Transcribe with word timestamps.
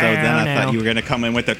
So 0.00 0.12
then 0.12 0.34
I 0.34 0.44
now. 0.44 0.62
thought 0.64 0.72
you 0.72 0.78
were 0.78 0.84
gonna 0.84 1.02
come 1.02 1.24
in 1.24 1.32
with 1.34 1.46
the 1.46 1.54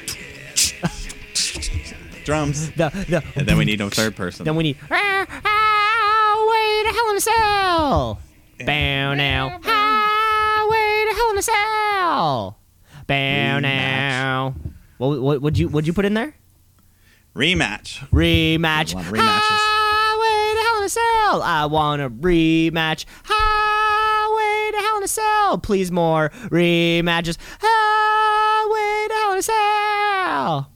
drums, 2.25 2.69
The, 2.71 2.89
the, 3.09 3.23
and 3.35 3.47
then 3.47 3.57
we 3.57 3.65
need 3.65 3.79
no 3.79 3.89
third 3.89 4.15
person. 4.15 4.45
then 4.45 4.55
we 4.55 4.63
need 4.63 4.77
ah, 4.91 4.91
ah, 4.91 5.25
highway 5.43 6.83
ah, 6.83 6.85
to 6.85 6.91
Hell 6.95 7.09
in 7.11 7.17
a 7.17 7.21
Cell. 7.21 8.19
Bow 8.65 9.13
now. 9.13 9.59
Highway 9.63 11.05
to 11.09 11.15
Hell 11.15 11.31
in 11.31 11.37
a 11.37 11.41
Cell. 11.41 12.57
Bow 13.07 13.59
now. 13.59 14.55
What 14.97 15.21
what 15.21 15.41
would 15.41 15.57
you 15.57 15.67
would 15.69 15.87
you 15.87 15.93
put 15.93 16.05
in 16.05 16.13
there? 16.15 16.33
Rematch. 17.35 17.99
Rematch. 18.09 18.93
A 18.93 18.97
lot 18.97 19.05
of 19.05 19.11
rematches. 19.13 19.59
Highway 19.59 20.55
to 20.55 20.61
Hell 20.67 20.77
in 20.79 20.83
a 20.85 20.89
Cell. 20.89 21.41
I 21.43 21.65
want 21.67 22.01
a 22.01 22.09
rematch. 22.09 23.05
Highway 23.23 24.71
to 24.71 24.77
Hell 24.85 24.97
in 24.97 25.03
a 25.03 25.07
Cell. 25.07 25.57
Please 25.59 25.91
more 25.91 26.29
rematches. 26.49 27.37
Highway 27.61 27.96
to 29.41 29.51
Hell 29.51 30.71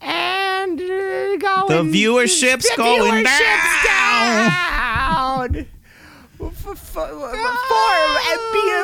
in 0.00 0.02
a 0.02 0.04
And 0.04 0.80
uh, 0.80 1.36
going. 1.36 1.68
The 1.68 1.98
viewership's 1.98 2.68
the 2.70 2.76
going 2.76 3.24
viewership's 3.24 3.84
down. 3.84 5.52
down. 5.52 5.66
For, 6.36 6.50
for, 6.50 6.74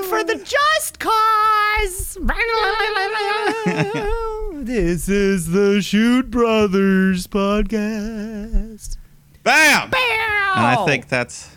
for, 0.08 0.24
the 0.24 0.36
just 0.44 0.98
cause. 0.98 2.16
this 4.64 5.08
is 5.08 5.48
the 5.48 5.80
Shoot 5.82 6.30
Brothers 6.30 7.26
podcast. 7.26 8.97
Bam! 9.42 9.91
Bow! 9.91 10.52
And 10.56 10.66
I 10.66 10.84
think 10.86 11.08
that's 11.08 11.50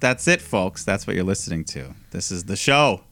that's 0.00 0.28
it, 0.28 0.40
folks. 0.40 0.84
That's 0.84 1.06
what 1.06 1.16
you're 1.16 1.24
listening 1.24 1.64
to. 1.66 1.94
This 2.10 2.30
is 2.30 2.44
the 2.44 2.56
show, 2.56 3.02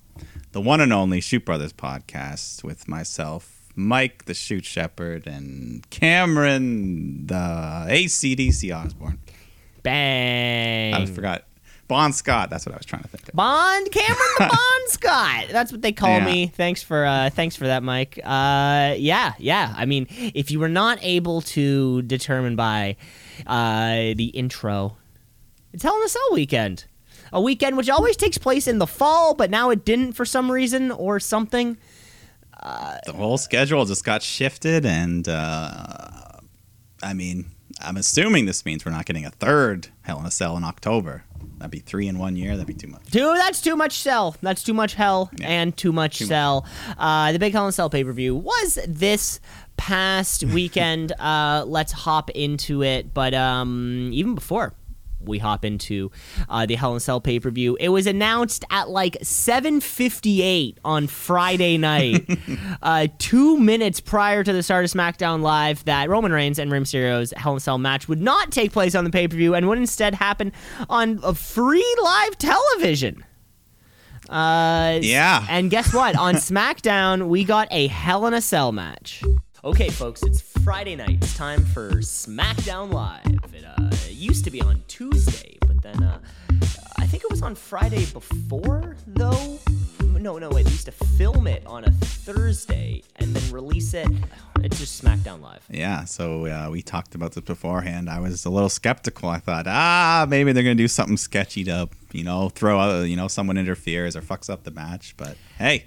the 0.52 0.60
one 0.60 0.80
and 0.80 0.92
only 0.92 1.20
Shoot 1.20 1.44
Brothers 1.44 1.72
podcast 1.72 2.64
with 2.64 2.88
myself, 2.88 3.62
Mike 3.74 4.24
the 4.24 4.34
Shoot 4.34 4.64
Shepherd, 4.64 5.26
and 5.26 5.88
Cameron 5.90 7.26
the 7.26 7.34
ACDC 7.88 8.74
Osborne. 8.74 9.18
bang. 9.82 10.94
I 10.94 11.06
forgot 11.06 11.44
Bon 11.86 12.12
Scott. 12.12 12.50
That's 12.50 12.66
what 12.66 12.74
I 12.74 12.78
was 12.78 12.86
trying 12.86 13.02
to 13.02 13.08
think 13.08 13.28
of. 13.28 13.34
Bond 13.34 13.90
Cameron 13.90 14.16
the 14.38 14.46
Bond 14.48 14.88
Scott. 14.88 15.46
That's 15.50 15.72
what 15.72 15.80
they 15.82 15.92
call 15.92 16.18
Yeah. 16.18 16.24
me. 16.24 16.46
Thanks 16.48 16.82
for 16.82 17.04
uh 17.06 17.30
thanks 17.30 17.56
for 17.56 17.66
that, 17.66 17.82
Mike. 17.82 18.18
Uh 18.24 18.94
yeah, 18.98 19.32
yeah. 19.38 19.74
I 19.76 19.86
mean, 19.86 20.06
if 20.10 20.50
you 20.50 20.60
were 20.60 20.68
not 20.68 20.98
able 21.02 21.40
to 21.42 22.02
determine 22.02 22.56
by 22.56 22.96
uh 23.46 24.12
the 24.16 24.30
intro, 24.34 24.96
it's 25.72 25.82
Hell 25.82 25.96
in 25.96 26.02
a 26.02 26.08
Cell 26.08 26.28
weekend. 26.32 26.84
A 27.32 27.40
weekend 27.40 27.76
which 27.76 27.90
always 27.90 28.16
takes 28.16 28.38
place 28.38 28.66
in 28.66 28.78
the 28.78 28.86
fall, 28.86 29.34
but 29.34 29.50
now 29.50 29.70
it 29.70 29.84
didn't 29.84 30.12
for 30.12 30.24
some 30.24 30.50
reason 30.50 30.90
or 30.90 31.20
something. 31.20 31.76
The 32.62 33.12
whole 33.14 33.38
schedule 33.38 33.84
just 33.84 34.04
got 34.04 34.22
shifted, 34.22 34.84
and 34.84 35.28
uh, 35.28 35.98
I 37.02 37.14
mean, 37.14 37.46
I'm 37.80 37.96
assuming 37.96 38.46
this 38.46 38.64
means 38.64 38.84
we're 38.84 38.92
not 38.92 39.06
getting 39.06 39.24
a 39.24 39.30
third 39.30 39.88
Hell 40.02 40.18
in 40.20 40.26
a 40.26 40.30
Cell 40.30 40.56
in 40.56 40.64
October. 40.64 41.24
That'd 41.58 41.70
be 41.70 41.78
three 41.80 42.08
in 42.08 42.18
one 42.18 42.34
year. 42.36 42.52
That'd 42.52 42.66
be 42.66 42.74
too 42.74 42.88
much. 42.88 43.04
Dude, 43.10 43.36
that's 43.36 43.60
too 43.60 43.76
much 43.76 43.98
cell. 43.98 44.36
That's 44.42 44.62
too 44.62 44.74
much 44.74 44.94
hell 44.94 45.30
Yeah. 45.38 45.48
and 45.48 45.76
too 45.76 45.92
much 45.92 46.18
Too 46.18 46.24
much. 46.24 46.28
cell. 46.28 46.66
Uh, 46.96 47.32
the 47.32 47.38
Big 47.38 47.52
Hell 47.52 47.64
in 47.64 47.68
a 47.70 47.72
Cell 47.72 47.90
pay 47.90 48.02
per 48.04 48.12
view 48.12 48.34
was 48.34 48.78
this 48.86 49.40
past 49.76 50.44
weekend. 50.54 51.12
uh, 51.12 51.64
let's 51.66 51.92
hop 51.92 52.30
into 52.30 52.82
it. 52.82 53.12
But 53.14 53.34
um, 53.34 54.10
even 54.12 54.34
before 54.34 54.72
we 55.20 55.38
hop 55.38 55.64
into 55.64 56.10
uh, 56.48 56.66
the 56.66 56.74
Hell 56.74 56.92
in 56.92 56.96
a 56.98 57.00
Cell 57.00 57.20
pay 57.20 57.40
per 57.40 57.50
view, 57.50 57.76
it 57.80 57.88
was 57.88 58.06
announced 58.06 58.64
at 58.70 58.88
like 58.88 59.16
7:58 59.22 60.76
on 60.84 61.06
Friday 61.06 61.78
night, 61.78 62.28
uh, 62.82 63.08
two 63.18 63.58
minutes 63.58 64.00
prior 64.00 64.44
to 64.44 64.52
the 64.52 64.62
start 64.62 64.84
of 64.84 64.90
SmackDown 64.90 65.42
Live, 65.42 65.84
that 65.84 66.08
Roman 66.08 66.32
Reigns 66.32 66.58
and 66.58 66.70
Rey 66.70 66.80
Mysterio's 66.80 67.32
Hell 67.36 67.52
in 67.52 67.56
a 67.58 67.60
Cell 67.60 67.78
match 67.78 68.08
would 68.08 68.20
not 68.20 68.50
take 68.50 68.72
place 68.72 68.94
on 68.94 69.04
the 69.04 69.10
pay 69.10 69.28
per 69.28 69.36
view 69.36 69.54
and 69.54 69.68
would 69.68 69.78
instead 69.78 70.14
happen 70.14 70.52
on 70.88 71.20
a 71.22 71.34
free 71.34 71.96
live 72.02 72.38
television. 72.38 73.24
Uh, 74.28 74.98
Yeah. 75.02 75.46
And 75.48 75.70
guess 75.70 75.92
what? 75.94 76.14
On 76.16 76.34
SmackDown, 76.36 77.28
we 77.28 77.44
got 77.44 77.68
a 77.70 77.86
Hell 77.86 78.26
in 78.26 78.34
a 78.34 78.40
Cell 78.42 78.72
match. 78.72 79.22
Okay, 79.64 79.88
folks, 79.88 80.22
it's 80.22 80.40
Friday 80.40 80.94
night. 80.94 81.18
It's 81.20 81.36
time 81.36 81.64
for 81.64 81.90
SmackDown 81.94 82.92
Live. 82.92 83.26
It 83.52 83.64
uh, 83.64 83.90
used 84.08 84.44
to 84.44 84.52
be 84.52 84.62
on 84.62 84.80
Tuesday, 84.86 85.58
but 85.66 85.82
then 85.82 86.00
uh, 86.00 86.20
I 86.96 87.06
think 87.06 87.24
it 87.24 87.30
was 87.30 87.42
on 87.42 87.56
Friday 87.56 88.06
before, 88.06 88.94
though. 89.08 89.58
No, 90.04 90.38
no, 90.38 90.48
wait. 90.50 90.64
They 90.64 90.70
used 90.70 90.84
to 90.84 90.92
film 90.92 91.48
it 91.48 91.66
on 91.66 91.84
a 91.84 91.90
Thursday 91.90 93.02
and 93.16 93.34
then 93.34 93.52
release 93.52 93.94
it. 93.94 94.06
It's 94.60 94.78
just 94.78 95.02
SmackDown 95.02 95.40
Live. 95.40 95.64
Yeah, 95.68 96.04
so 96.04 96.46
uh, 96.46 96.68
we 96.70 96.80
talked 96.80 97.16
about 97.16 97.32
this 97.32 97.42
beforehand. 97.42 98.08
I 98.08 98.20
was 98.20 98.44
a 98.44 98.50
little 98.50 98.68
skeptical. 98.68 99.28
I 99.28 99.38
thought, 99.38 99.66
ah, 99.66 100.24
maybe 100.28 100.52
they're 100.52 100.62
gonna 100.62 100.76
do 100.76 100.86
something 100.86 101.16
sketchy 101.16 101.64
to, 101.64 101.88
you 102.12 102.22
know, 102.22 102.48
throw 102.48 102.78
out, 102.78 103.02
you 103.08 103.16
know, 103.16 103.26
someone 103.26 103.58
interferes 103.58 104.14
or 104.14 104.22
fucks 104.22 104.48
up 104.48 104.62
the 104.62 104.70
match. 104.70 105.16
But 105.16 105.36
hey, 105.58 105.86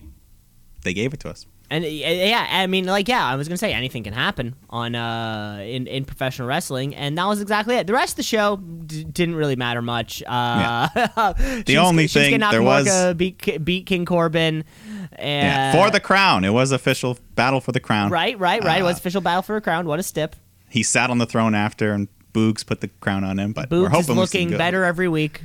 they 0.84 0.94
gave 0.94 1.14
it 1.14 1.22
to 1.22 1.30
us. 1.30 1.46
And 1.72 1.86
uh, 1.86 1.88
yeah, 1.88 2.46
I 2.52 2.68
mean, 2.68 2.86
like, 2.86 3.08
yeah, 3.08 3.26
I 3.26 3.36
was 3.38 3.48
gonna 3.48 3.56
say 3.58 3.72
anything 3.74 4.04
can 4.04 4.12
happen 4.14 4.56
on 4.70 4.94
uh 4.94 5.60
in 5.64 5.88
in 5.88 6.04
professional 6.04 6.48
wrestling, 6.50 6.94
and 6.94 7.18
that 7.18 7.26
was 7.26 7.40
exactly 7.40 7.76
it. 7.78 7.88
The 7.88 7.94
rest 7.94 8.14
of 8.14 8.18
the 8.18 8.24
show 8.24 8.58
d- 8.58 9.06
didn't 9.06 9.36
really 9.36 9.56
matter 9.56 9.82
much. 9.82 10.22
Uh, 10.28 10.88
the 11.66 11.78
only 11.80 12.08
thing 12.08 12.40
there 12.42 12.62
was- 12.62 13.14
beat 13.16 13.64
beat 13.64 13.86
King 13.86 14.06
Corbin. 14.06 14.66
And, 15.14 15.48
Yeah, 15.48 15.72
for 15.86 15.92
the 15.92 16.00
crown. 16.00 16.44
It 16.46 16.52
was 16.52 16.72
official 16.72 17.18
battle 17.36 17.60
for 17.62 17.72
the 17.72 17.80
crown. 17.82 18.12
right, 18.12 18.38
right, 18.40 18.64
right. 18.64 18.80
it 18.80 18.84
was 18.84 18.96
Uh, 18.96 19.00
official 19.00 19.22
battle 19.22 19.42
for 19.42 19.56
a 19.58 19.62
crown. 19.62 19.86
What 19.86 20.00
a 20.00 20.04
stip! 20.04 20.36
He 20.70 20.84
sat 20.84 21.10
on 21.10 21.18
the 21.20 21.26
throne 21.26 21.54
after, 21.56 21.94
and 21.94 22.08
Boogs 22.34 22.66
put 22.66 22.82
the 22.82 22.88
crown 23.00 23.24
on 23.24 23.40
him. 23.40 23.54
But 23.54 23.70
we're 23.72 23.88
Boots 23.90 24.00
is 24.00 24.08
hoping 24.08 24.16
we 24.16 24.22
looking 24.22 24.58
better 24.58 24.84
every 24.84 25.08
week. 25.08 25.42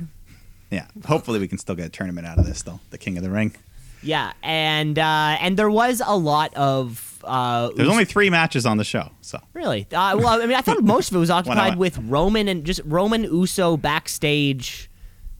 Yeah, 0.71 0.87
hopefully 1.05 1.39
we 1.39 1.47
can 1.47 1.57
still 1.57 1.75
get 1.75 1.85
a 1.85 1.89
tournament 1.89 2.27
out 2.27 2.37
of 2.37 2.45
this, 2.45 2.61
though. 2.63 2.79
The 2.89 2.97
King 2.97 3.17
of 3.17 3.23
the 3.23 3.29
Ring. 3.29 3.55
Yeah, 4.07 4.33
and 4.41 4.97
uh, 4.97 5.37
and 5.39 5.57
there 5.57 5.69
was 5.69 6.01
a 6.05 6.15
lot 6.17 6.53
of 6.55 7.21
uh, 7.23 7.69
There's 7.75 7.89
only 7.89 8.05
three 8.05 8.29
matches 8.29 8.65
on 8.65 8.77
the 8.77 8.83
show, 8.83 9.09
so 9.21 9.39
really. 9.53 9.81
Uh, 9.91 10.15
well, 10.17 10.41
I 10.41 10.45
mean, 10.45 10.55
I 10.55 10.61
thought 10.61 10.81
most 10.95 11.11
of 11.11 11.17
it 11.17 11.19
was 11.19 11.29
occupied 11.29 11.73
hour. 11.73 11.77
with 11.77 11.97
Roman 11.99 12.47
and 12.47 12.63
just 12.63 12.81
Roman 12.85 13.23
Uso 13.23 13.75
backstage 13.77 14.89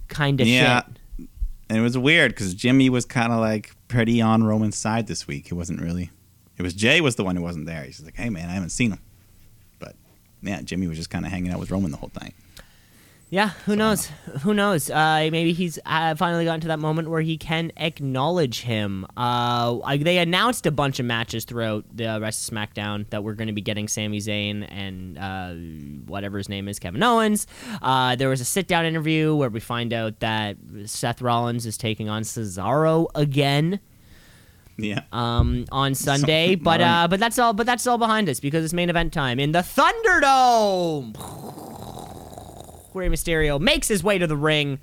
kind 0.10 0.42
of 0.42 0.48
Yeah. 0.48 0.82
shit. 1.18 1.28
and 1.70 1.78
it 1.78 1.82
was 1.82 1.98
weird 1.98 2.32
because 2.32 2.54
Jimmy 2.54 2.90
was 2.90 3.06
kind 3.06 3.32
of 3.34 3.40
like 3.40 3.72
pretty 3.88 4.22
on 4.22 4.44
Roman's 4.44 4.78
side 4.78 5.08
this 5.08 5.28
week. 5.28 5.48
It 5.52 5.54
wasn't 5.54 5.82
really. 5.82 6.12
It 6.58 6.64
was 6.64 6.74
Jay 6.74 7.00
was 7.02 7.16
the 7.16 7.24
one 7.24 7.36
who 7.36 7.42
wasn't 7.42 7.68
there. 7.68 7.84
He's 7.84 8.02
like, 8.04 8.16
hey 8.18 8.30
man, 8.30 8.50
I 8.50 8.54
haven't 8.54 8.70
seen 8.72 8.92
him. 8.92 9.00
But 9.80 9.96
yeah, 10.42 10.62
Jimmy 10.62 10.88
was 10.88 10.98
just 10.98 11.10
kind 11.10 11.26
of 11.26 11.32
hanging 11.32 11.52
out 11.52 11.60
with 11.60 11.72
Roman 11.72 11.92
the 11.92 11.98
whole 11.98 12.10
time. 12.10 12.34
Yeah, 13.30 13.50
who 13.66 13.76
knows? 13.76 14.06
Who 14.44 14.54
knows? 14.54 14.90
Uh, 14.90 15.28
maybe 15.34 15.52
he's 15.52 15.78
uh, 15.86 16.16
finally 16.16 16.46
gotten 16.46 16.62
to 16.62 16.70
that 16.70 16.80
moment 16.80 17.10
where 17.10 17.20
he 17.20 17.38
can 17.38 17.74
acknowledge 17.76 18.62
him. 18.62 19.06
Uh, 19.18 19.98
they 19.98 20.20
announced 20.20 20.66
a 20.66 20.72
bunch 20.72 21.02
of 21.02 21.06
matches 21.06 21.44
throughout 21.44 21.84
the 21.94 22.20
rest 22.22 22.48
of 22.50 22.56
SmackDown 22.56 23.06
that 23.10 23.26
we're 23.26 23.34
going 23.34 23.48
to 23.48 23.54
be 23.54 23.60
getting 23.62 23.90
Sami 23.90 24.20
Zayn 24.20 24.66
and 24.72 25.18
uh, 25.18 25.54
whatever 26.10 26.38
his 26.38 26.48
name 26.48 26.70
is, 26.70 26.80
Kevin 26.80 27.04
Owens. 27.04 27.48
Uh, 27.82 28.16
there 28.16 28.30
was 28.30 28.40
a 28.40 28.46
sit-down 28.46 28.86
interview 28.86 29.36
where 29.36 29.50
we 29.50 29.60
find 29.60 29.92
out 29.92 30.22
that 30.22 30.56
Seth 30.86 31.22
Rollins 31.22 31.66
is 31.66 31.78
taking 31.78 32.08
on 32.08 32.24
Cesaro 32.24 33.08
again 33.14 33.82
Yeah. 34.78 35.02
um, 35.12 35.66
on 35.70 35.96
Sunday, 35.96 36.56
but 36.56 36.80
alright. 36.80 37.04
uh, 37.04 37.08
but 37.10 37.20
that's 37.20 37.38
all. 37.38 37.52
But 37.52 37.66
that's 37.66 37.86
all 37.88 37.98
behind 37.98 38.30
us 38.30 38.40
because 38.40 38.64
it's 38.64 38.74
main 38.74 38.90
event 38.90 39.12
time 39.12 39.38
in 39.38 39.52
the 39.52 39.60
Thunderdome. 39.64 41.14
Rey 42.98 43.10
Mysterio 43.10 43.60
makes 43.60 43.88
his 43.88 44.04
way 44.04 44.18
to 44.18 44.28
the 44.28 44.36
ring 44.38 44.80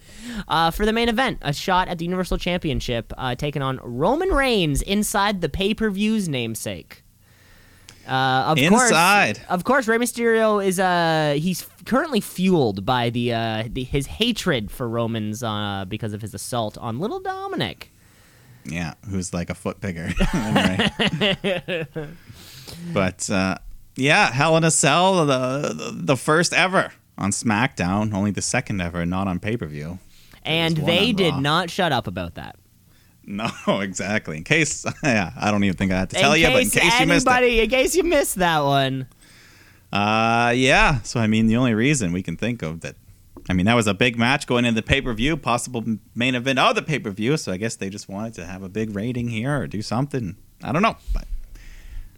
uh, 0.49 0.71
for 0.71 0.87
the 0.87 0.93
main 0.93 1.09
event, 1.09 1.39
a 1.43 1.53
shot 1.53 1.89
at 1.89 1.99
the 1.99 2.05
Universal 2.05 2.39
Championship, 2.39 3.13
uh, 3.19 3.35
taking 3.35 3.61
on 3.63 3.79
Roman 3.83 4.31
Reigns 4.31 4.81
inside 4.83 5.41
the 5.41 5.49
pay-per-view's 5.49 6.29
namesake. 6.29 7.03
Uh, 8.07 8.45
of 8.49 8.59
Inside. 8.59 9.37
course, 9.37 9.47
of 9.49 9.65
course, 9.65 9.89
Rey 9.89 9.97
Mysterio 9.97 10.63
is 10.63 10.79
uh 10.79 11.39
he's 11.39 11.67
currently 11.87 12.21
fueled 12.21 12.85
by 12.85 13.09
the 13.09 13.33
uh 13.33 13.65
the, 13.67 13.83
his 13.83 14.07
hatred 14.07 14.71
for 14.71 14.87
Romans 14.87 15.43
uh 15.43 15.87
because 15.89 16.13
of 16.13 16.21
his 16.21 16.35
assault 16.35 16.77
on 16.77 16.99
Little 16.99 17.19
Dominic. 17.21 17.91
Yeah, 18.67 18.93
who's 19.09 19.33
like 19.33 19.49
a 19.49 19.55
foot 19.55 19.81
bigger. 19.81 20.11
But 22.93 23.29
uh, 23.31 23.57
yeah, 23.97 24.33
Hell 24.33 24.57
in 24.57 24.65
a 24.65 24.71
Cell, 24.71 25.27
the, 25.27 25.73
the 25.75 25.91
the 25.95 26.17
first 26.17 26.53
ever 26.53 26.93
on 27.17 27.31
SmackDown, 27.31 28.13
only 28.13 28.31
the 28.31 28.43
second 28.43 28.81
ever, 28.81 29.05
not 29.07 29.29
on 29.29 29.39
pay 29.39 29.57
per 29.57 29.67
view. 29.67 29.99
And 30.45 30.77
they 30.77 31.13
did 31.13 31.35
Raw. 31.35 31.41
not 31.41 31.71
shut 31.71 31.93
up 31.93 32.07
about 32.07 32.35
that. 32.35 32.57
No, 33.25 33.49
exactly. 33.81 34.37
In 34.37 34.45
case, 34.45 34.85
yeah, 35.03 35.33
I 35.37 35.51
don't 35.51 35.65
even 35.65 35.77
think 35.77 35.93
I 35.93 36.01
have 36.01 36.09
to 36.11 36.17
tell 36.17 36.33
in 36.35 36.41
you, 36.41 36.47
but 36.49 36.63
in 36.63 36.71
case 36.71 36.83
case 36.83 37.01
you 37.01 37.07
missed 37.07 37.27
it. 37.27 37.31
anybody, 37.31 37.61
in 37.61 37.71
case 37.71 37.95
you 37.95 38.05
missed 38.05 38.35
that 38.37 38.61
one. 38.61 39.07
Uh, 39.93 40.53
yeah. 40.55 41.01
So 41.03 41.21
I 41.21 41.27
mean, 41.27 41.47
the 41.47 41.57
only 41.57 41.75
reason 41.75 42.13
we 42.13 42.23
can 42.23 42.37
think 42.37 42.63
of 42.63 42.81
that 42.81 42.97
I 43.49 43.53
mean, 43.53 43.67
that 43.67 43.75
was 43.75 43.87
a 43.87 43.95
big 43.95 44.17
match 44.17 44.47
going 44.47 44.65
into 44.65 44.81
the 44.81 44.87
pay 44.87 45.01
per 45.01 45.13
view, 45.13 45.37
possible 45.37 45.85
main 46.15 46.35
event 46.35 46.59
of 46.59 46.75
the 46.75 46.83
pay 46.83 46.99
per 46.99 47.11
view. 47.11 47.37
So 47.37 47.53
I 47.53 47.57
guess 47.57 47.77
they 47.77 47.91
just 47.91 48.09
wanted 48.09 48.35
to 48.35 48.47
have 48.47 48.63
a 48.63 48.69
big 48.69 48.95
rating 48.95 49.29
here 49.29 49.61
or 49.61 49.67
do 49.67 49.83
something. 49.83 50.37
I 50.63 50.73
don't 50.73 50.83
know, 50.83 50.97
but 51.13 51.27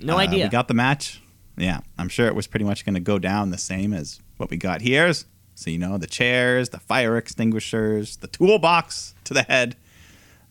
No 0.00 0.14
uh, 0.14 0.20
idea. 0.20 0.44
We 0.44 0.50
got 0.50 0.68
the 0.68 0.74
match. 0.74 1.20
Yeah, 1.56 1.80
I'm 1.98 2.08
sure 2.08 2.26
it 2.26 2.34
was 2.34 2.46
pretty 2.46 2.64
much 2.64 2.84
going 2.84 2.94
to 2.94 3.00
go 3.00 3.18
down 3.18 3.50
the 3.50 3.58
same 3.58 3.92
as 3.94 4.20
what 4.36 4.50
we 4.50 4.56
got 4.56 4.80
here 4.80 5.06
is, 5.06 5.24
So 5.54 5.70
you 5.70 5.78
know, 5.78 5.98
the 5.98 6.06
chairs, 6.06 6.68
the 6.68 6.78
fire 6.80 7.16
extinguishers, 7.16 8.16
the 8.18 8.28
toolbox 8.28 9.14
to 9.24 9.34
the 9.34 9.42
head. 9.42 9.76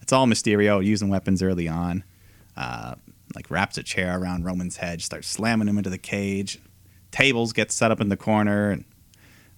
It's 0.02 0.12
all 0.12 0.28
Mysterio 0.28 0.84
using 0.84 1.10
weapons 1.10 1.42
early 1.42 1.68
on. 1.68 2.04
Uh, 2.58 2.96
like 3.36 3.50
wraps 3.52 3.78
a 3.78 3.84
chair 3.84 4.20
around 4.20 4.46
Roman's 4.46 4.78
head, 4.78 5.02
starts 5.02 5.28
slamming 5.28 5.68
him 5.68 5.78
into 5.78 5.90
the 5.90 5.98
cage. 5.98 6.60
Tables 7.12 7.54
get 7.54 7.72
set 7.72 7.92
up 7.92 8.02
in 8.02 8.10
the 8.10 8.18
corner, 8.18 8.72
and 8.72 8.86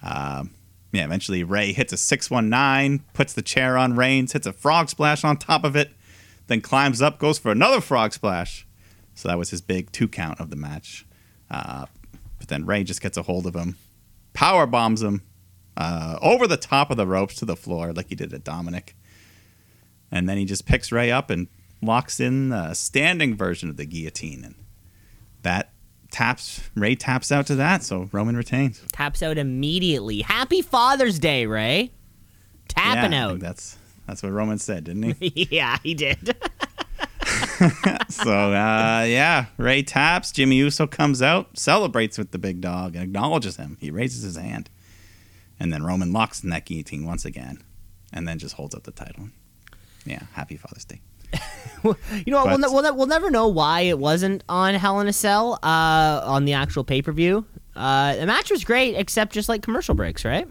um, 0.01 0.51
yeah, 0.91 1.05
eventually 1.05 1.43
Rey 1.43 1.73
hits 1.73 1.93
a 1.93 1.97
six 1.97 2.29
one 2.29 2.49
nine, 2.49 3.03
puts 3.13 3.33
the 3.33 3.41
chair 3.41 3.77
on 3.77 3.95
Reigns, 3.95 4.33
hits 4.33 4.47
a 4.47 4.53
frog 4.53 4.89
splash 4.89 5.23
on 5.23 5.37
top 5.37 5.63
of 5.63 5.75
it, 5.75 5.91
then 6.47 6.61
climbs 6.61 7.01
up, 7.01 7.19
goes 7.19 7.39
for 7.39 7.51
another 7.51 7.81
frog 7.81 8.13
splash. 8.13 8.65
So 9.15 9.27
that 9.27 9.37
was 9.37 9.49
his 9.49 9.61
big 9.61 9.91
two 9.91 10.07
count 10.07 10.39
of 10.39 10.49
the 10.49 10.55
match. 10.55 11.05
Uh, 11.49 11.85
but 12.37 12.47
then 12.47 12.65
Rey 12.65 12.83
just 12.83 13.01
gets 13.01 13.17
a 13.17 13.23
hold 13.23 13.47
of 13.47 13.55
him, 13.55 13.77
power 14.37 14.67
bombs 14.67 15.01
him 15.01 15.23
uh, 15.75 16.19
over 16.21 16.45
the 16.47 16.57
top 16.57 16.91
of 16.91 16.97
the 16.97 17.07
ropes 17.07 17.33
to 17.35 17.43
the 17.45 17.55
floor 17.55 17.91
like 17.91 18.09
he 18.09 18.15
did 18.15 18.31
at 18.33 18.43
Dominic. 18.43 18.95
And 20.11 20.29
then 20.29 20.37
he 20.37 20.45
just 20.45 20.67
picks 20.67 20.91
Rey 20.91 21.09
up 21.11 21.31
and 21.31 21.47
locks 21.81 22.19
in 22.19 22.49
the 22.49 22.75
standing 22.75 23.35
version 23.35 23.67
of 23.67 23.77
the 23.77 23.85
guillotine. 23.85 24.43
And 24.43 24.55
that 25.41 25.71
taps, 26.11 26.69
Rey 26.75 26.95
taps 26.95 27.31
out 27.31 27.47
to 27.47 27.55
that, 27.55 27.81
so 27.83 28.09
Roman 28.11 28.37
retains. 28.37 28.83
Taps 28.91 29.23
out 29.23 29.39
immediately. 29.39 30.21
Happy 30.21 30.61
Father's 30.61 31.17
Day, 31.17 31.47
Rey. 31.47 31.91
Tapping 32.67 33.13
Yeah, 33.13 33.25
out. 33.27 33.39
That's 33.39 33.75
that's 34.05 34.21
what 34.21 34.31
Roman 34.31 34.59
said, 34.59 34.83
didn't 34.83 35.15
he? 35.19 35.47
yeah, 35.51 35.77
he 35.83 35.93
did. 35.95 36.37
so 38.09 38.31
uh, 38.31 39.05
yeah, 39.07 39.45
Rey 39.57 39.83
taps. 39.83 40.31
Jimmy 40.31 40.57
Uso 40.57 40.87
comes 40.87 41.21
out, 41.21 41.57
celebrates 41.57 42.17
with 42.17 42.31
the 42.31 42.37
big 42.37 42.61
dog, 42.61 42.95
and 42.95 43.03
acknowledges 43.03 43.57
him. 43.57 43.77
He 43.79 43.91
raises 43.91 44.23
his 44.23 44.37
hand, 44.37 44.69
and 45.59 45.73
then 45.73 45.83
Roman 45.83 46.13
locks 46.13 46.43
in 46.43 46.49
that 46.49 46.65
guillotine 46.65 47.05
once 47.05 47.25
again, 47.25 47.63
and 48.13 48.27
then 48.27 48.39
just 48.39 48.55
holds 48.55 48.75
up 48.75 48.83
the 48.83 48.91
title. 48.91 49.29
Yeah, 50.05 50.23
happy 50.33 50.57
Father's 50.57 50.85
Day. 50.85 51.01
well, 51.83 51.97
you 52.25 52.31
know 52.31 52.45
what? 52.45 52.59
We'll, 52.59 52.73
we'll, 52.73 52.95
we'll 52.95 53.07
never 53.07 53.29
know 53.29 53.47
why 53.47 53.81
it 53.81 53.99
wasn't 53.99 54.43
on 54.47 54.75
Hell 54.75 54.99
in 54.99 55.07
a 55.07 55.13
Cell 55.13 55.59
uh, 55.63 56.21
on 56.23 56.45
the 56.45 56.53
actual 56.53 56.83
pay 56.83 57.01
per 57.01 57.11
view. 57.11 57.45
Uh, 57.75 58.15
the 58.15 58.25
match 58.25 58.49
was 58.49 58.63
great, 58.63 58.95
except 58.95 59.33
just 59.33 59.49
like 59.49 59.61
commercial 59.61 59.95
breaks, 59.95 60.25
right? 60.25 60.47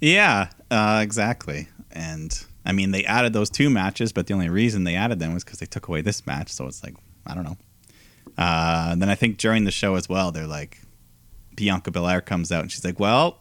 Yeah, 0.00 0.50
uh, 0.70 1.00
exactly. 1.02 1.68
And 1.92 2.44
I 2.64 2.72
mean, 2.72 2.90
they 2.90 3.04
added 3.04 3.32
those 3.32 3.50
two 3.50 3.68
matches, 3.70 4.12
but 4.12 4.26
the 4.26 4.34
only 4.34 4.48
reason 4.48 4.84
they 4.84 4.94
added 4.94 5.18
them 5.18 5.34
was 5.34 5.44
because 5.44 5.58
they 5.58 5.66
took 5.66 5.88
away 5.88 6.00
this 6.00 6.26
match. 6.26 6.50
So 6.50 6.66
it's 6.66 6.82
like, 6.82 6.94
I 7.26 7.34
don't 7.34 7.44
know. 7.44 7.56
Uh, 8.38 8.88
and 8.92 9.02
then 9.02 9.10
I 9.10 9.14
think 9.14 9.36
during 9.36 9.64
the 9.64 9.70
show 9.70 9.94
as 9.96 10.08
well, 10.08 10.32
they're 10.32 10.46
like, 10.46 10.80
Bianca 11.56 11.90
Belair 11.90 12.20
comes 12.20 12.50
out 12.50 12.62
and 12.62 12.72
she's 12.72 12.84
like, 12.84 12.98
"Well, 12.98 13.38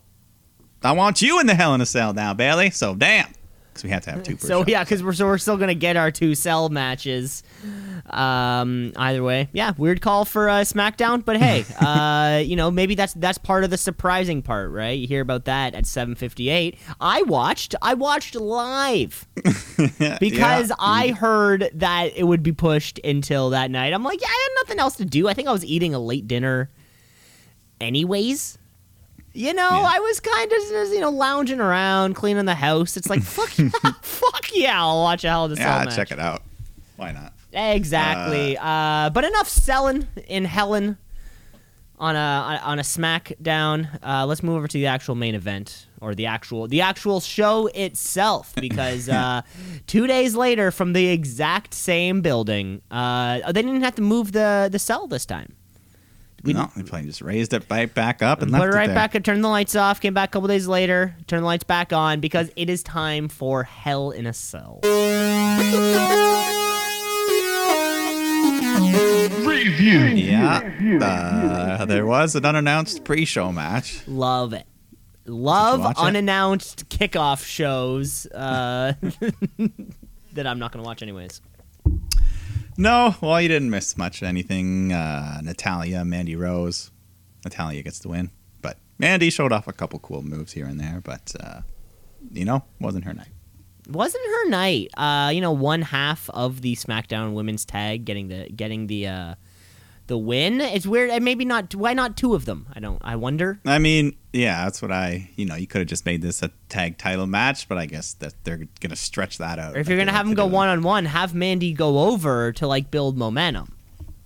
I 0.83 0.91
want 0.91 1.21
you 1.21 1.39
in 1.39 1.47
the 1.47 1.55
Hell 1.55 1.73
in 1.73 1.81
a 1.81 1.85
Cell 1.85 2.13
now, 2.13 2.33
Bayley." 2.33 2.69
So 2.69 2.95
damn, 2.95 3.31
because 3.73 3.83
we 3.83 3.89
have 3.89 4.03
to 4.03 4.11
have 4.11 4.23
two. 4.23 4.35
Per 4.37 4.47
So 4.47 4.63
show. 4.63 4.65
yeah, 4.67 4.83
because 4.83 5.03
we're 5.03 5.13
so 5.13 5.25
we're 5.25 5.37
still 5.37 5.57
gonna 5.57 5.73
get 5.75 5.97
our 5.97 6.11
two 6.11 6.35
cell 6.35 6.69
matches. 6.69 7.43
Um, 8.09 8.91
either 8.97 9.23
way, 9.23 9.49
yeah, 9.53 9.73
weird 9.77 10.01
call 10.01 10.25
for 10.25 10.49
uh, 10.49 10.61
SmackDown, 10.61 11.23
but 11.23 11.37
hey, 11.37 11.65
uh, 11.79 12.41
you 12.43 12.55
know 12.55 12.69
maybe 12.71 12.95
that's 12.95 13.13
that's 13.13 13.37
part 13.37 13.63
of 13.63 13.69
the 13.69 13.77
surprising 13.77 14.41
part, 14.41 14.71
right? 14.71 14.97
You 14.99 15.07
hear 15.07 15.21
about 15.21 15.45
that 15.45 15.73
at 15.75 15.85
7:58. 15.85 16.77
I 17.01 17.21
watched, 17.23 17.75
I 17.81 17.93
watched 17.93 18.35
live 18.35 19.27
because 20.19 20.69
Yeah. 20.69 20.75
I 20.79 21.09
heard 21.09 21.69
that 21.75 22.11
it 22.15 22.23
would 22.25 22.43
be 22.43 22.51
pushed 22.51 22.99
until 23.03 23.49
that 23.51 23.71
night. 23.71 23.93
I'm 23.93 24.03
like, 24.03 24.21
yeah, 24.21 24.27
I 24.27 24.49
had 24.49 24.63
nothing 24.67 24.79
else 24.79 24.95
to 24.97 25.05
do. 25.05 25.27
I 25.27 25.33
think 25.33 25.47
I 25.47 25.51
was 25.51 25.65
eating 25.65 25.93
a 25.95 25.99
late 25.99 26.27
dinner, 26.27 26.69
anyways. 27.81 28.57
You 29.35 29.53
know, 29.53 29.67
Yeah. 29.69 29.91
I 29.95 29.99
was 29.99 30.19
kind 30.19 30.51
of 30.51 30.93
you 30.93 30.99
know 30.99 31.09
lounging 31.09 31.59
around, 31.59 32.13
cleaning 32.15 32.45
the 32.45 32.55
house. 32.55 32.95
It's 32.97 33.09
like 33.09 33.23
fuck, 33.23 33.57
yeah, 33.57 33.69
fuck 34.01 34.45
yeah, 34.53 34.79
I'll 34.79 35.01
watch 35.01 35.23
a 35.23 35.29
Hell 35.29 35.45
in 35.45 35.53
a 35.53 35.55
Cell 35.55 35.79
yeah, 35.79 35.85
match. 35.85 35.95
check 35.95 36.11
it 36.11 36.19
out. 36.19 36.43
Why 36.97 37.11
not? 37.11 37.33
Exactly. 37.51 38.57
Uh, 38.59 39.09
but 39.09 39.23
enough 39.23 39.47
selling 39.49 40.07
in 40.27 40.45
Helen 40.45 40.97
on 41.99 42.15
a 42.15 42.59
on 42.63 42.79
a 42.79 42.83
SmackDown. 42.83 43.87
Uh, 44.03 44.25
let's 44.25 44.43
move 44.43 44.57
over 44.57 44.67
to 44.67 44.77
the 44.77 44.87
actual 44.87 45.15
main 45.15 45.35
event 45.35 45.87
or 46.01 46.13
the 46.15 46.25
actual 46.25 46.67
the 46.67 46.81
actual 46.81 47.19
show 47.19 47.67
itself 47.67 48.53
because 48.61 49.09
uh, 49.09 49.41
two 49.87 50.05
days 50.07 50.35
later 50.35 50.69
from 50.71 50.93
the 50.93 51.07
exact 51.07 51.73
same 51.73 52.21
building, 52.21 52.81
uh, 52.91 53.51
they 53.51 53.61
didn't 53.61 53.81
have 53.81 53.95
to 53.95 54.01
move 54.01 54.31
the 54.31 54.69
the 54.71 54.79
cell 54.79 55.07
this 55.07 55.25
time. 55.25 55.55
We- 56.43 56.51
no, 56.53 56.69
they 56.75 56.83
probably 56.83 57.07
just 57.07 57.21
raised 57.21 57.53
it 57.53 57.63
right 57.69 57.93
back 57.93 58.21
up 58.21 58.41
and 58.41 58.51
Put 58.51 58.59
left 58.59 58.73
it 58.73 58.75
right 58.77 58.87
there. 58.87 58.95
back 58.95 59.15
and 59.15 59.23
turned 59.23 59.43
the 59.43 59.47
lights 59.49 59.75
off. 59.77 60.01
Came 60.01 60.13
back 60.13 60.29
a 60.29 60.31
couple 60.33 60.47
days 60.49 60.67
later, 60.67 61.15
turned 61.27 61.43
the 61.43 61.47
lights 61.47 61.63
back 61.63 61.93
on 61.93 62.19
because 62.19 62.51
it 62.57 62.69
is 62.69 62.83
time 62.83 63.29
for 63.29 63.63
Hell 63.63 64.11
in 64.11 64.25
a 64.25 64.33
Cell. 64.33 64.81
Review. 69.45 69.99
Yeah, 70.05 70.97
uh, 71.01 71.85
there 71.85 72.05
was 72.05 72.35
an 72.35 72.45
unannounced 72.45 73.03
pre-show 73.03 73.51
match. 73.51 74.01
Love 74.07 74.53
it. 74.53 74.65
Love 75.25 75.79
watch 75.81 75.97
it? 75.97 76.01
unannounced 76.01 76.89
kickoff 76.89 77.45
shows 77.45 78.25
uh, 78.27 78.93
that 80.33 80.47
I'm 80.47 80.59
not 80.59 80.71
going 80.71 80.83
to 80.83 80.87
watch 80.87 81.01
anyways. 81.01 81.41
No, 82.77 83.15
well, 83.21 83.39
you 83.39 83.47
didn't 83.47 83.69
miss 83.69 83.97
much 83.97 84.23
anything. 84.23 84.91
Uh, 84.91 85.41
Natalya, 85.43 86.03
Mandy 86.03 86.35
Rose. 86.35 86.91
Natalya 87.43 87.83
gets 87.83 87.99
the 87.99 88.09
win, 88.09 88.31
but 88.61 88.77
Mandy 88.97 89.29
showed 89.29 89.51
off 89.51 89.67
a 89.67 89.73
couple 89.73 89.99
cool 89.99 90.23
moves 90.23 90.53
here 90.53 90.65
and 90.65 90.79
there, 90.79 91.01
but 91.03 91.33
uh, 91.39 91.61
you 92.31 92.45
know, 92.45 92.63
wasn't 92.79 93.03
her 93.03 93.13
night. 93.13 93.27
Wasn't 93.89 94.25
her 94.25 94.49
night? 94.49 94.89
Uh, 94.95 95.29
you 95.33 95.41
know, 95.41 95.51
one 95.51 95.81
half 95.81 96.29
of 96.29 96.61
the 96.61 96.75
SmackDown 96.75 97.33
Women's 97.33 97.65
Tag 97.65 98.05
getting 98.05 98.29
the 98.29 98.49
getting 98.49 98.87
the 98.87 99.07
uh, 99.07 99.35
the 100.07 100.17
win. 100.17 100.61
It's 100.61 100.85
weird. 100.85 101.09
And 101.09 101.23
maybe 101.23 101.45
not. 101.45 101.73
Why 101.75 101.93
not 101.93 102.17
two 102.17 102.33
of 102.35 102.45
them? 102.45 102.67
I 102.73 102.79
don't. 102.79 103.01
I 103.03 103.15
wonder. 103.15 103.59
I 103.65 103.79
mean, 103.79 104.15
yeah, 104.31 104.63
that's 104.65 104.81
what 104.81 104.91
I. 104.91 105.29
You 105.35 105.45
know, 105.45 105.55
you 105.55 105.67
could 105.67 105.79
have 105.79 105.87
just 105.87 106.05
made 106.05 106.21
this 106.21 106.41
a 106.41 106.51
tag 106.69 106.97
title 106.97 107.27
match, 107.27 107.67
but 107.67 107.77
I 107.77 107.85
guess 107.85 108.13
that 108.15 108.33
they're 108.43 108.67
gonna 108.79 108.95
stretch 108.95 109.37
that 109.37 109.59
out. 109.59 109.75
Or 109.75 109.79
if 109.79 109.87
you're 109.87 109.97
gonna 109.97 110.11
have 110.11 110.25
them 110.25 110.35
go 110.35 110.45
one 110.45 110.69
on 110.69 110.81
one, 110.81 111.05
have 111.05 111.33
Mandy 111.33 111.73
go 111.73 111.99
over 111.99 112.51
to 112.53 112.67
like 112.67 112.91
build 112.91 113.17
momentum. 113.17 113.73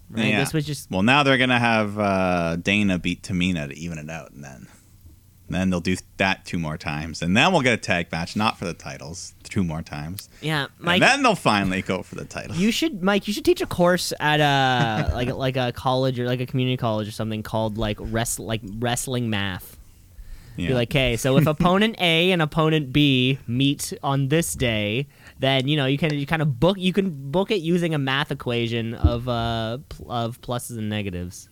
Right. 0.10 0.28
Yeah. 0.28 0.40
This 0.40 0.54
was 0.54 0.66
just 0.66 0.90
Well, 0.90 1.04
now 1.04 1.24
they're 1.24 1.38
gonna 1.38 1.60
have 1.60 2.00
uh, 2.00 2.56
Dana 2.56 2.98
beat 2.98 3.24
Tamina 3.24 3.68
to 3.68 3.78
even 3.78 3.98
it 3.98 4.10
out, 4.10 4.32
and 4.32 4.44
then 4.44 4.68
then 5.56 5.70
they'll 5.70 5.80
do 5.80 5.96
that 6.18 6.46
two 6.46 6.60
more 6.60 6.78
times, 6.78 7.22
and 7.22 7.36
then 7.36 7.52
we'll 7.52 7.62
get 7.62 7.74
a 7.74 7.78
tag 7.78 8.12
match, 8.12 8.36
not 8.36 8.58
for 8.58 8.66
the 8.66 8.74
titles, 8.74 9.34
two 9.44 9.64
more 9.64 9.82
times, 9.82 10.30
yeah. 10.42 10.68
Mike, 10.80 11.02
and 11.02 11.04
then 11.04 11.24
they'll 11.24 11.36
finally 11.36 11.82
go 11.82 12.04
for 12.04 12.16
the 12.16 12.26
title. 12.26 12.56
You 12.56 12.72
should, 12.72 13.02
Mike. 13.02 13.28
You 13.28 13.34
should 13.34 13.46
teach 13.46 13.62
a 13.62 13.66
course 13.66 14.12
at 14.20 14.40
a 14.40 15.12
like 15.16 15.30
like 15.30 15.58
a 15.58 15.72
college 15.72 16.20
or 16.20 16.26
like 16.26 16.42
a 16.42 16.46
community 16.46 16.78
college 16.78 17.08
or 17.08 17.12
something 17.12 17.44
called 17.44 17.78
like 17.78 17.98
rest 18.00 18.40
like 18.40 18.62
wrestling 18.80 19.30
math. 19.30 19.78
Yeah. 20.58 20.70
Be 20.70 20.74
like, 20.74 20.92
okay, 20.92 21.18
so 21.18 21.38
if 21.38 21.46
opponent 21.48 21.96
A 22.00 22.32
and 22.32 22.42
opponent 22.42 22.92
B 22.92 23.38
meet 23.48 23.94
on 24.02 24.28
this 24.28 24.54
day, 24.54 25.08
then 25.40 25.68
you 25.68 25.78
know 25.78 25.86
you 25.86 25.98
can 25.98 26.14
you 26.14 26.26
kind 26.26 26.42
of 26.42 26.60
book 26.60 26.78
you 26.78 26.94
can 26.94 27.32
book 27.32 27.52
it 27.52 27.62
using 27.62 27.94
a 27.94 28.00
math 28.00 28.32
equation 28.32 28.96
of 28.96 29.30
uh 29.30 29.78
of 30.08 30.42
pluses 30.42 30.78
and 30.78 30.90
negatives. 30.90 31.50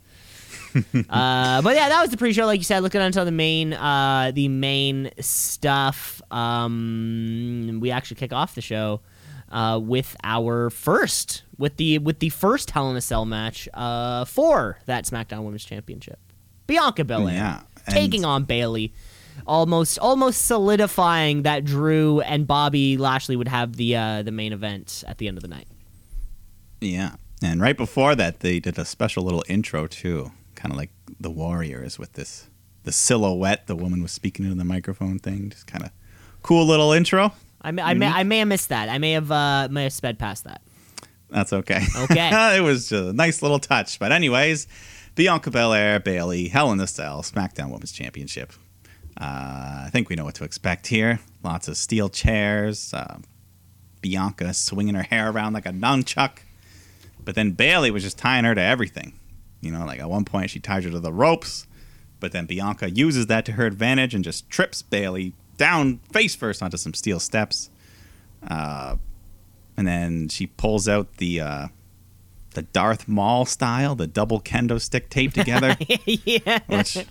uh, 1.10 1.62
but 1.62 1.75
yeah, 1.75 1.89
that 1.89 2.01
was 2.01 2.10
the 2.10 2.17
pre-show. 2.17 2.46
Like 2.46 2.60
you 2.60 2.63
said, 2.63 2.84
looking 2.84 3.01
onto 3.01 3.24
the 3.24 3.32
main, 3.32 3.74
uh, 3.74 4.32
the 4.34 4.48
main 4.48 5.12
stuff. 5.20 6.22
Um, 6.32 7.79
we 7.82 7.91
actually 7.91 8.17
kick 8.17 8.34
off 8.34 8.55
the 8.55 8.62
show 8.62 9.01
uh, 9.50 9.79
with 9.82 10.15
our 10.24 10.70
first, 10.70 11.44
with 11.58 11.77
the 11.77 12.00
with 12.00 12.20
the 12.20 12.29
first 12.29 12.72
Hell 12.72 12.89
in 12.91 12.98
a 12.98 13.01
Cell 13.01 13.25
match 13.25 13.70
uh, 13.74 14.25
for 14.25 14.79
that 14.86 15.05
SmackDown 15.05 15.44
Women's 15.44 15.65
Championship. 15.65 16.20
Bianca 16.67 17.03
Belair 17.03 17.34
Yeah, 17.34 17.62
taking 17.88 18.25
on 18.25 18.44
Bayley, 18.44 18.94
almost 19.48 20.00
almost 20.00 20.46
solidifying 20.46 21.44
that 21.44 21.63
Drew 21.63 22.20
and 22.22 22.48
Bobby 22.48 22.98
Lashley 22.98 23.36
would 23.36 23.48
have 23.48 23.75
the 23.75 23.96
uh, 23.96 24.24
the 24.24 24.32
main 24.32 24.51
event 24.51 25.03
at 25.08 25.20
the 25.20 25.27
end 25.27 25.38
of 25.38 25.41
the 25.41 25.48
night. 25.48 25.67
Yeah. 26.82 27.15
And 27.41 27.62
right 27.62 27.77
before 27.77 28.15
that, 28.15 28.39
they 28.39 28.60
did 28.60 28.79
a 28.79 28.86
special 28.86 29.24
little 29.24 29.44
intro 29.48 29.88
too, 29.88 30.32
kind 30.56 30.72
of 30.72 30.78
like 30.78 30.92
the 31.20 31.32
Warriors 31.32 32.00
with 32.00 32.14
this 32.14 32.48
the 32.84 32.92
silhouette. 32.92 33.68
The 33.68 33.76
woman 33.76 34.02
was 34.02 34.12
speaking 34.12 34.46
into 34.46 34.58
the 34.58 34.66
microphone 34.66 35.20
thing, 35.20 35.50
just 35.50 35.68
kind 35.68 35.84
of 35.84 35.92
cool 36.42 36.66
little 36.66 36.92
intro. 36.92 37.34
I 37.62 37.72
may, 37.72 37.82
I 37.82 37.94
may 37.96 38.08
I 38.08 38.24
may 38.24 38.40
have 38.40 38.48
missed 38.48 38.70
that. 38.70 38.90
I 38.90 38.98
may 38.98 39.14
have 39.14 39.32
uh, 39.32 39.68
may 39.72 39.84
have 39.84 39.94
sped 39.94 40.20
past 40.20 40.44
that. 40.44 40.62
That's 41.30 41.52
okay. 41.52 41.84
Okay. 41.96 42.30
it 42.58 42.62
was 42.62 42.90
just 42.90 43.10
a 43.10 43.14
nice 43.14 43.42
little 43.42 43.60
touch. 43.60 44.00
But 44.00 44.12
anyways, 44.12 44.68
Bianca 45.16 45.50
Belair, 45.50 46.00
Bayley, 46.00 46.48
Hell 46.48 46.72
in 46.72 46.80
a 46.80 46.88
Cell, 46.88 47.24
SmackDown 47.24 47.72
Women's 47.72 47.92
Championship. 47.92 48.54
Uh, 49.20 49.84
I 49.86 49.90
think 49.92 50.10
we 50.10 50.16
know 50.16 50.26
what 50.26 50.36
to 50.36 50.44
expect 50.44 50.88
here. 50.88 51.20
Lots 51.44 51.68
of 51.68 51.78
steel 51.78 52.10
chairs. 52.10 52.94
Uh, 52.94 53.18
Bianca 54.02 54.54
swinging 54.54 54.94
her 54.94 55.04
hair 55.04 55.32
around 55.32 55.54
like 55.54 55.66
a 55.66 55.72
nunchuck. 55.72 56.40
But 57.24 57.34
then 57.36 57.52
Bayley 57.52 57.90
was 57.92 58.04
just 58.04 58.18
tying 58.18 58.46
her 58.46 58.54
to 58.54 58.62
everything. 58.62 59.14
You 59.65 59.72
know, 59.72 59.86
like 59.86 60.00
at 60.00 60.10
one 60.10 60.24
point 60.25 60.50
she 60.51 60.60
ties 60.60 60.84
her 60.86 60.91
to 60.91 61.00
the 61.00 61.12
ropes, 61.13 61.67
but 62.19 62.31
then 62.31 62.45
Bianca 62.45 62.89
uses 62.89 63.27
that 63.27 63.45
to 63.45 63.53
her 63.53 63.65
advantage 63.65 64.13
and 64.15 64.24
just 64.24 64.50
trips 64.50 64.81
Bayley 64.81 65.34
down 65.57 66.00
face 66.12 66.36
first 66.36 66.62
onto 66.63 66.77
some 66.77 66.93
steel 66.93 67.19
steps. 67.19 67.69
Uh, 68.48 68.98
and 69.77 69.88
then 69.88 70.29
she 70.29 70.48
pulls 70.48 70.88
out 70.88 71.17
the 71.17 71.41
uh, 71.41 71.67
the 72.51 72.62
Darth 72.62 73.07
Maul 73.07 73.45
style, 73.45 73.95
the 73.95 74.07
double 74.07 74.39
kendo 74.39 74.79
stick 74.79 75.10
taped 75.10 75.36
together. 75.36 75.75
yeah. 76.05 76.60
Which- 76.67 77.05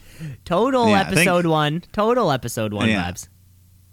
Total 0.45 0.89
Yeah, 0.89 1.01
I 1.01 1.05
think- 1.07 1.17
episode 1.19 1.47
one. 1.47 1.83
Total 1.93 2.31
episode 2.31 2.73
one 2.73 2.89
Yeah. 2.89 3.11
vibes. 3.11 3.29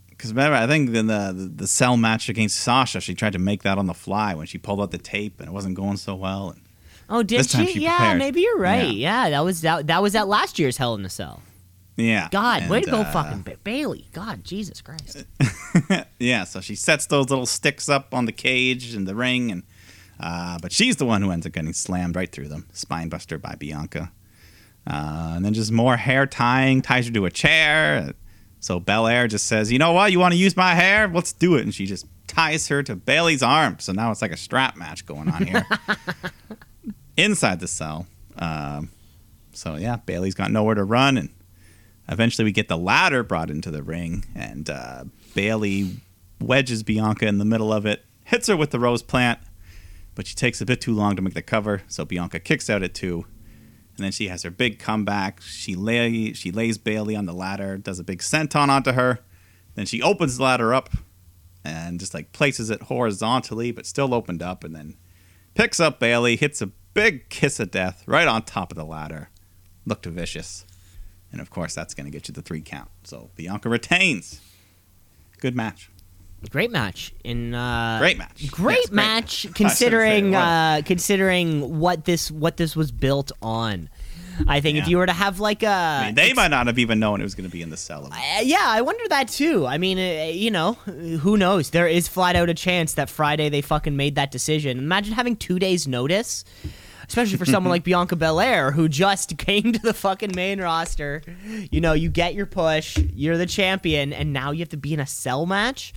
Because 0.10 0.32
remember, 0.34 0.56
I 0.56 0.68
think 0.68 0.94
in 0.96 1.08
the, 1.08 1.34
the 1.36 1.52
the 1.56 1.68
cell 1.68 1.98
match 1.98 2.30
against 2.30 2.58
Sasha, 2.58 3.02
she 3.02 3.16
tried 3.16 3.34
to 3.34 3.40
make 3.40 3.64
that 3.64 3.80
on 3.80 3.88
the 3.88 3.94
fly 3.96 4.36
when 4.36 4.46
she 4.46 4.60
pulled 4.60 4.80
out 4.80 4.92
the 4.92 5.00
tape 5.00 5.40
and 5.40 5.50
it 5.50 5.52
wasn't 5.52 5.74
going 5.76 5.98
so 5.98 6.14
well. 6.14 6.52
And 6.52 6.62
Oh, 7.12 7.22
did 7.24 7.40
This 7.42 7.52
she? 7.52 7.68
she 7.68 7.80
yeah, 7.82 7.98
prepared. 7.98 8.18
maybe 8.20 8.42
you're 8.42 8.58
right. 8.58 8.90
Yeah. 8.94 9.30
that 9.30 9.42
was 9.42 9.62
that, 9.62 9.88
that 9.88 10.02
was 10.02 10.16
at 10.16 10.28
last 10.28 10.58
year's 10.58 10.78
Hell 10.78 10.96
in 10.96 11.04
a 11.06 11.10
Cell. 11.10 11.42
yeah, 11.98 12.30
God, 12.32 12.70
way 12.70 12.82
to 12.82 12.90
go, 12.90 13.02
uh, 13.02 13.12
fucking 13.12 13.42
ba- 13.42 13.58
Bayley. 13.64 14.08
God, 14.14 14.44
Jesus 14.44 14.82
Christ. 14.82 15.26
Yeah, 16.20 16.44
so 16.46 16.62
she 16.62 16.76
sets 16.76 17.06
those 17.08 17.30
little 17.30 17.46
sticks 17.46 17.90
up 17.90 18.14
on 18.14 18.26
the 18.26 18.32
cage 18.32 18.94
and 18.94 19.08
the 19.08 19.16
ring, 19.16 19.52
and 19.52 19.64
uh, 20.20 20.58
but 20.62 20.72
she's 20.72 20.96
the 20.98 21.06
one 21.06 21.22
who 21.22 21.32
ends 21.32 21.46
up 21.46 21.52
getting 21.54 21.74
slammed 21.74 22.16
right 22.16 22.32
through 22.32 22.48
them, 22.48 22.68
spinebuster 22.74 23.42
by 23.42 23.56
Bianca. 23.56 24.12
Uh, 24.88 25.34
and 25.36 25.44
then 25.46 25.54
just 25.54 25.72
more 25.72 25.98
hair 25.98 26.26
tying, 26.28 26.82
ties 26.82 27.08
her 27.08 27.14
to 27.14 27.26
a 27.26 27.32
chair. 27.32 28.14
So 28.60 28.80
Belair 28.80 29.28
just 29.28 29.48
says, 29.48 29.72
"You 29.72 29.80
know 29.80 29.92
what? 29.94 30.12
You 30.12 30.20
want 30.20 30.34
to 30.34 30.38
use 30.40 30.56
my 30.56 30.76
hair? 30.76 31.08
Let's 31.08 31.34
do 31.34 31.56
it." 31.56 31.64
And 31.64 31.74
she 31.74 31.86
just 31.88 32.06
ties 32.28 32.68
her 32.68 32.84
to 32.84 32.96
Bayley's 32.96 33.42
arm. 33.44 33.78
So 33.80 33.92
now 33.92 34.12
it's 34.12 34.22
like 34.22 34.32
a 34.32 34.38
strap 34.38 34.78
match 34.78 35.06
going 35.06 35.28
on 35.30 35.46
here 35.48 35.66
inside 37.22 37.60
the 37.60 37.68
cell. 37.68 38.08
Um, 38.38 38.92
so 39.54 39.76
yeah, 39.76 39.98
Bayley's 39.98 40.34
got 40.34 40.52
nowhere 40.52 40.76
to 40.76 40.84
run, 40.84 41.18
and 41.18 41.30
eventually 42.08 42.46
we 42.46 42.52
get 42.52 42.68
the 42.68 42.78
ladder 42.78 43.24
brought 43.24 43.50
into 43.50 43.72
the 43.72 43.84
ring, 43.84 44.26
and 44.36 44.70
uh, 44.70 45.06
Bayley 45.36 46.02
wedges 46.40 46.84
Bianca 46.84 47.28
in 47.28 47.38
the 47.38 47.46
middle 47.46 47.72
of 47.72 47.86
it, 47.86 48.06
hits 48.26 48.48
her 48.48 48.58
with 48.58 48.72
the 48.72 48.80
rose 48.80 49.04
plant, 49.04 49.40
but 50.16 50.28
she 50.28 50.36
takes 50.36 50.62
a 50.62 50.66
bit 50.66 50.82
too 50.82 50.94
long 50.94 51.16
to 51.16 51.22
make 51.22 51.34
the 51.34 51.42
cover, 51.42 51.84
so 51.88 52.06
Bianca 52.06 52.40
kicks 52.40 52.70
out 52.70 52.84
at 52.84 52.94
two. 52.94 53.26
And 53.98 54.06
then 54.06 54.12
she 54.14 54.30
has 54.30 54.44
her 54.44 54.50
big 54.50 54.80
comeback. 54.80 55.42
She 55.42 55.76
lay 55.76 56.34
she 56.34 56.52
lays 56.52 56.78
Bayley 56.78 57.16
on 57.16 57.26
the 57.26 57.34
ladder, 57.34 57.78
does 57.78 58.00
a 58.00 58.04
big 58.04 58.20
senton 58.20 58.70
onto 58.70 58.94
her. 58.94 59.20
Then 59.76 59.86
she 59.86 60.02
opens 60.02 60.38
the 60.38 60.44
ladder 60.44 60.74
up 60.74 60.90
and 61.64 62.00
just 62.00 62.14
like 62.14 62.32
places 62.32 62.70
it 62.70 62.84
horizontally, 62.84 63.72
but 63.72 63.86
still 63.86 64.14
opened 64.14 64.42
up, 64.42 64.64
and 64.64 64.76
then 64.76 64.96
picks 65.54 65.80
up 65.80 66.00
Bayley, 66.00 66.36
hits 66.36 66.62
a 66.62 66.72
big 66.94 67.30
kiss 67.30 67.60
of 67.60 67.72
death 67.72 68.04
right 68.06 68.28
on 68.28 68.44
top 68.44 68.72
of 68.72 68.78
the 68.78 68.86
ladder. 68.86 69.30
Looked 69.86 70.06
vicious. 70.06 70.66
And 71.32 71.40
of 71.42 71.50
course, 71.50 71.74
that's 71.74 71.94
going 71.94 72.06
to 72.06 72.12
get 72.12 72.28
you 72.28 72.34
the 72.34 72.42
three 72.42 72.62
count. 72.62 72.90
So 73.04 73.30
Bianca 73.36 73.70
retains. 73.70 74.42
Good 75.40 75.56
match. 75.56 75.90
Great 76.50 76.72
match 76.72 77.14
in 77.24 77.54
uh 77.54 78.00
Great 78.00 78.18
match. 78.18 78.50
Great 78.50 78.78
Yes, 78.80 78.92
match 78.92 79.06
match. 79.06 79.34
I 79.34 79.38
shouldn't 79.38 79.56
say 79.56 79.64
considering 79.64 80.36
uh 80.36 80.82
considering 80.86 81.80
what 81.80 82.06
this 82.06 82.32
what 82.32 82.58
this 82.58 82.76
was 82.76 82.92
built 82.92 83.32
on. 83.44 83.90
I 84.48 84.60
think 84.62 84.78
if 84.78 84.88
you 84.88 84.98
were 84.98 85.06
to 85.06 85.14
have 85.14 85.40
like 85.40 85.64
a 85.64 85.68
I 85.68 86.06
mean, 86.08 86.16
they 86.16 86.34
might 86.34 86.50
not 86.50 86.68
have 86.68 86.80
even 86.80 87.00
known 87.00 87.22
it 87.22 87.24
was 87.24 87.36
going 87.36 87.50
to 87.50 87.52
be 87.52 87.62
in 87.62 87.70
the 87.70 87.78
cell. 87.78 88.10
Uh, 88.12 88.42
yeah, 88.42 88.66
I 88.66 88.82
wonder 88.82 89.04
that 89.10 89.28
too. 89.28 89.66
I 89.66 89.78
mean, 89.78 89.98
uh, 89.98 90.32
you 90.32 90.52
know, 90.52 90.74
who 90.74 91.38
knows? 91.38 91.70
There 91.70 91.88
is 91.88 92.08
flat 92.08 92.36
out 92.36 92.50
a 92.50 92.54
chance 92.54 92.94
that 92.94 93.10
Friday 93.10 93.50
they 93.50 93.62
fucking 93.62 93.96
made 93.96 94.16
that 94.16 94.32
decision. 94.32 94.78
Imagine 94.78 95.14
having 95.14 95.36
two 95.36 95.60
days' 95.60 95.88
notice, 95.88 96.44
especially 97.08 97.38
for 97.38 97.46
someone 97.46 97.70
like 97.76 97.84
Bianca 97.84 98.16
Belair 98.16 98.72
who 98.72 98.88
just 98.90 99.38
came 99.38 99.74
to 99.74 99.80
the 99.80 99.94
fucking 99.94 100.32
main 100.36 100.60
roster. 100.62 101.22
You 101.72 101.82
know, 101.82 101.94
you 101.94 102.10
get 102.10 102.34
your 102.34 102.46
push, 102.46 102.98
you're 102.98 103.38
the 103.38 103.46
champion, 103.46 104.14
and 104.14 104.34
now 104.34 104.52
you 104.52 104.60
have 104.60 104.70
to 104.70 104.78
be 104.78 104.94
in 104.94 105.00
a 105.00 105.08
cell 105.08 105.46
match, 105.46 105.94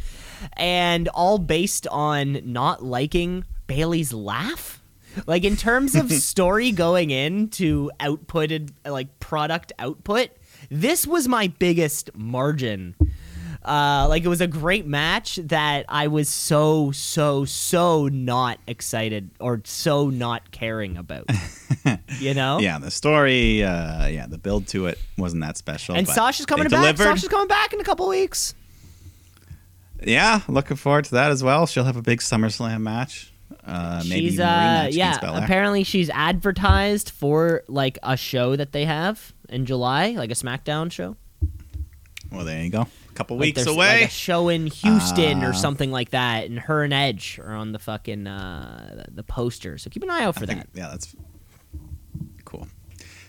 and 0.56 1.08
all 1.08 1.38
based 1.38 1.86
on 1.88 2.40
not 2.44 2.84
liking 2.84 3.44
Bayley's 3.66 4.12
laugh. 4.12 4.80
Like 5.26 5.44
in 5.44 5.56
terms 5.56 5.94
of 5.94 6.10
story 6.12 6.72
going 6.72 7.10
into 7.10 7.90
outputted 8.00 8.70
like 8.84 9.18
product 9.20 9.72
output, 9.78 10.30
this 10.70 11.06
was 11.06 11.28
my 11.28 11.48
biggest 11.48 12.14
margin. 12.16 12.94
Uh, 13.64 14.06
like 14.10 14.24
it 14.24 14.28
was 14.28 14.42
a 14.42 14.46
great 14.46 14.86
match 14.86 15.36
that 15.36 15.86
I 15.88 16.08
was 16.08 16.28
so 16.28 16.92
so 16.92 17.46
so 17.46 18.08
not 18.08 18.58
excited 18.66 19.30
or 19.40 19.62
so 19.64 20.10
not 20.10 20.50
caring 20.50 20.98
about. 20.98 21.30
you 22.18 22.34
know? 22.34 22.58
yeah, 22.58 22.78
the 22.78 22.90
story, 22.90 23.62
uh, 23.62 24.06
yeah, 24.06 24.26
the 24.26 24.36
build 24.36 24.66
to 24.68 24.86
it 24.86 24.98
wasn't 25.16 25.42
that 25.42 25.56
special. 25.56 25.94
And 25.94 26.06
Sasha's 26.06 26.44
coming 26.44 26.68
back. 26.68 26.80
delivered. 26.80 27.04
Sasha's 27.04 27.28
coming 27.28 27.48
back 27.48 27.72
in 27.72 27.80
a 27.80 27.84
couple 27.84 28.06
weeks. 28.06 28.54
Yeah, 30.02 30.40
looking 30.48 30.76
forward 30.76 31.06
to 31.06 31.12
that 31.12 31.30
as 31.30 31.42
well. 31.42 31.66
She'll 31.66 31.84
have 31.84 31.96
a 31.96 32.02
big 32.02 32.20
SummerSlam 32.20 32.82
match. 32.82 33.32
Uh, 33.66 34.02
maybe 34.08 34.28
she's 34.30 34.38
uh 34.40 34.88
yeah, 34.90 35.18
apparently 35.42 35.84
she's 35.84 36.10
advertised 36.10 37.08
for 37.10 37.62
like 37.66 37.98
a 38.02 38.16
show 38.16 38.56
that 38.56 38.72
they 38.72 38.84
have 38.84 39.32
in 39.48 39.64
July, 39.64 40.10
like 40.10 40.30
a 40.30 40.34
SmackDown 40.34 40.92
show. 40.92 41.16
Well, 42.30 42.44
there 42.44 42.62
you 42.62 42.70
go. 42.70 42.82
A 42.82 43.14
couple 43.14 43.36
Like 43.36 43.56
weeks 43.56 43.66
away. 43.66 44.00
like 44.00 44.08
a 44.08 44.10
show 44.10 44.48
in 44.48 44.66
Houston 44.66 45.42
or 45.44 45.50
Uh, 45.50 45.52
something 45.52 45.90
like 45.92 46.10
that, 46.10 46.44
and 46.44 46.58
her 46.58 46.82
and 46.84 46.92
Edge 46.92 47.38
are 47.42 47.54
on 47.54 47.72
the 47.72 47.78
fucking 47.78 48.26
uh, 48.26 49.04
the 49.08 49.22
poster. 49.22 49.78
So 49.78 49.88
keep 49.88 50.02
an 50.02 50.10
eye 50.10 50.24
out 50.24 50.34
for 50.34 50.42
I 50.42 50.46
think- 50.46 50.58
that. 50.60 50.68
Yeah, 50.74 50.88
that's 50.90 51.14
cool. 52.44 52.66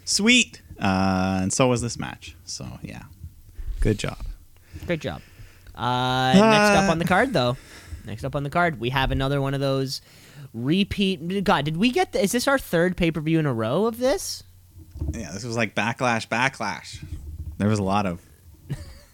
Sweet. 0.06 0.62
Uh, 0.80 1.40
and 1.44 1.54
so 1.54 1.68
was 1.70 1.82
this 1.82 1.98
match. 1.98 2.36
So 2.44 2.68
yeah, 2.82 3.04
good 3.80 3.98
job. 4.00 4.18
Great 4.86 5.00
job. 5.02 5.22
Uh, 5.74 6.34
next 6.34 6.84
up 6.84 6.90
on 6.90 7.00
the 7.00 7.06
card, 7.06 7.32
though. 7.32 7.56
Next 8.06 8.24
up 8.24 8.36
on 8.36 8.44
the 8.44 8.50
card, 8.50 8.80
we 8.80 8.90
have 8.90 9.12
another 9.12 9.42
one 9.42 9.54
of 9.54 9.60
those 9.62 10.02
repeat. 10.54 11.44
God, 11.44 11.66
did 11.66 11.78
we 11.78 11.92
get? 11.92 12.12
The, 12.12 12.24
is 12.24 12.32
this 12.32 12.48
our 12.48 12.58
third 12.58 12.98
pay 12.98 13.12
per 13.12 13.22
view 13.22 13.40
in 13.40 13.46
a 13.46 13.54
row 13.54 13.86
of 13.86 13.98
this? 13.98 14.44
Yeah, 15.12 15.32
this 15.32 15.44
was 15.44 15.56
like 15.56 15.76
backlash, 15.76 16.28
backlash. 16.28 17.04
There 17.58 17.68
was 17.68 17.80
a 17.80 17.84
lot 17.84 18.06
of, 18.06 18.22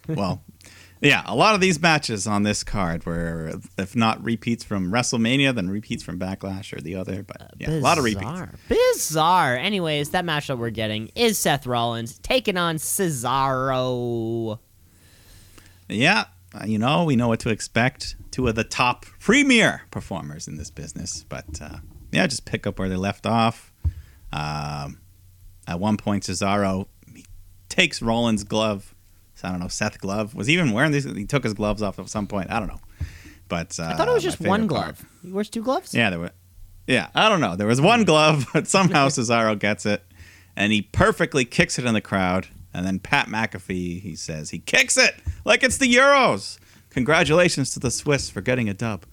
well, 0.07 0.43
yeah, 1.01 1.23
a 1.25 1.35
lot 1.35 1.55
of 1.55 1.61
these 1.61 1.81
matches 1.81 2.27
on 2.27 2.43
this 2.43 2.63
card 2.63 3.05
were, 3.05 3.53
if 3.77 3.95
not 3.95 4.23
repeats 4.23 4.63
from 4.63 4.91
WrestleMania, 4.91 5.53
then 5.53 5.69
repeats 5.69 6.03
from 6.03 6.19
Backlash 6.19 6.75
or 6.75 6.81
the 6.81 6.95
other. 6.95 7.23
But 7.23 7.51
yeah, 7.57 7.71
a 7.71 7.79
lot 7.79 7.97
of 7.97 8.03
repeats. 8.03 8.21
Bizarre. 8.21 8.53
Bizarre. 8.69 9.57
Anyways, 9.57 10.11
that 10.11 10.25
match 10.25 10.47
that 10.47 10.57
we're 10.57 10.69
getting 10.69 11.11
is 11.15 11.39
Seth 11.39 11.65
Rollins 11.65 12.19
taking 12.19 12.57
on 12.57 12.77
Cesaro. 12.77 14.59
Yeah, 15.89 16.25
uh, 16.53 16.65
you 16.65 16.77
know, 16.77 17.03
we 17.03 17.15
know 17.15 17.27
what 17.27 17.39
to 17.41 17.49
expect. 17.49 18.15
Two 18.31 18.47
of 18.47 18.55
the 18.55 18.63
top 18.63 19.05
premier 19.19 19.83
performers 19.91 20.47
in 20.47 20.57
this 20.57 20.69
business. 20.69 21.23
But 21.27 21.61
uh, 21.61 21.77
yeah, 22.11 22.27
just 22.27 22.45
pick 22.45 22.67
up 22.67 22.79
where 22.79 22.89
they 22.89 22.95
left 22.95 23.25
off. 23.25 23.71
Um, 24.33 24.99
at 25.67 25.79
one 25.79 25.97
point, 25.97 26.23
Cesaro 26.23 26.87
he 27.13 27.25
takes 27.69 28.01
Rollins' 28.01 28.43
glove. 28.43 28.95
So 29.35 29.47
I 29.47 29.51
don't 29.51 29.59
know, 29.59 29.67
Seth 29.67 29.99
glove. 29.99 30.35
Was 30.35 30.47
he 30.47 30.53
even 30.53 30.71
wearing 30.71 30.91
these? 30.91 31.05
He 31.05 31.25
took 31.25 31.43
his 31.43 31.53
gloves 31.53 31.81
off 31.81 31.99
at 31.99 32.09
some 32.09 32.27
point. 32.27 32.51
I 32.51 32.59
don't 32.59 32.67
know. 32.67 32.81
But 33.47 33.77
uh, 33.79 33.83
I 33.83 33.93
thought 33.97 34.07
it 34.07 34.13
was 34.13 34.23
just 34.23 34.39
one 34.39 34.61
favorite 34.61 34.75
part- 34.75 34.97
glove. 34.97 35.05
He 35.23 35.31
wears 35.31 35.49
two 35.49 35.63
gloves. 35.63 35.93
Yeah, 35.93 36.09
there 36.09 36.19
were. 36.19 36.31
Yeah, 36.87 37.09
I 37.15 37.29
don't 37.29 37.41
know. 37.41 37.55
There 37.55 37.67
was 37.67 37.81
one 37.81 38.03
glove, 38.03 38.47
but 38.53 38.67
somehow 38.67 39.07
Cesaro 39.09 39.57
gets 39.57 39.85
it, 39.85 40.03
and 40.55 40.71
he 40.71 40.81
perfectly 40.81 41.45
kicks 41.45 41.77
it 41.79 41.85
in 41.85 41.93
the 41.93 42.01
crowd. 42.01 42.47
And 42.73 42.85
then 42.85 42.99
Pat 42.99 43.27
McAfee, 43.27 44.01
he 44.01 44.15
says 44.15 44.49
he 44.51 44.59
kicks 44.59 44.97
it 44.97 45.15
like 45.45 45.63
it's 45.63 45.77
the 45.77 45.93
Euros. 45.93 46.57
Congratulations 46.89 47.71
to 47.71 47.79
the 47.79 47.91
Swiss 47.91 48.29
for 48.29 48.41
getting 48.41 48.69
a 48.69 48.73
dub. 48.73 49.05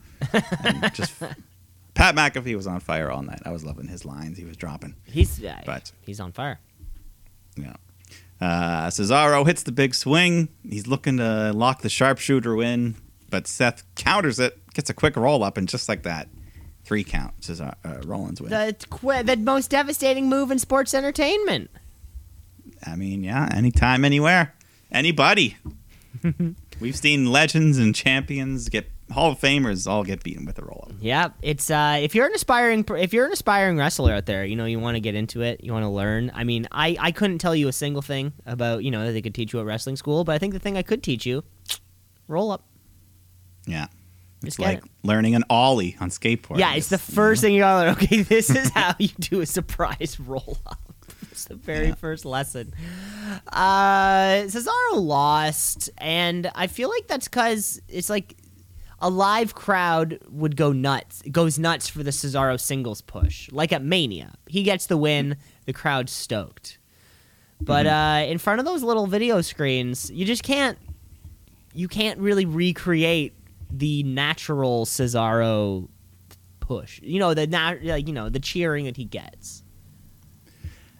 And 0.64 0.92
just 0.94 1.14
Pat 1.94 2.14
McAfee 2.14 2.54
was 2.56 2.66
on 2.66 2.80
fire 2.80 3.10
all 3.10 3.22
night. 3.22 3.40
I 3.44 3.50
was 3.50 3.64
loving 3.64 3.88
his 3.88 4.04
lines 4.04 4.38
he 4.38 4.44
was 4.44 4.56
dropping. 4.56 4.94
He's 5.04 5.42
uh, 5.42 5.60
But- 5.66 5.90
he's 6.02 6.20
on 6.20 6.32
fire. 6.32 6.60
Yeah. 7.56 7.74
Uh, 8.40 8.86
Cesaro 8.88 9.44
hits 9.44 9.64
the 9.64 9.72
big 9.72 9.94
swing. 9.94 10.48
He's 10.68 10.86
looking 10.86 11.16
to 11.16 11.52
lock 11.52 11.82
the 11.82 11.88
sharpshooter 11.88 12.62
in, 12.62 12.94
but 13.30 13.48
Seth 13.48 13.82
counters 13.96 14.38
it, 14.38 14.56
gets 14.74 14.88
a 14.88 14.94
quick 14.94 15.16
roll 15.16 15.42
up, 15.42 15.56
and 15.56 15.68
just 15.68 15.88
like 15.88 16.04
that, 16.04 16.28
three 16.84 17.02
count. 17.02 17.40
Cesaro, 17.40 17.74
uh, 17.84 18.00
Rollins 18.06 18.40
wins. 18.40 18.52
The 18.52 18.86
qu- 18.90 19.24
the 19.24 19.36
most 19.36 19.70
devastating 19.70 20.28
move 20.28 20.52
in 20.52 20.60
sports 20.60 20.94
entertainment. 20.94 21.68
I 22.86 22.96
mean, 22.96 23.24
yeah, 23.24 23.48
anytime, 23.52 24.04
anywhere, 24.04 24.54
anybody. 24.90 25.56
We've 26.80 26.96
seen 26.96 27.30
legends 27.30 27.78
and 27.78 27.94
champions 27.94 28.68
get 28.68 28.90
Hall 29.10 29.32
of 29.32 29.40
Famers 29.40 29.90
all 29.90 30.04
get 30.04 30.22
beaten 30.22 30.44
with 30.44 30.58
a 30.58 30.62
roll 30.64 30.86
up. 30.88 30.96
Yeah, 31.00 31.30
it's 31.42 31.70
uh, 31.70 31.98
if 32.00 32.14
you're 32.14 32.26
an 32.26 32.34
aspiring 32.34 32.84
if 32.98 33.12
you're 33.12 33.26
an 33.26 33.32
aspiring 33.32 33.78
wrestler 33.78 34.12
out 34.12 34.26
there, 34.26 34.44
you 34.44 34.54
know 34.54 34.64
you 34.64 34.78
want 34.78 34.96
to 34.96 35.00
get 35.00 35.14
into 35.14 35.42
it, 35.42 35.64
you 35.64 35.72
want 35.72 35.84
to 35.84 35.88
learn. 35.88 36.30
I 36.34 36.44
mean, 36.44 36.68
I 36.70 36.96
I 37.00 37.12
couldn't 37.12 37.38
tell 37.38 37.54
you 37.54 37.68
a 37.68 37.72
single 37.72 38.02
thing 38.02 38.32
about 38.46 38.84
you 38.84 38.90
know 38.90 39.06
that 39.06 39.12
they 39.12 39.22
could 39.22 39.34
teach 39.34 39.52
you 39.52 39.60
at 39.60 39.66
wrestling 39.66 39.96
school, 39.96 40.24
but 40.24 40.32
I 40.34 40.38
think 40.38 40.52
the 40.52 40.58
thing 40.58 40.76
I 40.76 40.82
could 40.82 41.02
teach 41.02 41.24
you, 41.26 41.42
roll 42.26 42.50
up. 42.50 42.64
Yeah. 43.66 43.86
It's 44.42 44.56
Just 44.56 44.60
like 44.60 44.84
learning 45.02 45.34
an 45.34 45.42
ollie 45.50 45.96
on 46.00 46.10
skateboard. 46.10 46.58
Yeah, 46.58 46.74
it's 46.74 46.88
the 46.88 46.98
first 46.98 47.40
thing 47.40 47.54
you 47.54 47.60
gotta 47.60 47.86
learn. 47.86 47.94
Okay, 47.96 48.22
this 48.22 48.50
is 48.50 48.70
how 48.74 48.94
you 48.98 49.08
do 49.18 49.40
a 49.40 49.46
surprise 49.46 50.20
roll 50.20 50.58
up. 50.64 50.87
It's 51.38 51.44
the 51.46 51.54
very 51.54 51.88
Yeah. 51.88 51.94
first 51.94 52.24
lesson. 52.24 52.72
Uh, 53.52 54.42
Cesaro 54.48 54.94
lost, 54.96 55.88
and 55.98 56.50
I 56.54 56.66
feel 56.66 56.88
like 56.88 57.06
that's 57.06 57.28
because 57.28 57.80
it's 57.88 58.10
like 58.10 58.36
a 59.00 59.08
live 59.08 59.54
crowd 59.54 60.18
would 60.28 60.56
go 60.56 60.72
nuts, 60.72 61.22
It 61.24 61.30
goes 61.30 61.56
nuts 61.58 61.88
for 61.88 62.02
the 62.02 62.10
Cesaro 62.10 62.58
singles 62.58 63.00
push, 63.02 63.48
like 63.52 63.72
at 63.72 63.84
Mania. 63.84 64.34
He 64.48 64.64
gets 64.64 64.86
the 64.86 64.96
win, 64.96 65.36
the 65.66 65.72
crowd's 65.72 66.10
stoked. 66.12 66.78
But 67.60 67.86
uh, 67.86 68.24
in 68.26 68.38
front 68.38 68.58
of 68.60 68.66
those 68.66 68.82
little 68.82 69.06
video 69.06 69.40
screens, 69.40 70.10
you 70.10 70.24
just 70.24 70.42
can't. 70.42 70.78
You 71.74 71.86
can't 71.86 72.18
really 72.18 72.44
recreate 72.44 73.34
the 73.70 74.02
natural 74.02 74.86
Cesaro 74.86 75.88
push. 76.60 77.00
You 77.02 77.18
know 77.20 77.34
the 77.34 77.46
like 77.46 78.06
you 78.08 78.12
know 78.12 78.28
the 78.28 78.40
cheering 78.40 78.86
that 78.86 78.96
he 78.96 79.04
gets. 79.04 79.62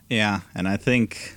Yeah, 0.08 0.40
and 0.54 0.66
I 0.66 0.76
think, 0.76 1.36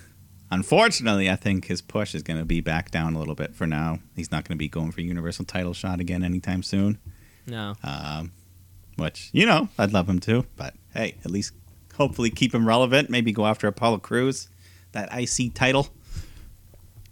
unfortunately, 0.49 1.29
I 1.29 1.35
think 1.35 1.65
his 1.65 1.81
push 1.81 2.15
is 2.15 2.23
going 2.23 2.39
to 2.39 2.45
be 2.45 2.61
back 2.61 2.91
down 2.91 3.15
a 3.15 3.19
little 3.19 3.35
bit 3.35 3.55
for 3.55 3.67
now. 3.67 3.99
He's 4.15 4.31
not 4.31 4.45
going 4.47 4.55
to 4.55 4.59
be 4.59 4.69
going 4.69 4.91
for 4.91 5.01
Universal 5.01 5.45
title 5.45 5.73
shot 5.73 5.99
again 5.99 6.23
anytime 6.23 6.63
soon. 6.63 6.97
No. 7.47 7.75
Um, 7.83 8.31
which 8.97 9.29
you 9.33 9.45
know, 9.45 9.69
I'd 9.77 9.93
love 9.93 10.07
him 10.07 10.19
to, 10.21 10.45
but 10.55 10.73
hey, 10.93 11.15
at 11.25 11.31
least 11.31 11.53
hopefully 11.95 12.29
keep 12.29 12.53
him 12.53 12.67
relevant. 12.67 13.09
Maybe 13.09 13.31
go 13.31 13.45
after 13.45 13.67
Apollo 13.67 13.99
Crews, 13.99 14.47
that 14.91 15.09
IC 15.11 15.53
title. 15.53 15.89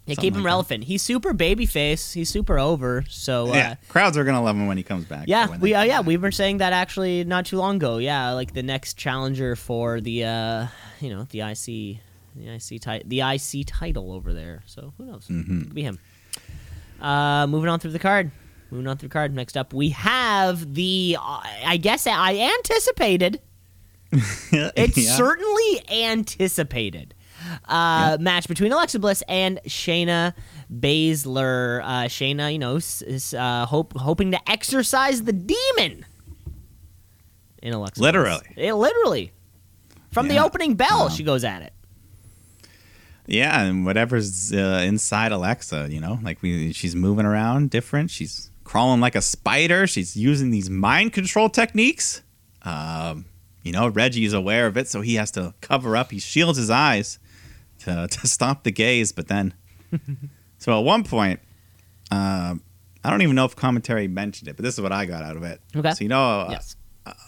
Yeah, 0.06 0.14
Something 0.14 0.22
keep 0.22 0.34
him 0.34 0.38
like 0.38 0.42
that. 0.42 0.46
relevant. 0.46 0.84
He's 0.84 1.02
super 1.02 1.32
babyface. 1.34 2.12
He's 2.14 2.28
super 2.30 2.58
over. 2.58 3.04
So 3.08 3.50
uh, 3.50 3.54
yeah, 3.54 3.74
crowds 3.88 4.16
are 4.16 4.24
gonna 4.24 4.42
love 4.42 4.56
him 4.56 4.66
when 4.66 4.76
he 4.76 4.82
comes 4.82 5.04
back. 5.04 5.24
Yeah, 5.28 5.56
we 5.58 5.72
uh, 5.74 5.82
yeah 5.82 5.98
back- 5.98 6.06
we 6.06 6.16
were 6.16 6.32
saying 6.32 6.58
that 6.58 6.72
actually 6.72 7.22
not 7.24 7.46
too 7.46 7.58
long 7.58 7.76
ago. 7.76 7.98
Yeah, 7.98 8.32
like 8.32 8.52
the 8.54 8.62
next 8.62 8.94
challenger 8.94 9.54
for 9.56 10.00
the 10.00 10.24
uh, 10.24 10.66
you 11.00 11.10
know 11.10 11.24
the 11.30 11.40
IC 11.42 12.00
the 12.34 12.48
IC 12.48 12.80
ti- 12.80 13.02
the 13.06 13.20
IC 13.20 13.66
title 13.66 14.12
over 14.12 14.32
there. 14.32 14.62
So 14.66 14.92
who 14.98 15.04
knows? 15.04 15.26
Mhm. 15.28 15.64
Could 15.64 15.74
be 15.74 15.82
him. 15.82 15.98
Uh, 17.00 17.46
moving 17.46 17.68
on 17.70 17.78
through 17.78 17.92
the 17.92 17.98
card. 17.98 18.30
Moving 18.70 18.86
on 18.88 18.96
through 18.98 19.08
the 19.08 19.12
card. 19.12 19.34
Next 19.34 19.56
up, 19.56 19.72
we 19.72 19.90
have 19.90 20.74
the. 20.74 21.16
Uh, 21.20 21.40
I 21.66 21.76
guess 21.76 22.06
I 22.06 22.36
anticipated. 22.58 23.40
It's 24.12 24.96
Yeah. 24.98 25.14
certainly 25.16 25.82
anticipated. 25.90 27.14
Uh, 27.68 28.16
Match 28.20 28.48
between 28.48 28.72
Alexa 28.72 28.98
Bliss 28.98 29.22
and 29.28 29.60
Shayna 29.66 30.34
Baszler. 30.72 31.82
Uh, 31.82 31.88
Shayna, 32.08 32.52
you 32.52 32.58
know, 32.58 32.76
is 32.76 33.34
uh, 33.34 33.66
hope, 33.66 33.96
hoping 33.96 34.30
to 34.32 34.50
exorcise 34.50 35.22
the 35.22 35.32
demon 35.32 36.04
in 37.62 37.72
Alexa. 37.72 38.00
Literally. 38.02 38.46
Bliss. 38.54 38.68
Eh, 38.68 38.72
literally. 38.72 39.32
From 40.12 40.28
the 40.28 40.38
opening 40.38 40.74
bell, 40.74 41.02
Um, 41.02 41.10
she 41.10 41.22
goes 41.22 41.44
at 41.44 41.62
it. 41.62 41.72
Yeah, 43.26 43.62
and 43.62 43.86
whatever's 43.86 44.52
uh, 44.52 44.82
inside 44.84 45.30
Alexa, 45.30 45.88
you 45.90 46.00
know, 46.00 46.18
like 46.22 46.42
we, 46.42 46.72
she's 46.72 46.96
moving 46.96 47.26
around 47.26 47.70
different. 47.70 48.10
She's 48.10 48.50
crawling 48.64 49.00
like 49.00 49.14
a 49.14 49.22
spider. 49.22 49.86
She's 49.86 50.16
using 50.16 50.50
these 50.50 50.68
mind 50.68 51.12
control 51.12 51.48
techniques. 51.48 52.22
Um, 52.62 53.26
you 53.62 53.70
know, 53.70 53.86
Reggie's 53.86 54.32
aware 54.32 54.66
of 54.66 54.76
it, 54.76 54.88
so 54.88 55.00
he 55.00 55.14
has 55.14 55.30
to 55.32 55.54
cover 55.60 55.96
up. 55.96 56.10
He 56.10 56.18
shields 56.18 56.58
his 56.58 56.70
eyes 56.70 57.20
to 57.80 58.08
to 58.10 58.26
stop 58.26 58.64
the 58.64 58.70
gaze. 58.70 59.12
But 59.12 59.28
then, 59.28 59.54
so 60.58 60.78
at 60.78 60.84
one 60.84 61.04
point, 61.04 61.40
um, 62.10 62.62
I 63.04 63.10
don't 63.10 63.22
even 63.22 63.36
know 63.36 63.44
if 63.44 63.56
commentary 63.56 64.08
mentioned 64.08 64.48
it, 64.48 64.56
but 64.56 64.64
this 64.64 64.74
is 64.74 64.80
what 64.80 64.92
I 64.92 65.06
got 65.06 65.22
out 65.22 65.36
of 65.36 65.42
it. 65.42 65.60
Okay. 65.74 65.92
So 65.92 66.02
you 66.02 66.08
know, 66.08 66.22
uh, 66.22 66.48
yes. 66.50 66.76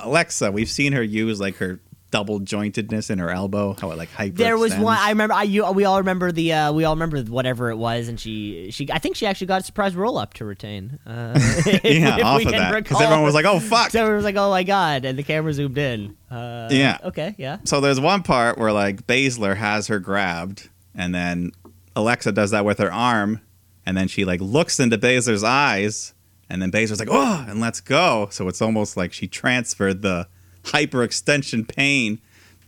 Alexa, 0.00 0.52
we've 0.52 0.70
seen 0.70 0.92
her 0.92 1.02
use 1.02 1.40
like 1.40 1.56
her 1.56 1.80
double 2.12 2.38
jointedness 2.38 3.10
in 3.10 3.18
her 3.18 3.30
elbow, 3.30 3.74
how 3.80 3.90
it 3.90 3.98
like 3.98 4.12
hyper. 4.12 4.36
There 4.36 4.56
was 4.56 4.72
one. 4.76 4.96
I 4.96 5.08
remember. 5.08 5.34
I 5.34 5.42
you, 5.42 5.68
we 5.72 5.84
all 5.84 5.98
remember 5.98 6.30
the. 6.30 6.52
Uh, 6.52 6.72
we 6.72 6.84
all 6.84 6.94
remember 6.94 7.20
whatever 7.22 7.70
it 7.70 7.76
was, 7.76 8.06
and 8.06 8.20
she. 8.20 8.70
She. 8.70 8.88
I 8.92 8.98
think 8.98 9.16
she 9.16 9.26
actually 9.26 9.48
got 9.48 9.62
a 9.62 9.64
surprise 9.64 9.96
roll 9.96 10.18
up 10.18 10.34
to 10.34 10.44
retain. 10.44 11.00
Uh, 11.04 11.32
yeah, 11.82 12.18
if 12.18 12.24
off 12.24 12.38
we 12.38 12.44
of 12.46 12.52
that 12.52 12.72
because 12.84 13.00
everyone 13.00 13.24
was 13.24 13.34
like, 13.34 13.46
"Oh 13.46 13.58
fuck." 13.58 13.90
So 13.90 13.98
everyone 14.00 14.16
was 14.16 14.24
like, 14.24 14.36
"Oh 14.36 14.50
my 14.50 14.62
god!" 14.62 15.04
and 15.04 15.18
the 15.18 15.24
camera 15.24 15.52
zoomed 15.52 15.78
in. 15.78 16.16
Uh, 16.30 16.68
Yeah. 16.70 16.98
Okay. 17.02 17.34
Yeah. 17.38 17.58
So 17.64 17.80
there's 17.80 17.98
one 17.98 18.22
part 18.22 18.58
where 18.58 18.70
like 18.72 19.06
Baszler 19.08 19.56
has 19.56 19.88
her 19.88 19.98
grabbed, 19.98 20.68
and 20.94 21.12
then 21.12 21.50
Alexa 21.96 22.30
does 22.32 22.52
that 22.52 22.64
with 22.64 22.78
her 22.78 22.92
arm, 22.92 23.40
and 23.84 23.96
then 23.96 24.06
she 24.06 24.24
like 24.24 24.40
looks 24.40 24.78
into 24.78 24.98
Baszler's 24.98 25.42
eyes, 25.42 26.14
and 26.50 26.60
then 26.62 26.70
Baszler's 26.70 27.00
like, 27.00 27.08
"Oh," 27.10 27.44
and 27.48 27.60
let's 27.60 27.80
go. 27.80 28.28
So 28.30 28.46
it's 28.48 28.62
almost 28.62 28.96
like 28.96 29.12
she 29.12 29.26
transferred 29.26 30.02
the 30.02 30.28
hyperextension 30.64 31.66
pain 31.68 32.20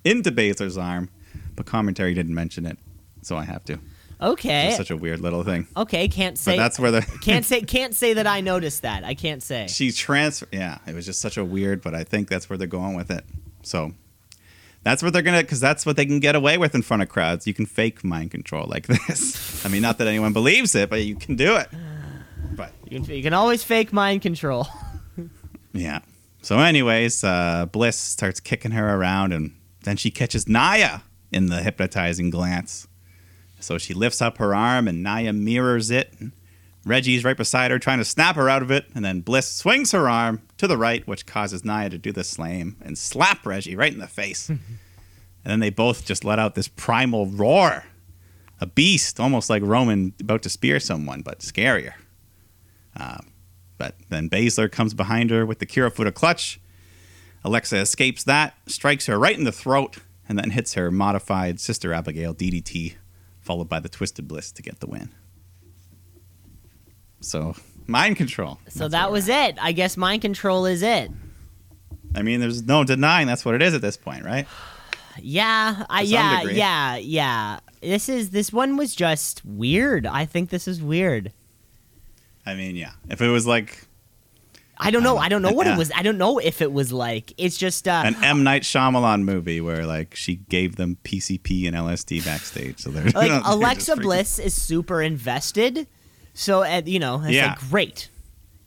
into 0.05 0.31
Baszler's 0.33 0.77
arm, 0.79 1.11
but 1.57 1.67
commentary 1.67 2.15
didn't 2.15 2.35
mention 2.35 2.67
it, 2.67 2.79
so 3.23 3.37
I 3.37 3.45
have 3.45 3.65
to. 3.65 3.79
Okay. 4.21 4.69
It's 4.69 4.77
such 4.77 4.91
a 4.91 4.97
weird 4.97 5.21
little 5.21 5.43
thing. 5.43 5.67
okay. 5.77 6.07
Can't 6.09 6.35
But 6.37 6.41
say. 6.41 6.57
that's 6.57 6.79
where 6.79 6.91
the 6.91 7.03
can't 7.23 7.45
say. 7.45 7.61
Can't 7.77 7.95
say 7.95 8.15
that 8.15 8.27
I 8.27 8.41
noticed 8.41 8.83
that. 8.83 9.05
I 9.05 9.15
can't 9.15 9.43
say. 9.43 9.67
she 9.69 9.91
transfer. 9.93 10.47
Yeah, 10.53 10.79
it 10.87 10.95
was 10.95 11.05
just 11.05 11.21
such 11.21 11.37
a 11.37 11.45
weird, 11.45 11.83
but 11.83 11.95
I 11.95 12.05
think 12.05 12.29
that's 12.29 12.49
where 12.49 12.57
they're 12.57 12.67
going 12.69 12.95
with 12.95 13.11
it. 13.11 13.25
So 13.63 13.93
that's 14.83 15.03
what 15.03 15.13
they're 15.13 15.21
gonna, 15.23 15.43
because 15.43 15.61
that's 15.61 15.85
what 15.85 15.97
they 15.97 16.07
can 16.07 16.21
get 16.21 16.37
away 16.37 16.59
with 16.59 16.75
in 16.75 16.83
front 16.83 17.03
of 17.03 17.09
crowds. 17.09 17.47
You 17.47 17.55
can 17.55 17.67
fake 17.67 18.05
mind 18.05 18.31
control 18.31 18.67
like 18.69 18.87
this. 19.09 19.65
I 19.67 19.69
mean, 19.69 19.83
not 19.83 19.99
that 19.99 20.07
anyone 20.07 20.33
believes 20.33 20.75
it, 20.75 20.89
but 20.91 21.03
you 21.03 21.17
can 21.17 21.37
do 21.37 21.57
it. 21.57 21.69
But 22.57 22.71
You 22.89 23.01
can, 23.01 23.13
you 23.17 23.23
can 23.23 23.33
always 23.35 23.65
fake 23.65 23.93
mind 23.93 24.23
control. 24.23 24.69
yeah. 25.73 26.01
So, 26.45 26.59
anyways, 26.59 27.25
uh, 27.25 27.65
Bliss 27.73 27.97
starts 27.97 28.39
kicking 28.39 28.73
her 28.73 28.95
around, 28.95 29.33
and 29.33 29.57
then 29.85 29.97
she 29.97 30.11
catches 30.11 30.47
Nia 30.47 31.03
in 31.33 31.47
the 31.47 31.63
hypnotizing 31.63 32.29
glance. 32.29 32.87
So 33.61 33.79
she 33.79 33.95
lifts 33.95 34.21
up 34.21 34.37
her 34.37 34.55
arm, 34.55 34.87
and 34.87 35.03
Nia 35.03 35.33
mirrors 35.33 35.91
it. 35.91 36.13
And 36.21 36.33
Reggie's 36.85 37.25
right 37.25 37.35
beside 37.35 37.71
her, 37.71 37.79
trying 37.79 37.97
to 37.97 38.05
snap 38.05 38.37
her 38.37 38.51
out 38.51 38.61
of 38.61 38.71
it, 38.71 38.85
and 38.95 39.03
then 39.03 39.23
Bliss 39.23 39.51
swings 39.51 39.93
her 39.93 40.07
arm 40.07 40.43
to 40.59 40.67
the 40.67 40.77
right, 40.77 41.07
which 41.09 41.25
causes 41.25 41.65
Nia 41.65 41.89
to 41.89 41.97
do 41.97 42.13
the 42.13 42.23
slam 42.23 42.77
and 42.83 42.99
slap 42.99 43.47
Reggie 43.47 43.75
right 43.75 43.95
in 43.95 43.99
the 43.99 44.07
face. 44.07 44.49
and 44.51 44.61
then 45.45 45.61
they 45.61 45.71
both 45.71 46.05
just 46.05 46.27
let 46.27 46.39
out 46.39 46.57
this 46.57 46.69
primal 46.69 47.25
roar, 47.25 47.87
a 48.61 48.67
beast, 48.67 49.19
almost 49.19 49.49
like 49.49 49.63
Roman 49.63 50.13
about 50.21 50.43
to 50.43 50.51
spear 50.51 50.79
someone, 50.79 51.23
but 51.23 51.39
scarier. 51.39 51.95
Um, 52.97 53.29
but 53.79 53.97
then 54.09 54.29
Baszler 54.29 54.71
comes 54.71 54.95
behind 54.95 55.31
her 55.31 55.45
with 55.45 55.59
the 55.59 55.67
Kirifuda 55.67 56.13
clutch. 56.15 56.61
Alexa 57.45 57.77
escapes 57.79 58.25
that, 58.25 58.55
strikes 58.67 59.07
her 59.07 59.19
right 59.19 59.37
in 59.37 59.45
the 59.45 59.53
throat, 59.53 59.99
and 60.29 60.39
then 60.39 60.51
hits 60.51 60.75
her 60.75 60.91
modified 60.91 61.61
sister 61.61 61.93
Abigail 61.93 62.35
DDT, 62.35 62.95
followed 63.41 63.69
by 63.69 63.81
the 63.81 63.89
Twisted 63.89 64.27
Bliss 64.27 64.51
to 64.53 64.63
get 64.63 64.81
the 64.81 64.87
win. 64.87 65.11
So, 67.21 67.55
mind 67.87 68.17
control. 68.17 68.59
So 68.69 68.89
that 68.89 69.11
was 69.11 69.29
it. 69.29 69.57
I 69.61 69.73
guess 69.73 69.97
mind 69.97 70.23
control 70.23 70.67
is 70.67 70.83
it. 70.83 71.11
I 72.15 72.23
mean, 72.23 72.41
there's 72.41 72.63
no 72.63 72.85
denying 72.85 73.27
that's 73.27 73.45
what 73.45 73.55
it 73.55 73.63
is 73.63 73.75
at 73.75 73.81
this 73.83 73.97
point, 73.97 74.25
right? 74.25 74.47
Yeah, 75.23 75.87
I 75.89 76.01
yeah, 76.01 76.41
degree. 76.41 76.57
yeah, 76.57 76.97
yeah. 76.97 77.61
This 77.81 78.09
is 78.09 78.31
this 78.31 78.53
one 78.53 78.77
was 78.77 78.97
just 78.97 79.45
weird. 79.45 80.07
I 80.07 80.25
think 80.25 80.51
this 80.51 80.67
is 80.67 80.83
weird. 80.83 81.33
I 82.47 82.55
mean, 82.55 82.77
yeah. 82.77 82.93
If 83.09 83.21
it 83.23 83.29
was 83.29 83.47
like 83.47 83.87
I 84.77 84.91
don't 84.91 85.03
know. 85.05 85.17
Um, 85.19 85.23
I 85.23 85.29
don't 85.29 85.41
know 85.43 85.53
what 85.53 85.67
it 85.69 85.79
was. 85.79 85.93
I 85.95 86.03
don't 86.03 86.19
know 86.19 86.39
if 86.39 86.61
it 86.61 86.73
was 86.73 86.93
like. 86.93 87.33
It's 87.39 87.57
just 87.57 87.87
uh 87.87 88.03
an 88.05 88.17
M 88.25 88.43
Night 88.43 88.63
Shyamalan 88.63 89.23
movie 89.23 89.61
where 89.61 89.87
like 89.87 90.15
she 90.17 90.37
gave 90.37 90.77
them 90.77 90.99
PCP 91.05 91.67
and 91.69 91.77
LSD 91.77 92.25
backstage, 92.25 92.81
so 92.81 92.91
they're 92.91 93.05
like 93.15 93.15
they're 93.31 93.41
Alexa 93.45 93.97
Bliss 93.97 94.39
is 94.39 94.61
super 94.61 95.01
invested. 95.01 95.87
So 96.35 96.63
uh, 96.65 96.83
you 96.85 96.99
know, 96.99 97.21
it's 97.23 97.31
Yeah. 97.33 97.51
like 97.51 97.71
great. 97.71 98.09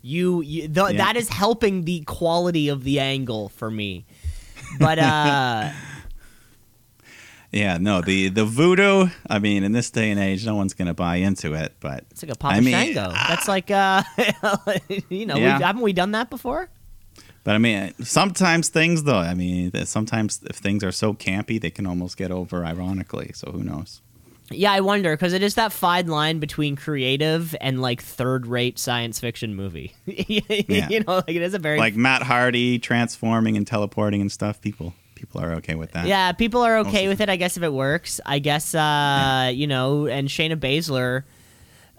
You, 0.02 0.42
you 0.42 0.62
th- 0.70 0.76
Yeah. 0.92 0.92
that 0.94 1.18
is 1.18 1.28
helping 1.28 1.84
the 1.84 2.02
quality 2.02 2.70
of 2.70 2.86
the 2.86 3.00
angle 3.02 3.50
for 3.50 3.70
me. 3.70 4.06
But 4.80 5.00
uh 5.00 5.72
Yeah, 7.52 7.78
no, 7.78 8.02
the 8.02 8.28
the 8.30 8.44
voodoo. 8.46 9.08
I 9.30 9.40
mean, 9.40 9.64
in 9.64 9.72
this 9.72 9.90
day 9.90 10.12
and 10.12 10.20
age, 10.20 10.46
no 10.46 10.56
one's 10.56 10.74
gonna 10.74 10.94
buy 10.94 11.18
into 11.18 11.54
it. 11.54 11.76
But 11.80 12.04
it's 12.12 12.22
like 12.24 12.32
a 12.34 12.36
Papa 12.36 12.56
I 12.56 12.60
mean, 12.60 12.74
Shango. 12.74 13.12
That's 13.12 13.48
like 13.48 13.72
uh 13.72 14.04
you 15.10 15.26
know, 15.26 15.38
Yeah. 15.38 15.58
we, 15.58 15.64
haven't 15.64 15.82
we 15.82 15.94
done 15.94 16.12
that 16.12 16.30
before? 16.30 16.70
but 17.44 17.56
I 17.56 17.60
mean, 17.60 17.94
sometimes 18.04 18.68
things 18.68 19.04
though. 19.04 19.20
I 19.20 19.34
mean, 19.34 19.72
sometimes 19.86 20.42
if 20.50 20.58
things 20.58 20.84
are 20.84 20.92
so 20.92 21.14
campy, 21.14 21.60
they 21.62 21.70
can 21.70 21.86
almost 21.88 22.18
get 22.18 22.30
over 22.32 22.66
ironically. 22.66 23.32
So 23.34 23.52
who 23.54 23.64
knows? 23.64 24.02
Yeah, 24.52 24.72
I 24.74 24.82
wonder 24.82 25.14
because 25.16 25.32
it 25.34 25.44
is 25.44 25.56
that 25.56 25.72
fine 25.74 26.08
line 26.08 26.40
between 26.40 26.76
creative 26.76 27.56
and 27.62 27.82
like 27.82 28.02
third-rate 28.02 28.80
science 28.80 29.20
fiction 29.20 29.56
movie. 29.56 29.94
you 30.06 31.00
know, 31.02 31.16
like 31.16 31.30
it 31.30 31.42
is 31.42 31.54
a 31.54 31.60
very 31.60 31.78
Like 31.78 31.96
Matt 31.96 32.24
Hardy 32.24 32.80
transforming 32.80 33.56
and 33.58 33.66
teleporting 33.66 34.20
and 34.22 34.32
stuff. 34.32 34.60
People 34.62 34.94
people 35.18 35.42
are 35.42 35.54
okay 35.56 35.76
with 35.76 35.92
that. 35.92 36.06
yeah. 36.08 36.32
People 36.32 36.62
are 36.62 36.78
okay 36.80 37.08
with 37.08 37.20
it, 37.22 37.30
I 37.30 37.36
guess, 37.36 37.58
if 37.58 37.64
it 37.64 37.74
works. 37.74 38.22
I 38.26 38.40
guess 38.40 38.74
uh, 38.76 39.52
you 39.54 39.68
know, 39.68 40.08
and 40.08 40.28
Shayna 40.28 40.56
Baszler 40.56 41.24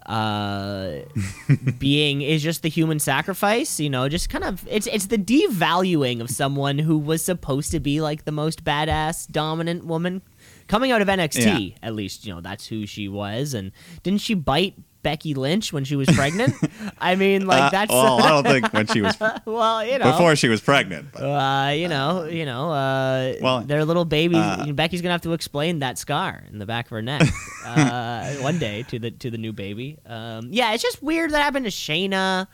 uh 0.07 1.01
being 1.79 2.23
is 2.23 2.43
just 2.43 2.63
the 2.63 2.69
human 2.71 2.99
sacrifice 2.99 3.79
you 3.79 3.91
know 3.91 4.09
just 4.09 4.31
kind 4.31 4.43
of 4.43 4.67
it's 4.71 4.87
it's 4.87 5.09
the 5.09 5.19
devaluing 5.19 6.23
of 6.23 6.31
someone 6.31 6.79
who 6.79 6.97
was 6.97 7.23
supposed 7.23 7.71
to 7.71 7.79
be 7.79 8.01
like 8.01 8.25
the 8.25 8.33
most 8.33 8.65
badass 8.65 9.31
dominant 9.31 9.85
woman 9.85 10.23
coming 10.67 10.91
out 10.93 11.03
of 11.03 11.09
NXT 11.09 11.75
at 11.83 11.95
least 11.95 12.25
you 12.25 12.35
know 12.35 12.41
that's 12.41 12.67
who 12.69 12.87
she 12.87 13.07
was 13.07 13.53
and 13.53 13.71
didn't 14.03 14.23
she 14.23 14.33
bite 14.33 14.75
Becky 15.03 15.35
Lynch 15.35 15.73
when 15.73 15.85
she 15.85 15.95
was 15.97 16.09
pregnant 16.11 16.55
I 16.99 17.15
mean 17.15 17.47
like 17.47 17.63
Uh, 17.63 17.71
that's 17.71 17.91
well, 17.91 18.21
I 18.21 18.29
don't 18.29 18.45
think 18.45 18.73
when 18.73 18.87
she 18.89 19.01
was 19.01 19.17
well 19.45 19.85
you 19.85 19.99
know 19.99 20.11
before 20.13 20.35
she 20.37 20.49
was 20.49 20.61
pregnant. 20.61 21.13
But 21.13 21.23
uh, 21.23 21.71
you 21.71 21.89
know, 21.89 22.25
you 22.25 22.45
know, 22.45 22.71
uh, 22.73 23.35
Well, 23.41 23.61
their 23.61 23.85
little 23.85 24.05
baby. 24.05 24.37
uh, 24.37 24.73
Becky's 24.73 25.01
gonna 25.01 25.13
have 25.15 25.23
to 25.23 25.33
explain 25.35 25.79
that 25.81 25.99
scar 25.99 26.45
in 26.51 26.59
the 26.59 26.67
back 26.67 26.87
of 26.87 26.91
her 26.91 27.03
neck 27.03 27.23
uh, 27.65 28.33
one 28.41 28.59
day 28.59 28.83
to 28.89 28.99
the 28.99 29.11
to 29.13 29.31
the 29.31 29.39
new 29.39 29.53
baby. 29.53 29.99
Um, 30.07 30.49
yeah, 30.51 30.73
it's 30.75 30.83
just 30.83 31.03
weird 31.03 31.31
that 31.31 31.43
happened 31.43 31.65
to 31.67 31.71
Shayna. 31.71 32.49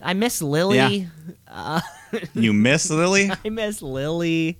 I 0.00 0.14
miss 0.14 0.40
Lily. 0.40 1.08
Uh, 1.48 1.80
you 2.34 2.52
miss 2.52 2.88
Lily? 2.88 3.30
I 3.44 3.48
miss 3.48 3.82
Lily. 3.82 4.58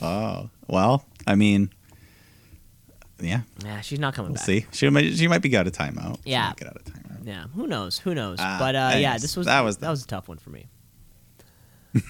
Oh 0.00 0.48
well, 0.68 1.04
I 1.26 1.34
mean, 1.34 1.68
yeah, 3.20 3.40
Yeah, 3.64 3.80
she's 3.80 3.98
not 4.00 4.14
coming 4.14 4.32
we'll 4.32 4.36
back. 4.36 4.44
see. 4.46 4.66
She 4.72 4.88
might 4.90 5.14
she 5.14 5.28
might 5.28 5.42
be 5.42 5.56
out 5.56 5.66
of 5.66 5.72
timeout. 5.72 6.16
She 6.24 6.30
Yeah. 6.30 6.48
might 6.48 6.56
get 6.56 6.68
out 6.68 6.76
of 6.76 6.84
timeout. 6.84 7.26
Yeah, 7.26 7.44
who 7.54 7.66
knows? 7.66 7.98
Who 7.98 8.14
knows? 8.14 8.38
Uh, 8.38 8.56
but 8.58 8.74
uh, 8.74 8.92
yeah, 8.96 9.16
this 9.18 9.36
was 9.36 9.46
that 9.46 9.60
was 9.62 9.78
that 9.78 9.90
was 9.90 10.02
a 10.04 10.06
tough 10.06 10.28
one 10.28 10.38
for 10.38 10.50
me. 10.50 10.66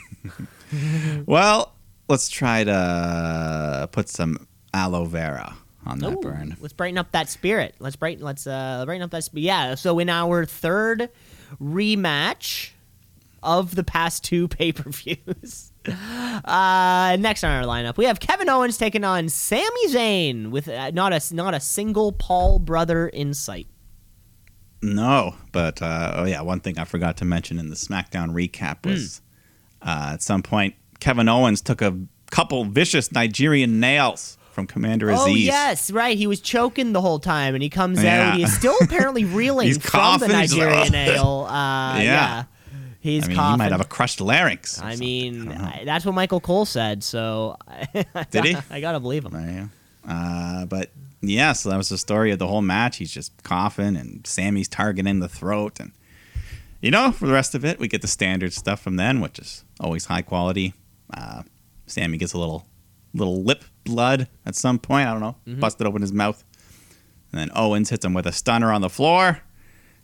Well, 1.27 1.73
let's 2.09 2.29
try 2.29 2.65
to 2.65 3.89
put 3.93 4.09
some 4.09 4.49
aloe 4.73 5.05
vera 5.05 5.55
on 5.87 5.99
that 6.01 6.15
Ooh, 6.15 6.21
burn. 6.21 6.57
Let's 6.61 6.73
brighten 6.73 6.99
up 6.99 7.13
that 7.13 7.29
spirit. 7.29 7.77
Let's 7.79 7.95
brighten. 7.97 8.25
Let's 8.25 8.47
uh, 8.47 8.83
brighten 8.85 9.03
up 9.05 9.11
that. 9.13 9.23
Sp- 9.23 9.39
yeah. 9.39 9.75
So 9.77 9.99
in 10.01 10.09
our 10.09 10.45
third 10.45 11.11
rematch 11.63 12.71
of 13.43 13.77
the 13.77 13.85
past 13.85 14.25
two 14.25 14.49
pay 14.59 14.73
per 14.73 14.91
views, 14.91 15.64
uh, 15.89 17.17
next 17.21 17.45
on 17.45 17.51
our 17.51 17.65
lineup 17.65 17.97
we 17.97 18.05
have 18.07 18.21
Kevin 18.21 18.49
Owens 18.49 18.77
taking 18.79 19.05
on 19.05 19.29
Sami 19.29 19.89
Zayn 19.89 20.51
with 20.51 20.69
uh, 20.69 20.91
not 20.91 21.13
a 21.13 21.35
not 21.35 21.55
a 21.55 21.61
single 21.61 22.13
Paul 22.13 22.59
brother 22.59 23.09
in 23.09 23.35
sight. 23.35 23.67
No, 24.83 25.35
but 25.53 25.81
uh, 25.81 26.13
oh 26.17 26.25
yeah, 26.25 26.43
one 26.43 26.61
thing 26.61 26.79
I 26.79 26.85
forgot 26.85 27.17
to 27.19 27.25
mention 27.25 27.59
in 27.59 27.71
the 27.71 27.77
SmackDown 27.77 28.31
recap 28.33 28.85
was 28.85 29.21
Hmm. 29.83 29.89
uh, 29.89 30.11
at 30.15 30.23
some 30.23 30.43
point 30.43 30.75
Kevin 31.01 31.29
Owens 31.29 31.61
took 31.63 31.81
a 31.81 31.97
couple 32.31 32.65
vicious 32.65 33.11
Nigerian 33.13 33.81
nails 33.81 34.37
from 34.53 34.67
Commander 34.67 35.09
Azeez. 35.09 35.19
Oh 35.19 35.27
yes, 35.35 35.91
right. 35.91 36.17
He 36.17 36.27
was 36.27 36.41
choking 36.41 36.93
the 36.93 37.01
whole 37.01 37.19
time, 37.19 37.55
and 37.55 37.63
he 37.63 37.71
comes 37.71 38.03
Yeah. 38.03 38.31
out. 38.31 38.37
He 38.37 38.43
is 38.45 38.55
still 38.55 38.77
apparently 38.83 39.25
reeling 39.41 39.79
from 39.81 40.21
the 40.21 40.29
Nigerian 40.29 40.93
nail. 40.93 41.47
Uh, 41.49 41.99
yeah. 42.01 42.45
He's 43.05 43.25
I 43.25 43.29
mean, 43.29 43.37
coughing. 43.37 43.53
he 43.53 43.59
might 43.59 43.73
have 43.73 43.83
a 43.83 43.85
crushed 43.85 44.23
larynx. 44.23 44.79
I 44.81 44.93
something. 44.93 44.99
mean, 44.99 45.45
don't. 45.49 45.61
I- 45.61 45.83
that's 45.85 46.07
what 46.07 46.15
Michael 46.15 46.41
Cole 46.41 46.65
said. 46.65 47.05
So, 47.05 47.59
Did 48.31 48.45
he? 48.47 48.57
I 48.71 48.81
gotta 48.81 48.99
believe 48.99 49.27
him. 49.27 49.35
Yeah. 49.35 49.67
Uh, 50.11 50.65
but 50.65 50.91
yeah, 51.21 51.53
so 51.53 51.69
that 51.69 51.77
was 51.77 51.91
the 51.91 51.99
story 51.99 52.31
of 52.33 52.39
the 52.39 52.47
whole 52.47 52.63
match. 52.63 52.97
He's 52.97 53.13
just 53.13 53.43
coughing, 53.43 53.95
and 53.97 54.27
Sami's 54.27 54.69
targeting 54.69 55.21
the 55.21 55.29
throat, 55.29 55.81
and 55.81 55.93
you 56.81 56.91
know, 56.91 57.13
for 57.13 57.27
the 57.27 57.35
rest 57.35 57.55
of 57.55 57.63
it, 57.63 57.79
we 57.79 57.89
get 57.89 58.01
the 58.01 58.09
standard 58.09 58.55
stuff 58.55 58.81
from 58.81 58.97
then, 58.97 59.21
which 59.21 59.39
is 59.39 59.65
always 59.81 60.07
high 60.07 60.23
quality. 60.23 60.73
Uh, 61.13 61.43
Sami 61.87 62.17
gets 62.17 62.33
a 62.33 62.39
little, 62.39 62.67
little 63.13 63.43
lip 63.43 63.65
blood 63.85 64.29
at 64.47 64.55
some 64.57 64.79
point. 64.79 65.09
I 65.09 65.13
don't 65.13 65.21
know, 65.21 65.37
busted 65.61 65.87
open 65.87 66.01
his 66.01 66.13
mouth, 66.13 66.43
and 67.33 67.39
then 67.41 67.51
Owens 67.55 67.91
hits 67.91 68.03
him 68.05 68.15
with 68.15 68.27
a 68.27 68.33
stunner 68.33 68.73
on 68.73 68.81
the 68.81 68.89
floor, 68.89 69.41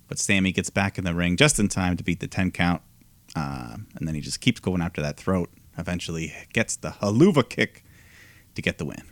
but 0.06 0.18
Sami 0.18 0.52
gets 0.52 0.68
back 0.68 0.98
in 0.98 1.04
the 1.04 1.14
ring 1.14 1.36
just 1.38 1.58
in 1.58 1.68
time 1.68 1.96
to 1.96 2.04
beat 2.04 2.20
the 2.20 2.28
ten 2.28 2.50
count, 2.50 2.82
uh, 3.36 3.76
and 3.94 4.08
then 4.08 4.14
he 4.14 4.20
just 4.20 4.40
keeps 4.40 4.60
going 4.60 4.82
after 4.82 5.00
that 5.02 5.16
throat. 5.16 5.50
Eventually, 5.78 6.34
gets 6.52 6.76
the 6.76 6.90
Helluva 6.90 7.48
kick 7.48 7.84
to 8.54 8.62
get 8.62 8.78
the 8.78 8.84
win. 8.84 9.02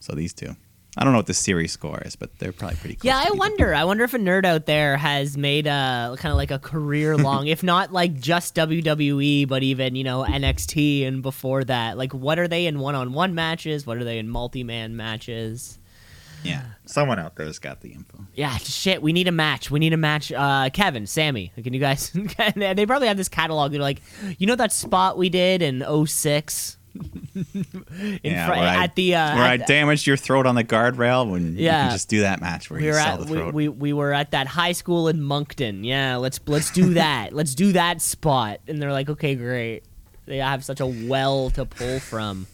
So 0.00 0.14
these 0.14 0.32
two. 0.32 0.56
I 0.96 1.02
don't 1.02 1.12
know 1.12 1.18
what 1.18 1.26
the 1.26 1.34
series 1.34 1.72
score 1.72 2.00
is, 2.04 2.14
but 2.14 2.38
they're 2.38 2.52
probably 2.52 2.76
pretty 2.76 2.94
close. 2.94 3.08
Yeah, 3.08 3.20
I 3.26 3.32
wonder. 3.32 3.74
I 3.74 3.82
wonder 3.82 4.04
if 4.04 4.14
a 4.14 4.18
nerd 4.18 4.44
out 4.44 4.66
there 4.66 4.96
has 4.96 5.36
made 5.36 5.66
a 5.66 6.14
kind 6.18 6.30
of 6.30 6.36
like 6.36 6.52
a 6.52 6.58
career 6.58 7.16
long, 7.18 7.48
if 7.48 7.64
not 7.64 7.92
like 7.92 8.20
just 8.20 8.54
WWE, 8.54 9.48
but 9.48 9.64
even 9.64 9.96
you 9.96 10.04
know 10.04 10.24
NXT 10.24 11.06
and 11.06 11.20
before 11.20 11.64
that. 11.64 11.98
Like, 11.98 12.14
what 12.14 12.38
are 12.38 12.46
they 12.46 12.66
in 12.66 12.78
one-on-one 12.78 13.34
matches? 13.34 13.86
What 13.86 13.96
are 13.96 14.04
they 14.04 14.18
in 14.18 14.28
multi-man 14.28 14.96
matches? 14.96 15.78
Yeah, 16.44 16.62
someone 16.86 17.18
out 17.18 17.36
there's 17.36 17.58
got 17.58 17.80
the 17.80 17.92
info. 17.92 18.26
Yeah, 18.34 18.56
shit. 18.58 19.02
We 19.02 19.12
need 19.12 19.28
a 19.28 19.32
match. 19.32 19.70
We 19.70 19.78
need 19.80 19.92
a 19.92 19.96
match. 19.96 20.30
Uh, 20.30 20.68
Kevin, 20.72 21.06
Sami, 21.06 21.52
can 21.62 21.72
you 21.72 21.80
guys? 21.80 22.10
they 22.56 22.86
probably 22.86 23.08
have 23.08 23.16
this 23.16 23.28
catalog. 23.28 23.72
They're 23.72 23.80
like, 23.80 24.02
you 24.38 24.46
know 24.46 24.54
that 24.56 24.72
spot 24.72 25.16
we 25.16 25.28
did 25.30 25.62
in 25.62 25.82
06? 26.06 26.76
in 27.34 27.64
yeah, 28.22 28.46
fr- 28.46 28.52
where 28.52 28.60
I, 28.68 28.84
at 28.84 28.94
the 28.94 29.16
uh, 29.16 29.34
where 29.34 29.44
at 29.54 29.60
the- 29.60 29.64
damaged 29.66 30.06
your 30.06 30.16
throat 30.16 30.46
on 30.46 30.54
the 30.54 30.62
guardrail 30.62 31.28
when 31.28 31.56
you 31.56 31.64
Yeah. 31.64 31.84
can 31.84 31.90
just 31.92 32.08
do 32.08 32.20
that 32.20 32.40
match 32.40 32.70
where 32.70 32.78
we 32.78 32.86
you 32.86 32.92
were 32.92 32.98
sell 32.98 33.14
at 33.20 33.26
the 33.26 33.32
we, 33.32 33.38
throat. 33.38 33.54
we, 33.54 33.68
we 33.68 33.92
were 33.92 34.12
at 34.12 34.30
that 34.30 34.46
high 34.46 34.70
school 34.70 35.08
in 35.08 35.20
Moncton. 35.20 35.82
Yeah, 35.82 36.16
let's 36.16 36.38
let's 36.46 36.70
do 36.70 36.94
that. 36.94 37.32
let's 37.32 37.54
do 37.56 37.72
that 37.72 38.00
spot. 38.00 38.60
And 38.68 38.80
they're 38.80 38.92
like, 38.92 39.08
okay, 39.08 39.34
great. 39.34 39.82
They 40.26 40.36
have 40.36 40.64
such 40.64 40.78
a 40.80 40.86
well 40.86 41.50
to 41.50 41.64
pull 41.66 41.98
from. 41.98 42.46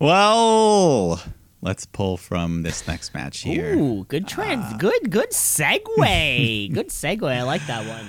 well, 0.00 1.22
let's 1.66 1.84
pull 1.84 2.16
from 2.16 2.62
this 2.62 2.86
next 2.86 3.12
match 3.12 3.40
here. 3.40 3.74
Ooh, 3.74 4.04
good 4.08 4.26
trans, 4.28 4.72
good 4.78 5.10
good 5.10 5.30
segue. 5.32 6.72
good 6.72 6.88
segue. 6.88 7.28
I 7.30 7.42
like 7.42 7.66
that 7.66 7.84
one. 7.86 8.08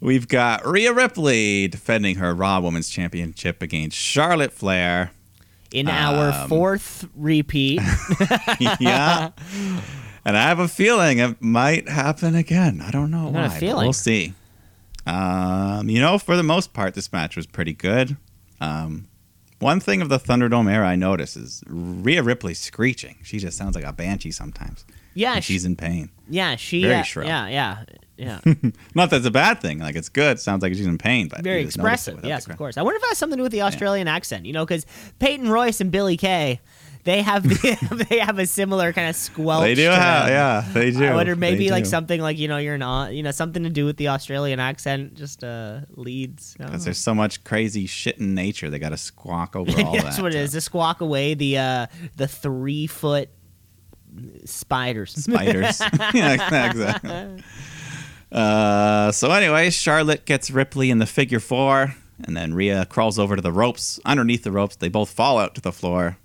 We've 0.00 0.26
got 0.26 0.66
Rhea 0.66 0.92
Ripley 0.92 1.68
defending 1.68 2.16
her 2.16 2.34
Raw 2.34 2.58
Women's 2.60 2.88
Championship 2.88 3.62
against 3.62 3.96
Charlotte 3.96 4.52
Flair. 4.52 5.12
In 5.70 5.88
our 5.88 6.32
Um, 6.42 6.48
fourth 6.48 7.06
repeat, 7.14 7.80
yeah. 8.80 9.30
And 10.24 10.36
I 10.36 10.42
have 10.42 10.58
a 10.58 10.68
feeling 10.68 11.18
it 11.18 11.40
might 11.40 11.88
happen 11.88 12.34
again. 12.34 12.80
I 12.84 12.90
don't 12.90 13.10
know 13.10 13.28
why. 13.28 13.48
feeling. 13.48 13.84
We'll 13.86 13.92
see. 13.92 14.34
Um, 15.06 15.88
you 15.88 16.00
know, 16.00 16.18
for 16.18 16.36
the 16.36 16.42
most 16.42 16.72
part, 16.72 16.94
this 16.94 17.12
match 17.12 17.36
was 17.36 17.46
pretty 17.46 17.72
good. 17.72 18.16
Um, 18.60 19.08
one 19.62 19.80
thing 19.80 20.02
of 20.02 20.08
the 20.08 20.18
Thunderdome 20.18 20.70
era 20.70 20.86
I 20.88 20.96
notice 20.96 21.36
is 21.36 21.62
Rhea 21.66 22.22
Ripley 22.22 22.54
screeching. 22.54 23.18
She 23.22 23.38
just 23.38 23.56
sounds 23.56 23.74
like 23.74 23.84
a 23.84 23.92
banshee 23.92 24.32
sometimes. 24.32 24.84
yeah, 25.14 25.36
she, 25.36 25.54
she's 25.54 25.64
in 25.64 25.76
pain. 25.76 26.10
yeah, 26.28 26.56
she, 26.56 26.82
very 26.82 26.96
uh, 26.96 27.02
shrill. 27.02 27.26
yeah, 27.28 27.46
yeah, 27.48 27.84
yeah. 28.16 28.40
Not 28.94 29.10
that 29.10 29.16
it's 29.16 29.26
a 29.26 29.30
bad 29.30 29.60
thing. 29.60 29.78
Like 29.78 29.96
it's 29.96 30.08
good. 30.08 30.38
Sounds 30.38 30.62
like 30.62 30.74
she's 30.74 30.86
in 30.86 30.98
pain, 30.98 31.28
but 31.28 31.42
very 31.42 31.60
you 31.60 31.66
just 31.66 31.78
notice 31.78 32.08
it 32.08 32.12
expressive. 32.12 32.28
Yes, 32.28 32.46
of 32.46 32.56
course. 32.56 32.76
I 32.76 32.82
wonder 32.82 32.96
if 32.96 33.02
it 33.02 33.08
has 33.08 33.18
something 33.18 33.36
to 33.36 33.40
do 33.40 33.44
with 33.44 33.52
the 33.52 33.62
Australian 33.62 34.08
accent. 34.08 34.46
You 34.46 34.52
know, 34.52 34.66
because 34.66 34.84
Peyton 35.18 35.48
Royce 35.48 35.80
and 35.80 35.90
Billy 35.90 36.16
Kay, 36.16 36.60
they 37.04 37.22
have 37.22 37.42
the, 37.42 38.06
they 38.10 38.18
have 38.18 38.38
a 38.38 38.46
similar 38.46 38.92
kind 38.92 39.08
of 39.08 39.16
squelch. 39.16 39.62
They 39.62 39.74
do 39.74 39.86
have, 39.88 40.26
them. 40.26 40.32
yeah, 40.32 40.72
they 40.72 40.90
do. 40.90 41.04
I 41.04 41.14
wonder 41.14 41.34
maybe 41.36 41.70
like 41.70 41.86
something 41.86 42.20
like 42.20 42.38
you 42.38 42.48
know 42.48 42.58
you're 42.58 42.78
not 42.78 43.12
you 43.14 43.22
know 43.22 43.30
something 43.32 43.62
to 43.64 43.70
do 43.70 43.84
with 43.84 43.96
the 43.96 44.08
Australian 44.08 44.60
accent 44.60 45.14
just 45.14 45.42
uh 45.42 45.80
leads. 45.90 46.54
Because 46.56 46.84
there's 46.84 46.98
so 46.98 47.14
much 47.14 47.42
crazy 47.44 47.86
shit 47.86 48.18
in 48.18 48.34
nature, 48.34 48.70
they 48.70 48.78
got 48.78 48.90
to 48.90 48.96
squawk 48.96 49.56
over 49.56 49.70
all 49.84 49.96
That's 49.96 50.16
that. 50.16 50.22
what 50.22 50.34
it 50.34 50.48
uh. 50.48 50.50
To 50.52 50.60
squawk 50.60 51.00
away 51.00 51.34
the 51.34 51.58
uh 51.58 51.86
the 52.16 52.28
three 52.28 52.86
foot 52.86 53.30
spiders. 54.44 55.12
spiders. 55.14 55.80
yeah, 56.14 56.34
exactly. 56.34 57.42
Uh, 58.30 59.12
so 59.12 59.30
anyway, 59.30 59.68
Charlotte 59.70 60.24
gets 60.24 60.50
Ripley 60.50 60.90
in 60.90 60.98
the 60.98 61.06
figure 61.06 61.40
four, 61.40 61.94
and 62.24 62.34
then 62.36 62.54
Rhea 62.54 62.86
crawls 62.86 63.18
over 63.18 63.36
to 63.36 63.42
the 63.42 63.52
ropes. 63.52 64.00
Underneath 64.06 64.42
the 64.42 64.52
ropes, 64.52 64.76
they 64.76 64.88
both 64.88 65.10
fall 65.10 65.38
out 65.38 65.54
to 65.56 65.60
the 65.60 65.72
floor, 65.72 66.16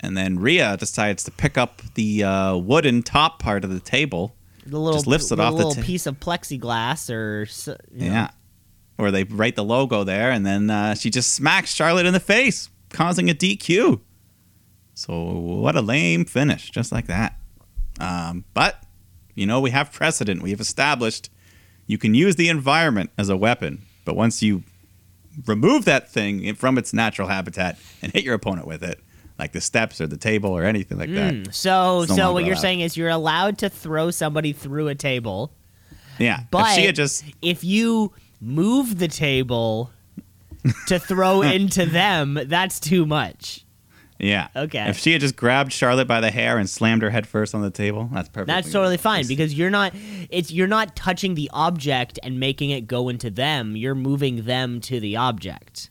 and 0.00 0.16
then 0.16 0.38
Rhea 0.38 0.76
decides 0.76 1.24
to 1.24 1.30
pick 1.30 1.56
up 1.56 1.82
the 1.94 2.24
uh, 2.24 2.56
wooden 2.56 3.02
top 3.02 3.38
part 3.38 3.64
of 3.64 3.70
the 3.70 3.80
table. 3.80 4.34
The 4.64 4.78
little 4.78 4.98
Just 4.98 5.06
lifts 5.06 5.30
it 5.30 5.36
the 5.36 5.42
off 5.42 5.52
the 5.52 5.56
little 5.56 5.74
ta- 5.74 5.82
piece 5.82 6.06
of 6.06 6.18
plexiglass 6.18 7.08
or 7.10 7.46
you 7.94 8.08
know. 8.08 8.14
Yeah, 8.14 8.30
where 8.96 9.10
they 9.10 9.24
write 9.24 9.56
the 9.56 9.64
logo 9.64 10.04
there, 10.04 10.30
and 10.30 10.44
then 10.44 10.70
uh, 10.70 10.94
she 10.94 11.10
just 11.10 11.32
smacks 11.32 11.72
Charlotte 11.72 12.06
in 12.06 12.12
the 12.12 12.20
face, 12.20 12.68
causing 12.90 13.30
a 13.30 13.34
DQ. 13.34 14.00
So 14.94 15.12
what 15.14 15.76
a 15.76 15.82
lame 15.82 16.24
finish, 16.24 16.70
just 16.70 16.90
like 16.90 17.06
that. 17.06 17.38
Um, 18.00 18.44
but 18.54 18.82
you 19.34 19.46
know 19.46 19.60
we 19.60 19.70
have 19.70 19.92
precedent. 19.92 20.42
We 20.42 20.50
have 20.50 20.60
established 20.60 21.30
you 21.86 21.98
can 21.98 22.14
use 22.14 22.36
the 22.36 22.48
environment 22.48 23.10
as 23.16 23.28
a 23.28 23.36
weapon, 23.36 23.82
but 24.04 24.16
once 24.16 24.42
you 24.42 24.64
remove 25.46 25.84
that 25.84 26.10
thing 26.10 26.54
from 26.54 26.78
its 26.78 26.92
natural 26.92 27.28
habitat 27.28 27.78
and 28.02 28.12
hit 28.12 28.24
your 28.24 28.34
opponent 28.34 28.66
with 28.66 28.82
it, 28.82 29.00
like 29.38 29.52
the 29.52 29.60
steps 29.60 30.00
or 30.00 30.06
the 30.06 30.16
table 30.16 30.50
or 30.50 30.64
anything 30.64 30.98
like 30.98 31.12
that. 31.12 31.34
Mm, 31.34 31.54
so, 31.54 32.04
no 32.08 32.14
so 32.16 32.32
what 32.32 32.44
you're 32.44 32.54
allowed. 32.54 32.60
saying 32.62 32.80
is 32.80 32.96
you're 32.96 33.10
allowed 33.10 33.58
to 33.58 33.68
throw 33.68 34.10
somebody 34.10 34.52
through 34.52 34.88
a 34.88 34.94
table, 34.94 35.52
Yeah, 36.18 36.40
but 36.50 36.68
if 36.70 36.74
she 36.74 36.86
had 36.86 36.94
just 36.94 37.24
if 37.42 37.62
you 37.64 38.12
move 38.40 38.98
the 38.98 39.08
table 39.08 39.90
to 40.88 40.98
throw 40.98 41.42
into 41.56 41.86
them, 41.86 42.38
that's 42.46 42.80
too 42.80 43.04
much. 43.06 43.64
yeah 44.18 44.48
Okay. 44.56 44.88
if 44.88 44.96
she 44.98 45.12
had 45.12 45.20
just 45.20 45.36
grabbed 45.36 45.70
Charlotte 45.72 46.08
by 46.08 46.20
the 46.22 46.30
hair 46.30 46.56
and 46.58 46.68
slammed 46.68 47.02
her 47.02 47.10
head 47.10 47.26
first 47.26 47.54
on 47.54 47.60
the 47.60 47.70
table, 47.70 48.08
that's 48.12 48.30
perfect. 48.30 48.46
That's 48.48 48.72
totally 48.72 48.96
fine 48.96 49.26
because 49.26 49.52
you're 49.54 49.68
not 49.70 49.92
it's 50.30 50.50
you're 50.50 50.66
not 50.66 50.96
touching 50.96 51.34
the 51.34 51.50
object 51.52 52.18
and 52.22 52.40
making 52.40 52.70
it 52.70 52.86
go 52.86 53.08
into 53.10 53.28
them. 53.30 53.76
You're 53.76 53.94
moving 53.94 54.44
them 54.44 54.80
to 54.82 54.98
the 55.00 55.16
object. 55.16 55.90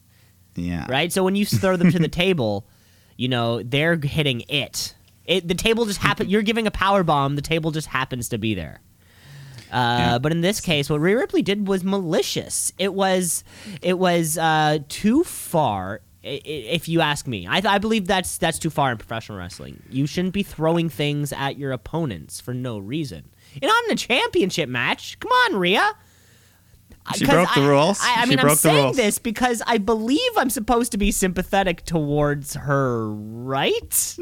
yeah, 0.56 0.86
Right? 0.90 1.14
So 1.14 1.24
when 1.24 1.36
you 1.36 1.46
throw 1.46 1.76
them 1.78 1.92
to 1.92 2.00
the 2.00 2.08
table, 2.24 2.66
you 3.16 3.28
know, 3.28 3.62
they're 3.64 3.98
hitting 3.98 4.44
it. 4.50 4.96
It 5.26 5.48
the 5.48 5.56
table 5.56 5.86
just 5.86 6.00
happen 6.00 6.30
you're 6.30 6.42
giving 6.44 6.68
a 6.68 6.72
power 6.72 7.04
bomb, 7.04 7.36
the 7.36 7.42
table 7.42 7.72
just 7.72 7.88
happens 7.88 8.30
to 8.30 8.38
be 8.38 8.54
there. 8.54 8.82
Uh, 9.72 9.98
Yeah. 9.98 10.18
But 10.20 10.32
in 10.32 10.42
this 10.42 10.62
case, 10.62 10.90
what 10.90 11.02
Rhea 11.02 11.18
Ripley 11.18 11.42
did 11.42 11.68
was 11.68 11.84
malicious. 11.84 12.72
It 12.78 12.94
was, 12.94 13.44
it 13.82 13.98
was 13.98 14.38
uh, 14.38 14.80
too 14.90 15.24
far, 15.24 16.02
if 16.24 16.88
you 16.88 17.02
ask 17.02 17.28
me. 17.28 17.48
I, 17.48 17.62
I 17.66 17.78
believe 17.80 18.06
that's 18.08 18.38
that's 18.38 18.60
too 18.60 18.70
far 18.70 18.92
in 18.92 18.98
professional 18.98 19.38
wrestling. 19.38 19.82
You 19.90 20.06
shouldn't 20.08 20.34
be 20.34 20.44
throwing 20.44 20.90
things 20.90 21.34
at 21.34 21.58
your 21.58 21.72
opponents 21.72 22.40
for 22.40 22.54
no 22.54 22.78
reason. 22.78 23.24
And 23.62 23.72
in 23.88 23.92
a 23.92 23.96
championship 23.96 24.70
match. 24.70 25.20
Come 25.20 25.32
on, 25.32 25.56
Rhea. 25.58 25.94
She 27.16 27.26
broke 27.26 27.54
the 27.54 27.62
I- 27.62 27.68
rules. 27.68 28.00
I, 28.02 28.22
I 28.22 28.24
She 28.24 28.30
mean, 28.32 28.40
I'm 28.40 28.48
the 28.48 28.56
saying 28.56 28.84
rules. 28.86 28.96
this 28.98 29.20
because 29.20 29.62
I 29.68 29.78
believe 29.78 30.32
I'm 30.38 30.50
supposed 30.50 30.92
to 30.94 30.98
be 30.98 31.12
sympathetic 31.12 31.86
towards 31.86 32.56
her, 32.56 33.12
right? 33.12 34.18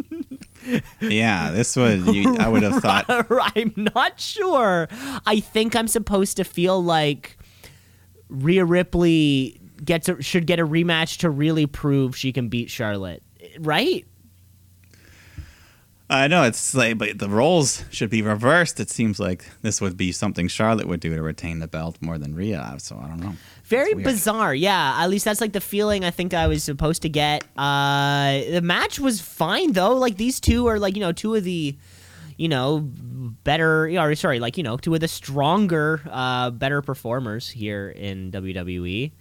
yeah. 1.02 1.52
This 1.52 1.76
was 1.76 2.06
you, 2.08 2.36
I 2.38 2.50
would 2.50 2.63
have 2.63 2.82
thought. 2.82 3.06
I'm 3.56 3.74
not 3.78 4.19
sure. 4.19 4.88
I 5.26 5.39
think 5.39 5.76
I'm 5.76 5.88
supposed 5.88 6.38
to 6.38 6.43
feel 6.43 6.84
like 6.84 7.38
Rhea 8.30 8.65
Ripley 8.65 9.62
gets 9.84 10.10
a, 10.10 10.22
should 10.22 10.46
get 10.48 10.60
a 10.60 10.65
rematch 10.67 11.19
to 11.19 11.30
really 11.30 11.65
prove 11.65 12.15
she 12.17 12.32
can 12.34 12.50
beat 12.50 12.69
Charlotte, 12.69 13.24
right? 13.60 14.06
I 16.13 16.28
know 16.28 16.43
it's 16.43 16.76
like, 16.76 16.99
but 16.99 17.17
the 17.17 17.28
roles 17.28 17.84
should 17.89 18.12
be 18.12 18.21
reversed. 18.21 18.80
It 18.80 18.91
seems 18.91 19.19
like 19.19 19.45
this 19.63 19.82
would 19.82 19.97
be 19.97 20.12
something 20.12 20.47
Charlotte 20.47 20.88
would 20.88 20.99
do 20.99 21.15
to 21.15 21.21
retain 21.21 21.58
the 21.58 21.67
belt 21.67 21.97
more 22.02 22.19
than 22.19 22.36
Rhea. 22.36 22.76
So 22.78 23.02
I 23.04 23.08
don't 23.08 23.19
know. 23.19 23.34
Very 23.63 23.95
bizarre. 23.95 24.54
Yeah, 24.54 24.97
at 24.99 25.10
least 25.10 25.26
that's 25.26 25.41
like 25.41 25.54
the 25.54 25.62
feeling 25.62 26.06
I 26.06 26.12
think 26.12 26.36
I 26.36 26.45
was 26.47 26.63
supposed 26.63 27.02
to 27.02 27.10
get. 27.10 27.43
Uh, 27.58 28.41
the 28.52 28.62
match 28.63 28.99
was 28.99 29.21
fine 29.21 29.73
though. 29.73 29.95
Like 29.95 30.17
these 30.17 30.39
two 30.39 30.67
are 30.67 30.78
like 30.78 30.95
you 30.95 31.02
know 31.02 31.13
two 31.13 31.34
of 31.34 31.43
the, 31.43 31.76
you 32.38 32.47
know, 32.47 32.82
better. 33.43 33.89
Know, 33.89 34.13
sorry, 34.13 34.39
like 34.39 34.56
you 34.56 34.63
know 34.63 34.78
two 34.78 34.93
of 34.93 34.99
the 34.99 35.08
stronger, 35.08 36.02
uh, 36.12 36.52
better 36.52 36.84
performers 36.84 37.49
here 37.49 37.89
in. 37.89 38.32
WWE. 38.32 39.12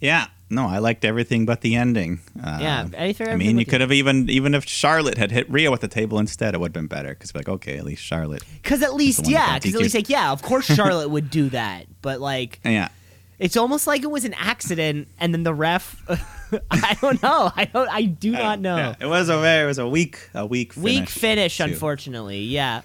Yeah, 0.00 0.26
no, 0.50 0.66
I 0.66 0.78
liked 0.78 1.04
everything 1.04 1.46
but 1.46 1.60
the 1.62 1.74
ending. 1.74 2.20
Uh, 2.42 2.58
Yeah, 2.60 2.88
anything- 2.94 3.28
I 3.28 3.36
mean, 3.36 3.58
you 3.58 3.64
could 3.66 3.80
have 3.80 3.92
even 3.92 4.28
even 4.30 4.54
if 4.54 4.66
Charlotte 4.68 5.18
had 5.18 5.30
hit 5.32 5.50
Rhea 5.50 5.70
with 5.70 5.80
the 5.80 5.88
table 5.88 6.18
instead, 6.18 6.54
it 6.54 6.60
would 6.60 6.68
have 6.68 6.72
been 6.74 6.86
better 6.86 7.10
because 7.10 7.34
like 7.34 7.48
okay, 7.48 7.76
at 7.78 7.84
least 7.84 8.02
Charlotte. 8.02 8.42
Because 8.62 8.82
at 8.82 8.94
least, 8.94 9.26
yeah, 9.26 9.58
because 9.58 9.74
at 9.74 9.80
least, 9.80 9.94
like, 9.94 10.08
yeah, 10.08 10.30
of 10.32 10.42
course 10.42 10.66
Charlotte 10.74 11.08
would 11.08 11.30
do 11.30 11.48
that. 11.50 11.86
But, 12.02 12.20
like, 12.20 12.60
Yeah, 12.64 12.88
it's 13.38 13.56
almost 13.56 13.86
like 13.86 14.02
it 14.02 14.10
was 14.10 14.24
an 14.24 14.34
accident, 14.34 15.08
and 15.18 15.32
then 15.34 15.42
the 15.42 15.54
ref, 15.54 16.00
I 16.70 16.96
don't 17.00 17.20
know. 17.22 17.50
I 17.56 17.64
don't, 17.64 17.88
I 17.90 18.02
do 18.02 18.30
not 18.32 18.60
know. 18.60 18.76
Yeah, 18.76 18.94
it 19.00 19.06
was 19.06 19.28
a 19.28 19.40
very, 19.40 19.64
it 19.64 19.66
was 19.66 19.78
a 19.78 19.88
weak 19.88 20.28
a 20.34 20.46
weak 20.46 20.72
finish 20.74 20.84
Weak 20.84 21.08
finish, 21.08 21.58
unfortunately. 21.60 22.42
Yeah, 22.42 22.82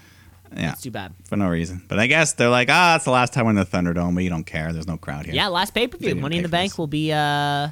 Yeah, 0.56 0.72
it's 0.74 0.82
too 0.82 0.92
bad. 0.92 1.14
for 1.26 1.38
no 1.38 1.48
reason. 1.50 1.84
But 1.88 2.00
I 2.00 2.08
guess 2.08 2.34
they're 2.34 2.50
like, 2.50 2.68
ah, 2.70 2.96
it's 2.96 3.06
the 3.06 3.12
last 3.12 3.34
time 3.34 3.46
we're 3.46 3.52
in 3.52 3.56
the 3.56 3.66
Thunderdome, 3.66 4.14
but 4.16 4.24
you 4.24 4.30
don't 4.30 4.44
care. 4.44 4.74
There's 4.74 4.88
no 4.88 4.98
crowd 4.98 5.26
here. 5.26 5.34
Yeah, 5.36 5.48
last 5.48 5.74
pay 5.74 5.88
per 5.88 5.98
view. 5.98 6.16
Money 6.16 6.38
in 6.38 6.44
the 6.44 6.50
Bank 6.50 6.78
will 6.78 6.88
be, 6.88 7.12
uh, 7.14 7.70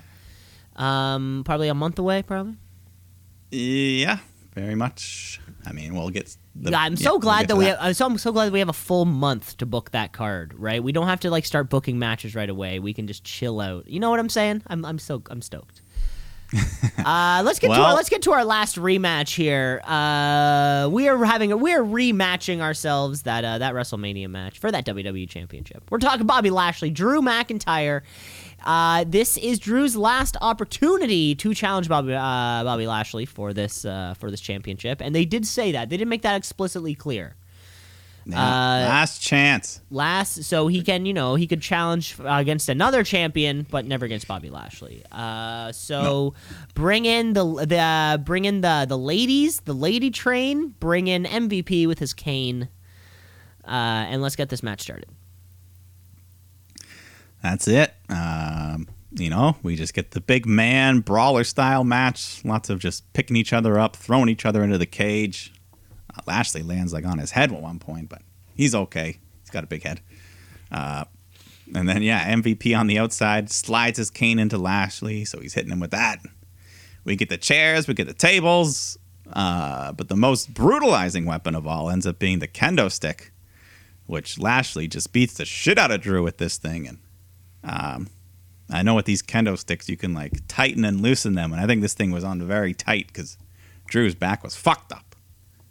um, 0.76 1.44
probably 1.46 1.68
a 1.68 1.74
month 1.74 2.00
away, 2.00 2.24
probably. 2.24 2.56
yeah, 3.52 4.20
very 4.54 4.76
much. 4.76 5.42
I 5.66 5.72
mean, 5.74 5.96
we'll 5.96 6.10
get. 6.10 6.36
The, 6.56 6.72
Yeah, 6.72 6.80
I'm 6.80 6.94
yeah, 6.94 6.98
so 7.04 7.12
we'll 7.12 7.20
glad 7.20 7.42
get 7.42 7.48
that 7.50 7.56
we. 7.58 7.66
Have, 7.66 7.78
I'm 7.82 7.94
so 7.94 8.06
I'm 8.06 8.18
so 8.18 8.32
glad 8.32 8.52
we 8.52 8.60
have 8.60 8.70
a 8.70 8.74
full 8.74 9.06
month 9.06 9.58
to 9.58 9.66
book 9.66 9.92
that 9.92 10.14
card. 10.14 10.54
Right, 10.58 10.82
we 10.84 10.92
don't 10.92 11.08
have 11.08 11.20
to 11.22 11.30
like 11.30 11.46
start 11.46 11.70
booking 11.70 12.00
matches 12.00 12.36
right 12.36 12.50
away. 12.50 12.80
We 12.80 12.94
can 12.94 13.08
just 13.08 13.24
chill 13.24 13.60
out. 13.60 13.88
You 13.88 14.00
know 14.00 14.10
what 14.10 14.20
I'm 14.20 14.30
saying? 14.30 14.64
I'm 14.68 14.86
I'm 14.86 15.00
so 15.00 15.22
I'm 15.30 15.42
stoked. 15.42 15.82
uh, 17.06 17.42
let's 17.46 17.60
get 17.60 17.68
to 17.68 17.80
our, 17.80 17.94
let's 17.94 18.10
get 18.10 18.24
to 18.24 18.32
our 18.32 18.44
last 18.44 18.76
rematch 18.76 19.36
here. 19.36 19.82
Uh, 19.84 20.90
we 20.92 21.08
are 21.08 21.24
having 21.24 21.52
a, 21.52 21.58
we 21.58 21.74
are 21.74 21.84
rematching 21.84 22.60
ourselves 22.60 23.24
that 23.24 23.46
uh, 23.46 23.60
that 23.60 23.74
WrestleMania 23.74 24.30
match 24.30 24.58
for 24.58 24.72
that 24.72 24.86
WWE 24.86 25.30
Championship. 25.30 25.84
We're 25.92 26.00
talking 26.00 26.26
Bobby 26.26 26.50
Lashley, 26.50 26.90
Drew 26.90 27.22
McIntyre. 27.22 28.02
Uh, 28.66 29.06
this 29.08 29.38
is 29.38 29.60
Drew's 29.60 29.96
last 29.96 30.36
opportunity 30.42 31.36
to 31.36 31.54
challenge 31.54 31.88
Bobby 31.88 32.14
uh, 32.14 32.64
Bobby 32.64 32.88
Lashley 32.88 33.26
for 33.26 33.54
this 33.54 33.86
uh, 33.86 34.16
for 34.18 34.32
this 34.32 34.42
championship, 34.42 35.02
and 35.02 35.14
they 35.14 35.26
did 35.26 35.46
say 35.46 35.72
that 35.72 35.90
they 35.90 35.98
didn't 35.98 36.10
make 36.10 36.24
that 36.24 36.36
explicitly 36.36 36.96
clear. 36.96 37.36
Yeah, 38.30 38.40
uh, 38.40 38.88
last 38.88 39.22
chance. 39.22 39.82
Last, 39.90 40.44
so 40.44 40.68
he 40.68 40.82
can 40.82 41.06
you 41.06 41.14
know 41.14 41.36
he 41.36 41.48
could 41.48 41.62
challenge 41.62 42.16
uh, 42.20 42.26
against 42.28 42.70
another 42.70 43.04
champion, 43.04 43.66
but 43.70 43.86
never 43.86 44.06
against 44.06 44.28
Bobby 44.28 44.50
Lashley. 44.50 45.04
Uh, 45.12 45.72
so 45.72 46.34
bring 46.76 47.06
in 47.06 47.34
the 47.34 47.66
the 47.66 47.78
uh, 47.78 48.18
bring 48.18 48.46
in 48.46 48.62
the 48.62 48.86
the 48.88 48.98
ladies, 48.98 49.62
the 49.62 49.74
lady 49.74 50.12
train. 50.12 50.76
Bring 50.80 51.08
in 51.08 51.24
MVP 51.24 51.88
with 51.88 52.00
his 52.00 52.14
cane, 52.14 52.70
uh, 53.66 53.68
and 53.68 54.22
let's 54.22 54.36
get 54.36 54.50
this 54.50 54.62
match 54.62 54.82
started. 54.82 55.10
That's 57.42 57.68
it. 57.68 57.94
Um, 58.10 58.88
you 59.12 59.30
know, 59.30 59.56
we 59.64 59.76
just 59.76 59.94
get 59.94 60.12
the 60.12 60.22
big 60.22 60.46
man 60.46 61.00
brawler 61.00 61.44
style 61.44 61.84
match. 61.84 62.44
Lots 62.46 62.70
of 62.70 62.80
just 62.80 63.12
picking 63.14 63.36
each 63.36 63.54
other 63.54 63.80
up, 63.80 63.96
throwing 63.96 64.30
each 64.30 64.46
other 64.46 64.64
into 64.64 64.78
the 64.78 64.86
cage. 64.86 65.54
Lashley 66.28 66.64
lands 66.64 66.94
like 66.94 67.06
on 67.06 67.18
his 67.18 67.32
head 67.32 67.52
at 67.52 67.62
one 67.62 67.80
point, 67.80 68.10
but 68.10 68.22
he's 68.56 68.76
okay. 68.76 69.20
He's 69.42 69.50
got 69.50 69.64
a 69.64 69.68
big 69.68 69.84
head. 69.84 70.02
Uh, 70.72 71.06
and 71.76 71.88
then 71.88 72.02
yeah, 72.02 72.34
MVP 72.34 72.78
on 72.78 72.88
the 72.88 73.00
outside 73.00 73.50
slides 73.52 73.98
his 73.98 74.10
cane 74.10 74.40
into 74.40 74.58
Lashley, 74.58 75.26
so 75.26 75.40
he's 75.40 75.54
hitting 75.54 75.72
him 75.72 75.80
with 75.80 75.92
that. 75.92 76.20
We 77.04 77.16
get 77.16 77.30
the 77.30 77.38
chairs, 77.38 77.88
we 77.88 77.94
get 77.94 78.08
the 78.08 78.14
tables, 78.14 78.98
uh, 79.32 79.92
but 79.94 80.10
the 80.10 80.16
most 80.16 80.54
brutalizing 80.54 81.26
weapon 81.26 81.56
of 81.56 81.68
all 81.68 81.90
ends 81.90 82.08
up 82.08 82.20
being 82.20 82.40
the 82.40 82.48
kendo 82.48 82.92
stick, 82.92 83.32
which 84.06 84.40
Lashley 84.40 84.88
just 84.88 85.14
beats 85.14 85.36
the 85.36 85.46
shit 85.46 85.78
out 85.78 85.92
of 85.92 86.02
Drew 86.02 86.24
with 86.24 86.38
this 86.38 86.58
thing, 86.58 86.88
and 86.88 86.98
um, 87.64 88.08
I 88.70 88.84
know 88.84 88.96
with 88.96 89.06
these 89.06 89.22
kendo 89.22 89.58
sticks 89.58 89.90
you 89.90 89.98
can 89.98 90.14
like 90.14 90.34
tighten 90.48 90.86
and 90.86 91.02
loosen 91.02 91.36
them, 91.36 91.52
and 91.52 91.62
I 91.62 91.68
think 91.68 91.82
this 91.82 91.94
thing 91.94 92.12
was 92.12 92.24
on 92.24 92.42
very 92.42 92.74
tight 92.74 93.08
because 93.08 93.38
Drew's 93.88 94.16
back 94.16 94.44
was 94.44 94.56
fucked 94.56 94.92
up, 94.92 95.09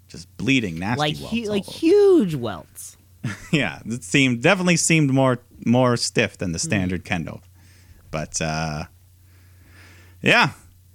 just 0.08 0.34
bleeding, 0.36 0.78
nasty 0.78 0.98
Like 1.00 1.16
welts 1.20 1.30
hu- 1.30 1.48
like 1.48 1.64
huge 1.64 2.34
welts. 2.34 2.96
yeah, 3.52 3.80
it 3.86 4.04
seemed 4.04 4.42
definitely 4.42 4.76
seemed 4.76 5.10
more 5.10 5.38
more 5.66 5.96
stiff 5.96 6.38
than 6.38 6.52
the 6.52 6.58
standard 6.58 7.04
kendo, 7.04 7.40
but 8.10 8.40
uh, 8.40 8.84
yeah. 10.22 10.50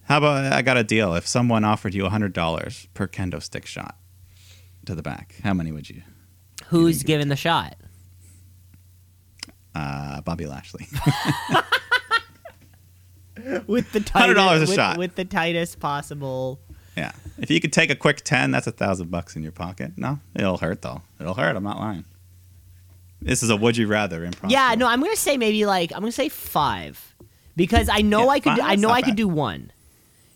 How 0.05 0.17
about 0.17 0.51
I 0.51 0.61
got 0.61 0.75
a 0.75 0.83
deal? 0.83 1.15
If 1.15 1.25
someone 1.27 1.63
offered 1.63 1.93
you 1.93 2.07
hundred 2.09 2.33
dollars 2.33 2.87
per 2.93 3.07
kendo 3.07 3.41
stick 3.41 3.65
shot 3.65 3.97
to 4.85 4.95
the 4.95 5.01
back, 5.01 5.35
how 5.43 5.53
many 5.53 5.71
would 5.71 5.89
you? 5.89 6.01
Who's 6.67 7.03
giving 7.03 7.29
the 7.29 7.35
shot? 7.35 7.77
Uh, 9.75 10.21
Bobby 10.21 10.45
Lashley. 10.45 10.87
With 13.67 13.91
the 13.91 13.99
$100 13.99 14.57
a 14.57 14.59
with, 14.61 14.73
shot. 14.73 14.97
with 14.97 15.15
the 15.15 15.25
tightest 15.25 15.79
possible. 15.79 16.61
Yeah. 16.95 17.11
If 17.37 17.49
you 17.49 17.59
could 17.59 17.73
take 17.73 17.89
a 17.89 17.95
quick 17.95 18.21
10, 18.21 18.51
that's 18.51 18.67
a 18.67 18.71
thousand 18.71 19.09
bucks 19.09 19.35
in 19.35 19.43
your 19.43 19.51
pocket. 19.51 19.93
No, 19.97 20.19
it'll 20.35 20.57
hurt 20.57 20.81
though. 20.81 21.01
It'll 21.19 21.33
hurt. 21.33 21.55
I'm 21.55 21.63
not 21.63 21.79
lying. 21.79 22.05
This 23.21 23.41
is 23.41 23.49
a 23.49 23.55
would 23.55 23.77
you 23.77 23.87
rather 23.87 24.21
improv. 24.27 24.49
Yeah, 24.51 24.75
no, 24.77 24.87
I'm 24.87 24.99
gonna 25.01 25.15
say 25.15 25.37
maybe 25.37 25.65
like 25.65 25.91
I'm 25.93 25.99
gonna 26.01 26.11
say 26.11 26.29
five 26.29 27.15
because 27.55 27.87
I 27.89 28.01
know 28.01 28.23
Yeah, 28.25 28.29
I 28.29 28.39
could. 28.39 28.57
five, 28.57 28.61
I 28.61 28.75
know 28.75 28.89
I 28.89 29.01
could 29.01 29.15
do 29.15 29.27
one. 29.27 29.71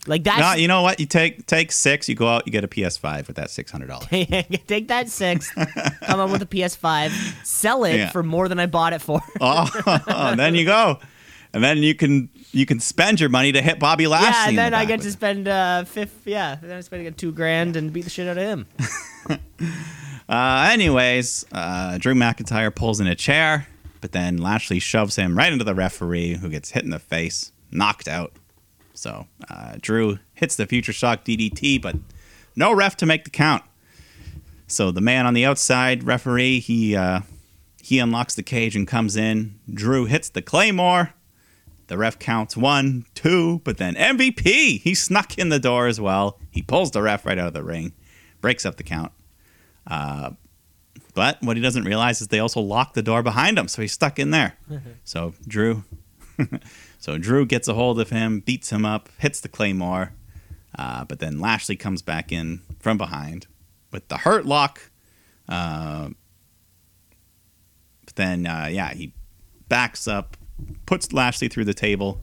Like 0.08 0.24
that. 0.24 0.39
No, 0.39 0.54
you 0.54 0.70
know 0.70 0.84
what? 0.84 1.02
You 1.02 1.06
take 1.06 1.46
take 1.48 1.74
six. 1.74 2.08
You 2.08 2.15
go 2.15 2.30
out. 2.30 2.43
You 2.46 2.52
get 2.54 2.63
a 2.63 2.67
PS5 2.70 3.28
with 3.28 3.36
that 3.36 3.50
six 3.50 3.70
hundred 3.72 3.88
dollars. 3.88 4.08
take 4.67 4.88
that 4.88 5.10
six, 5.10 5.52
come 5.52 6.20
up 6.22 6.30
with 6.30 6.41
a 6.41 6.46
PS5, 6.46 7.12
sell 7.46 7.84
it 7.84 7.98
Yeah. 7.98 8.10
for 8.12 8.24
more 8.24 8.48
than 8.48 8.58
I 8.58 8.67
bought 8.67 8.93
it 8.93 9.02
for. 9.02 9.20
oh, 9.41 9.70
and 10.08 10.39
then 10.39 10.56
you 10.56 10.63
go, 10.63 11.00
and 11.54 11.62
then 11.62 11.80
you 11.80 11.93
can 11.93 12.30
you 12.52 12.66
can 12.66 12.80
spend 12.80 13.20
your 13.20 13.30
money 13.30 13.52
to 13.52 13.62
hit 13.62 13.80
Bobby 13.80 14.08
Lashley. 14.08 14.30
yeah, 14.32 14.48
and 14.50 14.58
the 14.58 14.62
then 14.62 14.74
I 14.74 14.86
get 14.86 15.02
to 15.02 15.12
spend 15.12 15.48
uh 15.48 15.84
fifth. 15.84 16.26
Yeah, 16.26 16.56
then 16.62 16.78
I 16.78 16.82
spend 16.82 17.06
like 17.06 17.18
two 17.18 17.32
grand 17.32 17.76
and 17.76 17.92
beat 17.94 18.04
the 18.04 18.10
shit 18.10 18.28
out 18.28 18.38
of 18.38 18.44
him. 18.44 18.68
Uh, 20.30 20.68
anyways, 20.74 21.46
uh, 21.54 21.98
Drew 21.98 22.14
McIntyre 22.14 22.76
pulls 22.76 23.00
in 23.00 23.08
a 23.08 23.16
chair, 23.16 23.68
but 24.02 24.12
then 24.12 24.36
Lashley 24.38 24.80
shoves 24.80 25.16
him 25.16 25.38
right 25.38 25.54
into 25.54 25.64
the 25.64 25.74
referee, 25.74 26.34
who 26.36 26.50
gets 26.50 26.72
hit 26.72 26.84
in 26.84 26.90
the 26.90 27.00
face, 27.00 27.54
knocked 27.72 28.10
out. 28.10 28.34
So 28.94 29.28
uh, 29.50 29.76
Drew 29.80 30.20
hits 30.34 30.58
the 30.58 30.66
Future 30.66 30.92
Shock 30.92 31.24
DDT, 31.24 31.82
but 31.82 31.96
no 32.58 32.74
ref 32.74 32.98
to 32.98 33.06
make 33.06 33.24
the 33.24 33.30
count. 33.30 33.64
So 34.68 34.92
the 34.92 35.00
man 35.00 35.26
on 35.26 35.34
the 35.34 35.46
outside, 35.46 36.04
referee, 36.04 36.60
he 36.60 36.94
uh, 36.94 37.22
he 37.82 37.98
unlocks 38.00 38.36
the 38.36 38.44
cage 38.44 38.76
and 38.76 38.86
comes 38.86 39.16
in. 39.16 39.58
Drew 39.74 40.06
hits 40.06 40.28
the 40.28 40.42
Claymore. 40.42 41.14
The 41.88 41.97
ref 41.97 42.19
counts 42.19 42.58
one, 42.58 43.06
two, 43.15 43.62
but 43.63 43.78
then 43.78 43.95
MVP, 43.95 44.82
he 44.82 44.93
snuck 44.93 45.38
in 45.38 45.50
the 45.50 45.60
door 45.60 45.88
as 45.88 46.02
well. 46.02 46.39
He 46.52 46.62
pulls 46.62 46.91
the 46.91 47.02
ref 47.02 47.26
right 47.26 47.38
out 47.38 47.47
of 47.47 47.54
the 47.54 47.63
ring, 47.63 47.93
breaks 48.41 48.65
up 48.65 48.76
the 48.76 48.84
count. 48.84 49.13
Uh, 49.86 50.32
but 51.13 51.41
what 51.41 51.58
he 51.58 51.63
doesn't 51.63 51.86
realize 51.86 52.21
is 52.21 52.28
they 52.28 52.39
also 52.39 52.60
locked 52.60 52.93
the 52.93 53.02
door 53.02 53.23
behind 53.23 53.58
him, 53.58 53.67
so 53.67 53.82
he's 53.82 53.93
stuck 53.93 54.19
in 54.19 54.32
there. 54.32 54.58
so 55.04 55.34
Drew, 55.47 55.84
so 57.00 57.17
Drew 57.17 57.45
gets 57.45 57.67
a 57.67 57.73
hold 57.73 58.00
of 58.00 58.10
him, 58.10 58.41
beats 58.41 58.71
him 58.71 58.86
up, 58.86 59.10
hits 59.17 59.39
the 59.39 59.50
claymore, 59.50 60.12
uh, 60.78 61.06
but 61.06 61.19
then 61.19 61.39
Lashley 61.39 61.76
comes 61.76 62.02
back 62.02 62.32
in 62.32 62.62
from 62.80 62.97
behind 62.97 63.47
with 63.91 64.08
the 64.10 64.17
hurt 64.17 64.45
lock. 64.45 64.91
Uh, 65.50 66.10
but 68.06 68.15
then, 68.15 68.45
uh, 68.45 68.67
yeah, 68.69 68.93
he 68.93 69.13
backs 69.69 70.08
up, 70.08 70.37
puts 70.86 71.13
Lashley 71.13 71.48
through 71.48 71.65
the 71.65 71.74
table. 71.74 72.22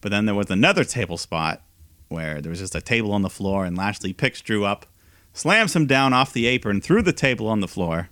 But 0.00 0.10
then 0.10 0.26
there 0.26 0.34
was 0.34 0.50
another 0.50 0.84
table 0.84 1.16
spot 1.16 1.62
where 2.08 2.40
there 2.40 2.50
was 2.50 2.60
just 2.60 2.74
a 2.74 2.80
table 2.80 3.12
on 3.12 3.22
the 3.22 3.30
floor, 3.30 3.64
and 3.64 3.76
Lashley 3.76 4.12
picks 4.12 4.40
Drew 4.40 4.64
up, 4.64 4.86
slams 5.32 5.74
him 5.74 5.86
down 5.86 6.12
off 6.12 6.32
the 6.32 6.46
apron 6.46 6.80
through 6.80 7.02
the 7.02 7.12
table 7.12 7.48
on 7.48 7.60
the 7.60 7.68
floor. 7.68 8.10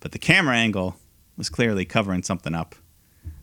But 0.00 0.12
the 0.12 0.18
camera 0.18 0.56
angle 0.56 0.96
was 1.36 1.48
clearly 1.48 1.84
covering 1.84 2.22
something 2.22 2.54
up. 2.54 2.74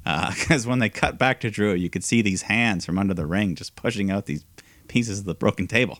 Uh, 0.05 0.33
because 0.39 0.67
when 0.67 0.79
they 0.79 0.89
cut 0.89 1.17
back 1.17 1.39
to 1.41 1.49
Drew, 1.49 1.73
you 1.73 1.89
could 1.89 2.03
see 2.03 2.21
these 2.21 2.43
hands 2.43 2.85
from 2.85 2.97
under 2.97 3.13
the 3.13 3.25
ring 3.25 3.55
just 3.55 3.75
pushing 3.75 4.11
out 4.11 4.25
these 4.25 4.43
pieces 4.87 5.19
of 5.19 5.25
the 5.25 5.35
broken 5.35 5.67
table. 5.67 5.99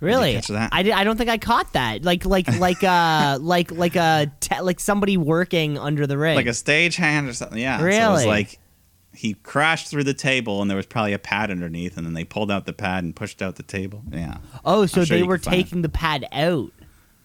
Really? 0.00 0.36
I, 0.36 0.82
di- 0.84 0.92
I 0.92 1.02
don't 1.04 1.16
think 1.16 1.28
I 1.30 1.38
caught 1.38 1.72
that. 1.72 2.04
Like 2.04 2.24
like 2.24 2.46
like 2.58 2.84
uh 2.84 3.38
like 3.42 3.72
like 3.72 3.96
a 3.96 4.30
te- 4.40 4.60
like 4.60 4.78
somebody 4.80 5.16
working 5.16 5.76
under 5.78 6.06
the 6.06 6.16
ring. 6.16 6.36
like 6.36 6.46
a 6.46 6.54
stage 6.54 6.96
hand 6.96 7.28
or 7.28 7.32
something. 7.32 7.58
Yeah. 7.58 7.78
So 7.78 7.82
it 7.84 7.86
Really? 7.86 8.12
was 8.12 8.26
like 8.26 8.58
he 9.12 9.34
crashed 9.34 9.88
through 9.88 10.04
the 10.04 10.14
table 10.14 10.62
and 10.62 10.70
there 10.70 10.76
was 10.76 10.86
probably 10.86 11.12
a 11.14 11.18
pad 11.18 11.50
underneath, 11.50 11.96
and 11.96 12.06
then 12.06 12.14
they 12.14 12.24
pulled 12.24 12.50
out 12.52 12.66
the 12.66 12.72
pad 12.72 13.02
and 13.02 13.16
pushed 13.16 13.42
out 13.42 13.56
the 13.56 13.64
table. 13.64 14.02
Yeah. 14.12 14.36
oh, 14.64 14.86
so 14.86 15.04
sure 15.04 15.16
they 15.16 15.24
were 15.24 15.38
taking 15.38 15.82
the 15.82 15.88
pad 15.88 16.26
out, 16.30 16.70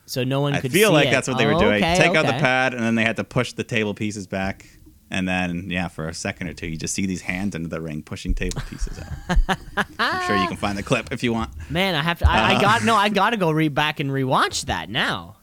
so 0.07 0.23
no 0.23 0.41
one 0.41 0.53
could 0.59 0.71
see 0.71 0.79
it. 0.79 0.85
I 0.85 0.87
could. 0.87 0.87
feel 0.87 0.91
like 0.93 1.07
it. 1.09 1.11
that's 1.11 1.27
what 1.27 1.37
they 1.37 1.45
were 1.45 1.53
Oh, 1.53 1.59
doing. 1.59 1.83
okay, 1.83 1.95
Take 1.97 2.15
out 2.15 2.25
the 2.25 2.31
pad, 2.33 2.73
and 2.73 2.81
then 2.81 2.95
they 2.95 3.03
had 3.03 3.17
to 3.17 3.23
push 3.23 3.53
the 3.53 3.63
table 3.63 3.93
pieces 3.93 4.25
back. 4.25 4.65
And 5.13 5.27
then, 5.27 5.69
yeah, 5.69 5.89
for 5.89 6.07
a 6.09 6.13
second 6.13 6.47
or 6.47 6.53
two, 6.53 6.65
you 6.67 6.75
just 6.75 6.95
see 6.95 7.05
these 7.05 7.21
hands 7.21 7.55
under 7.55 7.69
the 7.69 7.79
ring 7.79 8.01
pushing 8.01 8.33
table 8.33 8.61
pieces 8.67 8.99
out. 8.99 9.57
I'm 9.99 10.27
sure 10.27 10.35
you 10.35 10.47
can 10.47 10.57
find 10.57 10.75
the 10.75 10.81
clip 10.81 11.11
if 11.11 11.21
you 11.21 11.31
want. 11.31 11.51
Man, 11.69 11.93
I 11.93 12.01
have 12.01 12.17
to. 12.19 12.29
I, 12.29 12.53
I 12.53 12.55
Uh, 12.55 12.61
got 12.61 12.83
no. 12.83 12.95
I 12.95 13.09
got 13.09 13.29
to 13.29 13.37
go 13.37 13.51
re- 13.51 13.67
back 13.67 13.99
and 13.99 14.09
rewatch 14.09 14.65
that 14.65 14.89
now. 14.89 15.35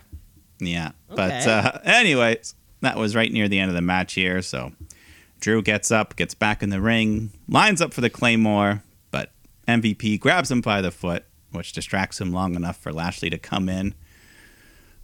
Yeah. 0.58 0.90
But, 1.08 1.46
uh, 1.46 1.78
anyways, 1.84 2.54
that 2.80 2.96
was 2.96 3.14
right 3.14 3.32
near 3.32 3.46
the 3.48 3.60
end 3.60 3.68
of 3.70 3.76
the 3.76 3.80
match 3.80 4.14
here. 4.14 4.42
So 4.42 4.72
Drew 5.38 5.62
gets 5.62 5.90
up, 5.92 6.16
gets 6.16 6.34
back 6.34 6.62
in 6.64 6.70
the 6.70 6.80
ring, 6.80 7.30
lines 7.48 7.80
up 7.80 7.94
for 7.94 8.00
the 8.00 8.10
Claymore, 8.10 8.82
but 9.12 9.30
MVP 9.68 10.18
grabs 10.18 10.50
him 10.50 10.60
by 10.62 10.80
the 10.80 10.90
foot, 10.90 11.24
which 11.52 11.72
distracts 11.72 12.20
him 12.20 12.32
long 12.32 12.56
enough 12.56 12.76
for 12.76 12.92
Lashley 12.92 13.30
to 13.30 13.38
come 13.38 13.68
in 13.68 13.94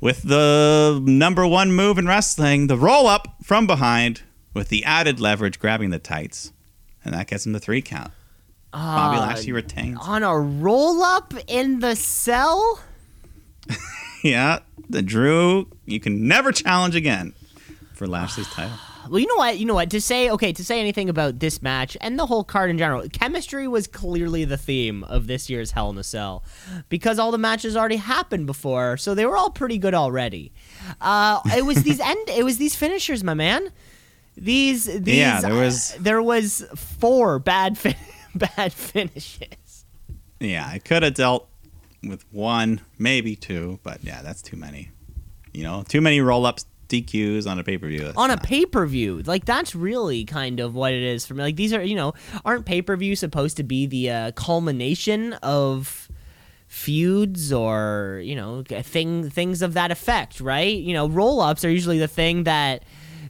with 0.01 0.23
the 0.23 1.01
number 1.05 1.47
one 1.47 1.73
move 1.73 1.97
in 1.99 2.07
wrestling, 2.07 2.67
the 2.67 2.77
roll 2.77 3.07
up 3.07 3.37
from 3.43 3.67
behind 3.67 4.23
with 4.57 4.69
the 4.71 4.85
added 4.85 5.21
leverage 5.21 5.61
grabbing 5.61 5.91
the 5.91 5.99
tights. 5.99 6.53
And 7.05 7.15
that 7.15 7.27
gets 7.29 7.45
him 7.47 7.53
the 7.53 7.61
three 7.61 7.83
count. 7.83 8.11
Bobby 8.73 9.19
Uh, 9.19 9.21
Lashley 9.21 9.53
retains. 9.53 9.99
on 10.01 10.23
a 10.23 10.37
roll 10.39 11.03
up 11.03 11.33
in 11.47 11.81
the 11.81 11.95
cell. 11.95 12.81
Yeah, 14.25 14.59
the 14.89 15.03
Drew, 15.03 15.69
you 15.85 16.01
can 16.01 16.27
never 16.27 16.51
challenge 16.51 16.97
again 16.97 17.33
for 17.95 18.07
Lashley's 18.09 18.49
title. 18.49 18.77
Well, 19.09 19.21
you 19.21 19.29
know 19.29 19.37
what? 19.37 19.57
You 19.59 19.67
know 19.67 19.75
what? 19.75 19.91
To 19.91 20.01
say 20.01 20.29
okay, 20.31 20.53
to 20.53 20.65
say 20.65 20.81
anything 20.81 21.09
about 21.09 21.39
this 21.39 21.63
match 21.63 21.97
and 22.01 22.19
the 22.19 22.27
whole 22.27 22.43
card 22.43 22.71
in 22.71 22.77
general, 22.79 23.09
chemistry 23.13 23.69
was 23.69 23.87
clearly 23.87 24.45
the 24.45 24.57
theme 24.57 25.05
of 25.05 25.29
this 25.29 25.49
year's 25.49 25.71
Hell 25.71 25.91
in 25.91 25.99
a 25.99 26.03
Cell, 26.03 26.43
because 26.89 27.21
all 27.21 27.31
the 27.31 27.39
matches 27.39 27.77
already 27.77 27.97
happened 27.99 28.47
before, 28.47 28.97
so 28.97 29.15
they 29.15 29.25
were 29.25 29.37
all 29.37 29.51
pretty 29.51 29.79
good 29.79 29.95
already. 29.95 30.51
Uh, 31.01 31.39
it 31.57 31.65
was 31.65 31.85
these 31.85 32.01
end, 32.13 32.29
it 32.31 32.45
was 32.45 32.59
these 32.59 32.75
finishers, 32.75 33.23
my 33.23 33.35
man. 33.35 33.69
These, 34.37 34.85
these 35.03 35.17
Yeah, 35.19 35.41
there 35.41 35.55
was- 35.55 35.95
uh, 35.95 35.99
there 36.01 36.23
was 36.23 36.65
four 36.77 37.39
bad 37.39 37.79
fin- 37.83 37.95
bad 38.35 38.73
finishes. 38.73 39.85
Yeah, 40.41 40.69
I 40.71 40.79
could 40.79 41.03
have 41.03 41.15
dealt 41.15 41.49
with 42.03 42.25
one, 42.33 42.81
maybe 42.99 43.35
two, 43.37 43.81
but 43.83 44.05
yeah, 44.05 44.21
that's 44.23 44.43
too 44.43 44.57
many. 44.57 44.91
You 45.53 45.63
know, 45.63 45.83
too 45.89 46.03
many 46.03 46.21
roll 46.21 46.45
ups, 46.45 46.67
DQs 46.89 47.51
on 47.51 47.59
a 47.59 47.65
pay 47.65 47.79
per 47.79 47.89
view. 47.89 48.13
on 48.17 48.31
a 48.31 48.37
pay 48.37 48.67
per 48.67 48.85
view. 48.87 49.23
Like 49.25 49.45
that's 49.47 49.75
really 49.75 50.25
kind 50.27 50.61
of 50.61 50.75
what 50.75 50.93
it 50.93 51.03
is 51.03 51.27
for 51.27 51.33
me. 51.35 51.43
Like 51.43 51.57
these 51.57 51.73
are, 51.73 51.83
you 51.83 51.97
know, 51.97 52.13
aren't 52.45 52.67
pay 52.67 52.83
per 52.83 52.95
view 52.97 53.17
supposed 53.17 53.57
to 53.57 53.63
be 53.65 53.87
the 53.87 54.11
uh, 54.11 54.31
culmination 54.33 55.33
of 55.43 56.09
feuds 56.69 57.53
or 57.53 58.21
you 58.25 58.35
know 58.35 58.63
thing 58.63 59.31
things 59.31 59.63
of 59.63 59.73
that 59.75 59.91
effect, 59.91 60.41
right? 60.41 60.77
You 60.77 60.93
know, 60.93 61.09
roll 61.09 61.41
ups 61.41 61.65
are 61.65 61.71
usually 61.71 61.99
the 61.99 62.09
thing 62.09 62.45
that 62.45 62.85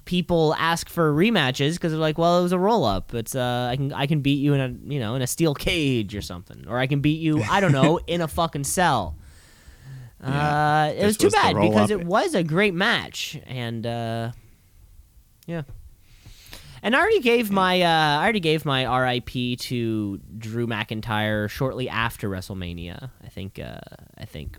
people 0.07 0.55
ask 0.55 0.88
for 0.88 1.12
rematches 1.12 1.75
because 1.75 1.92
they're 1.92 2.01
like, 2.01 2.16
well, 2.16 2.38
it 2.38 2.42
was 2.42 2.53
a 2.53 2.59
roll 2.59 2.85
up. 2.85 3.12
It's 3.12 3.35
uh, 3.35 3.69
I 3.71 3.77
can 3.77 3.92
I 3.92 4.07
can 4.07 4.21
beat 4.21 4.38
you 4.38 4.55
in 4.55 4.61
a 4.61 4.92
you 4.92 4.99
know 4.99 5.14
in 5.14 5.21
a 5.21 5.27
steel 5.27 5.55
cage 5.55 6.16
or 6.16 6.23
something, 6.23 6.64
or 6.66 6.79
I 6.79 6.87
can 6.87 7.01
beat 7.01 7.21
you 7.21 7.42
I 7.42 7.61
don't 7.61 7.73
know 7.73 7.99
in 8.07 8.23
a 8.23 8.29
fucking 8.29 8.64
cell. 8.64 9.16
Yeah, 10.23 10.87
uh, 10.87 10.95
it 10.97 11.05
was 11.05 11.19
too 11.19 11.27
was 11.27 11.35
bad 11.35 11.57
because 11.57 11.90
it 11.90 12.05
was 12.05 12.35
a 12.35 12.42
great 12.42 12.73
match, 12.73 13.38
and 13.47 13.87
uh, 13.87 14.33
yeah. 15.47 15.62
And 16.83 16.95
I 16.95 17.01
already 17.01 17.21
gave 17.21 17.51
my 17.51 17.83
uh, 17.83 18.19
I 18.19 18.23
already 18.23 18.40
gave 18.40 18.64
my 18.64 18.85
RIP 18.85 19.59
to 19.59 20.19
Drew 20.38 20.66
McIntyre 20.66 21.51
shortly 21.51 21.88
after 21.88 22.31
WrestleMania. 22.31 23.11
I 23.23 23.29
think 23.29 23.59
uh, 23.59 23.79
I 24.16 24.25
think 24.25 24.59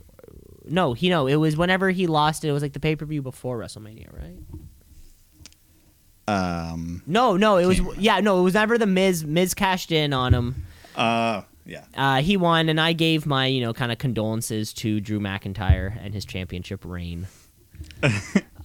no, 0.66 0.94
he 0.94 1.10
no, 1.10 1.28
it 1.28 1.36
was 1.36 1.56
whenever 1.58 1.90
he 1.90 2.06
lost 2.06 2.44
it. 2.44 2.50
It 2.50 2.52
was 2.52 2.62
like 2.62 2.74
the 2.74 2.80
pay 2.80 2.96
per 2.96 3.06
view 3.06 3.22
before 3.22 3.58
WrestleMania, 3.58 4.14
right? 4.14 4.38
Um, 6.28 7.02
No, 7.08 7.38
no, 7.38 7.58
it 7.58 7.66
was 7.66 7.80
remember. 7.80 8.02
yeah, 8.02 8.20
no, 8.20 8.40
it 8.40 8.44
was 8.44 8.54
never 8.56 8.78
the 8.78 8.86
Miz. 8.88 9.24
Miz 9.26 9.54
cashed 9.54 9.92
in 9.92 10.12
on 10.14 10.34
him. 10.34 10.66
uh, 10.96 11.42
yeah. 11.66 11.84
Uh, 11.96 12.22
he 12.22 12.38
won, 12.38 12.70
and 12.70 12.80
I 12.80 12.94
gave 12.94 13.26
my 13.26 13.46
you 13.48 13.62
know 13.62 13.74
kind 13.74 13.92
of 13.92 13.98
condolences 13.98 14.74
to 14.76 15.00
Drew 15.02 15.20
McIntyre 15.20 15.98
and 16.04 16.14
his 16.14 16.26
championship 16.26 16.84
reign. 16.86 17.28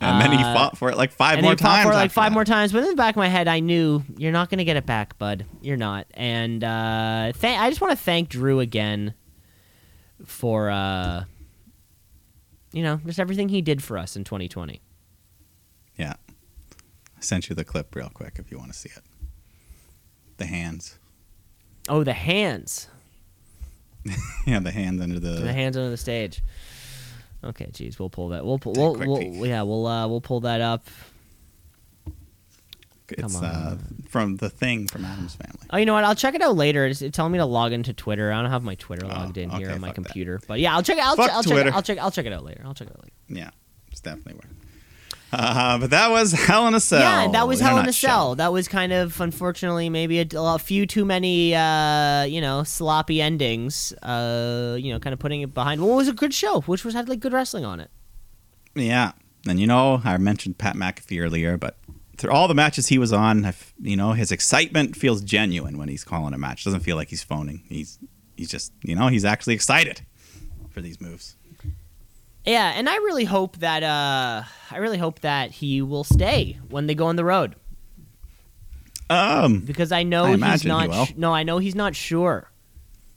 And 0.05 0.20
then 0.20 0.33
he 0.33 0.42
Uh, 0.42 0.53
fought 0.53 0.77
for 0.77 0.90
it 0.90 0.96
like 0.96 1.12
five 1.12 1.40
more 1.40 1.53
he 1.53 1.57
times. 1.57 1.85
for 1.87 1.92
it 1.92 1.94
like 1.94 2.11
five 2.11 2.31
that. 2.33 2.35
more 2.35 2.44
times. 2.44 2.72
But 2.72 2.83
in 2.83 2.90
the 2.90 2.96
back 2.96 3.14
of 3.14 3.18
my 3.18 3.29
head, 3.29 3.46
I 3.46 3.61
knew 3.61 4.03
you're 4.16 4.33
not 4.33 4.51
gonna 4.51 4.64
get 4.64 4.77
it 4.77 4.85
back, 4.85 5.16
bud. 5.16 5.44
You're 5.61 5.77
not. 5.77 6.09
And 6.14 6.64
uh, 6.64 7.31
th- 7.40 7.57
I 7.57 7.68
just 7.70 7.81
want 7.81 7.92
to 7.92 7.96
thank 7.96 8.29
Drew 8.29 8.59
again 8.59 9.14
for 10.25 10.70
uh, 10.70 11.22
you 12.72 12.83
know 12.83 13.01
just 13.07 13.20
everything 13.20 13.48
he 13.48 13.62
did 13.62 13.81
for 13.81 13.96
us 13.96 14.16
in 14.16 14.25
2020. 14.25 14.81
Sent 17.22 17.48
you 17.48 17.54
the 17.56 17.64
clip 17.64 17.94
real 17.94 18.11
quick 18.12 18.35
if 18.38 18.50
you 18.50 18.58
want 18.58 18.72
to 18.72 18.78
see 18.78 18.90
it. 18.94 19.02
The 20.38 20.46
hands. 20.46 20.98
Oh, 21.88 22.04
the 22.04 22.12
hands, 22.12 22.88
Yeah, 24.46 24.58
the 24.61 24.70
hands 24.70 25.00
under 25.00 25.18
the. 25.20 25.30
the 25.40 25.52
hands 25.52 25.76
under 25.76 25.90
the 25.90 25.96
stage. 25.96 26.42
Okay, 27.44 27.68
geez, 27.72 27.98
we'll 27.98 28.11
pull 28.11 28.28
that. 28.30 28.44
We'll 28.44 28.58
pull. 28.58 28.72
We'll, 28.74 28.94
we'll 28.94 29.46
yeah, 29.46 29.62
we'll 29.62 29.87
uh, 29.87 30.06
we'll 30.06 30.20
pull 30.20 30.40
that 30.40 30.61
up. 30.61 30.87
It's 33.08 33.20
Come 33.37 33.44
uh, 33.44 33.76
from 34.08 34.37
the 34.37 34.48
thing 34.48 34.87
from 34.87 35.04
Addams 35.04 35.35
family. 35.35 35.66
Oh, 35.70 35.76
you 35.76 35.85
know 35.87 35.92
what? 35.92 36.04
I'll 36.04 36.14
check 36.14 36.35
it 36.35 36.40
out 36.40 36.56
later. 36.56 36.87
It's 36.87 37.02
it's 37.02 37.14
telling 37.14 37.32
me 37.32 37.38
to 37.38 37.44
log 37.44 37.72
into 37.72 37.92
Twitter. 37.92 38.32
I 38.32 38.40
don't 38.40 38.51
have 38.51 38.62
my 38.62 38.74
Twitter 38.76 39.05
Oh, 39.05 39.09
logged 39.09 39.36
in 39.38 39.51
here 39.51 39.70
on 39.70 39.80
my 39.80 39.88
fuck 39.88 39.97
that. 39.97 40.05
computer. 40.05 40.40
But 40.47 40.61
yeah, 40.61 40.74
I'll 40.74 40.82
check 40.82 40.97
it. 40.99 41.05
I'll, 41.05 41.16
check. 41.16 41.30
I'll 41.32 41.42
check. 41.42 41.66
It, 41.66 41.74
I'll 41.74 41.82
check. 41.82 41.99
I'll 41.99 42.11
check 42.11 42.26
it 42.26 42.32
out 42.32 42.44
later. 42.44 42.62
I'll 42.64 42.74
check 42.74 42.88
it 42.88 42.94
out 42.97 43.03
later. 43.03 43.12
Yeah, 43.28 43.51
it's 43.90 44.01
definitely 44.01 44.34
worth. 44.34 44.55
Uh, 45.33 45.78
but 45.78 45.91
that 45.91 46.11
was 46.11 46.33
Hell 46.33 46.68
in 46.68 46.74
a 46.74 46.80
Cell. 46.80 47.01
Yeah, 47.01 47.33
that 47.33 47.49
was 47.49 47.59
Hell 47.59 47.78
in 47.78 47.89
a. 47.89 47.93
Cell. 47.93 48.35
That 48.35 48.53
was 48.53 48.68
kind 48.68 48.93
of 48.93 49.18
unfortunately 49.20 49.89
maybe 49.89 50.20
a, 50.20 50.26
a 50.35 50.59
few 50.59 50.87
too 50.87 51.07
many, 51.07 51.55
uh, 51.55 52.24
you 52.24 52.41
know, 52.41 52.64
sloppy 52.64 53.22
endings. 53.22 53.93
Uh, 54.03 54.76
you 54.78 54.93
know, 54.93 55.01
kind 55.01 55.14
of 55.14 55.18
putting 55.18 55.41
it 55.41 55.55
behind. 55.55 55.80
What 55.80 55.97
was 55.97 56.09
a 56.09 56.12
good 56.12 56.35
show, 56.35 56.61
which 56.62 56.85
was 56.85 56.93
had 56.93 57.09
like 57.09 57.20
good 57.20 57.33
wrestling 57.33 57.64
on 57.64 57.80
it. 57.80 57.91
Yeah, 58.74 59.12
and 59.49 59.59
you 59.59 59.66
know, 59.66 60.03
I 60.05 60.16
mentioned 60.18 60.59
Pat 60.59 60.76
McAfee 60.76 61.22
earlier, 61.22 61.57
but 61.57 61.78
through 62.18 62.33
all 62.33 62.47
the 62.47 62.55
matches 62.55 62.89
he 62.89 62.99
was 62.99 63.12
on, 63.12 63.45
I've, 63.45 63.72
you 63.80 63.97
know, 63.97 64.12
his 64.12 64.33
excitement 64.33 64.97
feels 64.97 65.22
genuine 65.22 65.78
when 65.78 65.89
he's 65.89 66.05
calling 66.05 66.35
a 66.35 66.39
match. 66.39 66.64
Doesn't 66.64 66.80
feel 66.80 66.97
like 66.97 67.09
he's 67.09 67.22
phoning. 67.22 67.62
He's 67.68 67.99
he's 68.37 68.51
just, 68.51 68.72
you 68.85 68.95
know, 68.95 69.09
he's 69.09 69.24
actually 69.24 69.55
excited 69.55 70.03
for 70.70 70.80
these 70.80 71.01
moves. 71.01 71.37
Yeah, 72.45 72.72
and 72.74 72.88
I 72.88 72.97
really 72.97 73.24
hope 73.24 73.59
that 73.59 73.82
uh, 73.82 74.43
I 74.70 74.76
really 74.78 74.99
hope 74.99 75.20
that 75.20 75.51
he 75.53 75.80
will 75.82 76.05
stay 76.05 76.59
when 76.68 76.86
they 76.88 76.95
go 76.95 77.07
on 77.07 77.16
the 77.16 77.24
road 77.24 77.55
Um, 79.11 79.61
because 79.61 79.93
I 79.93 80.03
know 80.03 80.24
I 80.24 80.36
he's 80.36 80.62
he 80.62 80.68
not. 80.68 81.09
sh- 81.09 81.12
no, 81.16 81.32
I 81.34 81.43
know 81.43 81.59
he's 81.59 81.74
not 81.74 81.95
sure. 81.95 82.51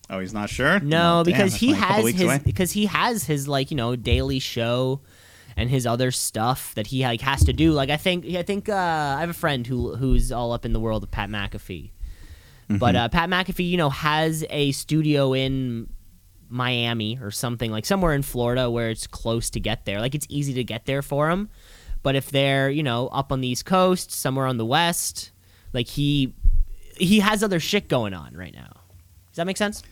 Oh, 0.09 0.19
he's 0.19 0.33
not 0.33 0.49
sure. 0.49 0.79
No, 0.79 1.21
Oh, 1.21 1.23
because 1.23 1.51
that's 1.53 1.61
he 1.61 1.73
has 1.73 2.05
his 2.07 2.21
away. 2.21 2.39
because 2.43 2.71
he 2.73 2.85
has 2.85 3.23
his 3.23 3.47
like 3.47 3.71
you 3.71 3.77
know 3.77 3.95
daily 3.95 4.39
show 4.39 5.01
and 5.57 5.69
his 5.69 5.87
other 5.87 6.11
stuff 6.11 6.75
that 6.75 6.87
he 6.87 7.03
like 7.03 7.21
has 7.21 7.43
to 7.45 7.53
do. 7.53 7.71
Like 7.71 7.89
I 7.89 7.97
think 7.97 8.25
I 8.27 8.43
think 8.43 8.69
uh, 8.69 8.73
I 9.17 9.21
have 9.21 9.29
a 9.29 9.33
friend 9.33 9.65
who 9.65 9.95
who's 9.95 10.31
all 10.31 10.51
up 10.51 10.65
in 10.65 10.73
the 10.73 10.79
world 10.79 11.03
of 11.03 11.11
Pat 11.11 11.29
McAfee, 11.29 11.91
Mm-hmm. 12.69 12.77
but 12.79 12.95
uh, 12.95 13.09
Pat 13.09 13.29
McAfee 13.29 13.67
you 13.69 13.77
know 13.77 13.89
has 13.89 14.43
a 14.49 14.71
studio 14.73 15.33
in 15.33 15.87
Miami 16.49 17.17
or 17.21 17.31
something 17.31 17.71
like 17.71 17.85
somewhere 17.85 18.13
in 18.13 18.21
Florida 18.21 18.69
where 18.69 18.89
it's 18.89 19.07
close 19.07 19.49
to 19.51 19.59
get 19.59 19.85
there. 19.85 19.99
Like 19.99 20.15
it's 20.15 20.27
easy 20.29 20.53
to 20.55 20.63
get 20.63 20.85
there 20.85 21.01
for 21.01 21.29
him. 21.29 21.49
But 22.03 22.15
if 22.15 22.29
they're 22.29 22.69
you 22.69 22.83
know 22.83 23.07
up 23.07 23.31
on 23.31 23.41
the 23.41 23.47
East 23.47 23.65
Coast, 23.65 24.11
somewhere 24.11 24.45
on 24.45 24.57
the 24.57 24.65
West, 24.65 25.31
like 25.73 25.87
he 25.87 26.33
he 26.97 27.19
has 27.19 27.43
other 27.43 27.59
shit 27.59 27.87
going 27.89 28.13
on 28.13 28.33
right 28.35 28.53
now. 28.53 28.71
Does 29.31 29.37
that 29.37 29.47
make 29.47 29.57
sense? 29.57 29.83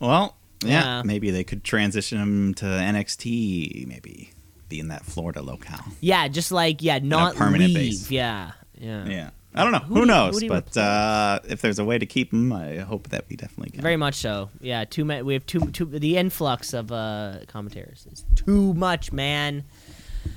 Well, 0.00 0.36
yeah, 0.64 0.70
Yeah. 0.98 1.02
maybe 1.04 1.30
they 1.30 1.44
could 1.44 1.62
transition 1.62 2.18
him 2.18 2.54
to 2.54 2.64
NXT. 2.64 3.86
Maybe 3.86 4.30
be 4.68 4.80
in 4.80 4.88
that 4.88 5.04
Florida 5.04 5.42
locale. 5.42 5.84
Yeah, 6.00 6.28
just 6.28 6.50
like 6.52 6.82
yeah, 6.82 6.98
not 7.00 7.36
permanent 7.36 7.74
leave. 7.74 7.90
base. 7.90 8.10
Yeah, 8.10 8.52
yeah, 8.78 9.04
Yeah, 9.06 9.30
I 9.54 9.62
don't 9.64 9.72
know. 9.72 9.78
Who 9.80 9.94
Who, 9.94 9.94
do 9.94 10.00
you- 10.00 10.06
knows? 10.06 10.40
who 10.40 10.48
but 10.48 10.76
uh, 10.76 11.40
if 11.48 11.60
there's 11.60 11.78
a 11.78 11.84
way 11.84 11.98
to 11.98 12.06
keep 12.06 12.32
him, 12.32 12.52
I 12.52 12.76
hope 12.76 13.08
that 13.08 13.24
we 13.28 13.36
definitely 13.36 13.70
can. 13.72 13.80
Very 13.82 13.96
much 13.96 14.14
so. 14.14 14.50
Yeah, 14.60 14.84
too 14.84 15.04
many. 15.04 15.22
We 15.22 15.34
have 15.34 15.44
too 15.46 15.70
too. 15.72 15.86
The 15.86 16.16
influx 16.16 16.72
of 16.72 16.92
uh 16.92 17.38
commentators 17.48 18.06
is 18.12 18.24
too 18.36 18.74
much, 18.74 19.10
man. 19.12 19.64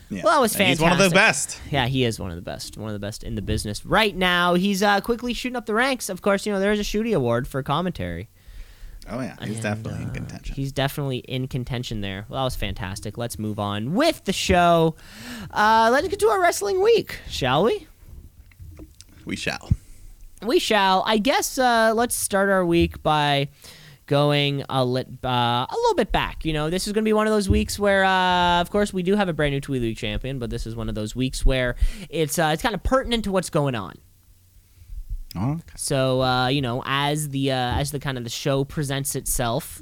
Yeah. 0.09 0.23
Well, 0.23 0.33
that 0.35 0.41
was 0.41 0.55
And 0.55 0.69
He's 0.69 0.79
one 0.79 0.91
of 0.93 0.97
the 0.97 1.09
best. 1.09 1.59
Yeah, 1.69 1.87
he 1.87 2.05
is 2.05 2.19
one 2.19 2.29
of 2.31 2.35
the 2.37 2.41
best. 2.41 2.77
One 2.77 2.87
of 2.89 2.93
the 2.93 3.05
best 3.05 3.23
in 3.23 3.35
the 3.35 3.41
business 3.41 3.85
right 3.85 4.15
now. 4.15 4.53
He's 4.55 4.81
uh 4.81 5.01
quickly 5.01 5.33
shooting 5.33 5.55
up 5.57 5.65
the 5.67 5.73
ranks. 5.75 6.09
Of 6.09 6.21
course, 6.21 6.45
you 6.45 6.53
know 6.53 6.59
there's 6.59 6.79
a 6.79 6.83
Shooty 6.83 7.15
Award 7.15 7.47
for 7.47 7.61
commentary. 7.61 8.29
Oh 9.09 9.19
yeah, 9.19 9.35
he's 9.41 9.55
And, 9.55 9.61
definitely 9.63 10.03
in 10.03 10.09
uh, 10.09 10.13
contention. 10.13 10.55
He's 10.55 10.71
definitely 10.71 11.17
in 11.17 11.47
contention 11.49 11.99
there. 12.01 12.25
Well, 12.29 12.39
that 12.39 12.45
was 12.45 12.55
fantastic. 12.55 13.17
Let's 13.17 13.37
move 13.37 13.59
on 13.59 13.93
with 13.93 14.23
the 14.23 14.31
show. 14.33 14.95
Uh, 15.51 15.89
let's 15.91 16.07
get 16.07 16.19
to 16.21 16.27
our 16.29 16.41
wrestling 16.41 16.81
week, 16.81 17.19
shall 17.27 17.65
we? 17.65 17.85
We 19.25 19.35
shall. 19.35 19.71
We 20.45 20.59
shall. 20.59 21.03
I 21.05 21.17
guess 21.17 21.57
uh, 21.57 21.93
let's 21.95 22.15
start 22.15 22.49
our 22.49 22.65
week 22.65 23.01
by 23.01 23.49
going 24.05 24.63
a, 24.69 24.83
lit, 24.83 25.07
uh, 25.23 25.27
a 25.69 25.73
little 25.73 25.95
bit 25.95 26.11
back. 26.11 26.43
You 26.43 26.53
know, 26.53 26.69
this 26.69 26.87
is 26.87 26.93
going 26.93 27.03
to 27.03 27.07
be 27.07 27.13
one 27.13 27.27
of 27.27 27.33
those 27.33 27.49
weeks 27.49 27.79
where, 27.79 28.03
uh, 28.03 28.59
of 28.59 28.69
course, 28.69 28.93
we 28.93 29.03
do 29.03 29.15
have 29.15 29.29
a 29.29 29.33
brand 29.33 29.53
new 29.53 29.61
Tweet 29.61 29.81
League 29.81 29.97
champion, 29.97 30.39
but 30.39 30.49
this 30.49 30.67
is 30.67 30.75
one 30.75 30.89
of 30.89 30.95
those 30.95 31.15
weeks 31.15 31.45
where 31.45 31.75
it's 32.09 32.37
uh, 32.37 32.51
it's 32.53 32.61
kind 32.61 32.75
of 32.75 32.83
pertinent 32.83 33.23
to 33.23 33.31
what's 33.31 33.49
going 33.49 33.75
on. 33.75 33.93
Oh, 35.35 35.51
okay. 35.53 35.63
So 35.75 36.21
uh, 36.21 36.47
you 36.47 36.61
know, 36.61 36.83
as 36.85 37.29
the 37.29 37.51
uh, 37.51 37.79
as 37.79 37.91
the 37.91 37.99
kind 37.99 38.17
of 38.17 38.23
the 38.23 38.29
show 38.29 38.63
presents 38.63 39.15
itself, 39.15 39.81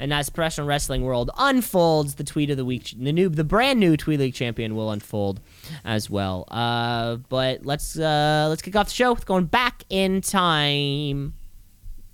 and 0.00 0.14
as 0.14 0.30
professional 0.30 0.66
wrestling 0.66 1.02
world 1.02 1.30
unfolds, 1.36 2.14
the 2.14 2.24
tweet 2.24 2.48
of 2.48 2.56
the 2.56 2.64
week, 2.64 2.94
the 2.98 3.12
new, 3.12 3.28
the 3.28 3.44
brand 3.44 3.78
new 3.78 3.98
Tweet 3.98 4.18
League 4.18 4.34
champion 4.34 4.74
will 4.74 4.90
unfold 4.90 5.40
as 5.84 6.08
well. 6.08 6.46
Uh, 6.48 7.16
but 7.28 7.66
let's 7.66 7.98
uh, 7.98 8.46
let's 8.48 8.62
kick 8.62 8.74
off 8.74 8.86
the 8.86 8.94
show 8.94 9.12
with 9.12 9.26
going 9.26 9.44
back 9.44 9.84
in 9.90 10.22
time 10.22 11.34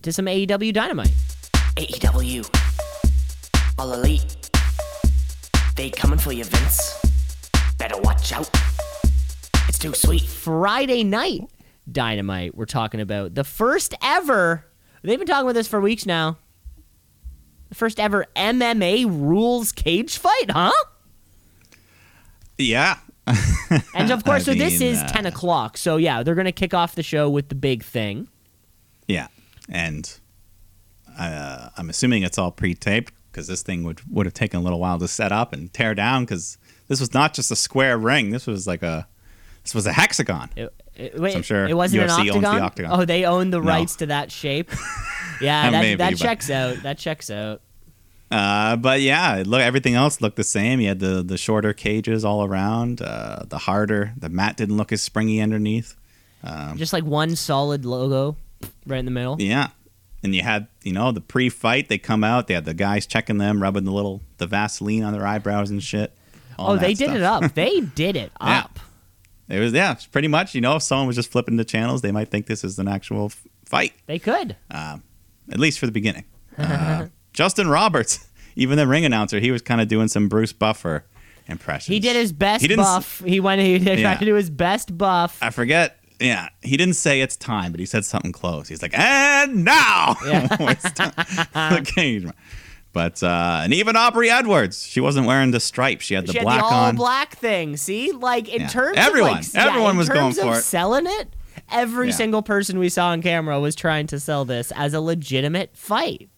to 0.03 0.12
some 0.12 0.26
AEW 0.26 0.74
Dynamite. 0.74 1.12
AEW. 1.76 2.51
All 3.78 3.93
elite. 3.93 4.51
They 5.76 5.91
coming 5.91 6.18
for 6.18 6.32
you, 6.32 6.43
Vince. 6.43 6.99
Better 7.78 7.99
watch 8.01 8.32
out. 8.32 8.51
It's 9.68 9.78
too 9.78 9.95
sweet. 9.95 10.22
Friday 10.22 11.05
night 11.05 11.43
Dynamite. 11.91 12.57
We're 12.57 12.64
talking 12.64 13.01
about 13.01 13.34
the 13.37 13.45
first 13.45 13.95
ever. 14.03 14.64
They've 15.03 15.18
been 15.18 15.28
talking 15.28 15.45
about 15.45 15.55
this 15.55 15.68
for 15.68 15.80
weeks 15.80 16.05
now. 16.05 16.39
The 17.69 17.75
first 17.75 17.99
ever 17.99 18.27
MMA 18.37 19.07
rules 19.07 19.73
cage 19.73 20.19
fight, 20.19 20.51
huh? 20.51 20.73
Yeah. 22.59 22.99
And 23.95 24.12
of 24.12 24.25
course, 24.25 24.43
I 24.43 24.53
so 24.53 24.55
this 24.55 24.81
is 24.81 24.99
uh, 24.99 25.09
10 25.09 25.27
o'clock. 25.27 25.77
So 25.77 25.97
yeah, 25.97 26.23
they're 26.23 26.37
going 26.37 26.45
to 26.45 26.53
kick 26.53 26.73
off 26.73 26.95
the 26.95 27.03
show 27.03 27.29
with 27.29 27.49
the 27.49 27.57
big 27.57 27.83
thing. 27.83 28.29
Yeah, 29.09 29.27
and 29.69 30.19
uh, 31.19 31.71
I'm 31.77 31.91
assuming 31.91 32.23
it's 32.23 32.39
all 32.39 32.53
pre-taped 32.53 33.12
because 33.31 33.49
this 33.49 33.62
thing 33.62 33.83
would 33.85 34.01
would 34.09 34.27
have 34.27 34.35
taken 34.35 34.61
a 34.61 34.62
little 34.62 34.79
while 34.79 34.99
to 34.99 35.09
set 35.09 35.33
up 35.33 35.53
and 35.53 35.73
tear 35.73 35.95
down 35.95 36.25
because 36.25 36.59
this 36.89 37.01
was 37.01 37.12
not 37.12 37.35
just 37.35 37.51
a 37.51 37.57
square 37.57 37.99
ring. 37.99 38.31
This 38.31 38.47
was 38.47 38.67
like 38.67 38.83
a 38.83 39.09
this 39.62 39.75
was 39.75 39.87
a 39.87 39.93
hexagon. 39.93 40.51
It, 40.57 40.73
it, 40.99 41.18
wait, 41.20 41.36
I'm 41.36 41.42
sure 41.42 41.66
it 41.66 41.76
wasn't 41.76 42.03
an 42.05 42.09
UFC 42.11 42.18
owns 42.30 42.44
octagon? 42.44 42.62
octagon. 42.62 42.90
Oh, 43.01 43.05
they 43.05 43.24
own 43.24 43.51
the 43.51 43.61
No. 43.61 43.66
rights 43.66 43.97
to 43.97 44.07
that 44.07 44.30
shape. 44.32 44.70
Yeah, 45.38 45.70
that, 45.70 45.80
Maybe, 45.82 45.97
that 45.97 46.12
but- 46.12 46.18
checks 46.18 46.49
out. 46.49 46.82
That 46.82 46.97
checks 46.97 47.28
out. 47.30 47.61
Uh, 48.30 48.74
but 48.76 49.03
yeah, 49.03 49.42
look 49.44 49.61
everything 49.61 49.94
else 49.94 50.22
looked 50.22 50.36
the 50.36 50.44
same. 50.44 50.80
You 50.80 50.88
had 50.88 50.99
the 50.99 51.22
the 51.22 51.36
shorter 51.36 51.74
cages 51.74 52.24
all 52.24 52.42
around. 52.42 53.03
Uh, 53.03 53.44
the 53.47 53.59
harder 53.59 54.14
the 54.16 54.30
mat 54.30 54.57
didn't 54.57 54.78
look 54.78 54.92
as 54.92 55.03
springy 55.03 55.42
underneath. 55.42 55.94
Just 56.76 56.92
like 56.94 57.05
one 57.05 57.36
solid 57.36 57.84
logo 57.84 58.36
right 58.86 58.99
in 58.99 59.05
the 59.05 59.11
middle. 59.11 59.36
Yeah. 59.38 59.68
And 60.22 60.34
you 60.34 60.42
had, 60.42 60.68
you 60.82 60.92
know, 60.92 61.12
the 61.12 61.20
pre-fight. 61.20 61.88
They 61.90 61.99
come 61.99 62.24
out. 62.24 62.47
They 62.47 62.55
had 62.55 62.64
the 62.64 62.72
guys 62.74 63.07
checking 63.07 63.36
them, 63.36 63.62
rubbing 63.62 63.84
the 63.84 63.92
little 63.92 64.22
the 64.38 64.47
Vaseline 64.47 65.03
on 65.05 65.12
their 65.12 65.26
eyebrows 65.26 65.68
and 65.70 65.82
shit. 65.82 66.16
oh, 66.59 66.76
they 66.78 66.94
did 66.94 67.11
it 67.11 67.22
up. 67.22 67.42
They 67.55 67.80
did 67.80 68.16
it 68.16 68.32
Yeah. 68.40 68.66
It 69.49 69.61
was 69.61 69.72
yeah, 69.72 69.94
pretty 70.11 70.28
much. 70.28 70.55
You 70.55 70.61
know, 70.61 70.76
if 70.76 70.82
someone 70.82 71.07
was 71.07 71.16
just 71.16 71.30
flipping 71.30 71.57
the 71.57 71.64
channels, 71.64 72.03
they 72.03 72.11
might 72.12 72.28
think 72.30 72.47
this 72.47 72.64
is 72.64 72.78
an 72.78 72.88
actual 72.88 73.26
f- 73.26 73.47
fight, 73.64 73.92
They 74.07 74.18
could. 74.18 74.57
at 74.70 75.01
least 75.49 75.78
for 75.78 75.86
the 75.86 75.92
beginning. 75.92 76.24
Uh, 76.59 77.09
Justin 77.34 77.68
Roberts, 77.68 78.26
even 78.57 78.78
the 78.78 78.86
ring 78.86 79.05
announcer, 79.05 79.38
he 79.40 79.51
was 79.51 79.61
kind 79.61 79.80
of 79.82 79.88
doing 79.88 80.09
some 80.09 80.26
Bruce 80.26 80.55
Buffer 80.55 81.05
impressions. 81.49 81.92
He 81.92 82.01
did 82.01 82.16
his 82.16 82.32
best 82.32 82.64
He 82.64 82.74
buff. 82.74 83.22
He 83.26 83.40
went. 83.40 83.61
He 83.61 83.78
tried 83.78 83.99
Yeah. 83.99 84.14
to 84.16 84.24
do 84.24 84.34
his 84.34 84.49
best 84.49 84.97
buff. 84.97 85.38
I 85.42 85.51
forget. 85.51 85.99
Yeah, 86.18 86.49
he 86.62 86.78
didn't 86.78 86.94
say 86.94 87.20
it's 87.20 87.36
time, 87.36 87.72
but 87.72 87.78
he 87.78 87.84
said 87.84 88.07
something 88.07 88.32
close. 88.32 88.68
He's 88.68 88.80
like, 88.80 88.99
and 88.99 89.66
now 89.66 90.16
Yeah. 90.26 90.49
it's 90.61 90.90
time. 90.92 92.32
The 92.97 93.11
cage. 93.11 93.12
match. 93.12 93.20
But 93.20 93.26
uh, 93.26 93.61
and 93.64 93.72
even 93.74 93.97
Aubrey 93.97 94.30
Edwards, 94.30 94.86
she 94.86 95.01
wasn't 95.01 95.26
wearing 95.26 95.51
the 95.51 95.61
stripes. 95.61 96.05
She 96.05 96.14
had 96.14 96.26
the 96.26 96.32
she 96.32 96.40
black 96.40 96.57
had 96.62 96.70
the 96.70 96.74
all 96.74 96.84
on. 96.86 96.97
black 96.97 97.36
thing. 97.36 97.76
See, 97.76 98.12
like 98.12 98.49
in 98.49 98.62
Yeah. 98.62 98.68
terms 98.68 98.97
Everyone- 98.99 99.38
of 99.38 99.55
like, 99.55 99.64
everyone 99.66 99.90
in 99.92 99.97
was 99.99 100.09
going 100.09 100.32
for 100.34 100.59
it. 100.59 100.62
selling 100.62 101.07
it. 101.07 101.34
Every 101.70 102.09
Yeah. 102.09 102.14
single 102.14 102.42
person 102.42 102.78
we 102.78 102.88
saw 102.88 103.09
on 103.09 103.22
camera 103.22 103.59
was 103.61 103.74
trying 103.74 104.07
to 104.09 104.20
sell 104.20 104.44
this 104.44 104.72
as 104.76 104.94
a 104.94 105.01
legitimate 105.01 105.76
fight. 105.76 106.28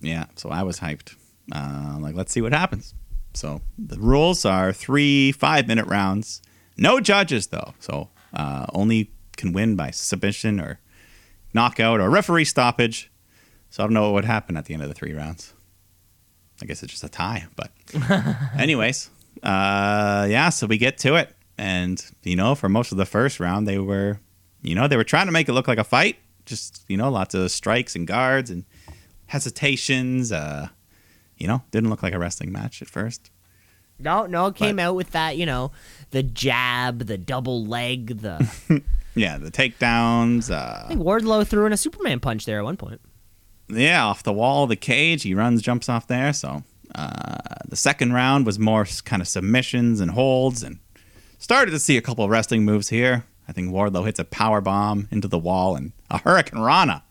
Yeah, 0.00 0.26
so 0.36 0.50
I 0.50 0.62
was 0.62 0.80
hyped. 0.80 1.14
Uh, 1.50 1.96
like, 2.00 2.14
let's 2.14 2.32
see 2.32 2.40
what 2.42 2.52
happens. 2.52 2.92
So 3.34 3.62
the 3.78 3.96
rules 3.98 4.44
are 4.44 4.72
three 4.72 5.32
five 5.32 5.66
minute 5.66 5.86
rounds. 5.86 6.42
No 6.76 7.00
judges 7.00 7.46
though, 7.46 7.72
so 7.78 8.10
uh, 8.34 8.66
only 8.74 9.10
can 9.36 9.52
win 9.52 9.74
by 9.76 9.90
submission 9.90 10.60
or 10.60 10.80
knockout 11.54 12.00
or 12.00 12.10
referee 12.10 12.44
stoppage. 12.44 13.10
So 13.70 13.82
I 13.82 13.86
don't 13.86 13.94
know 13.94 14.02
what 14.02 14.12
would 14.14 14.24
happen 14.26 14.56
at 14.58 14.66
the 14.66 14.74
end 14.74 14.82
of 14.82 14.88
the 14.90 14.94
three 14.94 15.14
rounds. 15.14 15.54
I 16.60 16.66
guess 16.66 16.82
it's 16.82 16.92
just 16.92 17.04
a 17.04 17.08
tie, 17.08 17.46
but 17.56 17.70
anyways, 18.58 19.10
uh, 19.42 20.26
yeah. 20.30 20.48
So 20.50 20.66
we 20.66 20.78
get 20.78 20.98
to 20.98 21.16
it, 21.16 21.34
and 21.58 22.04
you 22.22 22.36
know, 22.36 22.54
for 22.54 22.68
most 22.68 22.92
of 22.92 22.98
the 22.98 23.06
first 23.06 23.40
round, 23.40 23.66
they 23.66 23.78
were, 23.78 24.20
you 24.62 24.74
know, 24.74 24.86
they 24.88 24.96
were 24.96 25.04
trying 25.04 25.26
to 25.26 25.32
make 25.32 25.48
it 25.48 25.52
look 25.52 25.66
like 25.68 25.78
a 25.78 25.84
fight. 25.84 26.16
Just 26.46 26.84
you 26.88 26.96
know, 26.96 27.10
lots 27.10 27.34
of 27.34 27.50
strikes 27.50 27.96
and 27.96 28.06
guards 28.06 28.50
and 28.50 28.64
hesitations. 29.26 30.30
Uh, 30.32 30.68
you 31.36 31.46
know, 31.48 31.62
didn't 31.70 31.90
look 31.90 32.02
like 32.02 32.12
a 32.14 32.18
wrestling 32.18 32.52
match 32.52 32.82
at 32.82 32.88
first. 32.88 33.30
No, 33.98 34.26
no, 34.26 34.46
it 34.46 34.54
came 34.56 34.76
But- 34.76 34.82
out 34.82 34.94
with 34.96 35.10
that, 35.12 35.36
you 35.36 35.46
know, 35.46 35.72
the 36.10 36.22
jab, 36.22 37.06
the 37.06 37.18
double 37.18 37.64
leg, 37.64 38.18
the. 38.20 38.82
Yeah, 39.14 39.36
the 39.36 39.50
takedowns. 39.50 40.50
Uh, 40.50 40.84
I 40.86 40.88
think 40.88 41.02
Wardlow 41.02 41.46
threw 41.46 41.66
in 41.66 41.72
a 41.74 41.76
Superman 41.76 42.18
punch 42.18 42.46
there 42.46 42.56
at 42.58 42.64
one 42.64 42.78
point. 42.78 42.98
Yeah, 43.72 44.04
off 44.04 44.22
the 44.22 44.32
wall 44.32 44.64
of 44.64 44.68
the 44.68 44.76
cage. 44.76 45.22
He 45.22 45.34
runs, 45.34 45.62
jumps 45.62 45.88
off 45.88 46.06
there. 46.06 46.32
So 46.32 46.62
uh, 46.94 47.38
the 47.68 47.76
second 47.76 48.12
round 48.12 48.46
was 48.46 48.58
more 48.58 48.86
kind 49.04 49.22
of 49.22 49.28
submissions 49.28 50.00
and 50.00 50.10
holds, 50.12 50.62
and 50.62 50.78
started 51.38 51.70
to 51.72 51.78
see 51.78 51.96
a 51.96 52.02
couple 52.02 52.24
of 52.24 52.30
wrestling 52.30 52.64
moves 52.64 52.88
here. 52.88 53.24
I 53.48 53.52
think 53.52 53.70
Wardlow 53.70 54.04
hits 54.04 54.18
a 54.18 54.24
power 54.24 54.60
bomb 54.60 55.08
into 55.10 55.28
the 55.28 55.38
wall 55.38 55.74
and 55.76 55.92
a 56.10 56.18
Hurricane 56.18 56.60
Rana, 56.60 57.02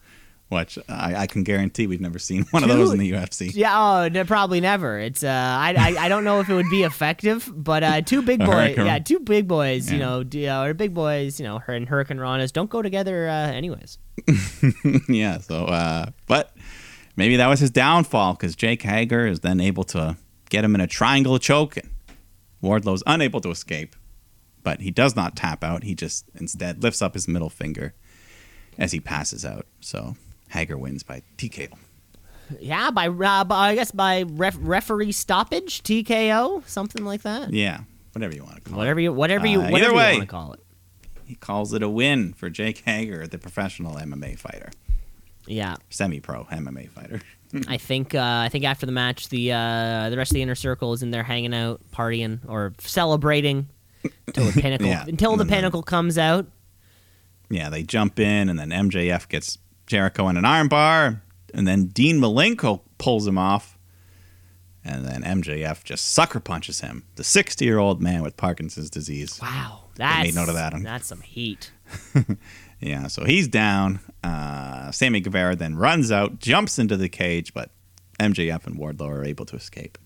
which 0.51 0.77
I, 0.89 1.15
I 1.15 1.27
can 1.27 1.43
guarantee 1.43 1.87
we've 1.87 2.01
never 2.01 2.19
seen 2.19 2.43
one 2.51 2.61
of 2.61 2.69
those 2.69 2.91
in 2.91 2.99
the 2.99 3.09
UFC. 3.13 3.55
Yeah, 3.55 3.71
oh, 3.73 4.09
no, 4.09 4.25
probably 4.25 4.59
never. 4.59 4.99
It's 4.99 5.23
uh, 5.23 5.29
I, 5.29 5.73
I, 5.77 6.05
I 6.05 6.09
don't 6.09 6.25
know 6.25 6.41
if 6.41 6.49
it 6.49 6.53
would 6.53 6.69
be 6.69 6.83
effective, 6.83 7.49
but 7.55 7.83
uh, 7.83 8.01
two 8.01 8.21
big 8.21 8.39
boys, 8.45 8.75
yeah, 8.75 8.99
two 8.99 9.21
big 9.21 9.47
boys, 9.47 9.89
you 9.89 9.97
know, 9.97 10.23
d- 10.23 10.49
uh, 10.49 10.65
or 10.65 10.73
big 10.73 10.93
boys, 10.93 11.39
you 11.39 11.45
know, 11.45 11.59
her 11.59 11.73
and 11.73 11.87
Hurricane 11.87 12.17
Ranas 12.17 12.51
don't 12.51 12.69
go 12.69 12.81
together, 12.81 13.29
uh, 13.29 13.47
anyways. 13.47 13.97
yeah. 15.07 15.37
So, 15.37 15.65
uh, 15.67 16.07
but 16.27 16.53
maybe 17.15 17.37
that 17.37 17.47
was 17.47 17.61
his 17.61 17.71
downfall 17.71 18.33
because 18.33 18.53
Jake 18.53 18.81
Hager 18.81 19.25
is 19.25 19.39
then 19.39 19.61
able 19.61 19.85
to 19.85 20.17
get 20.49 20.65
him 20.65 20.75
in 20.75 20.81
a 20.81 20.87
triangle 20.87 21.39
choke, 21.39 21.77
and 21.77 21.89
Wardlow's 22.61 23.03
unable 23.07 23.39
to 23.39 23.51
escape. 23.51 23.95
But 24.63 24.81
he 24.81 24.91
does 24.91 25.15
not 25.15 25.37
tap 25.37 25.63
out. 25.63 25.83
He 25.83 25.95
just 25.95 26.25
instead 26.35 26.83
lifts 26.83 27.01
up 27.01 27.13
his 27.13 27.25
middle 27.29 27.49
finger 27.49 27.93
as 28.77 28.91
he 28.91 28.99
passes 28.99 29.45
out. 29.45 29.65
So 29.79 30.17
Hager 30.51 30.77
wins 30.77 31.03
by 31.03 31.21
TKO. 31.37 31.69
Yeah, 32.59 32.91
by, 32.91 33.07
uh, 33.07 33.43
by 33.45 33.69
I 33.69 33.75
guess 33.75 33.91
by 33.91 34.23
ref- 34.23 34.57
referee 34.59 35.13
stoppage, 35.13 35.83
TKO, 35.83 36.67
something 36.67 37.05
like 37.05 37.21
that. 37.21 37.51
Yeah, 37.53 37.81
whatever 38.13 38.35
you 38.35 38.43
want 38.43 38.55
to 38.55 38.61
call 38.61 38.77
Whatever 38.77 38.99
you, 38.99 39.13
whatever 39.13 39.47
you, 39.47 39.61
Uh, 39.61 39.69
whatever 39.71 39.91
you 39.93 39.97
way. 39.97 40.11
want 40.17 40.21
to 40.23 40.27
call 40.27 40.53
it. 40.53 40.59
it. 40.59 41.21
He 41.25 41.35
calls 41.35 41.73
it 41.73 41.81
a 41.81 41.87
win 41.89 42.33
for 42.33 42.49
Jake 42.49 42.79
Hager, 42.85 43.25
the 43.25 43.37
professional 43.37 43.95
MMA 43.95 44.37
fighter, 44.37 44.69
Yeah, 45.47 45.77
semi-pro 45.89 46.43
MMA 46.51 46.89
fighter. 46.89 47.21
I 47.69 47.77
think 47.77 48.13
uh, 48.15 48.19
I 48.45 48.49
think 48.49 48.65
after 48.65 48.85
the 48.85 48.91
match, 48.91 49.29
the 49.29 49.53
uh, 49.53 50.09
the 50.09 50.17
rest 50.17 50.31
of 50.31 50.35
the 50.35 50.41
inner 50.41 50.55
circle 50.55 50.91
is 50.91 51.01
in 51.03 51.11
there 51.11 51.23
hanging 51.23 51.53
out, 51.53 51.79
partying, 51.93 52.39
or 52.49 52.73
celebrating 52.79 53.69
until 54.27 54.45
the 54.51 54.51
pinnacle 54.61 54.87
Yeah. 54.87 55.05
until 55.07 55.37
the 55.37 55.45
pinnacle 55.45 55.83
comes 55.83 56.17
out. 56.17 56.47
yeah, 57.49 57.69
they 57.69 57.83
jump 57.83 58.19
in, 58.19 58.49
and 58.49 58.59
then 58.59 58.69
MJF 58.71 59.27
gets 59.29 59.57
Jericho 59.91 60.29
in 60.29 60.37
an 60.37 60.45
armbar, 60.45 61.21
and 61.53 61.67
then 61.67 61.87
Dean 61.87 62.19
Malenko 62.19 62.81
pulls 62.97 63.27
him 63.27 63.37
off, 63.37 63.77
and 64.85 65.05
then 65.05 65.21
MJF 65.21 65.83
just 65.83 66.05
sucker 66.11 66.39
punches 66.39 66.79
him, 66.79 67.03
the 67.15 67.23
60 67.23 67.65
year 67.65 67.77
old 67.77 68.01
man 68.01 68.23
with 68.23 68.37
Parkinson's 68.37 68.89
disease. 68.89 69.37
Wow, 69.41 69.83
that's 69.95 70.27
made 70.27 70.35
note 70.35 70.49
of 70.49 70.55
that? 70.55 70.73
That's 70.81 71.07
some 71.07 71.21
heat. 71.21 71.71
Yeah, 72.81 73.07
so 73.07 73.25
he's 73.25 73.47
down. 73.47 73.99
Uh, 74.23 74.89
Sammy 74.89 75.19
Guevara 75.19 75.55
then 75.55 75.75
runs 75.75 76.11
out, 76.11 76.39
jumps 76.39 76.79
into 76.79 76.97
the 76.97 77.09
cage, 77.09 77.53
but 77.53 77.69
MJF 78.19 78.65
and 78.65 78.75
Wardlow 78.77 79.07
are 79.07 79.23
able 79.23 79.45
to 79.45 79.55
escape. 79.55 79.99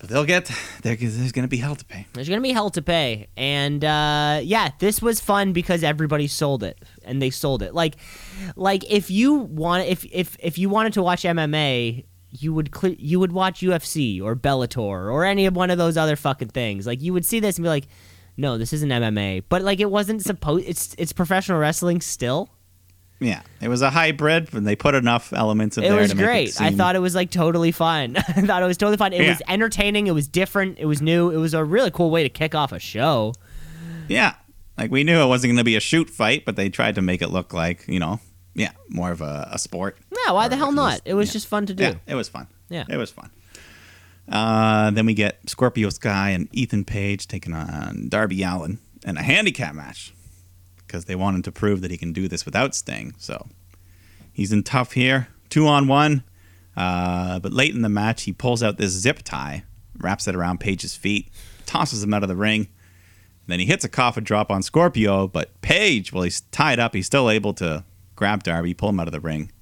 But 0.00 0.08
they'll 0.08 0.24
get 0.24 0.50
there. 0.82 0.96
There's 0.96 1.32
going 1.32 1.44
to 1.44 1.48
be 1.48 1.58
hell 1.58 1.76
to 1.76 1.84
pay. 1.84 2.06
There's 2.14 2.28
gonna 2.28 2.40
be 2.40 2.52
hell 2.52 2.70
to 2.70 2.80
pay, 2.80 3.28
and 3.36 3.84
uh, 3.84 4.40
yeah, 4.42 4.70
this 4.78 5.02
was 5.02 5.20
fun 5.20 5.52
because 5.52 5.84
everybody 5.84 6.26
sold 6.26 6.62
it, 6.62 6.82
and 7.04 7.20
they 7.20 7.28
sold 7.28 7.62
it. 7.62 7.74
Like, 7.74 7.96
like 8.56 8.90
if 8.90 9.10
you 9.10 9.34
want, 9.34 9.86
if 9.86 10.06
if 10.10 10.38
if 10.40 10.56
you 10.56 10.70
wanted 10.70 10.94
to 10.94 11.02
watch 11.02 11.24
MMA, 11.24 12.06
you 12.30 12.54
would 12.54 12.74
cl- 12.74 12.94
you 12.98 13.20
would 13.20 13.32
watch 13.32 13.60
UFC 13.60 14.22
or 14.22 14.34
Bellator 14.34 14.78
or 15.12 15.24
any 15.24 15.44
of 15.44 15.54
one 15.54 15.70
of 15.70 15.76
those 15.76 15.98
other 15.98 16.16
fucking 16.16 16.48
things. 16.48 16.86
Like, 16.86 17.02
you 17.02 17.12
would 17.12 17.26
see 17.26 17.38
this 17.40 17.56
and 17.58 17.64
be 17.64 17.68
like, 17.68 17.86
no, 18.38 18.56
this 18.56 18.72
isn't 18.72 18.88
MMA, 18.88 19.44
but 19.50 19.60
like 19.60 19.80
it 19.80 19.90
wasn't 19.90 20.22
supposed. 20.22 20.66
It's 20.66 20.94
it's 20.96 21.12
professional 21.12 21.58
wrestling 21.58 22.00
still. 22.00 22.48
Yeah, 23.22 23.42
it 23.60 23.68
was 23.68 23.82
a 23.82 23.90
hybrid, 23.90 24.54
and 24.54 24.66
they 24.66 24.74
put 24.76 24.94
enough 24.94 25.32
elements 25.34 25.76
in 25.76 25.84
It 25.84 25.90
there. 25.90 26.00
was 26.00 26.10
to 26.10 26.16
make 26.16 26.24
great. 26.24 26.48
It 26.48 26.60
I 26.62 26.70
thought 26.70 26.96
it 26.96 27.00
was 27.00 27.14
like 27.14 27.30
totally 27.30 27.70
fun. 27.70 28.16
I 28.16 28.22
thought 28.22 28.62
it 28.62 28.66
was 28.66 28.78
totally 28.78 28.96
fun. 28.96 29.12
It 29.12 29.20
Yeah. 29.20 29.28
was 29.30 29.42
entertaining. 29.46 30.06
It 30.06 30.12
was 30.14 30.26
different. 30.26 30.78
It 30.78 30.86
was 30.86 31.02
new. 31.02 31.30
It 31.30 31.36
was 31.36 31.52
a 31.52 31.62
really 31.62 31.90
cool 31.90 32.10
way 32.10 32.22
to 32.22 32.30
kick 32.30 32.54
off 32.54 32.72
a 32.72 32.78
show. 32.78 33.34
Yeah, 34.08 34.34
like 34.78 34.90
we 34.90 35.04
knew 35.04 35.20
it 35.20 35.26
wasn't 35.26 35.50
going 35.50 35.58
to 35.58 35.64
be 35.64 35.76
a 35.76 35.80
shoot 35.80 36.08
fight, 36.08 36.44
but 36.46 36.56
they 36.56 36.70
tried 36.70 36.94
to 36.94 37.02
make 37.02 37.20
it 37.20 37.28
look 37.28 37.52
like 37.52 37.84
you 37.86 37.98
know, 38.00 38.20
yeah, 38.54 38.70
more 38.88 39.10
of 39.12 39.20
a, 39.20 39.48
a 39.52 39.58
sport. 39.58 39.98
Yeah, 40.26 40.32
why 40.32 40.48
the 40.48 40.56
hell 40.56 40.72
not? 40.72 40.92
was- 40.94 41.02
It 41.04 41.14
was 41.14 41.28
yeah. 41.28 41.32
just 41.34 41.46
fun 41.46 41.66
to 41.66 41.74
do. 41.74 41.84
Yeah, 41.84 41.94
it 42.06 42.14
was 42.14 42.28
fun. 42.30 42.46
Yeah. 42.70 42.84
it 42.88 42.96
was 42.96 43.10
fun. 43.10 43.30
Uh, 44.28 44.90
then 44.92 45.06
we 45.06 45.14
get 45.14 45.38
Scorpio 45.48 45.90
Sky 45.90 46.30
and 46.30 46.48
Ethan 46.52 46.84
Page 46.84 47.26
taking 47.26 47.52
on 47.52 48.08
Darby 48.08 48.42
Allin 48.44 48.78
in 49.04 49.16
a 49.16 49.22
handicap 49.22 49.74
match 49.74 50.14
because 50.90 51.04
they 51.04 51.14
wanted 51.14 51.44
to 51.44 51.52
prove 51.52 51.82
that 51.82 51.90
he 51.92 51.96
can 51.96 52.12
do 52.12 52.26
this 52.26 52.44
without 52.44 52.74
Sting. 52.74 53.14
So 53.16 53.46
he's 54.32 54.50
in 54.50 54.64
tough 54.64 54.92
here, 54.92 55.28
two 55.48 55.68
on 55.68 55.86
one. 55.86 56.24
Uh, 56.76 57.38
but 57.38 57.52
late 57.52 57.72
in 57.72 57.82
the 57.82 57.88
match, 57.88 58.24
he 58.24 58.32
pulls 58.32 58.60
out 58.60 58.76
this 58.76 58.90
zip 58.90 59.20
tie, 59.22 59.62
wraps 59.96 60.26
it 60.26 60.34
around 60.34 60.58
Page's 60.58 60.96
feet, 60.96 61.30
tosses 61.64 62.02
him 62.02 62.12
out 62.12 62.24
of 62.24 62.28
the 62.28 62.34
ring. 62.34 62.68
Then 63.46 63.60
he 63.60 63.66
hits 63.66 63.84
a 63.84 63.88
coffin 63.88 64.24
drop 64.24 64.50
on 64.50 64.62
Scorpio, 64.62 65.28
but 65.28 65.60
Page, 65.60 66.12
while 66.12 66.24
he's 66.24 66.40
tied 66.40 66.80
up, 66.80 66.94
he's 66.94 67.06
still 67.06 67.30
able 67.30 67.54
to 67.54 67.84
grab 68.16 68.42
Darby, 68.42 68.74
pull 68.74 68.88
him 68.88 68.98
out 68.98 69.06
of 69.06 69.12
the 69.12 69.20
ring. 69.20 69.52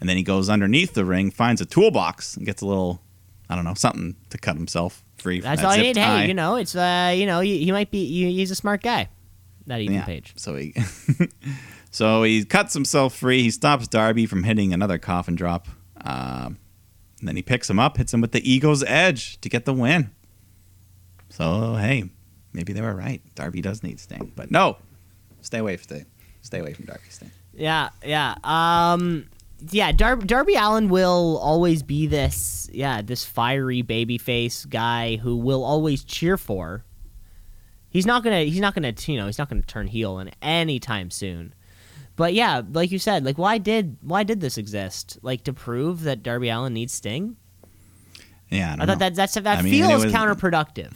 And 0.00 0.08
then 0.08 0.16
he 0.16 0.22
goes 0.24 0.48
underneath 0.48 0.94
the 0.94 1.04
ring, 1.04 1.30
finds 1.30 1.60
a 1.60 1.66
toolbox, 1.66 2.36
and 2.36 2.44
gets 2.44 2.62
a 2.62 2.66
little, 2.66 3.02
I 3.48 3.54
don't 3.54 3.64
know, 3.64 3.74
something 3.74 4.16
to 4.30 4.38
cut 4.38 4.56
himself 4.56 5.04
free. 5.16 5.40
That's 5.40 5.60
that 5.60 5.68
all 5.68 5.76
you 5.76 5.84
zip 5.84 5.96
need. 5.96 6.00
tie. 6.00 6.22
Hey, 6.22 6.28
you 6.28 6.34
know, 6.34 6.56
it's 6.56 6.74
uh, 6.74 7.12
you 7.14 7.26
know, 7.26 7.40
he, 7.40 7.64
he 7.64 7.70
might 7.70 7.90
be. 7.90 8.06
He, 8.06 8.32
he's 8.34 8.50
a 8.50 8.56
smart 8.56 8.82
guy. 8.82 9.08
That 9.70 9.80
Ethan 9.80 10.02
Page. 10.02 10.32
So 10.36 10.56
he, 10.56 10.74
so 11.90 12.24
he 12.24 12.44
cuts 12.44 12.74
himself 12.74 13.14
free. 13.14 13.42
He 13.42 13.50
stops 13.50 13.86
Darby 13.86 14.26
from 14.26 14.42
hitting 14.42 14.74
another 14.74 14.98
coffin 14.98 15.36
drop. 15.36 15.68
Um, 16.02 16.58
and 17.20 17.28
then 17.28 17.36
he 17.36 17.42
picks 17.42 17.70
him 17.70 17.78
up, 17.78 17.96
hits 17.96 18.12
him 18.12 18.20
with 18.20 18.32
the 18.32 18.50
ego's 18.50 18.82
edge 18.82 19.40
to 19.42 19.48
get 19.48 19.66
the 19.66 19.72
win. 19.72 20.10
So 21.28 21.76
hey, 21.76 22.10
maybe 22.52 22.72
they 22.72 22.80
were 22.80 22.94
right. 22.94 23.22
Darby 23.34 23.60
does 23.60 23.82
need 23.82 24.00
Sting, 24.00 24.32
but 24.34 24.50
no, 24.50 24.78
stay 25.40 25.58
away 25.58 25.76
from 25.76 25.84
Sting. 25.84 26.06
Stay 26.42 26.58
away 26.58 26.72
from 26.72 26.86
Darby 26.86 27.04
Sting. 27.10 27.30
Yeah, 27.54 27.90
yeah. 28.04 28.34
Um, 28.42 29.28
yeah. 29.70 29.92
Dar- 29.92 30.16
Darby 30.16 30.54
Allin 30.54 30.88
will 30.88 31.38
always 31.42 31.82
be 31.82 32.06
this, 32.06 32.68
yeah, 32.72 33.02
this 33.02 33.24
fiery 33.24 33.82
babyface 33.82 34.68
guy 34.68 35.16
who 35.16 35.36
will 35.36 35.62
always 35.62 36.02
cheer 36.02 36.36
for. 36.36 36.84
He's 37.90 38.06
not 38.06 38.22
gonna. 38.24 38.42
He's 38.44 38.60
not 38.60 38.74
gonna. 38.74 38.94
You 39.06 39.16
know, 39.18 39.26
he's 39.26 39.38
not 39.38 39.48
gonna 39.48 39.62
turn 39.62 39.86
heel 39.88 40.18
in 40.20 40.30
any 40.40 40.78
time 40.78 41.10
soon. 41.10 41.54
But 42.16 42.34
yeah, 42.34 42.62
like 42.72 42.90
you 42.90 42.98
said, 42.98 43.24
like 43.24 43.38
why 43.38 43.58
did 43.58 43.96
why 44.02 44.22
did 44.22 44.40
this 44.40 44.58
exist? 44.58 45.18
Like 45.22 45.44
to 45.44 45.52
prove 45.52 46.02
that 46.02 46.22
Darby 46.22 46.48
Allin 46.50 46.72
needs 46.74 46.92
Sting? 46.92 47.36
Yeah, 48.50 48.72
I, 48.72 48.76
don't 48.76 48.80
I 48.82 48.86
thought 48.86 48.98
that 48.98 49.14
that's 49.14 49.34
that 49.34 49.46
I 49.46 49.62
mean, 49.62 49.72
feels 49.72 50.04
was- 50.04 50.12
counterproductive. 50.12 50.92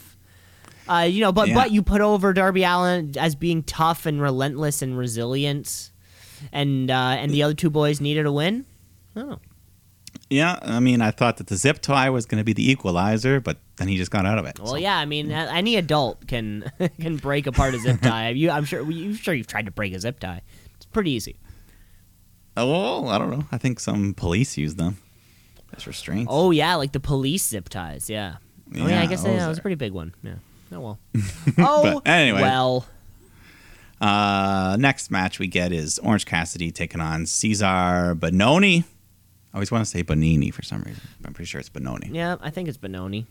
Uh, 0.87 1.07
you 1.11 1.21
know, 1.23 1.33
but 1.33 1.49
Yeah. 1.49 1.55
but 1.55 1.71
you 1.71 1.83
put 1.83 2.03
over 2.03 2.33
Darby 2.35 2.63
Allin 2.63 3.15
as 3.19 3.35
being 3.35 3.63
tough 3.63 4.05
and 4.07 4.21
relentless 4.21 4.83
and 4.83 4.99
resilient, 4.99 5.91
and 6.53 6.91
uh, 6.91 7.17
and 7.19 7.33
the 7.33 7.43
other 7.43 7.55
two 7.55 7.71
boys 7.71 8.01
needed 8.03 8.27
a 8.27 8.33
win. 8.33 8.67
Oh, 9.17 9.39
Yeah, 10.31 10.59
I 10.63 10.81
mean, 10.81 11.01
I 11.03 11.11
thought 11.11 11.37
that 11.37 11.47
the 11.49 11.57
zip 11.57 11.81
tie 11.81 12.09
was 12.11 12.27
going 12.27 12.41
to 12.41 12.45
be 12.45 12.53
the 12.55 12.69
equalizer, 12.71 13.41
but 13.41 13.59
then 13.77 13.89
he 13.89 13.97
just 13.97 14.11
got 14.11 14.25
out 14.27 14.39
of 14.39 14.47
it. 14.47 14.59
well, 14.59 14.69
so- 14.69 14.77
yeah. 14.77 14.97
I 14.99 15.05
mean, 15.05 15.31
any 15.31 15.77
adult 15.77 16.27
can 16.27 16.71
can 17.01 17.17
break 17.17 17.47
apart 17.47 17.75
a 17.75 17.79
zip 17.79 18.01
tie. 18.01 18.31
You, 18.31 18.51
I'm 18.51 18.65
sure. 18.65 18.91
You 18.91 19.15
sure 19.15 19.35
you've 19.35 19.47
tried 19.47 19.67
to 19.67 19.71
break 19.71 19.95
a 19.95 20.01
zip 20.01 20.19
tie? 20.21 20.41
It's 20.77 20.87
pretty 20.87 21.11
easy. 21.13 21.37
Oh, 22.57 23.09
I 23.09 23.19
don't 23.19 23.31
know. 23.31 23.45
I 23.53 23.59
think 23.59 23.81
some 23.81 24.15
police 24.15 24.57
use 24.57 24.77
them 24.77 24.99
as 25.77 25.87
restraints. 25.87 26.29
Oh 26.33 26.51
yeah, 26.53 26.77
like 26.77 26.93
the 26.93 27.01
police 27.01 27.47
zip 27.49 27.69
ties. 27.69 28.09
Yeah. 28.09 28.37
oh 28.77 28.87
yeah, 28.87 29.03
I 29.03 29.07
guess 29.07 29.25
yeah, 29.25 29.45
it 29.45 29.49
was 29.49 29.59
a 29.59 29.63
pretty 29.63 29.75
big 29.77 29.93
one. 29.93 30.15
Yeah. 30.23 30.35
Oh 30.73 30.81
well. 30.81 30.99
oh 31.59 32.03
anyway. 32.07 32.41
Well. 32.43 32.87
Uh, 34.01 34.77
next 34.79 35.11
match 35.11 35.39
we 35.39 35.47
get 35.47 35.73
is 35.73 35.99
Orange 36.01 36.27
Cassidy 36.27 36.71
taking 36.71 37.01
on 37.01 37.25
Cezar 37.25 38.15
Bononi. 38.15 38.85
I 39.55 39.59
always 39.59 39.71
want 39.71 39.85
to 39.85 39.91
say 39.91 40.03
Bonini 40.03 40.53
for 40.53 40.63
some 40.63 40.83
reason. 40.83 41.01
I'm 41.25 41.33
pretty 41.33 41.47
sure 41.47 41.61
it's 41.61 41.69
Benoni. 41.69 42.11
Yeah, 42.13 42.37
I 42.41 42.51
think 42.51 42.67
it's 42.69 42.77
Benoni. 42.77 43.25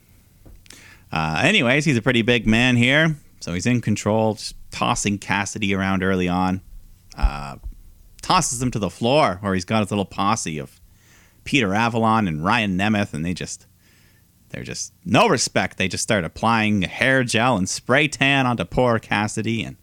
Uh, 1.11 1.41
anyways, 1.43 1.83
he's 1.83 1.97
a 1.97 2.01
pretty 2.01 2.21
big 2.21 2.47
man 2.47 2.77
here, 2.77 3.17
so 3.41 3.53
he's 3.53 3.65
in 3.65 3.81
control, 3.81 4.35
just 4.35 4.55
tossing 4.71 5.17
Cassidy 5.17 5.75
around 5.75 6.01
early 6.01 6.29
on. 6.29 6.61
Uh, 7.17 7.57
tosses 8.21 8.61
him 8.61 8.71
to 8.71 8.79
the 8.79 8.89
floor 8.89 9.37
where 9.41 9.53
he's 9.53 9.65
got 9.65 9.81
his 9.81 9.91
little 9.91 10.05
posse 10.05 10.59
of 10.59 10.79
Peter 11.43 11.73
Avalon 11.73 12.25
and 12.29 12.41
Ryan 12.41 12.77
Nemeth, 12.77 13.13
and 13.13 13.25
they 13.25 13.33
just 13.33 13.67
they're 14.51 14.63
just 14.63 14.93
no 15.03 15.27
respect. 15.27 15.77
They 15.77 15.89
just 15.89 16.03
start 16.03 16.23
applying 16.23 16.83
hair 16.83 17.25
gel 17.25 17.57
and 17.57 17.67
spray 17.67 18.07
tan 18.07 18.47
onto 18.47 18.63
poor 18.63 18.97
Cassidy, 18.97 19.61
and 19.61 19.75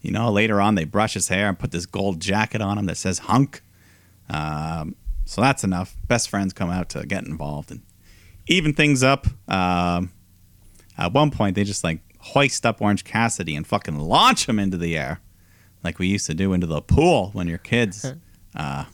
you 0.00 0.12
know 0.12 0.30
later 0.30 0.60
on 0.60 0.76
they 0.76 0.84
brush 0.84 1.14
his 1.14 1.26
hair 1.26 1.48
and 1.48 1.58
put 1.58 1.72
this 1.72 1.86
gold 1.86 2.20
jacket 2.20 2.62
on 2.62 2.78
him 2.78 2.86
that 2.86 2.98
says 2.98 3.18
"hunk." 3.18 3.62
Um, 4.30 4.94
so 5.32 5.40
that's 5.40 5.64
enough. 5.64 5.96
Best 6.08 6.28
friends 6.28 6.52
come 6.52 6.68
out 6.68 6.90
to 6.90 7.06
get 7.06 7.24
involved 7.24 7.70
and 7.70 7.80
even 8.48 8.74
things 8.74 9.02
up. 9.02 9.26
Um, 9.48 10.12
at 10.98 11.14
one 11.14 11.30
point, 11.30 11.54
they 11.54 11.64
just 11.64 11.82
like 11.82 12.00
hoist 12.18 12.66
up 12.66 12.82
Orange 12.82 13.02
Cassidy 13.02 13.56
and 13.56 13.66
fucking 13.66 13.98
launch 13.98 14.46
him 14.46 14.58
into 14.58 14.76
the 14.76 14.94
air, 14.94 15.20
like 15.82 15.98
we 15.98 16.06
used 16.06 16.26
to 16.26 16.34
do 16.34 16.52
into 16.52 16.66
the 16.66 16.82
pool 16.82 17.30
when 17.32 17.48
you're 17.48 17.56
kids. 17.56 18.12
uh, 18.54 18.84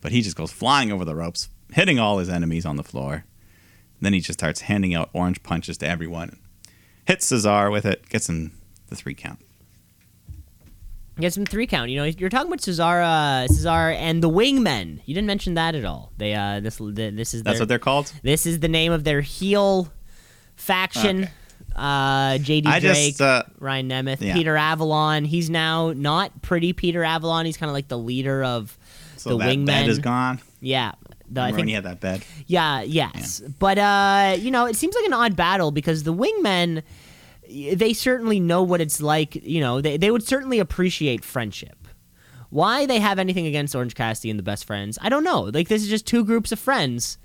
but 0.00 0.10
he 0.10 0.22
just 0.22 0.36
goes 0.36 0.50
flying 0.50 0.90
over 0.90 1.04
the 1.04 1.14
ropes, 1.14 1.50
hitting 1.72 2.00
all 2.00 2.18
his 2.18 2.28
enemies 2.28 2.66
on 2.66 2.74
the 2.74 2.82
floor. 2.82 3.24
Then 4.00 4.12
he 4.12 4.18
just 4.18 4.40
starts 4.40 4.62
handing 4.62 4.92
out 4.92 5.10
orange 5.12 5.44
punches 5.44 5.78
to 5.78 5.88
everyone. 5.88 6.40
Hits 7.06 7.30
Cezar 7.30 7.70
with 7.70 7.86
it, 7.86 8.08
gets 8.08 8.28
him 8.28 8.58
the 8.88 8.96
three 8.96 9.14
count. 9.14 9.38
Get 11.18 11.32
some 11.32 11.46
three 11.46 11.66
count. 11.66 11.90
You 11.90 11.96
know, 11.98 12.04
you're 12.04 12.28
talking 12.28 12.48
about 12.48 12.60
Cezar, 12.60 13.48
Cezar, 13.48 13.94
and 13.94 14.22
the 14.22 14.28
Wingmen. 14.28 15.00
You 15.06 15.14
didn't 15.14 15.26
mention 15.26 15.54
that 15.54 15.74
at 15.74 15.84
all. 15.84 16.12
They, 16.18 16.34
uh, 16.34 16.60
this, 16.60 16.76
this 16.78 17.32
is 17.32 17.42
That's 17.42 17.58
what 17.58 17.68
they're 17.68 17.78
called. 17.78 18.12
this 18.22 18.44
is 18.44 18.60
the 18.60 18.68
name 18.68 18.92
of 18.92 19.04
their 19.04 19.22
heel 19.22 19.90
faction. 20.56 21.24
Okay. 21.24 21.32
Uh, 21.74 22.38
JD 22.38 22.80
Drake, 22.80 22.82
just 23.16 23.20
uh, 23.20 23.42
Ryan 23.58 23.88
Nemeth, 23.90 24.20
yeah. 24.20 24.32
Peter 24.34 24.56
Avalon. 24.56 25.24
He's 25.26 25.50
now 25.50 25.92
not 25.92 26.40
pretty 26.42 26.72
Peter 26.72 27.04
Avalon. 27.04 27.44
He's 27.44 27.56
kind 27.58 27.68
of 27.68 27.74
like 27.74 27.88
the 27.88 27.98
leader 27.98 28.42
of 28.42 28.78
so 29.16 29.30
the 29.30 29.38
that 29.38 29.48
Wingmen. 29.48 29.66
bed 29.66 29.88
is 29.88 29.98
gone. 29.98 30.40
yeah. 30.60 30.92
The, 31.28 31.40
I 31.40 31.46
when 31.46 31.56
think 31.56 31.68
he 31.68 31.74
had 31.74 31.82
that 31.84 31.98
bed? 32.00 32.24
yeah, 32.46 32.82
yes. 32.82 33.40
But 33.58 33.78
uh, 33.78 34.36
you 34.38 34.50
know, 34.52 34.66
it 34.66 34.76
seems 34.76 34.94
like 34.94 35.04
an 35.06 35.12
odd 35.12 35.34
battle 35.34 35.72
because 35.72 36.04
the 36.04 36.14
wingmen 36.14 36.82
they 37.48 37.92
certainly 37.92 38.40
know 38.40 38.62
what 38.62 38.80
it's 38.80 39.00
like, 39.00 39.34
you 39.34 39.60
know, 39.60 39.80
they 39.80 39.96
they 39.96 40.10
would 40.10 40.22
certainly 40.22 40.58
appreciate 40.58 41.24
friendship. 41.24 41.88
Why 42.50 42.86
they 42.86 43.00
have 43.00 43.18
anything 43.18 43.46
against 43.46 43.74
Orange 43.74 43.94
Cassidy 43.94 44.30
and 44.30 44.38
the 44.38 44.44
best 44.44 44.64
friends, 44.64 44.98
I 45.02 45.08
don't 45.08 45.24
know. 45.24 45.42
Like 45.42 45.68
this 45.68 45.82
is 45.82 45.88
just 45.88 46.06
two 46.06 46.24
groups 46.24 46.52
of 46.52 46.58
friends 46.58 47.18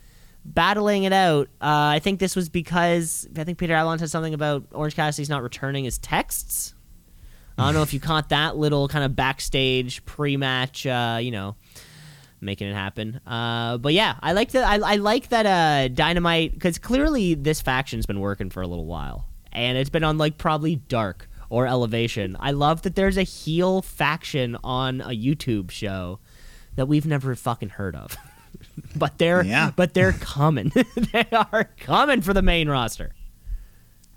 battling 0.44 1.04
it 1.04 1.14
out. 1.14 1.48
Uh, 1.62 1.94
I 1.96 2.00
think 2.00 2.20
this 2.20 2.36
was 2.36 2.50
because 2.50 3.28
I 3.38 3.44
think 3.44 3.58
Peter 3.58 3.76
Avalon 3.76 4.00
said 4.00 4.10
something 4.10 4.34
about 4.34 4.66
Orange 4.72 4.96
Cassidy's 4.96 5.30
not 5.30 5.44
returning 5.44 5.84
his 5.84 5.98
texts. 5.98 6.74
I 7.58 7.66
don't 7.66 7.76
know 7.76 7.84
if 7.84 7.94
you 7.94 8.00
caught 8.00 8.30
that 8.30 8.58
little 8.58 8.88
kind 8.88 9.06
of 9.06 9.16
backstage 9.16 10.04
pre-match, 10.06 10.88
uh, 10.88 11.20
you 11.22 11.30
know, 11.30 11.56
making 12.40 12.68
it 12.68 12.74
happen. 12.74 13.22
Uh, 13.28 13.78
but 13.78 13.94
yeah, 13.94 14.16
I 14.20 14.34
like 14.34 14.52
that. 14.52 14.68
I, 14.68 14.94
I 14.94 14.96
like 14.96 15.30
that 15.30 15.46
uh, 15.46 15.88
Dynamite 15.90 16.54
because 16.54 16.80
clearly 16.80 17.36
this 17.36 17.62
faction's 17.62 18.08
been 18.08 18.20
working 18.20 18.50
for 18.50 18.64
a 18.64 18.68
little 18.68 18.88
while, 18.88 19.28
and 19.52 19.78
it's 19.78 19.90
been 19.90 20.04
on 20.04 20.18
like 20.18 20.38
probably 20.38 20.76
Dark 20.78 21.28
or 21.50 21.68
Elevation. 21.68 22.38
I 22.40 22.52
love 22.52 22.82
that 22.84 22.96
there's 22.96 23.18
a 23.18 23.24
heel 23.24 23.82
faction 23.82 24.58
on 24.64 25.02
a 25.02 25.10
YouTube 25.10 25.70
show 25.72 26.20
that 26.76 26.88
we've 26.88 27.06
never 27.06 27.36
fucking 27.36 27.70
heard 27.70 27.96
of. 27.96 28.16
but 28.96 29.18
they're 29.18 29.44
Yeah. 29.44 29.72
but 29.76 29.94
they're 29.94 30.14
coming. 30.14 30.72
they 31.14 31.26
are 31.32 31.70
coming 31.78 32.22
for 32.22 32.34
the 32.34 32.42
main 32.42 32.70
roster. 32.70 33.14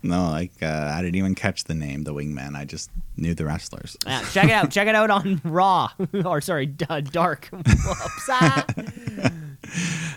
No, 0.02 0.28
like 0.28 0.52
uh, 0.62 0.92
I 0.94 1.00
didn't 1.00 1.14
even 1.16 1.34
catch 1.34 1.64
the 1.64 1.74
name, 1.74 2.04
the 2.04 2.12
Wingman. 2.12 2.54
I 2.56 2.66
just 2.66 2.90
knew 3.16 3.34
the 3.34 3.46
wrestlers. 3.46 3.96
Yeah, 4.06 4.22
check 4.32 4.44
it 4.44 4.50
out. 4.50 4.70
check 4.70 4.86
it 4.86 4.94
out 4.94 5.08
on 5.08 5.40
Raw 5.44 5.88
or 6.26 6.42
sorry, 6.42 6.66
D- 6.66 6.84
Dark. 7.10 7.46
Whoops, 7.50 8.28
ah. 8.28 8.66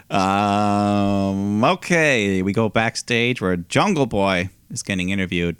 Um, 0.10 1.64
okay, 1.64 2.42
we 2.42 2.54
go 2.54 2.70
backstage 2.70 3.42
where 3.42 3.56
Jungle 3.58 4.06
Boy 4.06 4.50
is 4.70 4.84
getting 4.84 5.10
interviewed, 5.10 5.58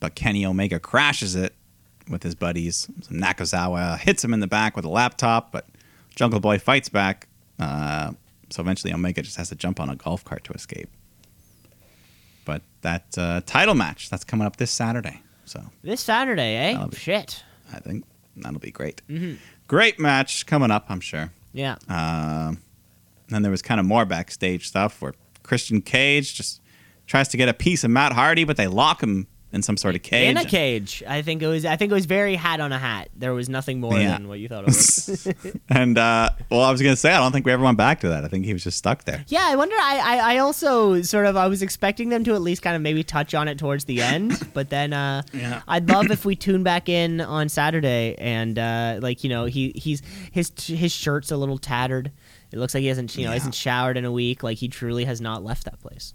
but 0.00 0.14
Kenny 0.14 0.44
Omega 0.46 0.78
crashes 0.78 1.34
it 1.34 1.54
with 2.08 2.22
his 2.22 2.34
buddies. 2.34 2.88
So 3.02 3.14
Nakazawa 3.14 3.98
hits 3.98 4.24
him 4.24 4.34
in 4.34 4.40
the 4.40 4.46
back 4.46 4.76
with 4.76 4.84
a 4.84 4.88
laptop, 4.90 5.52
but 5.52 5.66
Jungle 6.14 6.40
Boy 6.40 6.58
fights 6.58 6.88
back. 6.88 7.28
Uh, 7.58 8.12
so 8.50 8.60
eventually, 8.60 8.92
Omega 8.92 9.22
just 9.22 9.36
has 9.36 9.48
to 9.50 9.54
jump 9.54 9.80
on 9.80 9.88
a 9.88 9.96
golf 9.96 10.24
cart 10.24 10.44
to 10.44 10.52
escape. 10.52 10.88
But 12.44 12.62
that 12.82 13.04
uh, 13.16 13.40
title 13.46 13.74
match 13.74 14.10
that's 14.10 14.24
coming 14.24 14.46
up 14.46 14.56
this 14.56 14.70
Saturday, 14.70 15.22
so 15.44 15.62
this 15.82 16.00
Saturday, 16.00 16.56
eh? 16.56 16.86
Be- 16.86 16.96
Shit. 16.96 17.42
I 17.72 17.78
think 17.78 18.04
that'll 18.36 18.58
be 18.58 18.72
great. 18.72 19.00
Great 19.68 19.98
match 20.00 20.44
coming 20.46 20.70
up, 20.70 20.86
I'm 20.88 21.00
sure. 21.00 21.30
Yeah. 21.52 21.76
Um, 21.88 22.60
then 23.28 23.42
there 23.42 23.50
was 23.50 23.62
kind 23.62 23.78
of 23.80 23.86
more 23.86 24.04
backstage 24.04 24.66
stuff 24.68 25.00
where 25.00 25.14
Christian 25.42 25.80
Cage 25.80 26.34
just 26.34 26.60
tries 27.12 27.28
to 27.28 27.36
get 27.36 27.48
a 27.50 27.54
piece 27.54 27.84
of 27.84 27.90
Matt 27.90 28.12
Hardy, 28.12 28.44
but 28.44 28.56
they 28.56 28.66
lock 28.66 29.02
him 29.02 29.26
in 29.52 29.60
some 29.62 29.76
sort 29.76 29.94
of 29.94 30.02
cage. 30.02 30.30
In 30.30 30.38
a 30.38 30.46
cage. 30.46 31.02
I 31.06 31.20
think 31.20 31.42
it 31.42 31.46
was. 31.46 31.66
I 31.66 31.76
think 31.76 31.92
it 31.92 31.94
was 31.94 32.06
very 32.06 32.36
hat 32.36 32.58
on 32.60 32.72
a 32.72 32.78
hat. 32.78 33.10
There 33.14 33.34
was 33.34 33.50
nothing 33.50 33.80
more 33.80 33.98
Yeah. 34.00 34.12
than 34.16 34.26
what 34.26 34.38
you 34.38 34.48
thought 34.48 34.62
it 34.62 34.68
was. 34.68 35.28
And 35.68 35.98
uh, 35.98 36.30
well, 36.50 36.62
I 36.62 36.70
was 36.70 36.80
gonna 36.80 36.96
say 36.96 37.12
I 37.12 37.18
don't 37.18 37.32
think 37.32 37.44
we 37.44 37.52
ever 37.52 37.62
went 37.62 37.76
back 37.76 38.00
to 38.00 38.08
that. 38.08 38.24
I 38.24 38.28
think 38.28 38.46
he 38.46 38.54
was 38.54 38.64
just 38.64 38.78
stuck 38.78 39.04
there. 39.04 39.22
yeah, 39.28 39.44
I 39.44 39.56
wonder. 39.56 39.74
I, 39.78 39.98
I, 40.02 40.34
I 40.34 40.38
also 40.38 41.02
sort 41.02 41.26
of. 41.26 41.36
I 41.36 41.48
was 41.48 41.60
expecting 41.60 42.08
them 42.08 42.24
to 42.24 42.32
at 42.34 42.40
least 42.40 42.62
kind 42.62 42.74
of 42.76 42.80
maybe 42.80 43.04
touch 43.04 43.34
on 43.34 43.46
it 43.46 43.58
towards 43.58 43.84
the 43.84 44.00
end, 44.00 44.32
but 44.54 44.70
then 44.70 44.94
uh, 44.94 45.20
Yeah. 45.34 45.60
I'd 45.68 45.86
love 45.86 46.10
if 46.10 46.24
we 46.24 46.34
tune 46.34 46.62
back 46.62 46.88
in 46.88 47.20
on 47.20 47.50
Saturday 47.50 48.14
and 48.18 48.58
uh, 48.58 49.00
like 49.02 49.22
you 49.22 49.28
know 49.28 49.44
he 49.44 49.72
he's 49.76 50.00
his 50.32 50.50
his 50.66 50.92
shirt's 50.92 51.30
a 51.30 51.36
little 51.36 51.58
tattered. 51.58 52.10
It 52.52 52.58
looks 52.58 52.72
like 52.72 52.80
he 52.80 52.86
hasn't 52.88 53.14
you 53.16 53.24
know 53.24 53.30
Yeah. 53.32 53.34
hasn't 53.34 53.54
showered 53.54 53.98
in 53.98 54.06
a 54.06 54.12
week. 54.12 54.42
Like 54.42 54.56
he 54.56 54.68
truly 54.68 55.04
has 55.04 55.20
not 55.20 55.44
left 55.44 55.64
that 55.66 55.78
place. 55.80 56.14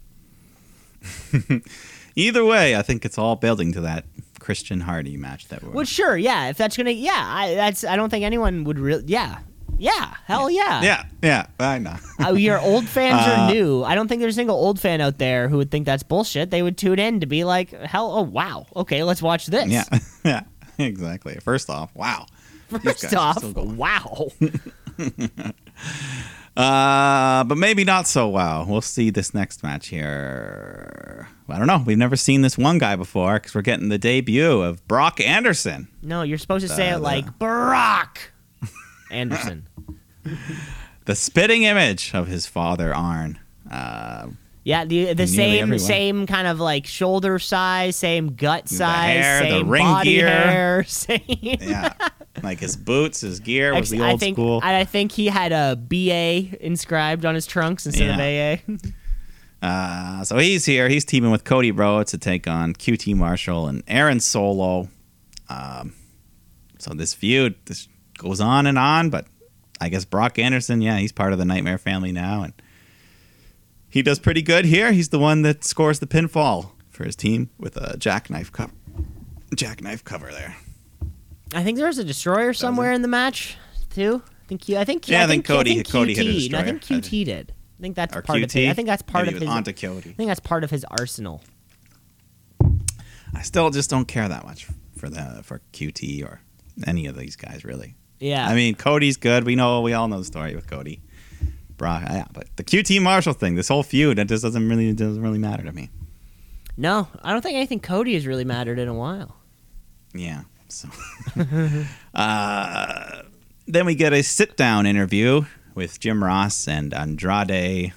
Either 2.15 2.43
way, 2.43 2.75
I 2.75 2.81
think 2.81 3.05
it's 3.05 3.17
all 3.17 3.35
building 3.35 3.71
to 3.73 3.81
that 3.81 4.05
Christian 4.39 4.81
Hardy 4.81 5.17
match 5.17 5.47
that 5.49 5.63
we're. 5.63 5.71
Well, 5.71 5.85
sure, 5.85 6.17
yeah. 6.17 6.49
If 6.49 6.57
that's 6.57 6.75
gonna, 6.77 6.91
yeah, 6.91 7.11
I, 7.13 7.53
that's. 7.55 7.83
I 7.83 7.95
don't 7.95 8.09
think 8.09 8.25
anyone 8.25 8.63
would 8.63 8.79
really. 8.79 9.03
Yeah, 9.05 9.39
yeah, 9.77 10.15
hell 10.25 10.49
yeah. 10.49 10.81
yeah, 10.81 11.05
yeah, 11.21 11.45
I 11.59 11.77
know. 11.79 11.95
Uh, 12.19 12.31
your 12.33 12.59
old 12.59 12.87
fans 12.87 13.21
Uh, 13.27 13.31
are 13.41 13.53
new. 13.53 13.83
I 13.83 13.95
don't 13.95 14.07
think 14.07 14.21
there's 14.21 14.35
a 14.35 14.35
single 14.35 14.55
old 14.55 14.79
fan 14.79 15.01
out 15.01 15.17
there 15.17 15.47
who 15.47 15.57
would 15.57 15.69
think 15.69 15.85
that's 15.85 16.03
bullshit. 16.03 16.49
They 16.49 16.61
would 16.63 16.77
tune 16.77 16.99
in 16.99 17.19
to 17.19 17.25
be 17.25 17.43
like, 17.43 17.69
hell, 17.71 18.11
oh 18.11 18.23
wow, 18.23 18.65
okay, 18.75 19.03
let's 19.03 19.21
watch 19.21 19.45
this. 19.45 19.67
yeah, 19.67 19.83
yeah, 20.25 20.41
exactly. 20.79 21.35
First 21.35 21.69
off, 21.69 21.95
wow. 21.95 22.25
First 22.69 23.13
off, 23.15 23.43
wow. 23.43 24.29
Uh, 26.57 27.43
but 27.43 27.57
maybe 27.57 27.83
not 27.83 28.07
so 28.07 28.27
well. 28.27 28.65
We'll 28.67 28.81
see 28.81 29.09
this 29.11 29.33
next 29.33 29.61
match 29.63 29.89
here. 29.89 31.27
I 31.47 31.57
don't 31.59 31.67
know. 31.67 31.83
We've 31.85 31.97
never 31.97 32.15
seen 32.15 32.41
this 32.41 32.57
one 32.57 32.77
guy 32.79 32.95
before 32.95 33.35
because 33.35 33.53
we're 33.53 33.61
getting 33.61 33.89
the 33.89 33.97
debut 33.99 34.61
of 34.61 34.85
Brock 34.87 35.21
Anderson. 35.21 35.87
no, 36.01 36.23
you're 36.23 36.37
supposed 36.39 36.67
to 36.67 36.73
say 36.73 36.89
Uh, 36.89 36.97
it 36.97 37.01
like 37.01 37.37
Brock 37.39 38.19
Anderson. 39.11 39.67
the 41.05 41.15
spitting 41.15 41.63
image 41.63 42.11
of 42.13 42.27
his 42.27 42.47
father 42.47 42.93
Arn. 42.93 43.39
Uh, 43.71 44.27
Yeah, 44.63 44.83
the 44.83 45.13
the 45.13 45.27
same 45.27 45.61
everyone. 45.63 45.79
same 45.79 46.25
kind 46.27 46.47
of 46.47 46.59
like 46.59 46.85
shoulder 46.87 47.39
size, 47.39 47.95
same 47.95 48.35
gut 48.35 48.67
size, 48.67 49.23
hair, 49.23 49.39
the 49.43 49.49
same 49.49 49.69
ring 49.69 49.83
body 49.85 50.09
gear. 50.15 50.27
hair, 50.27 50.83
same. 50.87 51.21
yeah, 51.27 51.93
like 52.43 52.59
his 52.59 52.75
boots, 52.75 53.21
his 53.21 53.39
gear 53.39 53.73
was 53.73 53.89
the 53.89 54.01
I 54.01 54.11
old 54.11 54.19
think 54.19 54.35
school. 54.35 54.59
I 54.63 54.83
think 54.83 55.11
he 55.11 55.27
had 55.27 55.51
a 55.51 55.75
BA 55.75 56.63
inscribed 56.65 57.25
on 57.25 57.35
his 57.35 57.45
trunks 57.45 57.85
instead 57.85 58.09
of 58.09 58.19
AA. 58.19 58.89
Uh, 59.59 60.23
so 60.23 60.38
he's 60.38 60.65
here. 60.65 60.88
He's 60.88 61.03
teaming 61.03 61.31
with 61.31 61.43
Cody 61.43 61.71
Rhodes 61.71 62.11
to 62.11 62.19
take 62.19 62.47
on 62.47 62.73
QT 62.73 63.15
Marshall 63.15 63.67
and 63.67 63.81
Aaron 63.88 64.19
Solo. 64.19 64.88
Um, 65.49 65.95
so 66.77 66.93
this 66.93 67.15
feud 67.15 67.55
this 67.65 67.88
goes 68.19 68.39
on 68.39 68.67
and 68.67 68.77
on, 68.77 69.09
but 69.09 69.25
I 69.81 69.89
guess 69.89 70.05
Brock 70.05 70.38
Anderson, 70.38 70.81
yeah, 70.81 70.97
he's 70.97 71.11
part 71.11 71.33
of 71.33 71.39
the 71.39 71.45
Nightmare 71.45 71.77
family 71.77 72.11
now, 72.11 72.43
and 72.43 72.53
he 73.89 74.01
does 74.01 74.19
pretty 74.19 74.41
good 74.41 74.65
here. 74.65 74.91
He's 74.91 75.09
the 75.09 75.19
one 75.19 75.41
that 75.41 75.63
scores 75.63 75.99
the 75.99 76.07
pinfall 76.07 76.71
for 76.89 77.03
his 77.03 77.15
team 77.15 77.49
with 77.57 77.77
a 77.77 77.97
jackknife 77.97 78.51
cover. 78.51 78.73
Jackknife 79.55 80.03
cover 80.03 80.31
there. 80.31 80.55
I 81.53 81.63
think 81.63 81.77
there 81.77 81.87
was 81.87 81.97
a 81.97 82.03
destroyer 82.03 82.53
somewhere 82.53 82.91
in 82.91 83.01
the 83.01 83.07
match 83.07 83.57
too. 83.89 84.21
I 84.25 84.47
think 84.47 84.61
Q, 84.61 84.77
I 84.77 84.83
think 84.85 85.07
Yeah, 85.07 85.23
I 85.23 85.27
think 85.27 85.45
Cody- 85.45 85.71
I 85.71 85.73
think 85.75 85.89
Cody 85.89 86.13
hit 86.15 86.25
a 86.25 86.49
no, 86.51 86.59
I 86.59 86.63
think 86.63 86.79
destroyer. 86.81 86.99
QT 87.01 87.25
did. 87.25 87.53
I 87.79 87.81
think 87.81 87.95
that's 87.95 88.15
Or 88.15 88.21
part 88.21 88.41
of 88.43 88.49
QT. 88.49 88.65
it. 88.65 88.69
I 88.69 88.73
think 88.73 88.87
that's 88.87 89.01
part 89.01 89.25
Maybe 89.25 89.35
of 89.37 89.41
his. 89.41 89.49
onto 89.49 89.73
Cody. 89.73 90.09
I 90.09 90.13
think 90.13 90.27
that's 90.27 90.39
part 90.39 90.63
of 90.63 90.71
his 90.71 90.85
arsenal. 90.89 91.41
I 93.33 93.41
still 93.43 93.69
just 93.69 93.89
don't 93.89 94.07
care 94.07 94.27
that 94.27 94.45
much 94.45 94.67
for 94.97 95.09
the 95.09 95.41
for 95.43 95.61
QT 95.73 96.23
or 96.23 96.41
any 96.85 97.05
of 97.07 97.17
these 97.17 97.35
guys 97.35 97.63
really. 97.63 97.95
Yeah, 98.19 98.47
I 98.47 98.55
mean, 98.55 98.73
Cody's 98.75 99.15
good. 99.17 99.43
We 99.45 99.55
know, 99.55 99.81
we 99.81 99.93
all 99.93 100.07
know 100.07 100.17
the 100.19 100.25
story 100.25 100.55
with 100.55 100.65
Cody. 100.67 101.01
Brock, 101.77 102.01
yeah, 102.09 102.25
but 102.33 102.47
the 102.55 102.63
QT 102.63 102.99
Marshall 102.99 103.33
thing, 103.33 103.53
this 103.53 103.67
whole 103.67 103.83
feud, 103.83 104.17
it 104.17 104.27
just 104.27 104.41
doesn't 104.43 104.67
really 104.67 104.91
doesn't 104.93 105.21
really 105.21 105.37
matter 105.37 105.63
to 105.63 105.71
me. 105.71 105.89
no, 106.77 107.07
I 107.21 107.31
don't 107.31 107.41
think 107.43 107.55
anything 107.55 107.79
Cody 107.79 108.15
has 108.15 108.25
really 108.25 108.45
mattered 108.45 108.79
in 108.79 108.87
a 108.87 108.93
while. 108.95 109.35
Yeah. 110.15 110.43
So, 110.70 110.89
uh, 112.13 113.22
then 113.68 113.86
we 113.86 113.95
get 113.95 114.13
a 114.13 114.22
sit 114.24 114.57
down 114.57 114.86
interview 114.86 115.43
with 115.76 115.99
Jim 115.99 116.24
Ross 116.24 116.68
and 116.68 116.93
Andrade. 116.93 117.93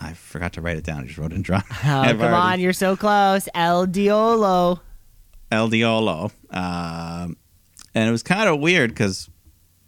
I 0.00 0.12
forgot 0.14 0.54
to 0.54 0.60
write 0.60 0.76
it 0.76 0.84
down. 0.84 1.04
I 1.04 1.06
just 1.06 1.18
wrote 1.18 1.32
Andrade. 1.32 1.62
Oh, 1.84 2.04
come 2.18 2.20
on, 2.34 2.60
you're 2.60 2.72
so 2.72 2.96
close, 2.96 3.48
El 3.54 3.86
Diolo. 3.86 4.80
El 5.50 5.68
Diolo. 5.70 6.30
Um, 6.50 7.36
and 7.94 8.08
it 8.08 8.12
was 8.12 8.22
kind 8.22 8.48
of 8.48 8.58
weird 8.60 8.90
because 8.90 9.28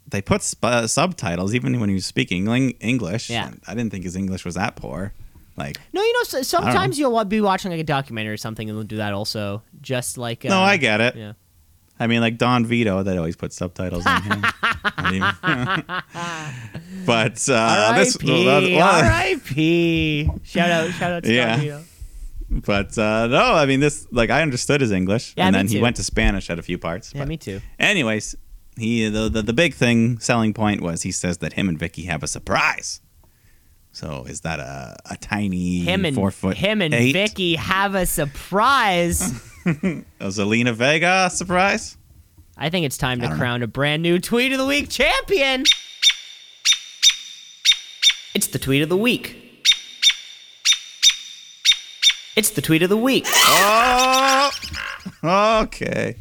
they 0.07 0.22
put 0.22 0.43
sp- 0.47 0.64
uh, 0.64 0.87
subtitles 0.87 1.55
even 1.55 1.80
when 1.80 1.89
he 1.89 1.95
was 1.95 2.07
speaking 2.07 2.47
English. 2.80 3.30
Yeah. 3.30 3.47
and 3.49 3.61
I 3.66 3.74
didn't 3.74 3.91
think 3.91 4.05
his 4.05 4.16
English 4.16 4.45
was 4.45 4.55
that 4.55 4.76
poor. 4.76 5.12
Like, 5.57 5.78
No, 5.93 6.03
you 6.03 6.12
know, 6.14 6.22
so, 6.24 6.43
sometimes 6.43 6.99
you'll 6.99 7.24
be 7.24 7.41
watching 7.41 7.70
like 7.70 7.80
a 7.80 7.85
documentary 7.85 8.35
or 8.35 8.37
something, 8.37 8.68
and 8.68 8.76
they'll 8.78 8.85
do 8.87 8.97
that 8.97 9.12
also. 9.14 9.62
Just 9.80 10.18
like 10.18 10.45
uh, 10.45 10.49
no, 10.49 10.61
I 10.61 10.76
get 10.76 11.01
it. 11.01 11.16
Yeah. 11.16 11.32
I 11.99 12.07
mean, 12.09 12.20
like 12.20 12.38
Don 12.38 12.66
Vito, 12.66 13.03
that 13.03 13.16
always 13.16 13.36
puts 13.36 13.57
subtitles 13.57 14.05
in 14.07 14.22
him. 14.22 14.45
But 17.07 17.47
uh, 17.51 17.92
this, 17.99 18.16
R.I.P. 18.22 20.30
Shout 20.42 20.70
out, 20.70 20.90
shout 20.92 21.12
out 21.12 21.24
to 21.24 21.32
Yeah. 21.32 21.57
Don 21.57 21.61
Vito. 21.61 21.84
but 22.51 22.99
uh, 22.99 23.26
no, 23.26 23.55
I 23.55 23.66
mean 23.66 23.80
this. 23.80 24.07
Like 24.11 24.30
I 24.30 24.42
understood 24.42 24.80
his 24.80 24.90
English, 24.90 25.34
Yeah, 25.36 25.47
and 25.47 25.55
then 25.55 25.68
he 25.68 25.80
went 25.80 25.97
to 25.97 26.05
Spanish 26.05 26.49
at 26.51 26.59
a 26.59 26.62
few 26.62 26.78
parts. 26.78 27.12
Yeah, 27.14 27.24
me 27.26 27.36
too. 27.36 27.61
Anyways, 27.78 28.34
he 28.78 29.09
the, 29.09 29.28
the 29.28 29.42
the 29.42 29.53
big 29.53 29.74
thing 29.74 30.18
selling 30.18 30.55
point 30.55 30.80
was 30.80 31.03
he 31.03 31.12
says 31.12 31.38
that 31.38 31.53
him 31.55 31.68
and 31.68 31.78
Vickie 31.78 32.07
have 32.07 32.22
a 32.22 32.26
surprise. 32.28 33.01
So 33.92 34.24
is 34.28 34.40
that 34.40 34.59
a 34.61 34.97
a 35.11 35.16
tiny 35.16 35.80
Him 35.80 36.05
and 36.05 36.16
four 36.16 36.30
foot 36.30 36.57
him 36.57 36.82
and 36.82 36.95
eight? 36.95 37.14
Vickie 37.14 37.57
have 37.57 37.95
a 37.95 38.07
surprise. 38.07 39.32
a 40.20 40.26
Zelina 40.28 40.74
Vega 40.74 41.30
surprise? 41.30 41.96
I 42.56 42.70
think 42.70 42.86
it's 42.86 42.98
time 42.98 43.20
to 43.20 43.26
don't 43.26 43.36
know. 43.36 43.38
crown 43.38 43.62
a 43.62 43.66
brand 43.66 44.02
new 44.02 44.18
tweet 44.18 44.52
of 44.52 44.58
the 44.58 44.66
week 44.66 44.88
champion. 44.88 45.64
It's 48.34 48.46
the 48.48 48.58
tweet 48.58 48.82
of 48.82 48.88
the 48.88 48.96
week. 48.96 49.40
It's 52.36 52.50
the 52.50 52.62
tweet 52.62 52.82
of 52.82 52.88
the 52.88 52.96
week. 52.96 53.26
Oh, 53.28 54.50
okay. 55.62 56.16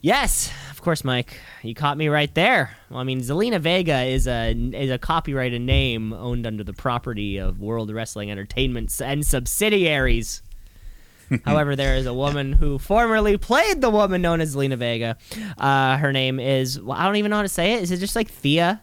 Yes, 0.00 0.50
Of 0.70 0.80
course, 0.80 1.04
Mike, 1.04 1.38
you 1.62 1.74
caught 1.74 1.98
me 1.98 2.08
right 2.08 2.34
there. 2.34 2.74
Well, 2.88 3.00
I 3.00 3.04
mean, 3.04 3.20
Zelina 3.20 3.60
Vega 3.60 4.00
is 4.04 4.26
a 4.26 4.52
is 4.52 4.90
a 4.90 4.96
copyrighted 4.96 5.60
name 5.60 6.14
owned 6.14 6.46
under 6.46 6.64
the 6.64 6.72
property 6.72 7.36
of 7.36 7.60
World 7.60 7.92
Wrestling 7.92 8.30
Entertainment 8.30 8.98
and 9.04 9.26
subsidiaries. 9.26 10.40
However, 11.44 11.76
there 11.76 11.96
is 11.96 12.06
a 12.06 12.14
woman 12.14 12.52
who 12.52 12.78
formerly 12.78 13.36
played 13.36 13.80
the 13.80 13.90
woman 13.90 14.20
known 14.22 14.40
as 14.40 14.56
Lena 14.56 14.76
Vega. 14.76 15.16
Uh, 15.58 15.96
her 15.96 16.12
name 16.12 16.40
is 16.40 16.80
well, 16.80 16.96
I 16.96 17.04
don't 17.04 17.16
even 17.16 17.30
know 17.30 17.36
how 17.36 17.42
to 17.42 17.48
say 17.48 17.74
it. 17.74 17.82
Is 17.82 17.90
it 17.90 17.98
just 17.98 18.16
like 18.16 18.28
Thea? 18.28 18.80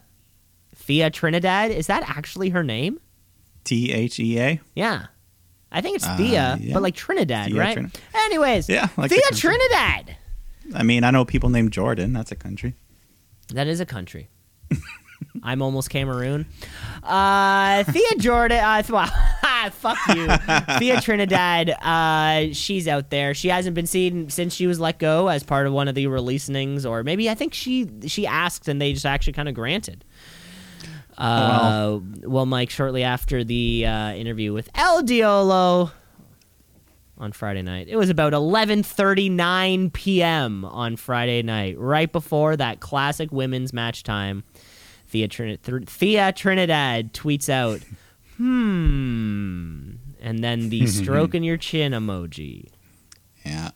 Thea 0.75 1.09
Trinidad? 1.09 1.71
Is 1.71 1.87
that 1.87 2.03
actually 2.09 2.49
her 2.49 2.63
name? 2.63 2.99
T 3.63 3.91
H 3.91 4.19
E 4.19 4.39
A. 4.39 4.61
Yeah. 4.75 5.07
I 5.71 5.81
think 5.81 5.97
it's 5.97 6.05
Uh, 6.07 6.15
Thea, 6.15 6.57
yeah. 6.61 6.73
but 6.73 6.81
like 6.81 6.95
Trinidad, 6.95 7.51
Thea 7.51 7.59
right? 7.59 7.73
Trin- 7.73 7.91
Anyways, 8.15 8.69
Yeah, 8.69 8.87
like 8.95 9.11
Thea. 9.11 9.19
Trinidad. 9.33 10.15
I 10.73 10.83
mean, 10.83 11.03
I 11.03 11.11
know 11.11 11.25
people 11.25 11.49
named 11.49 11.73
Jordan. 11.73 12.13
That's 12.13 12.31
a 12.31 12.35
country. 12.37 12.75
That 13.53 13.67
is 13.67 13.79
a 13.81 13.85
country. 13.85 14.29
I'm 15.43 15.61
almost 15.61 15.89
Cameroon. 15.89 16.45
Uh, 17.03 17.83
Thea 17.83 18.15
Jordan. 18.17 18.59
Uh, 18.59 18.83
well, 18.89 19.69
fuck 19.71 19.97
you. 20.09 20.27
Thea 20.79 21.01
Trinidad. 21.01 21.69
Uh, 21.81 22.53
she's 22.53 22.87
out 22.87 23.09
there. 23.09 23.33
She 23.33 23.49
hasn't 23.49 23.75
been 23.75 23.87
seen 23.87 24.29
since 24.29 24.53
she 24.53 24.67
was 24.67 24.79
let 24.79 24.99
go 24.99 25.27
as 25.27 25.43
part 25.43 25.67
of 25.67 25.73
one 25.73 25.87
of 25.87 25.95
the 25.95 26.05
releasings, 26.05 26.89
or 26.89 27.03
maybe 27.03 27.29
I 27.29 27.35
think 27.35 27.53
she 27.53 27.89
she 28.07 28.27
asked 28.27 28.67
and 28.67 28.81
they 28.81 28.93
just 28.93 29.05
actually 29.05 29.33
kind 29.33 29.49
of 29.49 29.55
granted. 29.55 30.03
Uh, 31.17 31.99
well, 32.23 32.45
Mike, 32.45 32.69
shortly 32.69 33.03
after 33.03 33.43
the 33.43 33.85
uh, 33.87 34.13
interview 34.13 34.53
with 34.53 34.69
El 34.75 35.01
Diolo 35.01 35.91
on 37.17 37.31
Friday 37.31 37.63
night, 37.63 37.87
it 37.89 37.95
was 37.95 38.11
about 38.11 38.33
11:39 38.33 39.91
p.m. 39.93 40.63
on 40.65 40.95
Friday 40.95 41.41
night, 41.41 41.77
right 41.79 42.11
before 42.11 42.55
that 42.55 42.79
classic 42.79 43.31
women's 43.31 43.73
match 43.73 44.03
time. 44.03 44.43
Thea, 45.07 45.27
Trin- 45.27 45.57
Th- 45.57 45.85
Thea 45.87 46.31
Trinidad 46.33 47.13
tweets 47.13 47.49
out, 47.49 47.81
"Hmm," 48.37 49.91
and 50.21 50.43
then 50.43 50.69
the 50.69 50.85
stroking 50.87 51.43
your 51.43 51.57
chin 51.57 51.91
emoji. 51.93 52.69
Yeah. 53.45 53.71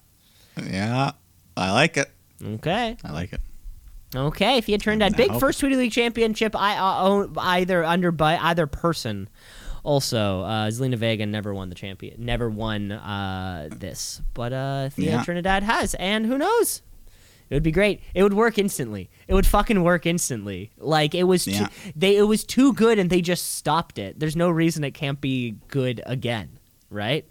Yeah. 0.61 1.11
I 1.55 1.71
like 1.71 1.97
it. 1.97 2.11
Okay. 2.43 2.97
I 3.03 3.11
like 3.11 3.34
it. 3.34 3.41
Okay, 4.13 4.57
if 4.57 4.67
you 4.67 4.73
had 4.73 4.82
turned 4.82 4.99
that 5.01 5.15
big 5.15 5.34
first 5.39 5.61
Tweety 5.61 5.77
League 5.77 5.93
championship, 5.93 6.53
I 6.53 6.75
uh, 6.75 7.03
own 7.07 7.34
either 7.38 7.82
under 7.86 8.11
by 8.11 8.36
either 8.38 8.67
person. 8.67 9.29
Also, 9.84 10.41
uh, 10.41 10.69
Zelina 10.69 10.97
Vega 10.97 11.25
never 11.25 11.53
won 11.53 11.69
the 11.69 11.75
champion, 11.75 12.15
never 12.25 12.49
won 12.49 12.91
uh, 12.91 13.69
this, 13.71 14.21
but 14.34 14.51
uh, 14.51 14.89
Thea 14.89 15.11
Yeah. 15.11 15.23
Trinidad 15.23 15.63
has, 15.63 15.93
and 15.95 16.25
who 16.25 16.38
knows? 16.38 16.82
It 17.51 17.53
would 17.53 17.63
be 17.63 17.71
great. 17.71 18.01
It 18.15 18.23
would 18.23 18.33
work 18.33 18.57
instantly. 18.57 19.09
It 19.27 19.33
would 19.33 19.45
fucking 19.45 19.83
work 19.83 20.05
instantly. 20.05 20.71
Like 20.77 21.13
it 21.13 21.25
was, 21.25 21.45
Yeah. 21.45 21.67
too, 21.67 21.91
they 21.97 22.15
it 22.15 22.23
was 22.23 22.45
too 22.45 22.71
good, 22.71 22.97
and 22.97 23.09
they 23.09 23.21
just 23.21 23.55
stopped 23.55 23.99
it. 23.99 24.17
There's 24.19 24.37
no 24.37 24.49
reason 24.49 24.85
it 24.85 24.91
can't 24.93 25.19
be 25.19 25.55
good 25.67 26.01
again, 26.05 26.57
right? 26.89 27.25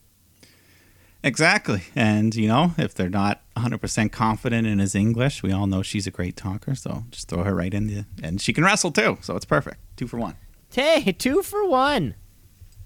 Exactly. 1.22 1.84
And, 1.96 2.34
you 2.34 2.48
know, 2.48 2.74
if 2.76 2.94
they're 2.94 3.08
not 3.08 3.40
100% 3.56 4.12
confident 4.12 4.66
in 4.66 4.78
his 4.78 4.94
English, 4.94 5.42
we 5.42 5.52
all 5.52 5.66
know 5.66 5.82
she's 5.82 6.06
a 6.06 6.10
great 6.10 6.36
talker. 6.36 6.74
So 6.74 7.04
just 7.10 7.28
throw 7.28 7.42
her 7.44 7.54
right 7.54 7.72
in 7.72 7.86
the. 7.86 8.04
And 8.22 8.40
she 8.42 8.52
can 8.52 8.62
wrestle 8.64 8.90
too. 8.90 9.16
So 9.22 9.36
it's 9.36 9.44
perfect. 9.46 9.78
Two 9.96 10.06
for 10.06 10.18
one. 10.18 10.36
Hey, 10.72 11.12
two 11.12 11.42
for 11.42 11.66
one. 11.66 12.14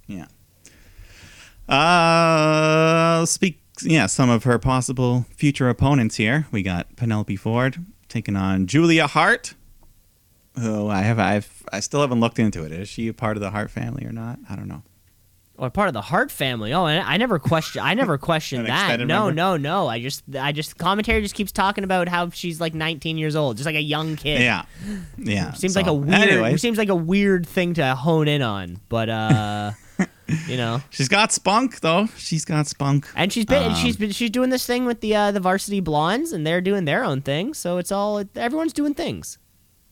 Yeah. 0.06 0.26
Uh, 1.68 3.26
speak. 3.26 3.60
Yeah, 3.84 4.06
some 4.06 4.30
of 4.30 4.44
her 4.44 4.58
possible 4.58 5.26
future 5.36 5.68
opponents 5.68 6.16
here. 6.16 6.46
We 6.50 6.62
got 6.62 6.96
Penelope 6.96 7.36
Ford 7.36 7.84
taking 8.08 8.36
on 8.36 8.66
Julia 8.66 9.06
Hart, 9.06 9.54
who 10.58 10.88
I 10.88 11.02
have. 11.02 11.18
I've. 11.18 11.62
I 11.72 11.80
still 11.80 12.00
haven't 12.00 12.20
looked 12.20 12.38
into 12.38 12.64
it. 12.64 12.72
Is 12.72 12.88
she 12.88 13.08
a 13.08 13.14
part 13.14 13.36
of 13.36 13.40
the 13.40 13.50
Hart 13.50 13.70
family 13.70 14.04
or 14.06 14.12
not? 14.12 14.38
I 14.48 14.56
don't 14.56 14.68
know. 14.68 14.82
or 15.56 15.70
part 15.70 15.88
of 15.88 15.94
the 15.94 16.00
Hart 16.02 16.30
family. 16.30 16.72
Oh, 16.72 16.86
and 16.86 17.04
I 17.06 17.16
never 17.16 17.38
question. 17.38 17.82
I 17.82 17.94
never 17.94 18.16
questioned 18.30 18.66
that. 18.66 19.00
No, 19.00 19.26
member? 19.26 19.32
no, 19.32 19.56
no. 19.56 19.88
I 19.88 20.00
just, 20.00 20.22
I 20.38 20.52
just 20.52 20.78
commentary 20.78 21.22
just 21.22 21.34
keeps 21.34 21.52
talking 21.52 21.84
about 21.84 22.08
how 22.08 22.30
she's 22.30 22.60
like 22.60 22.74
19 22.74 23.18
years 23.18 23.36
old, 23.36 23.56
just 23.56 23.66
like 23.66 23.76
a 23.76 23.82
young 23.82 24.16
kid. 24.16 24.40
Yeah. 24.40 24.64
Yeah. 25.18 25.52
seems 25.54 25.74
so, 25.74 25.80
like 25.80 25.88
a 25.88 25.94
weird. 25.94 26.28
Anyway, 26.28 26.56
Seems 26.56 26.78
like 26.78 26.88
a 26.88 26.94
weird 26.94 27.46
thing 27.46 27.74
to 27.74 27.94
hone 27.94 28.28
in 28.28 28.42
on, 28.42 28.78
but 28.88 29.08
uh, 29.08 29.72
you 30.48 30.56
know. 30.56 30.80
she's 30.90 31.08
got 31.08 31.32
spunk 31.32 31.80
though. 31.80 32.06
She's 32.16 32.44
got 32.44 32.66
spunk. 32.66 33.08
And 33.16 33.32
she's 33.32 33.44
been, 33.46 33.70
Um, 33.72 33.74
she's 33.74 33.96
been, 33.96 34.10
she's 34.10 34.30
doing 34.30 34.50
this 34.50 34.66
thing 34.66 34.84
with 34.86 35.00
the 35.00 35.14
uh, 35.14 35.30
the 35.32 35.40
varsity 35.40 35.80
blondes, 35.80 36.32
and 36.32 36.46
they're 36.46 36.60
doing 36.60 36.84
their 36.84 37.04
own 37.04 37.20
thing. 37.20 37.54
So 37.54 37.78
it's 37.78 37.92
all 37.92 38.22
everyone's 38.36 38.72
doing 38.72 38.94
things. 38.94 39.38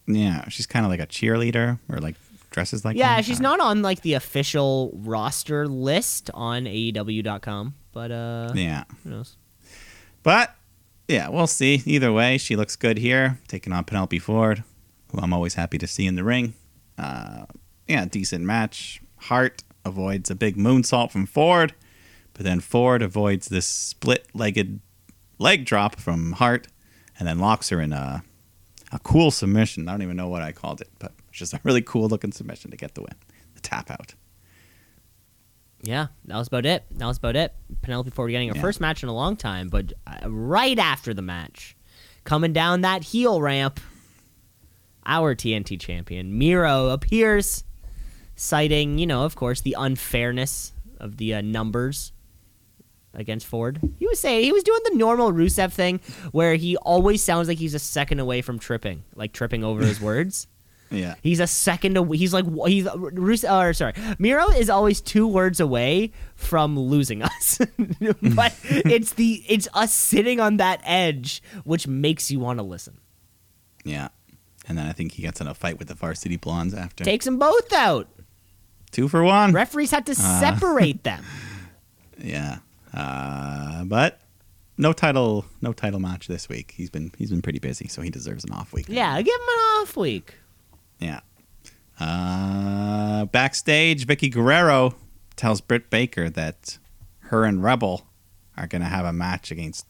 Yeah, 0.06 0.48
she's 0.48 0.66
kind 0.66 0.84
of 0.84 0.90
like 0.90 1.00
a 1.00 1.06
cheerleader 1.06 1.78
or 1.88 1.98
like 1.98 2.16
dresses 2.50 2.84
like. 2.84 2.96
Yeah, 2.96 3.14
one. 3.14 3.22
she's 3.22 3.40
not 3.40 3.60
on 3.60 3.82
like 3.82 4.02
the 4.02 4.14
official 4.14 4.90
roster 4.94 5.68
list 5.68 6.30
on 6.34 6.64
AEW.com, 6.64 7.74
but 7.92 8.10
uh, 8.10 8.48
don't- 8.48 8.56
Yeah, 8.56 8.84
who 9.04 9.10
knows? 9.10 9.36
but 10.22 10.54
yeah, 11.08 11.28
we'll 11.28 11.46
see. 11.46 11.82
Either 11.84 12.12
way, 12.12 12.38
she 12.38 12.56
looks 12.56 12.74
good 12.76 12.98
here, 12.98 13.38
taking 13.48 13.72
on 13.72 13.84
Penelope 13.84 14.18
Ford, 14.18 14.64
who 15.12 15.18
I'm 15.20 15.32
always 15.32 15.54
happy 15.54 15.78
to 15.78 15.86
see 15.86 16.06
in 16.06 16.14
the 16.16 16.24
ring. 16.24 16.54
Uh, 16.98 17.46
yeah, 17.88 18.04
decent 18.04 18.44
match. 18.44 19.00
Hart 19.16 19.62
avoids 19.84 20.30
a 20.30 20.34
big 20.34 20.56
moonsault 20.56 21.10
from 21.10 21.26
Ford, 21.26 21.74
but 22.34 22.44
then 22.44 22.60
Ford 22.60 23.02
avoids 23.02 23.48
this 23.48 23.66
split-legged 23.66 24.80
leg 25.38 25.64
drop 25.64 25.96
from 25.98 26.32
Hart, 26.32 26.68
and 27.18 27.26
then 27.28 27.38
locks 27.38 27.68
her 27.70 27.80
in 27.80 27.92
a 27.92 28.22
a 28.94 28.98
cool 28.98 29.30
submission. 29.30 29.88
I 29.88 29.92
don't 29.92 30.02
even 30.02 30.16
know 30.16 30.28
what 30.28 30.42
I 30.42 30.52
called 30.52 30.80
it, 30.82 30.90
but 30.98 31.12
it's 31.30 31.38
just 31.38 31.54
a 31.54 31.60
really 31.64 31.80
cool 31.80 32.08
looking 32.08 32.30
submission 32.32 32.70
to 32.72 32.76
get 32.76 32.94
the 32.94 33.00
win. 33.00 33.14
The 33.54 33.60
tap 33.62 33.90
out. 33.90 34.14
Yeah, 35.82 36.08
that 36.26 36.36
was 36.36 36.46
about 36.48 36.66
it. 36.66 36.84
That 36.92 37.06
was 37.06 37.16
about 37.18 37.34
it. 37.34 37.54
Penelope 37.80 38.10
Ford 38.10 38.30
getting 38.30 38.48
her 38.50 38.54
Yeah. 38.54 38.60
first 38.60 38.80
match 38.80 39.02
in 39.02 39.08
a 39.08 39.14
long 39.14 39.36
time, 39.36 39.68
but 39.68 39.92
uh, 40.06 40.28
right 40.30 40.78
after 40.78 41.12
the 41.14 41.22
match, 41.22 41.74
coming 42.24 42.52
down 42.52 42.82
that 42.82 43.02
heel 43.02 43.40
ramp, 43.40 43.80
our 45.06 45.34
TNT 45.34 45.80
champion 45.80 46.38
Miro 46.38 46.90
appears, 46.90 47.64
citing, 48.42 48.98
you 48.98 49.06
know, 49.06 49.24
of 49.24 49.36
course, 49.36 49.60
the 49.60 49.76
unfairness 49.78 50.72
of 50.98 51.16
the 51.16 51.34
uh, 51.34 51.40
numbers 51.40 52.12
against 53.14 53.46
Ford. 53.46 53.80
He 53.98 54.06
was 54.06 54.18
saying 54.18 54.44
he 54.44 54.52
was 54.52 54.64
doing 54.64 54.80
the 54.84 54.96
normal 54.96 55.32
Rusev 55.32 55.72
thing, 55.72 56.00
where 56.32 56.56
he 56.56 56.76
always 56.78 57.22
sounds 57.22 57.46
like 57.46 57.58
he's 57.58 57.74
a 57.74 57.78
second 57.78 58.18
away 58.18 58.42
from 58.42 58.58
tripping, 58.58 59.04
like 59.14 59.32
tripping 59.32 59.62
over 59.62 59.84
his 59.84 60.00
words. 60.10 60.48
Yeah. 60.90 61.14
He's 61.22 61.40
a 61.40 61.46
second 61.46 61.96
away. 61.96 62.16
He's 62.18 62.34
like 62.34 62.44
he's 62.66 62.86
Rus- 62.94 63.44
or 63.44 63.72
sorry, 63.72 63.94
Miro 64.18 64.50
is 64.50 64.68
always 64.68 65.00
two 65.00 65.26
words 65.26 65.60
away 65.60 66.12
from 66.34 66.78
losing 66.78 67.22
us, 67.22 67.58
but 68.20 68.54
it's 68.64 69.12
the 69.12 69.42
it's 69.48 69.68
us 69.72 69.94
sitting 69.94 70.40
on 70.40 70.58
that 70.58 70.82
edge 70.84 71.42
which 71.64 71.86
makes 71.86 72.30
you 72.30 72.40
want 72.40 72.58
to 72.58 72.62
listen. 72.64 72.98
Yeah. 73.84 74.08
And 74.68 74.78
then 74.78 74.86
I 74.86 74.92
think 74.92 75.12
he 75.12 75.22
gets 75.22 75.40
in 75.40 75.46
a 75.46 75.54
fight 75.54 75.78
with 75.78 75.88
the 75.88 75.94
varsity 75.94 76.36
blondes 76.36 76.74
after. 76.74 77.04
Takes 77.04 77.24
them 77.24 77.38
both 77.38 77.72
out. 77.72 78.08
Two 78.92 79.08
for 79.08 79.24
one. 79.24 79.52
Referees 79.52 79.90
had 79.90 80.06
to 80.06 80.14
separate 80.14 81.02
them. 81.04 81.24
yeah. 82.22 82.58
Uh, 82.94 83.84
but 83.84 84.20
no 84.78 84.92
title 84.92 85.44
no 85.62 85.72
title 85.72 85.98
match 85.98 86.28
this 86.28 86.48
week. 86.48 86.74
He's 86.76 86.90
been 86.90 87.10
he's 87.18 87.30
been 87.30 87.42
pretty 87.42 87.58
busy, 87.58 87.88
so 87.88 88.02
he 88.02 88.10
deserves 88.10 88.44
an 88.44 88.52
off 88.52 88.72
week. 88.72 88.86
Yeah, 88.88 89.16
give 89.22 89.34
him 89.34 89.40
an 89.48 89.80
off 89.82 89.96
week. 89.96 90.34
Yeah. 90.98 91.20
Uh, 91.98 93.24
backstage, 93.26 94.06
Vickie 94.06 94.30
Guerrero 94.32 94.94
tells 95.36 95.60
Britt 95.60 95.88
Baker 95.90 96.28
that 96.30 96.78
her 97.20 97.44
and 97.44 97.62
Rebel 97.62 98.06
are 98.56 98.66
going 98.66 98.82
to 98.82 98.88
have 98.88 99.04
a 99.04 99.12
match 99.12 99.50
against 99.50 99.86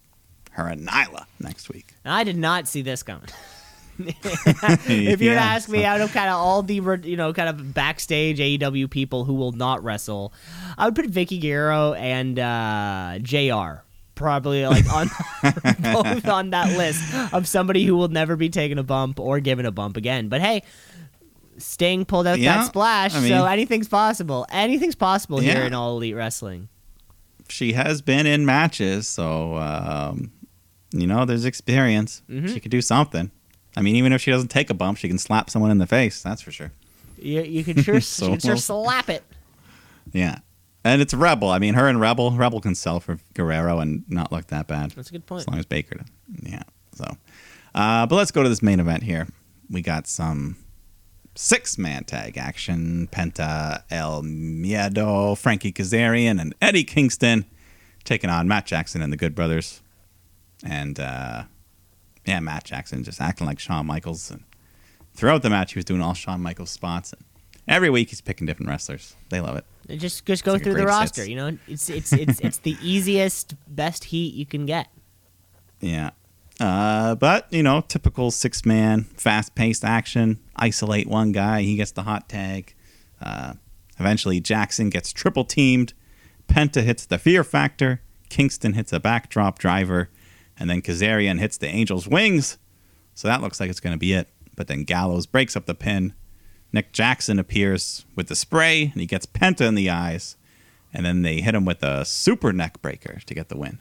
her 0.53 0.67
and 0.69 0.87
Nyla 0.87 1.25
next 1.41 1.69
week. 1.71 1.95
I 2.05 2.23
did 2.25 2.37
not 2.37 2.69
see 2.69 2.83
this 2.83 3.03
coming. 3.03 3.29
if 4.09 5.21
you 5.21 5.31
were 5.31 5.35
to 5.37 5.41
Yeah, 5.41 5.55
ask 5.55 5.69
me 5.69 5.81
so- 5.81 5.87
out 5.87 6.01
of 6.01 6.13
kind 6.13 6.29
of 6.29 6.37
all 6.37 6.63
the 6.63 6.75
you 7.05 7.17
know 7.17 7.33
kind 7.33 7.49
of 7.49 7.75
backstage 7.75 8.39
AEW 8.39 8.91
people 8.91 9.25
who 9.25 9.35
will 9.35 9.53
not 9.53 9.83
wrestle, 9.85 10.33
I 10.79 10.87
would 10.87 10.95
put 10.95 11.07
Vickie 11.11 11.41
Guerrero 11.41 11.93
and 11.95 12.39
uh, 12.39 13.19
Jr. 13.23 13.83
probably 14.15 14.67
like 14.67 14.87
on 14.93 15.09
both 15.81 16.29
on 16.29 16.51
that 16.51 16.77
list 16.77 17.03
of 17.33 17.47
somebody 17.49 17.85
who 17.85 17.97
will 17.97 18.09
never 18.09 18.37
be 18.37 18.49
taking 18.49 18.79
a 18.79 18.83
bump 18.85 19.19
or 19.21 19.41
given 19.41 19.67
a 19.67 19.73
bump 19.73 19.97
again. 19.97 20.29
But 20.29 20.41
hey. 20.41 20.63
Sting 21.59 22.07
pulled 22.07 22.27
out 22.27 22.39
Yeah, 22.41 22.57
that 22.57 22.67
splash, 22.67 23.15
I 23.15 23.21
mean- 23.21 23.29
so 23.29 23.45
anything's 23.45 23.87
possible. 23.87 24.47
Anything's 24.51 24.95
possible 24.95 25.39
here 25.39 25.63
in 25.63 25.75
all 25.75 25.97
elite 25.97 26.17
wrestling. 26.17 26.69
She 27.49 27.75
has 27.75 28.01
been 28.01 28.27
in 28.27 28.47
matches, 28.47 29.07
so, 29.07 29.57
um, 29.59 30.33
you 30.93 31.07
know, 31.07 31.25
there's 31.27 31.45
experience. 31.45 32.23
Mhm. 32.29 32.49
She 32.53 32.59
could 32.59 32.71
do 32.71 32.81
something. 32.81 33.31
I 33.77 33.83
mean, 33.83 33.97
even 33.97 34.13
if 34.13 34.21
she 34.21 34.31
doesn't 34.31 34.49
take 34.49 34.71
a 34.71 34.75
bump, 34.75 34.99
she 34.99 35.09
can 35.09 35.19
slap 35.19 35.49
someone 35.51 35.71
in 35.71 35.79
the 35.79 35.87
face. 35.87 36.23
That's 36.23 36.43
for 36.43 36.51
sure. 36.53 36.73
You, 37.19 37.43
you 37.43 37.65
can 37.65 37.83
sure, 37.83 38.01
So 38.01 38.27
you 38.27 38.31
can 38.33 38.41
sure 38.41 38.57
slap 38.57 39.09
it. 39.09 39.23
Yeah. 40.13 40.39
And 40.85 41.01
it's 41.01 41.15
Rebel. 41.15 41.49
I 41.49 41.59
mean, 41.59 41.75
her 41.75 41.89
and 41.89 42.01
Rebel. 42.01 42.33
Rebel 42.33 42.61
can 42.61 42.75
sell 42.75 42.99
for 43.01 43.19
Guerrero 43.35 43.79
and 43.79 44.05
not 44.09 44.33
look 44.33 44.49
that 44.49 44.67
bad. 44.67 44.91
That's 44.91 45.11
a 45.11 45.13
good 45.13 45.27
point. 45.27 45.43
As 45.43 45.49
long 45.49 45.59
as 45.59 45.67
Baker. 45.67 46.01
Yeah. 46.43 46.65
So, 46.95 47.05
Uh, 47.75 48.07
but 48.07 48.17
let's 48.17 48.31
go 48.33 48.43
to 48.43 48.49
this 48.49 48.63
main 48.63 48.81
event 48.81 49.05
here. 49.05 49.29
We 49.71 49.81
got 49.81 50.07
some 50.07 50.57
six 51.35 51.79
man 51.79 52.05
tag 52.05 52.37
action. 52.37 53.09
Penta, 53.13 53.85
El 53.91 54.23
Miedo, 54.23 55.39
Frankie 55.39 55.73
Kazarian, 55.73 56.41
and 56.41 56.55
Eddie 56.61 56.85
Kingston 56.85 57.47
taking 58.05 58.29
on 58.29 58.49
Matt 58.49 58.67
Jackson 58.67 59.01
and 59.01 59.13
the 59.13 59.17
Good 59.17 59.35
Brothers. 59.35 59.81
And 60.65 60.99
uh, 60.99 61.45
yeah, 62.27 62.41
Matt 62.41 62.65
Jackson 62.65 63.05
just 63.05 63.21
acting 63.21 63.47
like 63.47 63.59
Shawn 63.59 63.87
Michaels. 63.87 64.31
And 64.31 64.45
throughout 65.15 65.43
the 65.43 65.51
match, 65.51 65.73
he 65.73 65.79
was 65.79 65.85
doing 65.85 66.03
all 66.03 66.15
Shawn 66.15 66.41
Michaels 66.41 66.71
spots. 66.71 67.13
And 67.13 67.23
every 67.67 67.91
week, 67.91 68.11
he's 68.11 68.21
picking 68.21 68.47
different 68.47 68.69
wrestlers. 68.71 69.17
They 69.31 69.41
love 69.41 69.57
it. 69.57 69.99
Just 69.99 70.25
just 70.25 70.45
go 70.45 70.53
like 70.53 70.63
through 70.63 70.75
the 70.75 70.87
roster. 70.87 71.23
hits. 71.23 71.29
You 71.29 71.37
know, 71.37 71.59
it's 71.67 71.91
it's 71.91 72.13
it's 72.13 72.41
it's 72.41 72.59
the 72.59 72.77
easiest, 72.83 73.55
best 73.67 74.05
heat 74.05 74.35
you 74.35 74.47
can 74.47 74.67
get. 74.67 74.89
Yeah. 75.81 76.11
Uh, 76.61 77.17
but, 77.17 77.47
you 77.51 77.63
know, 77.63 77.81
typical 77.81 78.31
six 78.31 78.65
man, 78.65 79.05
fast 79.17 79.55
paced 79.57 79.85
action. 79.85 80.39
Isolate 80.55 81.09
one 81.09 81.33
guy, 81.33 81.63
he 81.63 81.75
gets 81.77 81.91
the 81.91 82.03
hot 82.03 82.29
tag. 82.29 82.75
Uh, 83.21 83.55
eventually, 83.99 84.39
Jackson 84.39 84.89
gets 84.89 85.13
triple 85.13 85.45
teamed. 85.45 85.93
Penta 86.47 86.83
hits 86.83 87.05
the 87.05 87.19
fear 87.19 87.43
factor. 87.43 88.01
Kingston 88.29 88.75
hits 88.75 88.93
a 88.93 89.01
backdrop 89.01 89.59
driver. 89.59 90.09
And 90.59 90.69
then 90.69 90.83
Kazarian 90.83 91.39
hits 91.39 91.57
the 91.57 91.69
Angel's 91.69 92.07
wings. 92.07 92.59
So 93.15 93.29
that 93.29 93.41
looks 93.43 93.61
like 93.61 93.71
it's 93.71 93.81
going 93.81 93.95
to 93.95 93.99
be 93.99 94.13
it. 94.13 94.29
But 94.57 94.69
then 94.69 94.85
Gallows 94.85 95.27
breaks 95.27 95.57
up 95.57 95.67
the 95.67 95.75
pin. 95.75 96.15
Nick 96.73 96.93
Jackson 96.93 97.39
appears 97.39 98.05
with 98.17 98.29
the 98.29 98.37
spray, 98.37 98.85
and 98.85 99.01
he 99.01 99.07
gets 99.07 99.27
Penta 99.27 99.67
in 99.67 99.75
the 99.75 99.91
eyes. 99.91 100.37
And 100.93 101.05
then 101.07 101.23
they 101.23 101.41
hit 101.41 101.55
him 101.55 101.65
with 101.65 101.83
a 101.83 102.05
super 102.05 102.53
neck 102.53 102.83
breaker 102.83 103.21
to 103.25 103.35
get 103.35 103.49
the 103.49 103.57
win. 103.57 103.79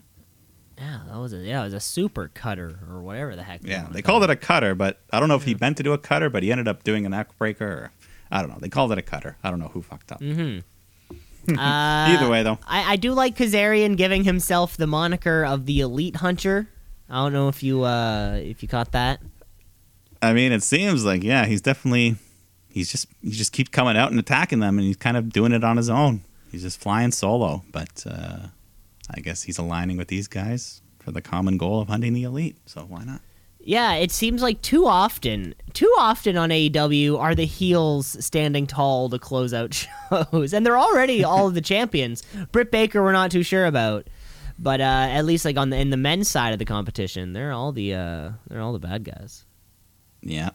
Yeah, 0.78 1.02
that 1.10 1.20
was 1.20 1.32
a 1.34 1.38
yeah, 1.38 1.62
it 1.62 1.66
was 1.66 1.74
a 1.74 1.80
super 1.80 2.32
cutter 2.34 2.80
or 2.90 3.02
whatever 3.02 3.36
the 3.36 3.44
heck. 3.44 3.62
Yeah, 3.64 3.88
they 3.92 4.02
called 4.02 4.24
it 4.24 4.32
a 4.32 4.36
cutter, 4.36 4.74
but 4.74 5.00
I 5.12 5.20
don't 5.20 5.30
know 5.30 5.36
if 5.36 5.44
he 5.44 5.56
meant 5.56 5.78
to 5.78 5.84
do 5.84 5.94
a 5.94 5.98
cutter, 5.98 6.30
but 6.30 6.42
he 6.42 6.52
ended 6.52 6.68
up 6.68 6.84
doing 6.84 7.06
a 7.06 7.10
neck 7.10 7.38
breaker. 7.38 7.68
Or, 7.68 7.92
I 8.32 8.42
don't 8.42 8.50
know. 8.50 8.58
They 8.60 8.70
called 8.70 8.92
it 8.92 8.98
a 8.98 9.04
cutter. 9.04 9.38
I 9.44 9.52
don't 9.52 9.60
know 9.60 9.68
who 9.68 9.84
fucked 9.84 10.12
up. 10.12 10.22
Mm-hmm. 10.22 10.62
Uh, 11.50 11.56
Either 11.58 12.30
way, 12.30 12.44
though. 12.44 12.60
I, 12.68 12.94
I 12.94 12.96
do 12.96 13.14
like 13.14 13.36
Kazarian 13.36 13.98
giving 13.98 14.24
himself 14.24 14.78
the 14.78 14.88
moniker 14.88 15.44
of 15.44 15.66
the 15.66 15.82
Elite 15.82 16.18
Hunter. 16.18 16.68
I 17.10 17.16
don't 17.16 17.34
know 17.34 17.50
if 17.50 17.62
you 17.64 17.84
uh 17.84 18.40
if 18.42 18.62
you 18.62 18.70
caught 18.70 18.92
that. 18.94 19.22
I 20.22 20.34
mean, 20.34 20.52
it 20.52 20.64
seems 20.64 21.04
like 21.04 21.24
yeah, 21.24 21.46
he's 21.46 21.62
definitely 21.62 22.16
he's 22.70 22.92
just 22.92 23.08
he 23.22 23.32
just 23.32 23.52
keeps 23.54 23.70
coming 23.70 23.98
out 23.98 24.12
and 24.12 24.20
attacking 24.20 24.60
them, 24.60 24.78
and 24.78 24.86
he's 24.88 24.98
kind 24.98 25.18
of 25.18 25.30
doing 25.32 25.52
it 25.52 25.64
on 25.64 25.78
his 25.78 25.90
own. 25.90 26.22
He's 26.52 26.62
just 26.62 26.80
flying 26.80 27.12
solo, 27.12 27.64
but 27.72 28.04
uh, 28.10 28.48
I 29.10 29.20
guess 29.22 29.44
he's 29.44 29.58
aligning 29.58 29.98
with 29.98 30.10
these 30.10 30.28
guys 30.28 30.82
for 31.00 31.12
the 31.12 31.22
common 31.22 31.58
goal 31.58 31.82
of 31.82 31.88
hunting 31.88 32.14
the 32.14 32.24
elite. 32.24 32.58
So 32.66 32.82
why 32.82 33.04
not? 33.04 33.22
Yeah, 33.64 33.94
it 33.94 34.12
seems 34.12 34.42
like 34.42 34.62
too 34.62 34.88
often, 34.88 35.54
too 35.74 35.94
often 35.98 36.36
on 36.38 36.50
AEW 36.50 37.20
are 37.20 37.36
the 37.36 37.46
heels 37.46 38.18
standing 38.24 38.66
tall 38.66 39.10
to 39.10 39.20
close 39.20 39.54
out 39.54 39.74
shows, 40.10 40.54
and 40.54 40.66
they're 40.66 40.78
already 40.80 41.24
all 41.24 41.48
of 41.48 41.54
the 41.54 41.62
champions. 41.62 42.24
Britt 42.52 42.72
Baker, 42.72 43.04
we're 43.04 43.12
not 43.12 43.30
too 43.32 43.44
sure 43.44 43.66
about, 43.66 44.08
but 44.58 44.82
uh, 44.82 45.08
at 45.10 45.26
least 45.26 45.46
like 45.46 45.58
on 45.58 45.70
the 45.70 45.78
in 45.78 45.90
the 45.92 45.98
men's 45.98 46.28
side 46.28 46.54
of 46.54 46.60
the 46.60 46.66
competition, 46.66 47.34
they're 47.34 47.52
all 47.52 47.72
the 47.72 47.94
uh, 47.94 48.32
they're 48.48 48.62
all 48.62 48.74
the 48.74 48.80
bad 48.80 49.04
guys. 49.04 49.46
Yeah. 50.22 50.52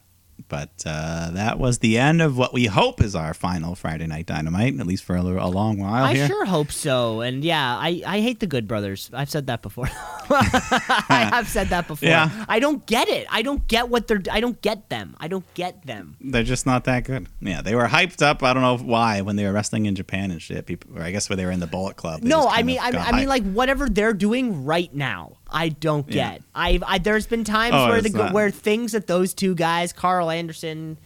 But 0.48 0.84
uh, 0.86 1.30
that 1.32 1.58
was 1.58 1.78
the 1.78 1.98
end 1.98 2.22
of 2.22 2.38
what 2.38 2.52
we 2.52 2.66
hope 2.66 3.00
is 3.00 3.16
our 3.16 3.34
final 3.34 3.74
Friday 3.74 4.06
Night 4.06 4.26
Dynamite, 4.26 4.78
at 4.78 4.86
least 4.86 5.02
for 5.04 5.16
a, 5.16 5.22
a 5.22 5.48
long 5.48 5.78
while 5.78 6.04
I 6.04 6.14
here. 6.14 6.26
sure 6.28 6.44
hope 6.44 6.70
so, 6.70 7.20
and 7.20 7.42
yeah, 7.42 7.76
I, 7.76 8.02
I 8.06 8.20
hate 8.20 8.40
the 8.40 8.46
Good 8.46 8.68
Brothers. 8.68 9.10
I've 9.12 9.30
said 9.30 9.48
that 9.48 9.62
before. 9.62 9.88
I 10.30 11.30
have 11.32 11.48
said 11.48 11.68
that 11.68 11.88
before. 11.88 12.08
Yeah. 12.08 12.44
I 12.48 12.60
don't 12.60 12.84
get 12.86 13.08
it. 13.08 13.26
I 13.30 13.42
don't 13.42 13.66
get 13.66 13.88
what 13.88 14.06
they're. 14.06 14.22
I 14.30 14.40
don't 14.40 14.60
get 14.60 14.88
them. 14.88 15.16
I 15.18 15.28
don't 15.28 15.44
get 15.54 15.86
them. 15.86 16.16
They're 16.20 16.42
just 16.42 16.66
not 16.66 16.84
that 16.84 17.04
good. 17.04 17.26
Yeah, 17.40 17.62
they 17.62 17.74
were 17.74 17.86
hyped 17.86 18.22
up. 18.22 18.42
I 18.42 18.52
don't 18.52 18.62
know 18.62 18.76
why 18.78 19.22
when 19.22 19.36
they 19.36 19.44
were 19.44 19.52
wrestling 19.52 19.86
in 19.86 19.94
Japan 19.94 20.30
and 20.30 20.40
shit. 20.40 20.66
People, 20.66 20.98
or 20.98 21.02
I 21.02 21.10
guess 21.10 21.28
when 21.28 21.38
they 21.38 21.44
were 21.44 21.50
in 21.52 21.60
the 21.60 21.66
Bullet 21.66 21.96
Club. 21.96 22.22
No, 22.22 22.48
I 22.48 22.62
mean, 22.62 22.78
I, 22.80 22.90
I 22.90 23.12
mean, 23.18 23.28
like 23.28 23.44
whatever 23.44 23.88
they're 23.88 24.12
doing 24.12 24.64
right 24.64 24.92
now, 24.94 25.38
I 25.56 25.70
don't 25.70 26.06
Yeah. 26.12 26.32
get. 26.32 26.42
I've, 26.54 26.82
I 26.86 26.98
there's 26.98 27.26
been 27.26 27.44
times 27.44 27.74
Oh, 27.74 27.88
where 27.88 28.00
the 28.02 28.10
not- 28.10 28.32
where 28.32 28.50
things 28.50 28.92
that 28.92 29.06
those 29.06 29.32
two 29.34 29.54
guys, 29.54 29.92
Karl 29.92 30.30
Anderson, 30.30 30.98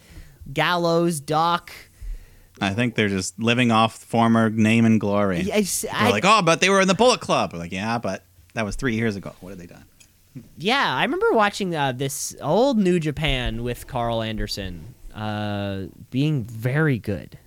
Gallows, 0.53 1.21
Doc, 1.21 1.73
I 2.61 2.75
think 2.75 2.95
they're 2.95 3.09
just 3.09 3.39
living 3.39 3.71
off 3.71 3.97
former 3.97 4.51
name 4.51 4.85
and 4.85 5.01
glory. 5.01 5.41
yes, 5.41 5.83
They're 5.83 5.93
I, 5.95 6.11
like, 6.11 6.25
oh, 6.27 6.43
but 6.43 6.61
they 6.61 6.69
were 6.69 6.81
in 6.81 6.89
the 6.89 6.95
Bullet 6.95 7.21
Club. 7.21 7.53
We're 7.53 7.59
like, 7.59 7.73
yeah, 7.73 7.99
but 7.99 8.25
that 8.55 8.65
was 8.67 8.77
three 8.77 8.95
years 8.97 9.17
ago. 9.17 9.33
What 9.41 9.51
have 9.51 9.59
they 9.59 9.67
done? 9.67 9.85
yeah, 10.59 10.95
I 10.95 11.03
remember 11.05 11.33
watching 11.33 11.75
uh, 11.75 11.93
this 11.93 12.37
old 12.43 12.79
New 12.79 13.01
Japan 13.01 13.63
with 13.63 13.87
Karl 13.87 14.23
Anderson, 14.23 14.95
uh, 15.15 15.85
being 16.11 16.45
very 16.45 16.99
good. 16.99 17.39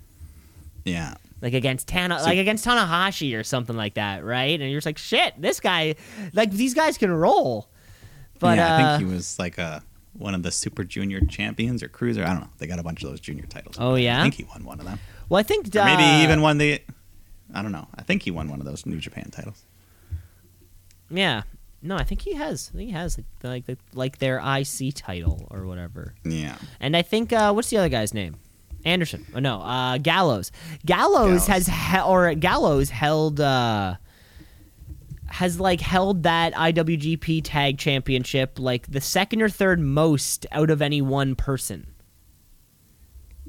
Yeah, 0.84 1.14
like 1.44 1.54
against 1.54 1.88
Tana, 1.88 2.20
So- 2.20 2.26
like 2.26 2.40
against 2.40 2.66
Tanahashi 2.66 3.38
or 3.38 3.44
something 3.44 3.76
like 3.76 3.96
that, 3.96 4.24
right? 4.24 4.60
And 4.60 4.72
you're 4.72 4.78
just 4.78 4.86
like, 4.86 4.98
shit, 4.98 5.40
this 5.40 5.60
guy, 5.60 5.96
like 6.34 6.52
these 6.52 6.74
guys 6.74 6.98
can 6.98 7.12
roll. 7.12 7.70
But 8.40 8.58
yeah. 8.58 8.78
I 8.78 8.82
uh, 8.82 8.98
think 8.98 9.10
he 9.10 9.14
was 9.14 9.38
like 9.38 9.58
a 9.58 9.84
one 10.14 10.34
of 10.34 10.44
the 10.44 10.52
Super 10.52 10.84
Junior 10.84 11.20
champions 11.22 11.84
or 11.84 11.90
cruiser. 11.90 12.24
I 12.24 12.28
don't 12.28 12.42
know. 12.42 12.50
They 12.60 12.68
got 12.68 12.80
a 12.80 12.84
bunch 12.84 13.04
of 13.04 13.10
those 13.10 13.20
junior 13.20 13.46
titles. 13.46 13.76
Oh, 13.78 13.96
yeah? 13.96 14.20
I 14.20 14.24
think 14.24 14.36
he 14.36 14.46
won 14.46 14.64
one 14.64 14.80
of 14.80 14.86
them. 14.86 15.00
well, 15.28 15.40
I 15.40 15.44
think 15.44 15.74
maybe 15.74 16.04
uh, 16.04 16.18
he 16.18 16.24
even 16.24 16.42
won 16.42 16.58
the. 16.58 16.82
I 17.54 17.62
don't 17.62 17.72
know. 17.72 17.88
I 17.96 18.04
think 18.04 18.24
he 18.24 18.32
won 18.32 18.50
one 18.50 18.60
of 18.60 18.66
those 18.66 18.86
New 18.86 19.00
Japan 19.00 19.30
titles. 19.30 19.64
yeah. 21.10 21.44
No, 21.86 21.98
I 21.98 22.06
think 22.06 22.22
he 22.22 22.34
has. 22.36 22.72
I 22.74 22.78
think 22.78 22.90
he 22.90 22.96
has 22.96 23.18
like 23.18 23.26
like 23.44 23.66
the, 23.66 23.78
like 23.94 24.18
their 24.20 24.38
IC 24.40 24.96
title 24.96 25.46
or 25.52 25.66
whatever. 25.66 26.16
Yeah. 26.24 26.56
And 26.80 26.96
I 26.96 27.02
think 27.02 27.34
uh, 27.34 27.52
what's 27.52 27.70
the 27.70 27.78
other 27.78 27.90
guy's 27.90 28.14
name? 28.14 28.38
Anderson. 28.86 29.26
Oh 29.36 29.40
no, 29.40 29.60
uh, 29.62 29.98
Gallows. 29.98 30.52
Gallows, 30.86 31.46
Gallows. 31.46 31.48
has 31.48 31.68
he- 31.68 32.00
or 32.02 32.34
Gallows 32.36 32.90
held 32.90 33.40
uh, 33.40 33.96
has 35.28 35.60
like 35.60 35.82
held 35.82 36.24
that 36.24 36.54
IWGP 36.54 37.42
Tag 37.44 37.78
Championship 37.78 38.60
like 38.60 38.92
the 38.92 39.02
second 39.02 39.42
or 39.42 39.50
third 39.50 39.80
most 39.80 40.46
out 40.52 40.70
of 40.70 40.82
any 40.82 41.02
one 41.02 41.36
person. 41.36 41.88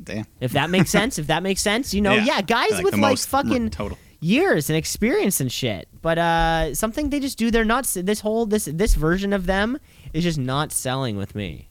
Damn. 0.03 0.27
If 0.41 0.53
that 0.53 0.71
makes 0.71 0.91
sense, 0.99 1.19
if 1.19 1.27
that 1.29 1.43
makes 1.43 1.61
sense, 1.61 1.95
you 1.95 2.01
know, 2.01 2.15
yeah, 2.15 2.41
guys 2.43 2.71
Like 2.73 2.85
with 2.85 2.97
like 2.97 3.19
fucking 3.19 3.71
total. 3.71 3.97
years 4.21 4.69
and 4.71 4.77
experience 4.77 5.41
and 5.41 5.51
shit. 5.53 5.89
But 6.03 6.19
uh, 6.19 6.75
something 6.75 7.11
they 7.11 7.21
just 7.21 7.39
do, 7.39 7.51
they're 7.51 7.65
not. 7.65 7.85
This 7.95 8.21
whole 8.21 8.47
this 8.47 8.65
this 8.67 8.95
version 8.95 9.33
of 9.33 9.47
them 9.47 9.79
is 10.13 10.23
just 10.25 10.39
not 10.39 10.73
selling 10.73 11.17
with 11.17 11.35
me. 11.35 11.69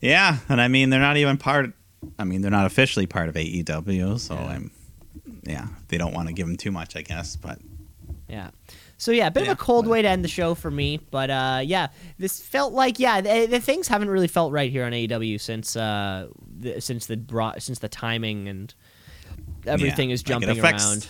Yeah, 0.00 0.38
and 0.48 0.60
I 0.60 0.68
mean 0.68 0.90
they're 0.90 1.00
not 1.00 1.16
even 1.16 1.36
part. 1.38 1.72
I 2.18 2.24
mean 2.24 2.42
they're 2.42 2.50
not 2.50 2.66
officially 2.66 3.06
part 3.06 3.28
of 3.28 3.34
AEW, 3.34 4.18
so 4.20 4.34
Yeah. 4.34 4.46
I'm. 4.46 4.70
Yeah, 5.44 5.66
they 5.88 5.98
don't 5.98 6.12
want 6.14 6.28
to 6.28 6.34
give 6.34 6.46
them 6.46 6.56
too 6.56 6.70
much, 6.70 6.94
I 6.96 7.02
guess. 7.02 7.36
But 7.36 7.58
Yeah. 8.28 8.50
So 8.98 9.12
yeah, 9.12 9.28
a 9.28 9.30
bit 9.30 9.44
Yeah, 9.44 9.52
of 9.52 9.58
a 9.58 9.60
cold 9.60 9.86
way 9.86 10.02
to 10.02 10.08
end 10.08 10.24
the 10.24 10.28
show 10.28 10.54
for 10.54 10.70
me, 10.70 10.98
but 11.10 11.30
uh, 11.30 11.60
yeah, 11.64 11.88
this 12.18 12.40
felt 12.40 12.72
like 12.72 12.98
yeah, 12.98 13.20
the, 13.20 13.46
the 13.46 13.60
things 13.60 13.86
haven't 13.88 14.10
really 14.10 14.26
felt 14.28 14.52
right 14.52 14.70
here 14.70 14.84
on 14.84 14.92
AEW 14.92 15.40
since 15.40 15.76
uh, 15.76 16.28
the, 16.60 16.80
since 16.80 17.06
the 17.06 17.16
brought 17.16 17.62
since 17.62 17.78
the 17.78 17.88
timing 17.88 18.48
and 18.48 18.74
everything 19.66 20.10
Yeah, 20.10 20.14
is 20.14 20.20
like, 20.22 20.26
jumping 20.42 20.50
affects- 20.58 20.84
around. 20.84 21.06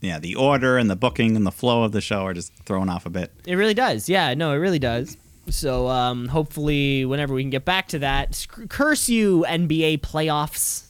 yeah, 0.00 0.18
the 0.18 0.34
order 0.34 0.78
and 0.78 0.90
the 0.90 0.96
booking 0.96 1.36
and 1.36 1.46
the 1.46 1.52
flow 1.52 1.84
of 1.84 1.92
the 1.92 2.00
show 2.00 2.22
are 2.24 2.34
just 2.34 2.52
thrown 2.64 2.88
off 2.88 3.06
a 3.06 3.10
bit. 3.10 3.32
It 3.46 3.54
really 3.54 3.74
does. 3.74 4.08
Yeah, 4.08 4.34
no, 4.34 4.52
it 4.52 4.56
really 4.56 4.78
does. 4.80 5.16
So 5.50 5.88
um, 5.88 6.28
hopefully, 6.28 7.04
whenever 7.04 7.34
we 7.34 7.42
can 7.42 7.50
get 7.50 7.64
back 7.64 7.88
to 7.88 8.00
that, 8.00 8.46
curse 8.68 9.08
you 9.08 9.44
NBA 9.48 10.00
playoffs. 10.00 10.84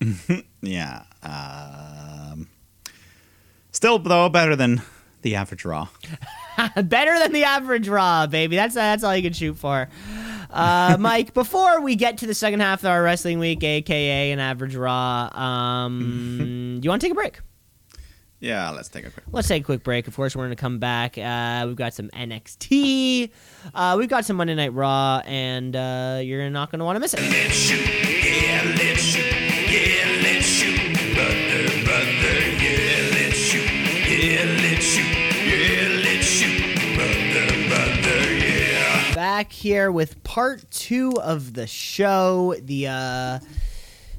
Yeah. 0.62 1.04
Um, 1.22 2.48
still, 3.72 3.98
though, 3.98 4.28
better 4.28 4.56
than 4.56 4.82
the 5.22 5.36
average 5.36 5.64
Raw. 5.64 5.88
Better 6.76 7.18
than 7.18 7.32
the 7.32 7.44
average 7.44 7.88
Raw, 7.88 8.26
baby. 8.26 8.56
That's 8.56 8.74
that's 8.74 9.02
all 9.02 9.16
you 9.16 9.22
can 9.22 9.32
shoot 9.32 9.54
for. 9.56 9.88
Uh, 10.50 10.96
Mike, 11.00 11.32
before 11.32 11.80
we 11.80 11.96
get 11.96 12.18
to 12.18 12.26
the 12.26 12.34
second 12.34 12.60
half 12.60 12.80
of 12.80 12.86
our 12.86 13.02
wrestling 13.02 13.38
week, 13.38 13.64
aka 13.64 14.32
an 14.32 14.38
average 14.38 14.76
Raw, 14.76 15.30
um, 15.34 16.78
do 16.80 16.84
you 16.86 16.90
want 16.90 17.00
to 17.00 17.06
take 17.06 17.12
a 17.12 17.14
break? 17.14 17.40
Yeah, 18.40 18.70
let's 18.70 18.88
take 18.88 19.06
a 19.06 19.10
quick. 19.10 19.26
Let's 19.30 19.48
take 19.48 19.62
a 19.62 19.66
quick 19.66 19.84
break. 19.84 20.08
Of 20.08 20.16
course, 20.16 20.34
we're 20.34 20.44
going 20.44 20.56
to 20.56 20.60
come 20.60 20.78
back. 20.78 21.18
Uh, 21.18 21.64
we've 21.66 21.76
got 21.76 21.92
some 21.92 22.08
NXT. 22.08 23.30
Uh, 23.74 23.96
we've 23.98 24.08
got 24.08 24.24
some 24.24 24.36
Monday 24.36 24.54
Night 24.54 24.72
Raw, 24.72 25.20
and 25.26 25.76
uh, 25.76 26.20
you're 26.22 26.48
not 26.48 26.70
going 26.70 26.78
to 26.78 26.86
want 26.86 26.96
to 26.96 27.00
miss 27.00 27.12
it. 27.12 27.20
Let's 27.20 27.54
shoot, 27.54 27.86
yeah, 27.86 28.62
let's 28.78 29.00
shoot, 29.00 29.30
yeah, 29.30 30.22
let's 30.22 30.46
shoot, 30.46 31.14
brother, 31.14 31.84
brother, 31.84 32.40
yeah, 32.56 33.10
let's 33.12 33.36
shoot, 33.36 33.70
yeah, 34.08 34.44
let's 34.62 34.84
shoot, 34.86 35.04
yeah, 35.44 36.00
let's 36.02 36.24
shoot, 36.24 36.96
brother, 36.96 37.68
brother, 37.68 38.34
yeah. 38.36 39.14
back 39.14 39.52
here 39.52 39.92
with 39.92 40.22
part 40.24 40.64
two 40.70 41.12
of 41.20 41.52
the 41.52 41.66
show. 41.66 42.54
The 42.62 42.88
uh, 42.88 43.38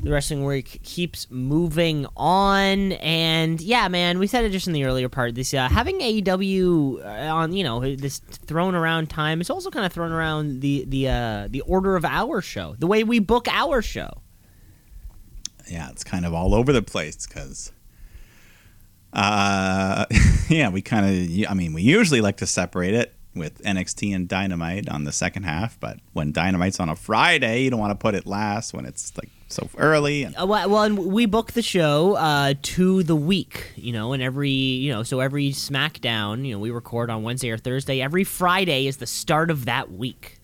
the 0.02 0.12
wrestling 0.12 0.43
week 0.45 0.82
keeps 0.84 1.30
moving 1.30 2.08
on, 2.18 2.93
and 2.93 3.62
yeah, 3.62 3.88
man, 3.88 4.18
we 4.18 4.28
said 4.28 4.43
it 4.43 4.49
just 4.52 4.66
in 4.68 4.74
the 4.74 4.84
earlier 4.84 5.10
part. 5.10 5.36
This 5.36 5.54
uh, 5.54 5.70
having 5.70 5.99
AEW 5.99 7.06
on, 7.06 7.54
you 7.54 7.64
know, 7.64 7.95
this 7.95 8.20
thrown 8.20 8.74
around 8.76 9.10
time. 9.10 9.41
It's 9.41 9.49
also 9.49 9.70
kind 9.70 9.86
of 9.86 9.93
thrown 9.93 10.12
around 10.12 10.62
the 10.62 10.86
the 10.88 11.08
uh, 11.08 11.47
the 11.49 11.62
order 11.62 11.95
of 11.95 12.04
our 12.04 12.41
show, 12.41 12.76
the 12.80 12.88
way 12.88 13.04
we 13.04 13.20
book 13.20 13.47
our 13.47 13.82
show. 13.82 14.22
yeah, 15.68 15.89
it's 15.89 16.04
kind 16.04 16.26
of 16.26 16.34
all 16.34 16.54
over 16.56 16.74
the 16.74 16.82
place 16.82 17.28
because, 17.28 17.72
uh, 19.14 20.06
yeah, 20.49 20.70
we 20.70 20.82
kind 20.82 21.06
of, 21.06 21.49
I 21.49 21.54
mean, 21.54 21.74
we 21.74 21.84
usually 21.84 22.22
like 22.22 22.38
to 22.38 22.47
separate 22.47 22.93
it 22.93 23.14
with 23.36 23.61
NXT 23.63 24.13
and 24.15 24.27
Dynamite 24.27 24.89
on 24.89 25.03
the 25.05 25.11
second 25.11 25.43
half, 25.43 25.79
but 25.79 25.97
when 26.13 26.32
Dynamite's 26.34 26.79
on 26.79 26.89
a 26.89 26.95
Friday, 26.95 27.63
you 27.63 27.69
don't 27.69 27.79
want 27.79 27.91
to 27.91 28.01
put 28.01 28.13
it 28.15 28.25
last 28.25 28.73
when 28.73 28.86
it's 28.86 29.13
like 29.17 29.29
so 29.47 29.69
early. 29.77 30.23
And 30.23 30.36
Uh, 30.38 30.45
well, 30.45 30.69
well, 30.69 30.84
and 30.84 30.97
we 30.97 31.25
book 31.25 31.53
the 31.53 31.61
show 31.61 32.15
uh, 32.15 32.53
to 32.61 33.03
the 33.03 33.15
week, 33.15 33.71
you 33.75 33.93
know, 33.93 34.13
and 34.13 34.21
every, 34.21 34.49
you 34.49 34.91
know, 34.91 35.03
so 35.03 35.19
every 35.19 35.49
SmackDown, 35.51 36.45
you 36.45 36.53
know, 36.53 36.59
we 36.59 36.71
record 36.71 37.09
on 37.09 37.23
Wednesday 37.23 37.49
or 37.51 37.57
Thursday. 37.57 38.01
Every 38.01 38.23
Friday 38.23 38.88
is 38.88 38.97
the 38.97 39.07
start 39.07 39.49
of 39.49 39.65
that 39.65 39.91
week. 39.91 40.38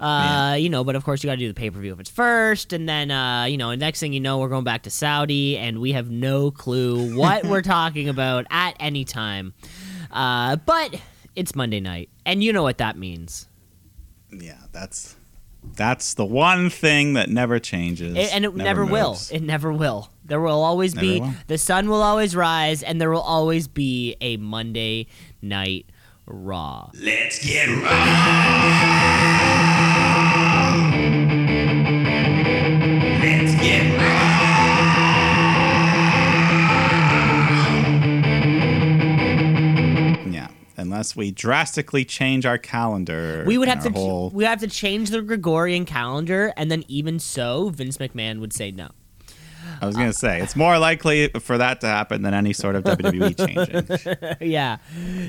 Uh, 0.00 0.56
you 0.58 0.68
know, 0.68 0.82
but 0.82 0.96
of 0.96 1.04
course 1.04 1.22
you 1.22 1.28
got 1.28 1.34
to 1.34 1.38
do 1.38 1.46
the 1.46 1.54
pay 1.54 1.70
per 1.70 1.78
view 1.78 1.92
if 1.92 2.00
it's 2.00 2.10
first, 2.10 2.72
and 2.72 2.88
then, 2.88 3.12
uh, 3.12 3.44
you 3.44 3.56
know, 3.56 3.72
next 3.76 4.00
thing 4.00 4.12
you 4.12 4.18
know, 4.18 4.38
we're 4.38 4.48
going 4.48 4.64
back 4.64 4.82
to 4.82 4.90
Saudi, 4.90 5.56
and 5.56 5.80
we 5.80 5.92
have 5.92 6.10
no 6.10 6.50
clue 6.50 7.16
what 7.16 7.44
we're 7.46 7.62
talking 7.62 8.08
about 8.08 8.44
at 8.50 8.74
any 8.80 9.04
time. 9.04 9.54
Uh, 10.10 10.56
but 10.56 11.00
it's 11.36 11.54
Monday 11.54 11.78
night, 11.78 12.08
and 12.28 12.44
you 12.44 12.52
know 12.52 12.62
what 12.62 12.78
that 12.78 12.96
means. 12.96 13.48
yeah, 14.30 14.58
that's 14.72 15.16
that's 15.74 16.14
the 16.14 16.24
one 16.24 16.70
thing 16.70 17.14
that 17.14 17.28
never 17.28 17.58
changes, 17.58 18.16
It, 18.16 18.32
and 18.32 18.44
it 18.44 18.54
never, 18.54 18.86
will. 18.86 19.18
It 19.30 19.42
never 19.42 19.72
will. 19.72 20.08
There 20.24 20.40
will 20.40 20.62
always 20.62 20.94
Never 20.94 21.06
be 21.06 21.20
will. 21.20 21.34
the 21.48 21.58
sun 21.58 21.88
will 21.88 22.02
always 22.02 22.36
rise, 22.36 22.82
and 22.82 23.00
there 23.00 23.10
will 23.10 23.20
always 23.20 23.66
be 23.66 24.16
a 24.20 24.36
Monday 24.36 25.06
night 25.42 25.86
Raw. 26.26 26.90
Let's 26.94 27.44
get 27.44 27.66
raw. 27.82 29.74
Unless 40.88 41.14
we 41.14 41.30
drastically 41.30 42.04
change 42.04 42.46
our 42.46 42.56
calendar, 42.56 43.44
We 43.46 43.58
would 43.58 43.68
have 43.68 43.82
to 43.84 43.90
whole, 43.90 44.30
we 44.30 44.44
have 44.44 44.60
to 44.60 44.68
change 44.68 45.10
the 45.10 45.20
Gregorian 45.20 45.84
calendar, 45.84 46.52
and 46.56 46.70
then 46.70 46.82
even 46.88 47.18
so, 47.18 47.68
Vince 47.68 47.98
McMahon 47.98 48.40
would 48.40 48.52
say 48.54 48.70
no. 48.70 48.88
I 49.80 49.86
was 49.86 49.96
gonna 49.96 50.14
say 50.14 50.40
it's 50.40 50.56
more 50.56 50.78
likely 50.78 51.28
for 51.40 51.58
that 51.58 51.82
to 51.82 51.86
happen 51.86 52.22
than 52.22 52.32
any 52.32 52.52
sort 52.54 52.74
of 52.74 52.84
WWE 52.84 53.36
changing. 54.40 54.50
yeah, 54.50 54.78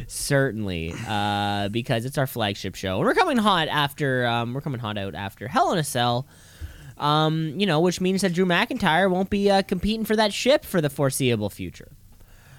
certainly, 0.07 0.93
uh, 1.07 1.67
because 1.69 2.05
it's 2.05 2.17
our 2.17 2.25
flagship 2.27 2.75
show, 2.75 2.97
and 2.97 3.05
we're 3.05 3.13
coming 3.13 3.37
hot 3.37 3.67
after 3.67 4.25
um, 4.25 4.53
we're 4.53 4.61
coming 4.61 4.79
hot 4.79 4.97
out 4.97 5.13
after 5.13 5.47
Hell 5.49 5.73
in 5.73 5.77
a 5.79 5.83
Cell. 5.83 6.25
Um, 6.97 7.53
you 7.57 7.65
know, 7.65 7.79
which 7.79 8.01
means 8.01 8.21
that 8.21 8.33
Drew 8.33 8.45
McIntyre 8.45 9.09
won't 9.09 9.29
be 9.29 9.49
uh, 9.49 9.61
competing 9.61 10.03
for 10.03 10.15
that 10.17 10.33
ship 10.33 10.65
for 10.65 10.81
the 10.81 10.89
foreseeable 10.89 11.49
future. 11.49 11.91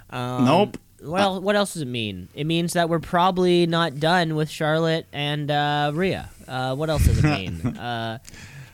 Um, 0.08 0.44
Nope. 0.46 0.76
Well, 1.02 1.40
what 1.40 1.56
else 1.56 1.72
does 1.74 1.82
it 1.82 1.88
mean? 1.88 2.28
It 2.34 2.44
means 2.46 2.74
that 2.74 2.88
we're 2.88 2.98
probably 3.00 3.66
not 3.66 3.98
done 4.00 4.34
with 4.36 4.50
Charlotte 4.50 5.06
and 5.12 5.50
uh, 5.50 5.90
Rhea. 5.94 6.28
Uh, 6.46 6.74
what 6.74 6.90
else 6.90 7.04
does 7.06 7.18
it 7.18 7.24
mean? 7.64 7.66
uh, 7.78 8.18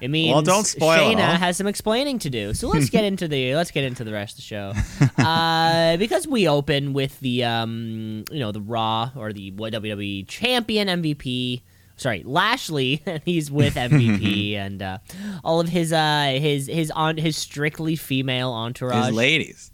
it 0.00 0.08
means 0.08 0.32
Well, 0.32 0.42
don't 0.42 0.66
spoil 0.66 0.92
it 1.10 1.16
Shayna 1.16 1.28
all. 1.30 1.36
has 1.36 1.56
some 1.56 1.66
explaining 1.66 2.18
to 2.20 2.30
do. 2.30 2.52
So 2.52 2.68
let's 2.68 2.90
get 2.90 3.04
into 3.10 3.28
the 3.28 3.54
let's 3.54 3.70
get 3.70 3.84
into 3.84 4.04
the 4.04 4.12
rest 4.12 4.32
of 4.34 4.36
the 4.38 4.42
show. 4.42 4.72
Uh, 5.26 5.96
because 5.96 6.26
we 6.28 6.46
open 6.46 6.92
with 6.92 7.18
the 7.20 7.42
um, 7.42 8.24
you 8.30 8.38
know 8.38 8.52
the 8.52 8.60
Raw 8.60 9.10
or 9.16 9.32
the 9.32 9.50
WWE 9.50 10.28
Champion 10.28 10.86
MVP. 10.88 11.62
Sorry, 11.96 12.22
Lashley, 12.24 13.02
and 13.06 13.22
he's 13.24 13.50
with 13.50 13.74
MVP 13.74 14.54
and 14.54 14.82
uh, 14.82 14.98
all 15.42 15.58
of 15.60 15.68
his 15.70 15.92
uh, 15.92 16.36
his 16.38 16.66
his 16.66 16.90
on 16.90 17.16
his 17.16 17.36
strictly 17.36 17.96
female 17.96 18.52
entourage. 18.52 19.06
His 19.06 19.14
ladies, 19.14 19.72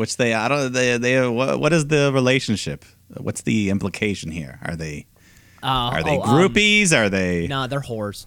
which 0.00 0.16
they 0.16 0.34
I 0.34 0.48
don't 0.48 0.72
they 0.72 0.98
they 0.98 1.28
what, 1.28 1.60
what 1.60 1.72
is 1.72 1.86
the 1.86 2.10
relationship? 2.12 2.84
What's 3.16 3.42
the 3.42 3.70
implication 3.70 4.30
here? 4.30 4.58
Are 4.64 4.74
they 4.76 5.06
Uh, 5.62 5.66
are 5.94 6.02
they 6.02 6.16
oh, 6.18 6.22
um, 6.22 6.28
groupies? 6.30 6.92
are 6.96 7.08
they 7.08 7.46
no, 7.46 7.66
they're 7.68 7.80
whores. 7.80 8.26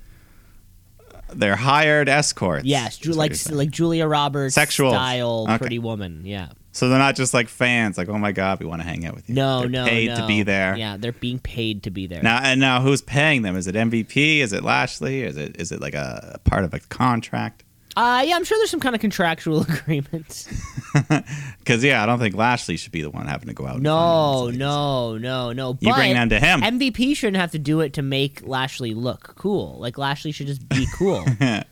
they're 1.34 1.56
hired 1.56 2.08
escorts? 2.10 2.66
Yes, 2.66 2.98
Ju- 2.98 3.14
like 3.14 3.34
like 3.52 3.72
Julia 3.72 4.06
Roberts 4.08 4.56
Sexual. 4.56 4.92
style 4.92 5.46
Okay. 5.50 5.58
pretty 5.58 5.80
woman. 5.80 6.22
Yeah. 6.26 6.50
so 6.72 6.90
they're 6.90 7.00
not 7.00 7.16
just 7.16 7.34
like 7.34 7.48
fans. 7.50 7.98
Like 7.98 8.10
oh 8.10 8.18
my 8.18 8.32
god, 8.32 8.60
we 8.60 8.66
want 8.66 8.82
to 8.82 8.88
hang 8.88 9.06
out 9.06 9.16
with 9.16 9.30
you. 9.30 9.36
No, 9.36 9.62
They're 9.62 9.70
no, 9.70 9.86
paid 9.86 10.10
no. 10.10 10.16
to 10.18 10.28
be 10.28 10.44
there. 10.44 10.76
Yeah, 10.78 10.98
they're 10.98 11.12
being 11.12 11.40
paid 11.40 11.84
to 11.84 11.92
be 11.92 12.08
there. 12.08 12.22
Now 12.22 12.40
and 12.44 12.60
now, 12.60 12.82
who's 12.82 13.02
paying 13.02 13.42
them? 13.42 13.56
Is 13.56 13.68
it 13.68 13.76
MVP? 13.76 14.40
Is 14.40 14.54
it 14.54 14.64
Lashley? 14.64 15.22
Is 15.24 15.38
it 15.38 15.60
is 15.60 15.72
it 15.72 15.80
like 15.82 15.94
a 15.96 16.40
part 16.44 16.64
of 16.66 16.74
a 16.74 16.80
contract? 16.80 17.64
Uh, 17.96 18.24
yeah, 18.26 18.36
I'm 18.36 18.44
sure 18.44 18.58
there's 18.58 18.72
some 18.72 18.80
kind 18.80 18.96
of 18.96 19.02
contractual 19.02 19.62
agreement. 19.70 20.48
Because 21.60 21.84
yeah, 21.84 22.04
I 22.04 22.06
don't 22.06 22.20
think 22.20 22.36
Lashley 22.36 22.76
should 22.78 22.92
be 22.92 23.02
the 23.02 23.10
one 23.10 23.26
having 23.26 23.48
to 23.48 23.54
go 23.54 23.66
out. 23.66 23.76
and 23.76 23.84
No, 23.84 23.96
find 23.96 24.40
these 24.40 24.46
ladies. 24.48 24.60
no, 24.60 25.18
no, 25.18 25.54
no. 25.54 25.78
You 25.80 25.90
but 25.90 25.96
bring 25.96 26.14
them 26.14 26.30
to 26.30 26.40
him. 26.40 26.62
MVP 26.62 27.16
shouldn't 27.16 27.38
have 27.38 27.52
to 27.54 27.58
do 27.60 27.80
it 27.80 27.94
to 27.94 28.02
make 28.04 28.46
Lashley 28.46 28.94
look 28.94 29.34
cool. 29.38 29.78
Like 29.80 29.98
Lashley 29.98 30.32
should 30.34 30.48
just 30.48 30.68
be 30.70 30.86
cool. 30.96 31.24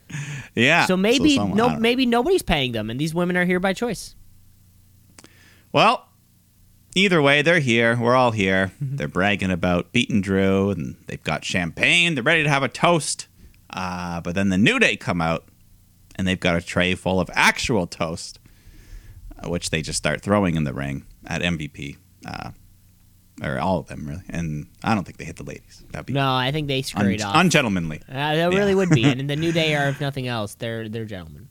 Yeah. 0.56 0.86
so 0.86 0.98
maybe 0.98 1.36
someone- 1.36 1.58
no, 1.58 1.78
maybe 1.78 2.06
nobody's 2.06 2.42
paying 2.42 2.72
them, 2.72 2.90
and 2.90 3.00
these 3.00 3.14
women 3.14 3.38
are 3.38 3.46
here 3.46 3.60
by 3.60 3.74
choice. 3.74 4.16
Well, 5.72 6.08
either 6.96 7.22
way, 7.22 7.42
they're 7.42 7.60
here. 7.60 7.98
We're 8.00 8.16
all 8.16 8.32
here. 8.32 8.72
Mm-hmm. 8.84 8.96
They're 8.98 9.08
bragging 9.08 9.52
about 9.52 9.92
beating 9.92 10.22
Drew, 10.22 10.70
and 10.72 10.96
they've 11.08 11.24
got 11.24 11.46
champagne. 11.46 12.16
They're 12.16 12.24
ready 12.24 12.44
to 12.44 12.50
have 12.50 12.64
a 12.64 12.68
toast. 12.70 13.28
Uh, 13.70 14.20
but 14.22 14.36
then 14.36 14.50
the 14.50 14.58
New 14.58 14.80
Day 14.80 14.98
come 14.98 15.22
out, 15.22 15.46
and 16.16 16.28
they've 16.28 16.40
got 16.40 16.56
a 16.56 16.62
tray 16.62 16.96
full 16.96 17.20
of 17.20 17.30
actual 17.34 17.88
toast, 17.88 18.40
uh, 19.44 19.50
which 19.50 19.70
they 19.70 19.82
just 19.82 19.98
start 19.98 20.22
throwing 20.22 20.56
in 20.56 20.64
the 20.64 20.74
ring 20.74 21.06
at 21.26 21.42
MVP. 21.42 21.98
Uh, 22.26 22.52
or 23.42 23.58
all 23.58 23.80
of 23.80 23.88
them, 23.88 24.06
really. 24.08 24.22
And 24.30 24.68
I 24.84 24.94
don't 24.94 25.04
think 25.04 25.18
they 25.18 25.26
hit 25.26 25.38
the 25.38 25.44
ladies. 25.44 25.84
That'd 25.92 26.06
be 26.06 26.14
No, 26.14 26.32
I 26.36 26.52
think 26.52 26.68
they 26.68 26.84
un- 26.96 27.22
off. 27.24 27.36
ungentlemanly. 27.36 28.02
Uh, 28.08 28.36
that 28.36 28.50
really 28.54 28.76
would 28.76 28.90
be, 28.92 29.04
and 29.04 29.20
in 29.20 29.26
the 29.28 29.36
New 29.36 29.52
Day 29.52 29.74
are, 29.78 29.88
if 29.90 30.00
nothing 30.00 30.28
else, 30.28 30.54
they're 30.56 30.88
they're 30.88 31.06
gentlemen. 31.06 31.48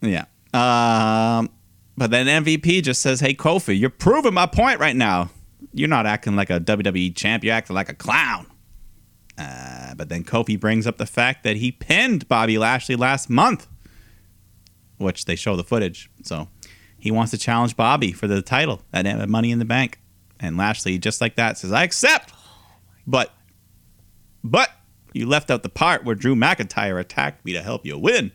Yeah. 0.00 0.24
Um, 0.52 1.48
but 1.96 2.10
then 2.10 2.26
MVP 2.26 2.82
just 2.82 3.00
says, 3.02 3.20
"Hey 3.20 3.34
Kofi, 3.34 3.78
you're 3.78 3.88
proving 3.90 4.34
my 4.34 4.46
point 4.46 4.80
right 4.80 4.96
now. 4.96 5.30
You're 5.72 5.88
not 5.88 6.06
acting 6.06 6.34
like 6.34 6.50
a 6.50 6.58
WWE 6.58 7.14
champ. 7.14 7.44
You're 7.44 7.54
acting 7.54 7.74
like 7.76 7.88
a 7.88 7.94
clown." 7.94 8.46
Uh, 9.38 9.94
but 9.94 10.08
then 10.08 10.24
Kofi 10.24 10.58
brings 10.58 10.86
up 10.88 10.98
the 10.98 11.06
fact 11.06 11.44
that 11.44 11.56
he 11.56 11.70
pinned 11.70 12.26
Bobby 12.28 12.58
Lashley 12.58 12.96
last 12.96 13.30
month, 13.30 13.68
which 15.02 15.24
they 15.24 15.36
show 15.36 15.56
the 15.56 15.64
footage. 15.64 16.10
So 16.22 16.48
he 16.98 17.10
wants 17.10 17.30
to 17.32 17.38
challenge 17.38 17.76
Bobby 17.76 18.12
for 18.12 18.26
the 18.26 18.42
title 18.42 18.82
at 18.92 19.28
Money 19.28 19.50
in 19.50 19.58
the 19.58 19.64
Bank, 19.64 19.98
and 20.40 20.56
Lashley 20.56 20.98
just 20.98 21.20
like 21.20 21.36
that 21.36 21.58
says, 21.58 21.72
"I 21.72 21.84
accept." 21.84 22.32
But, 23.06 23.34
but 24.44 24.70
you 25.12 25.26
left 25.26 25.50
out 25.50 25.62
the 25.62 25.68
part 25.68 26.04
where 26.04 26.14
Drew 26.14 26.34
McIntyre 26.34 27.00
attacked 27.00 27.44
me 27.44 27.52
to 27.52 27.62
help 27.62 27.84
you 27.84 27.98
win. 27.98 28.32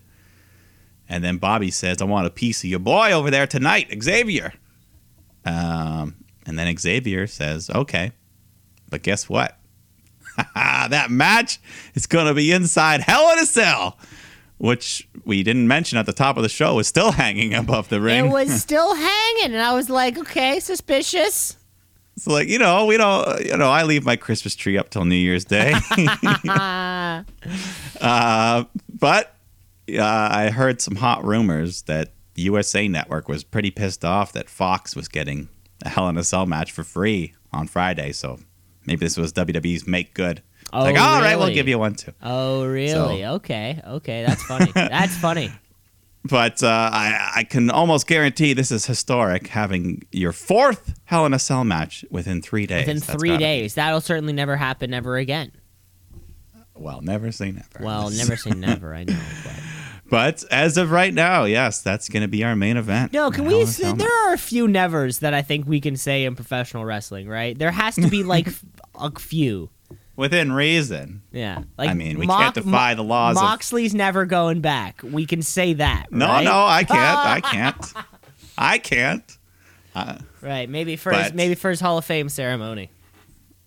And 1.09 1.23
then 1.23 1.37
Bobby 1.37 1.71
says, 1.71 2.01
I 2.01 2.05
want 2.05 2.27
a 2.27 2.29
piece 2.29 2.63
of 2.63 2.69
your 2.69 2.79
boy 2.79 3.11
over 3.11 3.31
there 3.31 3.47
tonight, 3.47 3.93
Xavier. 4.01 4.53
Um, 5.45 6.15
and 6.45 6.59
then 6.59 6.75
Xavier 6.77 7.27
says, 7.27 7.69
okay. 7.69 8.11
But 8.89 9.03
guess 9.03 9.29
what? 9.29 9.57
that 10.55 11.09
match 11.09 11.59
is 11.93 12.07
going 12.07 12.27
to 12.27 12.33
be 12.33 12.51
inside 12.51 13.01
Hell 13.01 13.31
in 13.31 13.39
a 13.39 13.45
Cell, 13.45 13.97
which 14.57 15.07
we 15.25 15.43
didn't 15.43 15.67
mention 15.67 15.97
at 15.97 16.05
the 16.05 16.13
top 16.13 16.37
of 16.37 16.43
the 16.43 16.49
show 16.49 16.75
was 16.75 16.87
still 16.87 17.11
hanging 17.23 17.53
above 17.53 17.89
the 17.89 18.01
ring. 18.01 18.25
It 18.25 18.29
was 18.29 18.61
still 18.61 18.95
hanging, 18.95 19.53
and 19.53 19.61
I 19.61 19.73
was 19.73 19.89
like, 19.89 20.17
okay, 20.17 20.59
suspicious. 20.59 21.57
It's 22.15 22.25
like, 22.25 22.47
you 22.47 22.57
know, 22.57 22.85
we 22.87 22.97
don't, 22.97 23.45
you 23.45 23.55
know, 23.57 23.69
I 23.69 23.83
leave 23.83 24.03
my 24.03 24.15
Christmas 24.15 24.55
tree 24.55 24.75
up 24.75 24.89
till 24.89 25.05
New 25.05 25.15
Year's 25.15 25.45
Day. 25.45 25.73
uh, 26.49 27.23
but 28.89 29.35
uh, 29.87 30.01
I 30.31 30.49
heard 30.49 30.81
some 30.81 30.95
hot 30.95 31.23
rumors 31.23 31.83
that 31.83 32.13
USA 32.33 32.87
Network 32.87 33.29
was 33.29 33.43
pretty 33.43 33.69
pissed 33.69 34.03
off 34.03 34.33
that 34.33 34.49
Fox 34.49 34.95
was 34.95 35.07
getting 35.07 35.49
a 35.85 35.89
Hell 35.89 36.09
in 36.09 36.17
a 36.17 36.23
Cell 36.23 36.47
match 36.47 36.71
for 36.71 36.83
free 36.83 37.35
on 37.53 37.67
Friday. 37.67 38.11
So 38.13 38.39
maybe 38.87 39.05
this 39.05 39.15
was 39.15 39.31
WWE's 39.33 39.85
make 39.85 40.15
good. 40.15 40.41
Oh, 40.73 40.81
like, 40.83 40.99
all 40.99 41.21
right, 41.21 41.37
we'll 41.37 41.53
give 41.53 41.67
you 41.67 41.79
one 41.79 41.95
too. 41.95 42.13
Oh, 42.21 42.65
really? 42.65 42.91
So- 43.23 43.35
Okay, 43.35 43.81
okay, 43.87 44.23
that's 44.25 44.43
funny. 44.43 44.71
that's 44.75 45.15
funny. 45.17 45.51
But 46.25 46.61
uh, 46.61 46.67
I, 46.91 47.31
I 47.37 47.43
can 47.45 47.69
almost 47.69 48.05
guarantee 48.05 48.51
this 48.51 48.69
is 48.69 48.85
historic 48.85 49.47
having 49.47 50.03
your 50.11 50.33
fourth 50.33 50.99
Hell 51.05 51.25
in 51.25 51.33
a 51.33 51.39
Cell 51.39 51.63
match 51.63 52.03
within 52.11 52.41
three 52.41 52.65
days. 52.65 52.81
Within 52.85 52.99
That's 52.99 53.13
three 53.13 53.29
gotta 53.29 53.37
be- 53.39 53.43
days, 53.45 53.75
that'll 53.75 54.01
certainly 54.01 54.33
never 54.33 54.57
happen 54.57 54.93
ever 54.93 55.15
again. 55.15 55.51
well, 56.75 57.01
never 57.01 57.31
say 57.31 57.51
never. 57.51 57.79
Well, 57.79 58.09
never 58.15 58.35
say 58.35 58.49
never. 58.51 58.93
I 58.93 59.05
know, 59.05 59.17
but 59.43 59.53
But 60.09 60.43
as 60.51 60.77
of 60.77 60.91
right 60.91 61.13
now, 61.13 61.45
yes, 61.45 61.81
that's 61.81 62.07
going 62.09 62.21
to 62.21 62.27
be 62.27 62.43
our 62.43 62.55
main 62.55 62.77
event. 62.77 63.13
No, 63.13 63.31
can 63.31 63.45
we? 63.45 63.65
Say, 63.65 63.91
there 63.93 64.29
are 64.29 64.33
a 64.33 64.37
few 64.37 64.67
nevers 64.67 65.19
that 65.19 65.33
I 65.33 65.41
think 65.41 65.65
we 65.67 65.79
can 65.81 65.95
say 65.97 66.25
in 66.25 66.35
professional 66.35 66.83
wrestling, 66.85 67.27
right? 67.27 67.57
There 67.57 67.71
has 67.71 67.95
to 67.95 68.07
be 68.07 68.23
like 68.23 68.47
a 68.95 69.11
few. 69.19 69.69
Within 70.17 70.51
reason. 70.51 71.21
Yeah, 71.31 71.63
like 71.77 71.89
I 71.89 71.93
mean, 71.93 72.19
we 72.19 72.27
can't 72.27 72.53
defy 72.53 72.93
the 72.95 73.03
laws 73.03 73.37
of- 73.37 73.43
Moxley's 73.43 73.95
never 73.95 74.25
going 74.25 74.59
back. 74.59 75.01
We 75.01 75.25
can 75.25 75.41
say 75.41 75.73
that. 75.73 76.07
No, 76.11 76.27
right? 76.27 76.43
no, 76.43 76.65
I 76.65 76.83
can't. 76.87 77.17
I 77.17 77.39
can't. 77.39 77.93
I 78.57 78.77
can't. 78.79 79.37
Right, 80.41 80.69
maybe 80.69 80.95
for 80.97 81.11
his, 81.11 81.33
maybe 81.33 81.55
for 81.55 81.69
his 81.69 81.79
Hall 81.79 81.97
of 81.97 82.05
Fame 82.05 82.29
ceremony. 82.29 82.91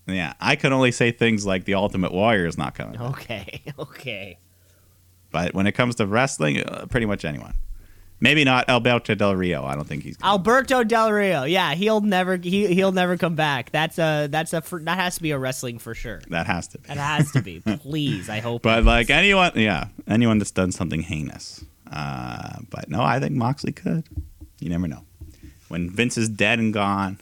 Yeah, 0.07 0.34
I 0.40 0.57
can 0.57 0.72
only 0.72 0.92
say 0.92 1.11
things 1.12 1.44
like 1.46 1.64
the 1.64 1.74
Ultimate 1.74 2.12
Warrior 2.12 2.46
is 2.46 2.59
not 2.59 2.74
coming. 2.74 3.01
Okay, 3.01 3.62
okay. 3.78 4.38
But 5.32 5.55
when 5.55 5.66
it 5.66 5.72
comes 5.72 5.94
to 5.96 6.07
wrestling, 6.07 6.61
uh, 6.61 6.86
pretty 6.90 7.07
much 7.07 7.24
anyone. 7.24 7.55
Maybe 8.20 8.44
not 8.44 8.68
Alberto 8.68 9.14
Del 9.14 9.34
Rio. 9.34 9.64
I 9.64 9.74
don't 9.74 9.86
think 9.86 10.02
he's. 10.02 10.16
Alberto 10.22 10.84
Del 10.84 11.10
Rio. 11.10 11.44
Yeah, 11.44 11.74
he'll 11.74 12.02
never 12.02 12.36
he, 12.36 12.66
he'll 12.74 12.92
never 12.92 13.16
come 13.16 13.34
back. 13.34 13.70
That's 13.70 13.98
a 13.98 14.28
that's 14.30 14.52
a 14.52 14.62
that 14.82 14.98
has 14.98 15.16
to 15.16 15.22
be 15.22 15.30
a 15.30 15.38
wrestling 15.38 15.78
for 15.78 15.94
sure. 15.94 16.20
that 16.28 16.46
has 16.46 16.68
to 16.68 16.78
be. 16.78 16.88
That 16.88 16.98
has 16.98 17.32
to 17.32 17.40
be. 17.42 17.60
Please, 17.60 18.28
I 18.28 18.40
hope. 18.40 18.62
But 18.70 18.84
like 18.84 19.08
anyone, 19.08 19.52
yeah, 19.54 19.88
anyone 20.06 20.38
that's 20.38 20.50
done 20.50 20.70
something 20.70 21.00
heinous. 21.00 21.64
Uh, 21.90 22.58
but 22.68 22.88
no, 22.90 23.02
I 23.02 23.18
think 23.18 23.34
Moxley 23.34 23.72
could. 23.72 24.04
You 24.60 24.68
never 24.68 24.86
know. 24.86 25.02
When 25.68 25.88
Vince 25.88 26.18
is 26.18 26.28
dead 26.28 26.58
and 26.58 26.74
gone. 26.74 27.18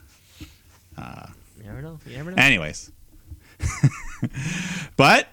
Uh, 0.97 1.27
you 1.57 1.63
never 1.63 1.81
know. 1.81 1.99
You 2.05 2.17
never 2.17 2.31
know. 2.31 2.37
Anyways. 2.37 2.91
but 4.97 5.27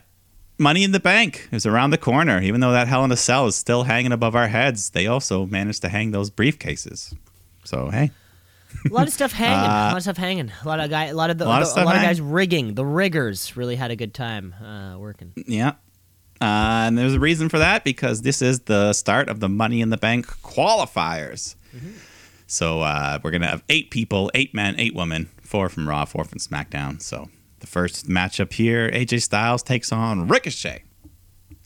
Money 0.59 0.85
in 0.85 0.93
the 0.93 1.01
Bank 1.01 1.49
is 1.53 1.67
around 1.67 1.91
the 1.91 1.99
corner. 1.99 2.41
Even 2.41 2.61
though 2.61 2.73
that 2.73 2.89
Hell 2.89 3.05
in 3.05 3.13
a 3.13 3.17
Cell 3.17 3.47
is 3.47 3.55
still 3.57 3.83
hanging 3.85 4.13
above 4.13 4.35
our 4.35 4.49
heads, 4.49 4.91
they 4.91 5.07
also 5.07 5.45
managed 5.47 5.83
to 5.83 5.89
hang 5.89 6.13
those 6.13 6.31
briefcases. 6.31 7.15
So 7.65 7.91
hey, 7.91 8.11
A 8.89 8.93
lot 8.93 9.07
of 9.07 9.13
stuff 9.13 9.33
hanging. 9.45 9.59
Uh, 9.71 9.89
a 9.89 9.89
lot 9.91 9.97
of 9.97 10.03
stuff 10.03 10.17
hanging. 10.17 10.51
A 10.65 10.67
lot 10.69 10.81
of 10.81 10.89
guy. 10.89 11.07
A 11.07 11.15
lot 11.15 11.31
of 11.31 11.39
the, 11.39 11.45
a 11.45 11.49
lot 11.49 11.63
of 11.63 11.69
the- 11.69 11.73
stuff 11.73 11.83
a 11.85 11.87
lot 11.87 11.97
of 11.97 12.03
guys 12.03 12.21
rigging. 12.21 12.75
The 12.75 12.85
riggers 12.87 13.57
really 13.57 13.77
had 13.77 13.91
a 13.91 13.97
good 13.97 14.15
time 14.15 14.55
uh, 14.55 14.99
working. 14.99 15.33
yeah. 15.47 15.75
Uh, 16.39 16.85
and 16.89 16.99
there's 16.99 17.15
a 17.15 17.21
reason 17.21 17.49
for 17.49 17.59
that 17.59 17.83
because 17.83 18.21
this 18.21 18.43
is 18.43 18.61
the 18.61 18.93
start 18.93 19.31
of 19.31 19.41
the 19.41 19.49
Money 19.49 19.81
in 19.81 19.89
the 19.89 19.97
Bank 19.97 20.27
qualifiers. 20.43 21.55
So 22.47 22.81
uh, 22.83 23.19
we're 23.23 23.31
gonna 23.31 23.47
have 23.49 23.63
eight 23.69 23.91
people, 23.91 24.31
eight 24.35 24.55
men, 24.55 24.75
eight 24.79 24.95
women, 24.95 25.31
four 25.43 25.69
from 25.69 25.89
Raw, 25.89 26.05
four 26.05 26.25
from 26.25 26.39
SmackDown. 26.39 27.01
So 27.03 27.29
the 27.61 27.67
first 27.67 28.09
matchup 28.09 28.53
here, 28.53 28.91
AJ 28.91 29.23
Styles 29.23 29.63
takes 29.63 29.93
on 29.93 30.29
Ricochet, 30.29 30.85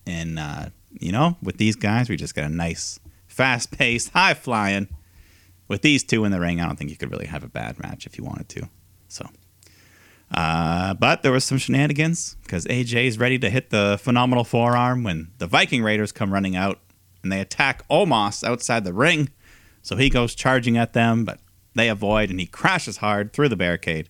and 0.07 0.39
uh, 0.39 0.67
you 0.99 1.13
know, 1.13 1.37
with 1.43 1.59
these 1.59 1.77
guys, 1.77 2.09
we 2.09 2.17
just 2.17 2.35
got 2.35 2.45
a 2.45 2.49
nice, 2.49 3.01
fast-paced, 3.27 4.11
high-flying. 4.11 4.89
With 5.69 5.83
these 5.83 6.03
two 6.03 6.25
in 6.25 6.33
the 6.33 6.41
ring, 6.41 6.61
I 6.61 6.67
don't 6.67 6.77
think 6.77 6.91
you 6.91 6.97
could 6.97 7.13
really 7.13 7.27
have 7.27 7.45
a 7.45 7.49
bad 7.49 7.79
match 7.79 8.05
if 8.05 8.19
you 8.19 8.25
wanted 8.25 8.49
to. 8.51 8.69
So. 9.07 9.27
Uh, 10.33 10.95
but 10.95 11.23
there 11.23 11.33
was 11.33 11.45
some 11.45 11.59
shenanigans 11.59 12.37
because 12.43 12.65
AJ 12.67 13.07
is 13.07 13.19
ready 13.19 13.39
to 13.39 13.51
hit 13.51 13.71
the 13.71 13.99
phenomenal 14.01 14.45
forearm 14.45 15.03
when 15.03 15.33
the 15.39 15.47
Viking 15.47 15.83
Raiders 15.83 16.13
come 16.13 16.33
running 16.33 16.55
out 16.55 16.79
and 17.23 17.33
they 17.33 17.41
attack 17.41 17.87
Omos 17.89 18.45
outside 18.45 18.85
the 18.85 18.93
ring. 18.93 19.31
So 19.83 19.97
he 19.97 20.09
goes 20.09 20.35
charging 20.35 20.77
at 20.77 20.93
them, 20.93 21.25
but 21.25 21.41
they 21.75 21.89
avoid 21.89 22.31
and 22.31 22.39
he 22.39 22.47
crashes 22.47 22.99
hard 22.99 23.33
through 23.33 23.49
the 23.49 23.57
barricade. 23.57 24.09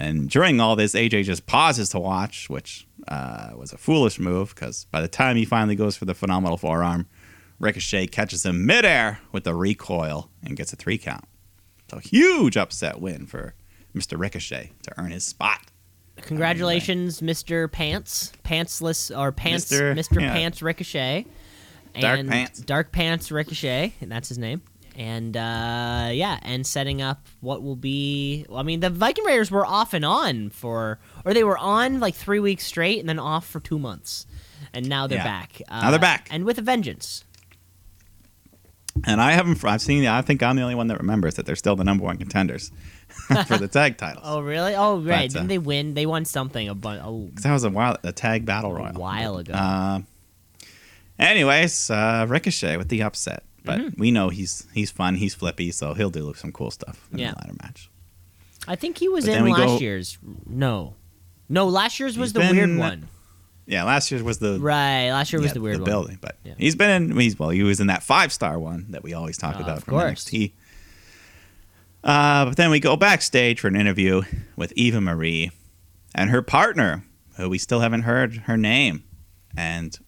And 0.00 0.30
during 0.30 0.60
all 0.60 0.76
this, 0.76 0.94
AJ 0.94 1.24
just 1.24 1.46
pauses 1.46 1.88
to 1.90 1.98
watch, 1.98 2.48
which 2.48 2.86
uh, 3.08 3.50
was 3.56 3.72
a 3.72 3.76
foolish 3.76 4.20
move 4.20 4.54
because 4.54 4.84
by 4.92 5.00
the 5.00 5.08
time 5.08 5.36
he 5.36 5.44
finally 5.44 5.74
goes 5.74 5.96
for 5.96 6.04
the 6.04 6.14
phenomenal 6.14 6.56
forearm, 6.56 7.08
Ricochet 7.58 8.06
catches 8.06 8.46
him 8.46 8.64
midair 8.64 9.18
with 9.32 9.42
the 9.42 9.54
recoil 9.54 10.30
and 10.44 10.56
gets 10.56 10.72
a 10.72 10.76
three 10.76 10.98
count. 10.98 11.24
So 11.90 11.98
huge 11.98 12.56
upset 12.56 13.00
win 13.00 13.26
for 13.26 13.54
Mr. 13.92 14.16
Ricochet 14.18 14.70
to 14.82 15.00
earn 15.00 15.10
his 15.10 15.24
spot. 15.24 15.62
Congratulations, 16.22 17.20
Mr. 17.20 17.70
Pants, 17.70 18.32
pantsless 18.44 19.16
or 19.16 19.32
pants, 19.32 19.72
Mr. 19.72 19.94
Mr. 19.96 20.20
yeah. 20.20 20.32
Pants 20.32 20.62
Ricochet, 20.62 21.26
Dark 21.98 22.20
and 22.20 22.28
Pants. 22.28 22.60
Dark 22.60 22.92
Pants 22.92 23.32
Ricochet, 23.32 23.94
and 24.00 24.12
that's 24.12 24.28
his 24.28 24.38
name. 24.38 24.62
And 24.98 25.36
uh, 25.36 26.10
yeah, 26.12 26.40
and 26.42 26.66
setting 26.66 27.00
up 27.00 27.24
what 27.40 27.62
will 27.62 27.76
be. 27.76 28.44
I 28.52 28.64
mean, 28.64 28.80
the 28.80 28.90
Viking 28.90 29.24
Raiders 29.24 29.48
were 29.48 29.64
off 29.64 29.94
and 29.94 30.04
on 30.04 30.50
for, 30.50 30.98
or 31.24 31.32
they 31.32 31.44
were 31.44 31.56
on 31.56 32.00
like 32.00 32.16
three 32.16 32.40
weeks 32.40 32.64
straight, 32.66 32.98
and 32.98 33.08
then 33.08 33.20
off 33.20 33.46
for 33.46 33.60
two 33.60 33.78
months, 33.78 34.26
and 34.74 34.88
now 34.88 35.06
they're 35.06 35.18
Yeah. 35.18 35.24
back. 35.24 35.62
Uh, 35.68 35.82
Now 35.82 35.90
they're 35.92 36.00
back. 36.00 36.26
and 36.32 36.44
with 36.44 36.58
a 36.58 36.62
vengeance. 36.62 37.24
And 39.06 39.20
I 39.20 39.30
haven't, 39.32 39.64
I've 39.64 39.80
seen, 39.80 40.04
I 40.06 40.22
think 40.22 40.42
I'm 40.42 40.56
the 40.56 40.62
only 40.62 40.74
one 40.74 40.88
that 40.88 40.98
remembers 40.98 41.34
that 41.36 41.46
they're 41.46 41.54
still 41.54 41.76
the 41.76 41.84
number 41.84 42.02
one 42.02 42.16
contenders 42.16 42.72
for 43.46 43.56
the 43.56 43.68
tag 43.68 43.96
titles. 43.98 44.24
Oh 44.26 44.40
really? 44.40 44.74
Oh 44.74 44.98
right. 44.98 45.30
But, 45.30 45.36
uh, 45.36 45.40
Didn't 45.42 45.46
they 45.48 45.58
win? 45.58 45.94
They 45.94 46.06
won 46.06 46.24
something 46.24 46.68
a, 46.68 46.74
bu- 46.74 46.88
a 46.88 47.02
'Cause 47.34 47.44
that 47.44 47.52
was 47.52 47.62
a 47.62 47.70
while, 47.70 47.96
a 48.02 48.10
tag 48.10 48.44
battle 48.44 48.72
royal. 48.72 48.96
A 48.96 48.98
while 48.98 49.36
ago. 49.38 49.52
Uh, 49.52 50.00
anyways, 51.20 51.90
uh, 51.90 52.26
Ricochet 52.28 52.76
with 52.76 52.88
the 52.88 53.02
upset, 53.02 53.44
but 53.68 53.78
Mm-hmm. 53.80 54.00
we 54.00 54.10
know 54.10 54.28
he's 54.30 54.66
he's 54.72 54.90
fun, 54.90 55.14
he's 55.16 55.34
flippy, 55.34 55.70
so 55.70 55.94
he'll 55.94 56.10
do 56.10 56.32
some 56.34 56.50
cool 56.52 56.70
stuff 56.70 57.06
in 57.12 57.18
Yeah. 57.18 57.30
the 57.32 57.36
ladder 57.36 57.54
match. 57.62 57.88
I 58.66 58.74
think 58.76 58.98
he 58.98 59.08
was 59.08 59.26
but 59.26 59.36
in 59.36 59.46
last 59.48 59.58
go- 59.66 59.78
year's. 59.78 60.18
No, 60.46 60.94
no. 61.48 61.68
Last 61.68 62.00
year's 62.00 62.18
was 62.18 62.32
the 62.32 62.40
weird 62.40 62.76
one. 62.76 63.08
Yeah, 63.66 63.84
last 63.84 64.10
year 64.10 64.22
was 64.24 64.38
the 64.38 64.58
Right. 64.58 65.10
Last 65.10 65.32
year 65.32 65.40
was 65.40 65.50
yeah, 65.50 65.54
the 65.54 65.60
weird 65.60 65.76
one. 65.78 65.84
building, 65.84 66.18
but 66.20 66.36
Yeah. 66.44 66.54
he's 66.58 66.74
been 66.74 67.10
in. 67.10 67.18
He's 67.20 67.38
well, 67.38 67.50
he 67.50 67.62
was 67.62 67.80
in 67.80 67.86
that 67.88 68.02
five 68.02 68.32
star 68.32 68.58
one 68.58 68.86
that 68.90 69.02
we 69.02 69.12
always 69.14 69.36
talk 69.38 69.56
Oh, 69.58 69.60
about 69.62 69.78
of 69.78 69.84
from 69.84 69.92
course. 69.92 70.24
NXT. 70.24 70.52
Uh, 72.04 72.44
but 72.46 72.56
then 72.56 72.70
we 72.70 72.80
go 72.80 72.96
backstage 72.96 73.60
for 73.60 73.68
an 73.68 73.76
interview 73.76 74.22
with 74.56 74.72
Eva 74.76 75.00
Marie 75.00 75.50
and 76.14 76.30
her 76.30 76.42
partner, 76.42 77.04
who 77.36 77.48
we 77.48 77.58
still 77.58 77.80
haven't 77.80 78.02
heard 78.02 78.36
her 78.46 78.56
name. 78.56 79.04
And 79.56 79.98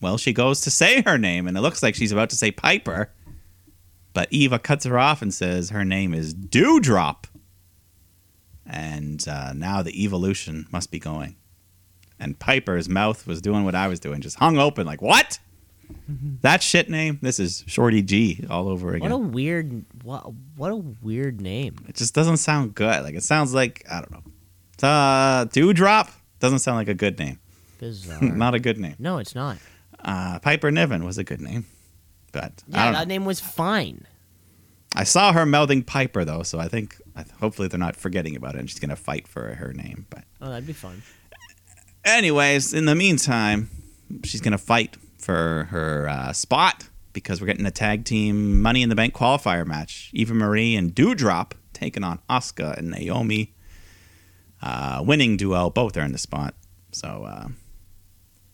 well, 0.00 0.18
she 0.18 0.32
goes 0.32 0.60
to 0.62 0.70
say 0.70 1.02
her 1.02 1.18
name, 1.18 1.46
and 1.46 1.56
it 1.56 1.60
looks 1.60 1.82
like 1.82 1.94
she's 1.94 2.12
about 2.12 2.30
to 2.30 2.36
say 2.36 2.50
Piper, 2.50 3.10
but 4.12 4.28
Eva 4.30 4.58
cuts 4.58 4.84
her 4.84 4.98
off 4.98 5.22
and 5.22 5.32
says 5.32 5.70
her 5.70 5.84
name 5.84 6.14
is 6.14 6.34
Doudrop. 6.34 7.24
And 8.68 9.26
uh, 9.28 9.52
now 9.54 9.82
the 9.82 10.02
evolution 10.02 10.66
must 10.72 10.90
be 10.90 10.98
going 10.98 11.36
and 12.18 12.38
Piper's 12.38 12.88
mouth 12.88 13.26
was 13.26 13.40
doing 13.40 13.64
what 13.64 13.74
I 13.74 13.88
was 13.88 14.00
doing, 14.00 14.20
just 14.20 14.38
hung 14.38 14.58
open, 14.58 14.86
like 14.86 15.02
what? 15.02 15.38
that 16.42 16.62
shit 16.62 16.90
name? 16.90 17.18
This 17.22 17.38
is 17.38 17.62
Shorty 17.66 18.02
G 18.02 18.44
all 18.50 18.68
over 18.68 18.94
again. 18.94 19.10
What 19.10 19.14
a 19.14 19.18
weird. 19.18 19.84
What 20.02 20.32
what 20.56 20.72
a 20.72 20.76
weird 20.76 21.40
name. 21.40 21.76
it 21.88 21.94
just 21.94 22.12
doesn't 22.12 22.38
sound 22.38 22.74
good. 22.74 23.04
Like 23.04 23.14
it 23.14 23.22
sounds 23.22 23.54
like 23.54 23.84
I 23.88 24.00
don't 24.00 24.10
know. 24.10 24.22
It's, 24.74 24.82
uh, 24.82 25.46
Doudrop 25.50 26.10
doesn't 26.40 26.58
sound 26.58 26.76
like 26.76 26.88
a 26.88 26.94
good 26.94 27.18
name. 27.18 27.38
Bizarre. 27.78 28.20
Not 28.22 28.54
a 28.54 28.58
good 28.58 28.78
name. 28.78 28.96
no, 28.98 29.18
it's 29.18 29.34
not. 29.34 29.58
Uh, 30.06 30.38
Piper 30.38 30.70
Niven 30.70 31.04
was 31.04 31.18
a 31.18 31.24
good 31.24 31.40
name, 31.42 31.66
but 32.32 32.62
Yeah, 32.68 32.92
that 32.92 32.98
know. 33.00 33.04
name 33.14 33.24
was 33.26 33.40
fine. 33.40 34.06
I 34.94 35.04
saw 35.04 35.32
her 35.32 35.44
mouthing 35.44 35.82
Piper 35.82 36.24
though, 36.24 36.42
so 36.44 36.58
I 36.58 36.68
think 36.68 36.96
hopefully 37.40 37.68
they're 37.68 37.78
not 37.78 37.96
forgetting 37.96 38.34
about 38.36 38.54
it 38.54 38.60
and 38.60 38.70
she's 38.70 38.78
gonna 38.78 38.96
fight 38.96 39.26
for 39.28 39.54
her 39.56 39.72
name. 39.74 40.06
But 40.08 40.24
Oh, 40.40 40.48
that'd 40.48 40.66
be 40.66 40.72
fun. 40.72 41.02
anyways, 42.04 42.72
in 42.72 42.84
the 42.86 42.94
meantime, 42.94 43.68
she's 44.24 44.40
gonna 44.40 44.58
fight 44.58 44.96
for 45.18 45.64
her 45.70 46.08
uh, 46.08 46.32
spot 46.32 46.88
because 47.12 47.40
we're 47.40 47.46
getting 47.48 47.66
a 47.66 47.70
tag 47.70 48.04
team 48.04 48.62
Money 48.62 48.82
in 48.82 48.88
the 48.88 48.94
Bank 48.94 49.12
qualifier 49.14 49.66
match. 49.66 50.10
Eva 50.12 50.34
Marie 50.34 50.76
and 50.76 50.94
Doudrop 50.94 51.52
taking 51.72 52.04
on 52.04 52.20
Asuka 52.30 52.76
and 52.78 52.90
Naomi. 52.90 53.54
Uh, 54.62 55.02
winning 55.04 55.36
duo, 55.36 55.68
both 55.68 55.96
are 55.96 56.02
in 56.02 56.12
the 56.12 56.18
spot. 56.18 56.54
So 56.92 57.24
uh, 57.24 57.48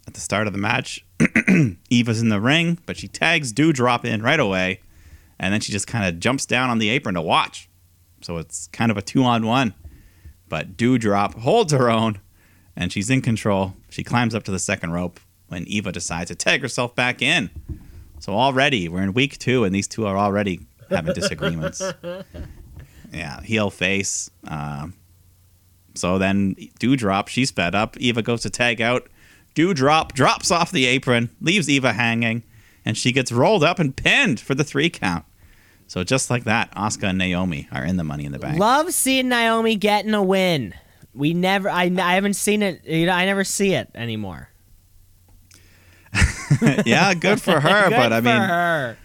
at 0.07 0.15
the 0.15 0.21
start 0.21 0.47
of 0.47 0.53
the 0.53 0.59
match, 0.59 1.05
Eva's 1.91 2.21
in 2.21 2.29
the 2.29 2.41
ring, 2.41 2.79
but 2.87 2.97
she 2.97 3.09
tags 3.09 3.53
Doudrop 3.53 4.05
in 4.05 4.23
right 4.23 4.41
away, 4.41 4.81
and 5.39 5.53
then 5.53 5.61
she 5.61 5.73
just 5.73 5.87
kind 5.87 6.05
of 6.05 6.21
jumps 6.21 6.47
down 6.47 6.71
on 6.71 6.79
the 6.79 6.89
apron 6.89 7.15
to 7.15 7.23
watch. 7.23 7.69
So 8.21 8.39
it's 8.39 8.69
kind 8.69 8.91
of 8.91 8.97
a 8.97 9.03
two 9.03 9.25
on 9.25 9.47
one. 9.47 9.75
But 10.49 10.77
Doudrop 10.77 11.35
holds 11.41 11.73
her 11.73 11.91
own 11.91 12.21
and 12.77 12.93
she's 12.93 13.11
in 13.11 13.23
control. 13.23 13.75
She 13.91 14.05
climbs 14.05 14.35
up 14.35 14.45
to 14.45 14.51
the 14.51 14.59
second 14.59 14.93
rope 14.93 15.21
when 15.49 15.67
Eva 15.69 15.93
decides 15.93 16.29
to 16.29 16.35
tag 16.35 16.63
herself 16.63 16.95
back 16.95 17.21
in. 17.21 17.51
So 18.21 18.33
already 18.33 18.89
we're 18.89 19.03
in 19.03 19.13
week 19.13 19.39
two, 19.39 19.65
and 19.65 19.75
these 19.75 19.89
two 19.89 20.07
are 20.07 20.17
already 20.17 20.61
having 20.89 21.13
disagreements. 21.13 21.83
yeah, 23.13 23.41
heel 23.43 23.71
face. 23.71 24.31
Um, 24.47 24.95
so 25.95 26.19
then 26.19 26.55
Doudrop, 26.79 27.29
she's 27.29 27.51
fed 27.51 27.75
up. 27.75 27.97
Eva 27.99 28.23
goes 28.23 28.43
to 28.43 28.51
tag 28.51 28.81
out. 28.81 29.09
Doudrop 29.55 30.13
drops 30.13 30.51
off 30.51 30.71
the 30.71 30.87
apron, 30.87 31.31
leaves 31.41 31.69
Eva 31.69 31.93
hanging, 31.93 32.43
and 32.85 32.97
she 32.97 33.13
gets 33.13 33.31
rolled 33.31 33.63
up 33.63 33.79
and 33.79 33.95
pinned 33.95 34.41
for 34.41 34.55
the 34.55 34.65
three 34.65 34.91
count. 34.91 35.25
So 35.87 36.05
just 36.05 36.31
like 36.31 36.45
that, 36.45 36.75
Asuka 36.75 37.11
and 37.11 37.19
Naomi 37.19 37.69
are 37.71 37.85
in 37.85 37.99
the 37.99 38.05
Money 38.05 38.25
in 38.25 38.33
the 38.33 38.39
Bank. 38.39 38.59
Love 38.59 38.95
seeing 38.95 39.29
Naomi 39.29 39.77
getting 39.77 40.15
a 40.15 40.23
win. 40.23 40.75
We 41.13 41.35
never. 41.35 41.69
I, 41.69 41.83
I 41.83 42.15
haven't 42.15 42.35
seen 42.35 42.63
it. 42.63 42.83
You 42.87 43.07
know, 43.07 43.13
I 43.13 43.27
never 43.27 43.45
see 43.45 43.75
it 43.75 43.91
anymore. 43.95 44.49
yeah, 46.87 47.13
good 47.15 47.41
for 47.41 47.61
her. 47.61 47.89
Good 47.89 47.97
but 47.97 48.13
I 48.13 48.21
mean, 48.21 48.41
her. 48.41 48.97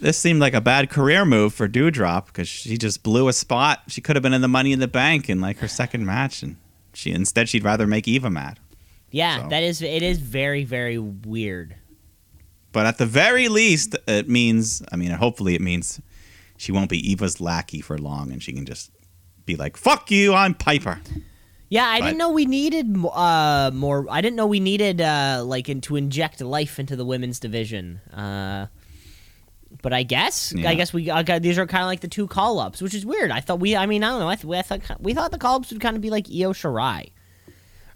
this 0.00 0.18
seemed 0.18 0.40
like 0.40 0.54
a 0.54 0.60
bad 0.60 0.90
career 0.90 1.24
move 1.24 1.54
for 1.54 1.68
Doudrop 1.68 2.26
because 2.26 2.48
she 2.48 2.76
just 2.76 3.02
blew 3.02 3.28
a 3.28 3.32
spot. 3.32 3.82
She 3.88 4.00
could 4.00 4.16
have 4.16 4.22
been 4.22 4.34
in 4.34 4.42
the 4.42 4.48
Money 4.48 4.72
in 4.72 4.80
the 4.80 4.88
Bank 4.88 5.30
in 5.30 5.40
like 5.40 5.58
her 5.58 5.68
second 5.68 6.04
match, 6.04 6.42
and 6.42 6.56
she 6.92 7.12
instead 7.12 7.48
she'd 7.48 7.64
rather 7.64 7.86
make 7.86 8.06
Eva 8.06 8.30
mad. 8.30 8.58
Yeah, 9.16 9.42
So- 9.42 9.48
that 9.48 9.62
is. 9.62 9.80
It 9.82 10.02
is 10.02 10.18
very, 10.18 10.64
very 10.64 10.98
weird. 10.98 11.74
But 12.72 12.84
at 12.86 12.98
the 12.98 13.06
very 13.06 13.48
least, 13.48 13.96
it 14.06 14.28
means. 14.28 14.82
I 14.92 14.96
mean, 14.96 15.10
hopefully, 15.10 15.54
it 15.54 15.62
means 15.62 16.00
she 16.58 16.72
won't 16.72 16.90
be 16.90 16.98
Eva's 17.12 17.40
lackey 17.40 17.80
for 17.80 17.96
long, 17.98 18.30
and 18.32 18.42
she 18.42 18.52
can 18.52 18.66
just 18.66 18.90
be 19.46 19.56
like, 19.56 19.76
"Fuck 19.78 20.10
you, 20.10 20.34
I'm 20.34 20.52
Piper." 20.54 21.00
Yeah, 21.68 21.86
I 21.86 21.98
But- 21.98 22.06
didn't 22.06 22.18
know 22.18 22.30
we 22.30 22.44
needed 22.44 22.86
uh, 23.12 23.70
more. 23.72 24.06
I 24.10 24.20
didn't 24.20 24.36
know 24.36 24.46
we 24.46 24.60
needed 24.60 25.00
uh, 25.00 25.42
like 25.44 25.68
in, 25.68 25.80
to 25.82 25.96
inject 25.96 26.40
life 26.40 26.78
into 26.78 26.94
the 26.96 27.04
women's 27.04 27.40
division. 27.40 28.00
Uh, 28.12 28.66
but 29.82 29.92
I 29.92 30.02
guess 30.04 30.52
Yeah. 30.54 30.70
I 30.70 30.74
guess 30.74 30.92
we 30.92 31.10
I 31.10 31.22
got, 31.22 31.42
these 31.42 31.58
are 31.58 31.66
kind 31.66 31.82
of 31.82 31.88
like 31.88 32.00
the 32.00 32.08
two 32.08 32.26
call 32.28 32.60
ups, 32.60 32.80
which 32.82 32.94
is 32.94 33.04
weird. 33.04 33.30
I 33.30 33.40
thought 33.40 33.58
we. 33.60 33.74
I 33.74 33.86
mean, 33.86 34.04
I 34.04 34.10
don't 34.10 34.20
know. 34.20 34.28
I, 34.28 34.36
th- 34.36 34.52
I 34.52 34.62
thought 34.62 35.00
we 35.00 35.12
thought 35.14 35.32
the 35.32 35.38
call 35.38 35.56
ups 35.56 35.70
would 35.72 35.80
kind 35.80 35.96
of 35.96 36.02
be 36.02 36.10
like 36.10 36.26
Io 36.28 36.52
Shirai 36.52 37.10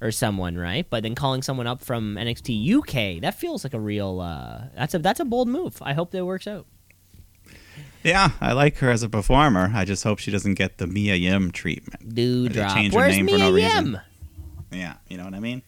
or 0.01 0.11
someone, 0.11 0.57
right? 0.57 0.89
But 0.89 1.03
then 1.03 1.15
calling 1.15 1.43
someone 1.43 1.67
up 1.67 1.83
from 1.83 2.17
NXT 2.17 2.75
UK 2.79 3.21
that 3.23 3.35
feels 3.35 3.65
like 3.65 3.75
a 3.75 3.81
real. 3.81 4.21
Uh, 4.21 4.65
that's 4.75 4.95
a 4.95 4.99
that's 4.99 5.21
a 5.21 5.25
bold 5.25 5.49
move. 5.49 5.79
I 5.83 5.93
hope 5.95 6.11
that 6.13 6.25
works 6.25 6.47
out. 6.47 6.67
Yeah, 8.03 8.31
I 8.41 8.53
like 8.53 8.79
her 8.79 8.91
as 8.91 9.03
a 9.03 9.09
performer. 9.11 9.71
I 9.75 9.85
just 9.85 10.05
hope 10.05 10.19
she 10.21 10.31
doesn't 10.31 10.55
get 10.55 10.79
the 10.79 10.87
Mia 10.87 11.17
Yim 11.17 11.51
treatment. 11.51 12.15
Dude, 12.15 12.55
change 12.55 12.95
her 12.95 12.99
Where's 13.01 13.17
name 13.17 13.27
for 13.29 13.35
Mia 13.35 13.39
no 13.51 13.55
Yim? 13.55 13.55
reason. 13.55 14.01
Yeah, 14.73 14.95
you 15.09 15.19
know 15.19 15.25
what 15.25 15.35
I 15.35 15.41
mean. 15.41 15.63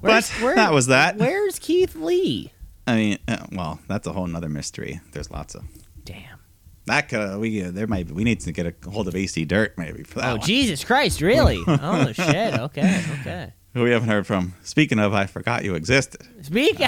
Where's- 0.00 0.32
But 0.40 0.54
that 0.56 0.72
was 0.72 0.86
that. 0.86 1.16
Where's 1.18 1.58
Keith 1.58 1.94
Lee? 1.94 2.52
I 2.86 2.96
mean, 2.96 3.18
uh, 3.28 3.44
well, 3.52 3.78
that's 3.88 4.06
a 4.06 4.12
whole 4.12 4.26
nother 4.26 4.48
mystery. 4.48 5.00
There's 5.12 5.30
lots 5.30 5.54
of 5.54 5.64
Damn. 6.04 6.39
That. 6.86 7.08
Could, 7.08 7.38
we 7.38 7.62
uh, 7.62 7.70
there 7.70 7.86
might 7.86 8.06
be, 8.08 8.12
we 8.12 8.24
need 8.24 8.40
to 8.40 8.52
get 8.52 8.66
a 8.66 8.74
hold 8.90 9.06
of 9.08 9.14
AC 9.14 9.44
Dirt 9.44 9.76
maybe 9.78 10.02
for 10.02 10.20
that 10.20 10.28
Oh 10.30 10.36
one. 10.36 10.40
Jesus 10.46 10.82
Christ! 10.84 11.20
Really? 11.30 11.62
oh 11.66 12.12
shit. 12.12 12.58
Okay. 12.58 13.04
Okay. 13.20 13.52
Who 13.74 13.84
we 13.84 13.90
haven't 13.92 14.08
heard 14.08 14.26
from. 14.26 14.54
Speaking 14.64 14.98
of, 14.98 15.14
I 15.14 15.26
forgot 15.26 15.62
you 15.62 15.76
existed. 15.76 16.22
Speak. 16.42 16.76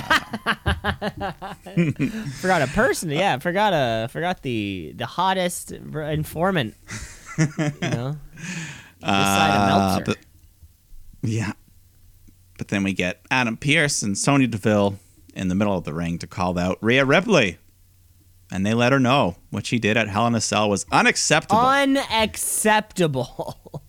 forgot 2.41 2.63
a 2.63 2.67
person. 2.75 3.11
Yeah, 3.11 3.39
forgot 3.39 3.73
a 3.73 4.09
forgot 4.09 4.43
the 4.43 4.93
the 4.97 5.07
hottest 5.07 5.73
informant. 5.73 6.75
You 7.39 7.47
know, 7.83 8.17
this 9.01 9.09
side 9.09 9.51
of 9.57 10.01
Uh, 10.01 10.01
but- 10.05 10.19
yeah, 11.23 11.53
but 12.59 12.69
then 12.69 12.83
we 12.83 12.93
get 12.93 13.21
Adam 13.31 13.57
Pearce 13.57 14.03
and 14.03 14.19
Sonya 14.19 14.49
Deville 14.49 14.99
in 15.35 15.49
the 15.49 15.55
middle 15.55 15.77
of 15.79 15.85
the 15.85 15.95
ring 15.95 16.19
to 16.19 16.27
call 16.27 16.59
out 16.59 16.79
Rhea 16.81 17.05
Ripley, 17.05 17.59
and 18.53 18.67
they 18.67 18.75
let 18.75 18.93
her 18.93 19.01
know 19.01 19.37
what 19.49 19.65
she 19.65 19.79
did 19.79 19.97
at 19.97 20.09
Hell 20.09 20.27
in 20.27 20.35
a 20.35 20.41
Cell 20.41 20.69
was 20.69 20.85
unacceptable. 20.93 21.61
Unacceptable. 21.63 23.59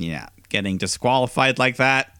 Yeah, 0.00 0.28
getting 0.48 0.76
disqualified 0.78 1.58
like 1.58 1.78
that. 1.78 2.16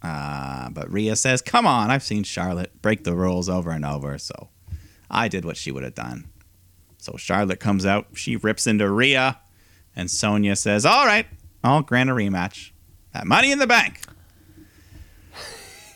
Uh, 0.00 0.70
but 0.70 0.90
Rhea 0.90 1.14
says, 1.14 1.42
"Come 1.42 1.66
on, 1.66 1.90
I've 1.90 2.02
seen 2.02 2.22
Charlotte 2.22 2.80
break 2.80 3.04
the 3.04 3.14
rules 3.14 3.50
over 3.50 3.70
and 3.70 3.84
over, 3.84 4.16
so 4.16 4.48
I 5.10 5.28
did 5.28 5.44
what 5.44 5.58
she 5.58 5.70
would 5.70 5.84
have 5.84 5.94
done." 5.94 6.30
So 6.96 7.18
Charlotte 7.18 7.60
comes 7.60 7.84
out, 7.84 8.06
she 8.14 8.36
rips 8.36 8.66
into 8.66 8.90
Rhea, 8.90 9.38
and 9.94 10.10
Sonya 10.10 10.56
says, 10.56 10.86
"All 10.86 11.04
right, 11.04 11.26
I'll 11.62 11.82
grant 11.82 12.08
a 12.08 12.14
rematch. 12.14 12.70
That 13.12 13.26
Money 13.26 13.52
in 13.52 13.58
the 13.58 13.66
Bank. 13.66 14.00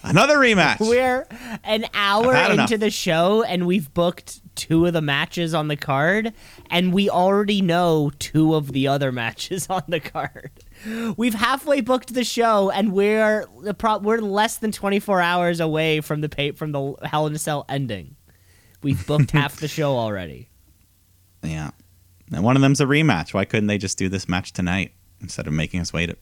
Another 0.03 0.37
rematch." 0.37 0.81
We're 0.87 1.27
an 1.65 1.87
hour 1.95 2.35
into 2.37 2.53
enough. 2.53 2.71
the 2.79 2.91
show 2.91 3.43
and 3.43 3.67
we've 3.67 3.95
booked 3.95 4.42
two 4.55 4.87
of 4.87 4.93
the 4.93 5.01
matches 5.03 5.55
on 5.55 5.69
the 5.69 5.77
card, 5.77 6.33
and 6.71 6.93
we 6.93 7.09
already 7.09 7.63
know 7.63 8.11
two 8.19 8.55
of 8.55 8.73
the 8.73 8.89
other 8.89 9.11
matches 9.23 9.67
on 9.71 9.83
the 9.89 10.01
card. 10.01 10.51
We've 11.17 11.35
halfway 11.35 11.81
booked 11.81 12.15
the 12.15 12.25
show, 12.25 12.71
and 12.71 12.93
we're 12.93 13.47
we're 13.51 14.19
less 14.21 14.57
than 14.59 14.73
twenty 14.73 15.01
four 15.01 15.21
hours 15.21 15.61
away 15.61 16.01
from 16.01 16.21
the 16.21 16.29
pay- 16.29 16.53
from 16.53 16.73
the 16.73 16.95
Hell 17.05 17.27
in 17.27 17.35
a 17.35 17.39
Cell 17.39 17.65
ending. 17.69 18.17
We've 18.83 19.07
booked 19.07 19.31
half 19.33 19.57
the 19.57 19.69
show 19.69 19.97
already. 19.97 20.49
yeah, 21.43 21.71
and 22.33 22.43
one 22.43 22.57
of 22.57 22.63
them's 22.63 22.81
a 22.81 22.85
rematch. 22.87 23.33
Why 23.33 23.45
couldn't 23.45 23.69
they 23.69 23.79
just 23.79 23.97
do 23.99 24.09
this 24.09 24.29
match 24.29 24.53
tonight 24.53 24.93
instead 25.21 25.47
of 25.47 25.53
making 25.53 25.81
us 25.81 25.93
wait 25.93 26.11
it? 26.11 26.19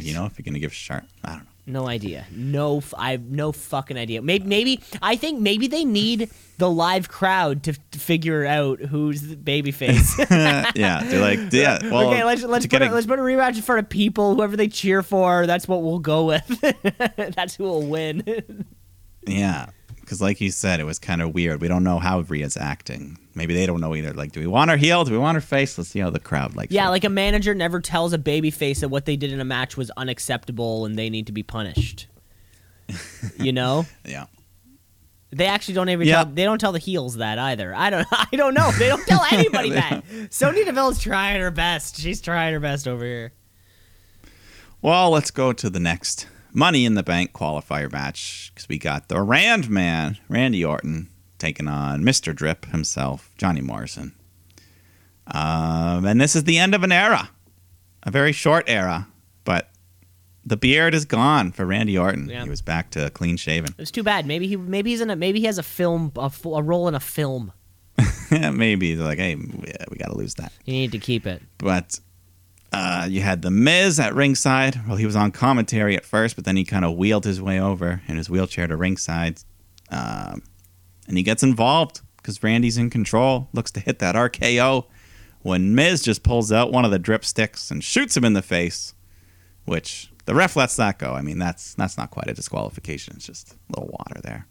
You 0.00 0.12
know, 0.14 0.26
if 0.26 0.38
you're 0.38 0.44
gonna 0.44 0.58
give 0.58 0.72
Charlotte, 0.74 1.08
I 1.24 1.30
don't 1.30 1.44
know. 1.44 1.50
No 1.68 1.86
idea. 1.86 2.24
No, 2.30 2.78
f- 2.78 2.94
I 2.96 3.10
have 3.10 3.24
no 3.24 3.52
fucking 3.52 3.98
idea. 3.98 4.22
Maybe, 4.22 4.46
maybe 4.46 4.80
I 5.02 5.16
think 5.16 5.38
maybe 5.40 5.66
they 5.66 5.84
need 5.84 6.30
the 6.56 6.70
live 6.70 7.08
crowd 7.10 7.62
to, 7.64 7.74
to 7.74 7.98
figure 7.98 8.46
out 8.46 8.80
who's 8.80 9.20
the 9.22 9.36
babyface. 9.36 10.18
yeah, 10.74 11.02
they're 11.04 11.20
like, 11.20 11.52
yeah. 11.52 11.78
Well, 11.82 12.08
okay, 12.08 12.24
let's 12.24 12.42
let's 12.42 12.66
put 12.66 12.80
a, 12.80 12.90
a- 12.90 12.94
let's 12.94 13.06
put 13.06 13.18
a 13.18 13.22
rematch 13.22 13.56
in 13.56 13.62
front 13.62 13.80
of 13.80 13.88
people. 13.90 14.34
Whoever 14.34 14.56
they 14.56 14.68
cheer 14.68 15.02
for, 15.02 15.46
that's 15.46 15.68
what 15.68 15.82
we'll 15.82 15.98
go 15.98 16.24
with. 16.24 16.46
that's 17.36 17.54
who 17.56 17.64
will 17.64 17.86
win. 17.86 18.64
Yeah, 19.26 19.66
because 20.08 20.22
like 20.22 20.40
you 20.40 20.50
said, 20.50 20.80
it 20.80 20.84
was 20.84 20.98
kind 20.98 21.20
of 21.20 21.34
weird. 21.34 21.60
We 21.60 21.68
don't 21.68 21.84
know 21.84 21.98
how 21.98 22.22
Rhea's 22.22 22.56
acting. 22.56 23.18
Maybe 23.34 23.52
they 23.52 23.66
don't 23.66 23.78
know 23.82 23.94
either. 23.94 24.14
Like, 24.14 24.32
do 24.32 24.40
we 24.40 24.46
want 24.46 24.70
her 24.70 24.78
heel? 24.78 25.04
Do 25.04 25.12
we 25.12 25.18
want 25.18 25.34
her 25.34 25.42
face? 25.42 25.76
Let's 25.76 25.90
see 25.90 25.98
how 25.98 26.08
the 26.08 26.18
crowd 26.18 26.56
likes. 26.56 26.72
yeah, 26.72 26.84
her. 26.86 26.90
like 26.90 27.04
a 27.04 27.10
manager 27.10 27.54
never 27.54 27.78
tells 27.78 28.14
a 28.14 28.18
baby 28.18 28.50
face 28.50 28.80
that 28.80 28.88
what 28.88 29.04
they 29.04 29.16
did 29.16 29.32
in 29.34 29.38
a 29.38 29.44
match 29.44 29.76
was 29.76 29.90
unacceptable 29.98 30.86
and 30.86 30.98
they 30.98 31.10
need 31.10 31.26
to 31.26 31.32
be 31.32 31.42
punished. 31.42 32.06
you 33.38 33.52
know, 33.52 33.84
yeah. 34.06 34.24
they 35.30 35.44
actually 35.44 35.74
don't 35.74 35.90
ever 35.90 36.02
Yeah. 36.04 36.24
tell. 36.24 36.32
They 36.32 36.44
don't 36.44 36.58
tell 36.58 36.72
the 36.72 36.78
heels 36.78 37.16
that 37.16 37.38
either. 37.38 37.74
I 37.74 37.90
don't. 37.90 38.06
I 38.10 38.28
don't 38.32 38.54
know. 38.54 38.70
They 38.78 38.88
don't 38.88 39.06
tell 39.06 39.22
anybody 39.30 39.70
that. 39.72 40.04
Sonya 40.30 40.64
Deville's 40.64 40.98
trying 41.02 41.38
her 41.42 41.50
best. 41.50 41.98
She's 42.00 42.22
trying 42.22 42.54
her 42.54 42.60
best 42.60 42.88
over 42.88 43.04
here. 43.04 43.34
Well, 44.80 45.10
let's 45.10 45.30
go 45.30 45.52
to 45.52 45.68
the 45.68 45.80
next 45.80 46.26
Money 46.58 46.84
in 46.84 46.94
the 46.94 47.04
Bank 47.04 47.32
qualifier 47.32 47.90
match 47.90 48.50
because 48.52 48.68
we 48.68 48.78
got 48.78 49.08
the 49.08 49.22
Rand 49.22 49.70
Man, 49.70 50.18
Randy 50.28 50.64
Orton, 50.64 51.08
taking 51.38 51.68
on 51.68 52.02
Mr. 52.02 52.34
Drip 52.34 52.66
himself, 52.66 53.30
Johnny 53.38 53.60
Morrison. 53.60 54.12
Um, 55.28 56.04
and 56.04 56.20
this 56.20 56.34
is 56.34 56.42
the 56.42 56.58
end 56.58 56.74
of 56.74 56.82
an 56.82 56.90
era, 56.90 57.30
a 58.02 58.10
very 58.10 58.32
short 58.32 58.64
era, 58.66 59.06
but 59.44 59.70
the 60.44 60.56
beard 60.56 60.94
is 60.94 61.04
gone 61.04 61.52
for 61.52 61.64
Randy 61.64 61.96
Orton. 61.96 62.28
Yeah. 62.28 62.42
He 62.42 62.50
was 62.50 62.60
back 62.60 62.90
to 62.90 63.08
clean 63.10 63.36
shaven. 63.36 63.72
It's 63.78 63.92
too 63.92 64.02
bad. 64.02 64.26
Maybe 64.26 64.48
he. 64.48 64.56
Maybe 64.56 64.90
he's 64.90 65.00
in 65.00 65.10
a. 65.10 65.16
Maybe 65.16 65.38
he 65.38 65.46
has 65.46 65.58
a 65.58 65.62
film. 65.62 66.10
A, 66.16 66.32
a 66.44 66.62
role 66.62 66.88
in 66.88 66.96
a 66.96 67.00
film. 67.00 67.52
Maybe 68.32 68.96
they're 68.96 69.06
like, 69.06 69.18
hey, 69.18 69.36
we 69.36 69.96
got 69.96 70.08
to 70.08 70.16
lose 70.16 70.34
that. 70.34 70.52
You 70.64 70.72
need 70.72 70.90
to 70.90 70.98
keep 70.98 71.24
it. 71.24 71.40
But 71.58 72.00
uh, 72.72 73.06
you 73.08 73.22
had 73.22 73.42
the 73.42 73.50
Miz 73.50 73.98
at 73.98 74.14
ringside. 74.14 74.86
Well, 74.86 74.96
he 74.96 75.06
was 75.06 75.16
on 75.16 75.32
commentary 75.32 75.96
at 75.96 76.04
first, 76.04 76.36
but 76.36 76.44
then 76.44 76.56
he 76.56 76.64
kind 76.64 76.84
of 76.84 76.96
wheeled 76.96 77.24
his 77.24 77.40
way 77.40 77.60
over 77.60 78.02
in 78.06 78.16
his 78.16 78.28
wheelchair 78.28 78.66
to 78.66 78.76
ringside, 78.76 79.40
um, 79.90 80.42
and 81.06 81.16
he 81.16 81.22
gets 81.22 81.42
involved 81.42 82.02
because 82.18 82.42
Randy's 82.42 82.76
in 82.76 82.90
control. 82.90 83.48
Looks 83.52 83.70
to 83.72 83.80
hit 83.80 84.00
that 84.00 84.14
RKO 84.14 84.84
when 85.40 85.74
Miz 85.74 86.02
just 86.02 86.22
pulls 86.22 86.52
out 86.52 86.72
one 86.72 86.84
of 86.84 86.90
the 86.90 86.98
drip 86.98 87.24
sticks 87.24 87.70
and 87.70 87.82
shoots 87.82 88.16
him 88.16 88.24
in 88.24 88.34
the 88.34 88.42
face, 88.42 88.92
which 89.64 90.10
the 90.26 90.34
ref 90.34 90.56
lets 90.56 90.76
that 90.76 90.98
go. 90.98 91.14
I 91.14 91.22
mean, 91.22 91.38
that's 91.38 91.74
that's 91.74 91.96
not 91.96 92.10
quite 92.10 92.28
a 92.28 92.34
disqualification. 92.34 93.14
It's 93.16 93.26
just 93.26 93.52
a 93.52 93.80
little 93.80 93.96
water 93.98 94.20
there, 94.22 94.46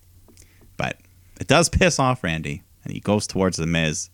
but 0.75 0.97
it 1.39 1.47
does 1.47 1.69
piss 1.69 1.99
off 1.99 2.23
Randy, 2.23 2.63
and 2.83 2.93
he 2.93 2.99
goes 2.99 3.27
towards 3.27 3.57
the 3.57 3.67
Miz. 3.67 4.09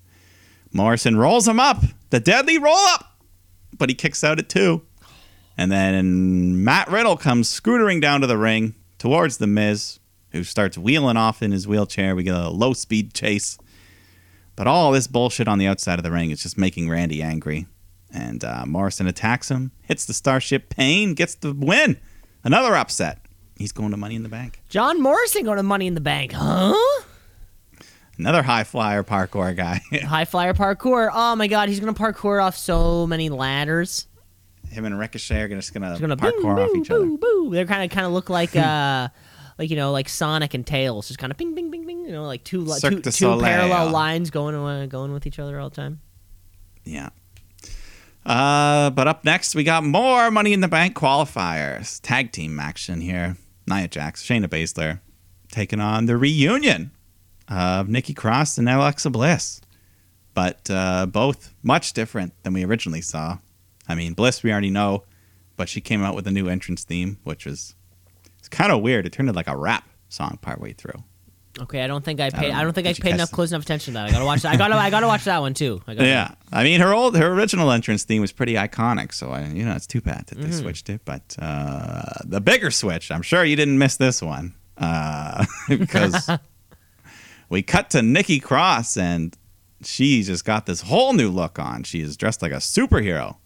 Morrison 0.73 1.15
rolls 1.15 1.47
him 1.47 1.59
up, 1.59 1.83
the 2.09 2.19
deadly 2.19 2.57
roll 2.57 2.75
up, 2.75 3.12
but 3.77 3.89
he 3.89 3.95
kicks 3.95 4.23
out 4.23 4.39
at 4.39 4.49
two. 4.49 4.83
And 5.57 5.71
then 5.71 6.63
Matt 6.63 6.89
Riddle 6.89 7.17
comes 7.17 7.49
scootering 7.49 8.01
down 8.01 8.21
to 8.21 8.27
the 8.27 8.37
ring 8.37 8.75
towards 8.97 9.37
the 9.37 9.47
Miz, 9.47 9.99
who 10.31 10.43
starts 10.43 10.77
wheeling 10.77 11.17
off 11.17 11.43
in 11.43 11.51
his 11.51 11.67
wheelchair. 11.67 12.15
We 12.15 12.23
get 12.23 12.35
a 12.35 12.49
low 12.49 12.73
speed 12.73 13.13
chase. 13.13 13.57
But 14.55 14.67
all 14.67 14.91
this 14.91 15.07
bullshit 15.07 15.47
on 15.47 15.57
the 15.57 15.67
outside 15.67 15.99
of 15.99 16.03
the 16.03 16.11
ring 16.11 16.31
is 16.31 16.41
just 16.41 16.57
making 16.57 16.89
Randy 16.89 17.21
angry. 17.21 17.67
And 18.11 18.43
uh, 18.43 18.65
Morrison 18.67 19.07
attacks 19.07 19.49
him, 19.49 19.71
hits 19.81 20.05
the 20.05 20.13
Starship 20.13 20.69
Pain, 20.69 21.15
gets 21.15 21.35
the 21.35 21.53
win. 21.53 21.99
Another 22.43 22.75
upset. 22.75 23.25
He's 23.57 23.71
going 23.71 23.91
to 23.91 23.97
Money 23.97 24.15
in 24.15 24.23
the 24.23 24.29
Bank. 24.29 24.61
John 24.69 25.01
Morrison 25.01 25.43
going 25.43 25.57
to 25.57 25.63
Money 25.63 25.87
in 25.87 25.95
the 25.95 26.01
Bank, 26.01 26.33
huh? 26.33 26.75
Another 28.17 28.43
high 28.43 28.63
flyer 28.63 29.03
parkour 29.03 29.55
guy. 29.55 29.81
High 30.05 30.25
flyer 30.25 30.53
parkour. 30.53 31.09
Oh 31.11 31.35
my 31.35 31.47
god, 31.47 31.69
he's 31.69 31.79
gonna 31.79 31.93
parkour 31.93 32.43
off 32.43 32.55
so 32.55 33.07
many 33.07 33.29
ladders. 33.29 34.07
Him 34.69 34.85
and 34.85 34.97
Ricochet 34.97 35.41
are 35.41 35.47
just 35.47 35.73
to 35.73 35.79
gonna 35.79 36.17
parkour 36.17 36.41
boo, 36.41 36.49
off 36.49 36.71
boo, 36.73 36.79
each 36.79 36.91
other. 36.91 37.05
boo, 37.05 37.17
boo. 37.17 37.49
They're 37.51 37.65
kind 37.65 37.83
of 37.83 37.89
kind 37.89 38.05
of 38.05 38.13
look 38.13 38.29
like 38.29 38.55
uh, 38.55 39.07
like 39.57 39.69
you 39.69 39.75
know, 39.75 39.91
like 39.91 40.09
Sonic 40.09 40.53
and 40.53 40.65
Tails, 40.65 41.07
just 41.07 41.19
kind 41.19 41.31
of 41.31 41.37
bing, 41.37 41.55
bing, 41.55 41.71
bing, 41.71 41.85
bing. 41.87 42.05
You 42.05 42.11
know, 42.11 42.25
like 42.25 42.43
two 42.43 42.61
li- 42.61 42.79
two, 42.79 43.01
two 43.01 43.39
parallel 43.39 43.89
lines 43.89 44.29
going 44.29 44.55
uh, 44.55 44.85
going 44.85 45.11
with 45.11 45.25
each 45.25 45.39
other 45.39 45.59
all 45.59 45.69
the 45.69 45.75
time. 45.75 46.01
Yeah. 46.83 47.09
Uh, 48.25 48.89
but 48.91 49.07
up 49.07 49.25
next, 49.25 49.53
we 49.55 49.63
got 49.63 49.83
more 49.83 50.31
Money 50.31 50.53
in 50.53 50.61
the 50.61 50.67
Bank 50.67 50.95
qualifiers. 50.95 51.99
Tag 52.01 52.31
team 52.31 52.59
action 52.59 53.01
here. 53.01 53.37
Nia 53.67 53.87
Jax, 53.87 54.23
Shayna 54.23 54.47
Baszler 54.47 54.99
taking 55.51 55.79
on 55.79 56.05
the 56.05 56.17
reunion 56.17 56.91
of 57.53 57.87
Nikki 57.89 58.13
Cross 58.13 58.57
and 58.57 58.67
Alexa 58.69 59.09
Bliss. 59.09 59.61
But 60.33 60.67
uh, 60.69 61.05
both 61.05 61.53
much 61.61 61.93
different 61.93 62.33
than 62.43 62.53
we 62.53 62.65
originally 62.65 63.01
saw. 63.01 63.37
I 63.87 63.95
mean, 63.95 64.13
Bliss 64.13 64.41
we 64.43 64.51
already 64.51 64.71
know, 64.71 65.03
but 65.57 65.69
she 65.69 65.79
came 65.81 66.01
out 66.03 66.15
with 66.15 66.25
a 66.25 66.31
new 66.31 66.47
entrance 66.47 66.83
theme, 66.83 67.17
which 67.23 67.45
was 67.45 67.75
it's 68.39 68.49
kind 68.49 68.71
of 68.71 68.81
weird. 68.81 69.05
It 69.05 69.11
turned 69.13 69.29
into 69.29 69.37
like 69.37 69.47
a 69.47 69.55
rap 69.55 69.87
song 70.09 70.39
partway 70.41 70.73
through. 70.73 71.03
Okay, 71.61 71.83
I 71.83 71.87
don't 71.87 72.03
think 72.03 72.19
I 72.19 72.31
paid. 72.31 72.47
don't 72.47 72.55
I 72.55 72.63
don't 72.63 72.73
think 72.73 72.87
I 72.87 72.93
paid 72.93 73.13
enough 73.13 73.31
close 73.31 73.51
enough 73.51 73.61
attention 73.61 73.93
to 73.93 73.99
that. 73.99 74.07
I 74.09 74.11
gotta 74.11 74.25
watch 74.25 74.41
that. 74.41 74.53
I 74.53 74.57
gotta. 74.57 74.73
I 74.75 74.89
gotta 74.89 75.05
watch 75.05 75.25
that 75.25 75.37
one 75.39 75.53
too. 75.53 75.83
I 75.85 75.91
Yeah, 75.99 76.31
I 76.51 76.63
mean 76.63 76.79
her 76.79 76.91
old 76.91 77.15
her 77.15 77.27
original 77.31 77.69
entrance 77.69 78.03
theme 78.03 78.21
was 78.21 78.31
pretty 78.31 78.55
iconic, 78.55 79.13
so 79.13 79.29
I 79.29 79.45
you 79.49 79.63
know 79.63 79.73
it's 79.75 79.85
too 79.85 80.01
bad 80.01 80.25
that 80.27 80.39
they 80.39 80.45
Mm-hmm. 80.45 80.61
switched 80.61 80.89
it. 80.89 81.01
But 81.05 81.35
uh, 81.37 82.05
the 82.25 82.41
bigger 82.41 82.71
switch, 82.71 83.11
I'm 83.11 83.21
sure 83.21 83.43
you 83.43 83.55
didn't 83.55 83.77
miss 83.77 83.97
this 83.97 84.19
one 84.19 84.55
uh, 84.79 85.45
because 85.69 86.27
we 87.53 87.61
cut 87.61 87.91
to 87.91 88.01
Nikki 88.01 88.39
Cross 88.39 88.97
and 88.97 89.37
she 89.83 90.23
just 90.23 90.43
got 90.43 90.65
this 90.65 90.81
whole 90.81 91.13
new 91.13 91.29
look 91.29 91.59
on. 91.59 91.83
She 91.83 92.01
is 92.01 92.17
dressed 92.17 92.41
like 92.41 92.51
a 92.51 92.55
superhero 92.55 93.37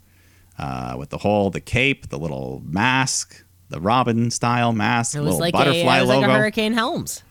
uh, 0.58 0.96
with 0.98 1.10
the 1.10 1.18
whole 1.18 1.50
the 1.50 1.60
cape, 1.60 2.08
the 2.08 2.18
little 2.18 2.62
mask, 2.66 3.44
the 3.68 3.82
Robin 3.82 4.32
style 4.32 4.72
mask, 4.72 5.14
It 5.14 5.20
was 5.20 5.36
little 5.36 5.40
like 5.42 5.54
a. 5.56 5.78
It 5.78 5.84
was 5.84 6.08
logo. 6.08 6.22
like 6.22 6.30
a 6.30 6.34
Hurricane 6.34 6.72
Helms. 6.72 7.22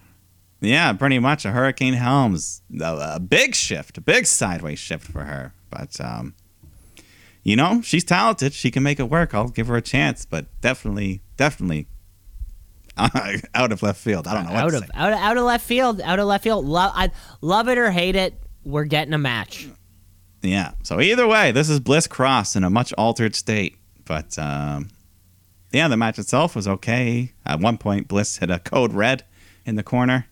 Yeah, 0.60 0.92
pretty 0.92 1.18
much 1.18 1.46
a 1.46 1.50
Hurricane 1.50 1.94
Helms. 1.94 2.60
A, 2.78 3.14
a 3.14 3.20
big 3.20 3.54
shift, 3.54 3.96
a 3.96 4.02
big 4.02 4.26
sideways 4.26 4.78
shift 4.78 5.10
for 5.10 5.24
her. 5.24 5.54
But, 5.70 5.98
um, 6.00 6.34
you 7.42 7.56
know, 7.56 7.80
she's 7.82 8.04
talented. 8.04 8.52
She 8.52 8.70
can 8.70 8.82
make 8.82 9.00
it 9.00 9.08
work. 9.08 9.34
I'll 9.34 9.48
give 9.48 9.68
her 9.68 9.76
a 9.76 9.82
chance, 9.82 10.26
but 10.26 10.44
definitely, 10.60 11.22
definitely 11.38 11.88
out 13.54 13.72
of 13.72 13.82
left 13.82 14.00
field. 14.00 14.26
I 14.26 14.34
don't 14.34 14.46
know 14.46 14.52
what 14.52 14.64
out 14.64 14.70
to 14.70 14.76
of 14.78 14.82
say. 14.84 14.88
out 14.94 15.12
of, 15.12 15.18
out 15.18 15.36
of 15.36 15.44
left 15.44 15.66
field. 15.66 16.00
Out 16.00 16.18
of 16.18 16.26
left 16.26 16.44
field. 16.44 16.64
Love. 16.64 16.92
I 16.94 17.10
love 17.40 17.68
it 17.68 17.78
or 17.78 17.90
hate 17.90 18.16
it. 18.16 18.34
We're 18.64 18.84
getting 18.84 19.12
a 19.14 19.18
match. 19.18 19.68
Yeah. 20.42 20.72
So 20.82 21.00
either 21.00 21.26
way, 21.26 21.52
this 21.52 21.68
is 21.68 21.80
Bliss 21.80 22.06
Cross 22.06 22.56
in 22.56 22.64
a 22.64 22.70
much 22.70 22.92
altered 22.94 23.34
state. 23.34 23.76
But, 24.04 24.38
um, 24.38 24.88
yeah, 25.72 25.88
the 25.88 25.96
match 25.96 26.18
itself 26.18 26.54
was 26.56 26.66
okay. 26.68 27.32
At 27.44 27.60
one 27.60 27.76
point, 27.76 28.08
Bliss 28.08 28.38
hit 28.38 28.50
a 28.50 28.58
code 28.58 28.92
red 28.92 29.24
in 29.64 29.76
the 29.76 29.82
corner. 29.82 30.26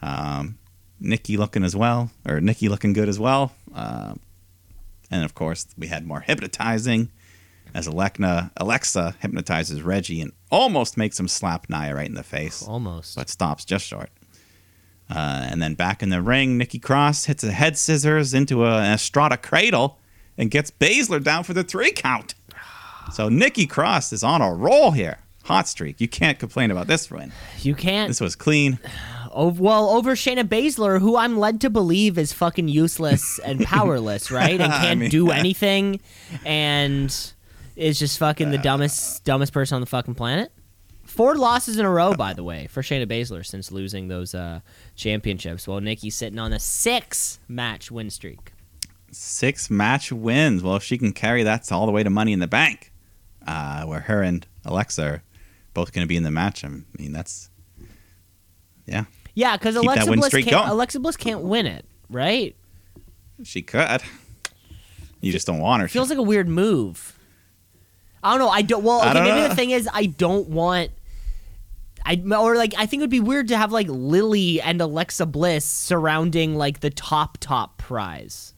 Um, 0.00 0.58
Nikki 1.00 1.36
looking 1.36 1.64
as 1.64 1.76
well, 1.76 2.10
or 2.26 2.40
Nikki 2.40 2.68
looking 2.68 2.92
good 2.92 3.08
as 3.08 3.18
well. 3.18 3.52
Um, 3.74 4.20
and 5.10 5.24
of 5.24 5.34
course, 5.34 5.66
we 5.76 5.88
had 5.88 6.06
more 6.06 6.20
hypnotizing 6.20 7.10
as 7.76 7.86
Alexa, 7.86 8.50
Alexa 8.56 9.14
hypnotizes 9.20 9.82
Reggie 9.82 10.20
and 10.20 10.32
almost 10.50 10.96
makes 10.96 11.20
him 11.20 11.28
slap 11.28 11.68
Nia 11.68 11.94
right 11.94 12.08
in 12.08 12.14
the 12.14 12.22
face, 12.22 12.62
Almost. 12.66 13.16
but 13.16 13.28
stops 13.28 13.64
just 13.64 13.84
short. 13.86 14.10
Uh, 15.08 15.46
and 15.50 15.62
then 15.62 15.74
back 15.74 16.02
in 16.02 16.08
the 16.08 16.20
ring, 16.22 16.58
Nikki 16.58 16.78
Cross 16.78 17.26
hits 17.26 17.44
a 17.44 17.52
head 17.52 17.78
scissors 17.78 18.34
into 18.34 18.64
a, 18.64 18.78
an 18.78 18.94
Estrada 18.94 19.36
cradle 19.36 19.98
and 20.36 20.50
gets 20.50 20.70
Baszler 20.70 21.22
down 21.22 21.44
for 21.44 21.54
the 21.54 21.62
three 21.62 21.92
count. 21.92 22.34
So 23.12 23.28
Nikki 23.28 23.66
Cross 23.66 24.12
is 24.12 24.24
on 24.24 24.40
a 24.42 24.52
roll 24.52 24.90
here. 24.90 25.18
Hot 25.44 25.68
streak. 25.68 26.00
You 26.00 26.08
can't 26.08 26.40
complain 26.40 26.72
about 26.72 26.88
this 26.88 27.08
win. 27.08 27.30
You 27.60 27.76
can't. 27.76 28.08
This 28.08 28.20
was 28.20 28.34
clean. 28.34 28.80
Oh, 29.32 29.48
well, 29.50 29.90
over 29.90 30.16
Shayna 30.16 30.42
Baszler, 30.42 30.98
who 31.00 31.16
I'm 31.16 31.38
led 31.38 31.60
to 31.60 31.70
believe 31.70 32.18
is 32.18 32.32
fucking 32.32 32.66
useless 32.68 33.38
and 33.44 33.60
powerless, 33.64 34.30
right? 34.32 34.58
And 34.60 34.72
can't 34.72 34.98
mean- 35.00 35.10
do 35.10 35.30
anything, 35.30 36.00
and 36.44 37.14
is 37.76 37.98
just 37.98 38.18
fucking 38.18 38.50
the 38.50 38.58
dumbest 38.58 39.24
dumbest 39.24 39.52
person 39.52 39.76
on 39.76 39.80
the 39.80 39.86
fucking 39.86 40.14
planet. 40.14 40.50
Four 41.04 41.36
losses 41.36 41.78
in 41.78 41.86
a 41.86 41.90
row, 41.90 42.14
by 42.14 42.32
the 42.32 42.42
way, 42.42 42.66
for 42.66 42.82
Shayna 42.82 43.06
Baszler 43.06 43.46
since 43.46 43.70
losing 43.70 44.08
those 44.08 44.34
uh, 44.34 44.60
championships. 44.96 45.68
While 45.68 45.80
Nikki's 45.80 46.16
sitting 46.16 46.38
on 46.38 46.52
a 46.52 46.58
six 46.58 47.38
match 47.46 47.90
win 47.90 48.10
streak. 48.10 48.52
Six 49.12 49.70
match 49.70 50.10
wins. 50.10 50.62
Well, 50.62 50.76
if 50.76 50.82
she 50.82 50.98
can 50.98 51.12
carry 51.12 51.44
that 51.44 51.70
all 51.70 51.86
the 51.86 51.92
way 51.92 52.02
to 52.02 52.10
Money 52.10 52.32
in 52.32 52.40
the 52.40 52.48
Bank, 52.48 52.92
uh, 53.46 53.84
where 53.84 54.00
her 54.00 54.22
and 54.22 54.46
Alexa 54.64 55.02
are 55.02 55.22
both 55.74 55.92
going 55.92 56.04
to 56.04 56.08
be 56.08 56.16
in 56.16 56.22
the 56.24 56.30
match, 56.30 56.64
I 56.64 56.68
mean, 56.98 57.12
that's. 57.12 57.50
Yeah, 58.84 59.04
Yeah, 59.34 59.56
because 59.56 59.74
Alexa 59.74 60.12
Bliss 60.12 60.32
can't. 60.32 60.68
Alexa 60.68 61.00
Bliss 61.00 61.16
can't 61.16 61.42
win 61.42 61.66
it, 61.66 61.84
right? 62.08 62.54
she 63.42 63.62
could. 63.62 64.02
You 65.20 65.32
just 65.32 65.46
don't 65.46 65.58
want 65.58 65.82
her. 65.82 65.88
to. 65.88 65.92
feels 65.92 66.10
like 66.10 66.18
a 66.18 66.22
weird 66.22 66.48
move. 66.48 67.15
I 68.26 68.30
don't 68.30 68.38
know. 68.40 68.48
I 68.48 68.62
don't. 68.62 68.82
Well, 68.82 69.00
okay, 69.00 69.12
don't 69.14 69.24
maybe 69.24 69.40
know. 69.40 69.48
the 69.48 69.54
thing 69.54 69.70
is, 69.70 69.88
I 69.92 70.06
don't 70.06 70.48
want. 70.48 70.90
I 72.04 72.22
or 72.38 72.56
like 72.56 72.74
I 72.78 72.86
think 72.86 73.00
it 73.00 73.04
would 73.04 73.10
be 73.10 73.20
weird 73.20 73.48
to 73.48 73.56
have 73.56 73.72
like 73.72 73.86
Lily 73.88 74.60
and 74.60 74.80
Alexa 74.80 75.26
Bliss 75.26 75.64
surrounding 75.64 76.54
like 76.56 76.80
the 76.80 76.90
top 76.90 77.38
top 77.40 77.78
prize. 77.78 78.54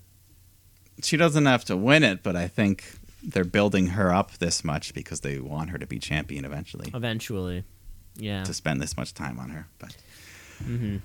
she 1.02 1.16
doesn't 1.16 1.46
have 1.46 1.64
to 1.66 1.76
win 1.76 2.02
it, 2.02 2.22
but 2.22 2.36
I 2.36 2.46
think 2.48 2.84
they're 3.22 3.44
building 3.44 3.88
her 3.88 4.12
up 4.12 4.32
this 4.38 4.64
much 4.64 4.94
because 4.94 5.20
they 5.20 5.38
want 5.38 5.70
her 5.70 5.78
to 5.78 5.86
be 5.86 5.98
champion 5.98 6.44
eventually. 6.44 6.90
Eventually, 6.94 7.64
yeah. 8.16 8.44
To 8.44 8.52
spend 8.54 8.80
this 8.82 8.96
much 8.96 9.14
time 9.14 9.38
on 9.38 9.50
her, 9.50 9.66
but 9.78 9.96
Mm-hmm. 10.64 10.96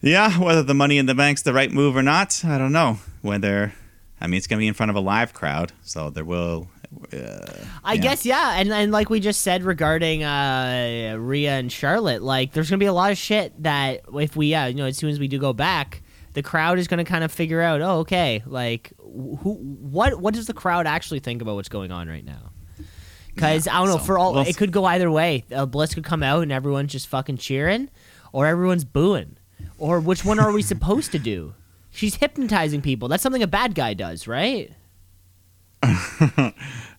yeah, 0.00 0.38
whether 0.38 0.62
the 0.62 0.74
Money 0.74 0.96
in 0.98 1.06
the 1.06 1.14
Bank's 1.14 1.42
the 1.42 1.52
right 1.52 1.72
move 1.72 1.96
or 1.96 2.02
not, 2.02 2.42
I 2.44 2.56
don't 2.56 2.72
know. 2.72 2.98
Whether 3.20 3.74
I 4.20 4.28
mean, 4.28 4.38
it's 4.38 4.46
going 4.46 4.58
to 4.58 4.62
be 4.62 4.68
in 4.68 4.74
front 4.74 4.90
of 4.90 4.96
a 4.96 5.00
live 5.00 5.34
crowd, 5.34 5.72
so 5.82 6.08
there 6.08 6.24
will. 6.24 6.68
I 7.84 7.94
yeah. 7.94 8.00
guess 8.00 8.26
yeah, 8.26 8.58
and 8.58 8.72
and 8.72 8.92
like 8.92 9.10
we 9.10 9.20
just 9.20 9.42
said 9.42 9.62
regarding 9.62 10.24
uh 10.24 11.16
Rhea 11.18 11.52
and 11.52 11.70
Charlotte, 11.70 12.22
like 12.22 12.52
there's 12.52 12.70
gonna 12.70 12.78
be 12.78 12.86
a 12.86 12.92
lot 12.92 13.12
of 13.12 13.18
shit 13.18 13.62
that 13.62 14.02
if 14.14 14.36
we 14.36 14.48
yeah 14.48 14.66
you 14.66 14.74
know 14.74 14.86
as 14.86 14.96
soon 14.96 15.10
as 15.10 15.18
we 15.18 15.28
do 15.28 15.38
go 15.38 15.52
back, 15.52 16.02
the 16.32 16.42
crowd 16.42 16.78
is 16.78 16.88
gonna 16.88 17.04
kind 17.04 17.24
of 17.24 17.30
figure 17.30 17.60
out 17.60 17.80
oh 17.80 17.98
okay 17.98 18.42
like 18.46 18.92
who 19.16 19.54
what 19.54 20.20
what 20.20 20.34
does 20.34 20.46
the 20.46 20.54
crowd 20.54 20.86
actually 20.86 21.20
think 21.20 21.42
about 21.42 21.54
what's 21.54 21.68
going 21.68 21.92
on 21.92 22.08
right 22.08 22.24
now? 22.24 22.52
Because 23.34 23.68
I 23.68 23.78
don't 23.78 23.88
know 23.88 23.98
so 23.98 24.04
for 24.04 24.18
all 24.18 24.32
we'll 24.34 24.46
it 24.46 24.56
could 24.56 24.72
go 24.72 24.84
either 24.86 25.10
way. 25.10 25.44
Uh, 25.54 25.66
Bliss 25.66 25.94
could 25.94 26.04
come 26.04 26.22
out 26.22 26.42
and 26.42 26.50
everyone's 26.50 26.92
just 26.92 27.06
fucking 27.08 27.36
cheering, 27.36 27.90
or 28.32 28.46
everyone's 28.46 28.84
booing, 28.84 29.36
or 29.78 30.00
which 30.00 30.24
one 30.24 30.38
are 30.38 30.52
we 30.52 30.62
supposed 30.74 31.12
to 31.12 31.18
do? 31.18 31.54
She's 31.90 32.16
hypnotizing 32.16 32.82
people. 32.82 33.08
That's 33.08 33.22
something 33.22 33.42
a 33.42 33.46
bad 33.46 33.74
guy 33.74 33.94
does, 33.94 34.26
right? 34.26 34.72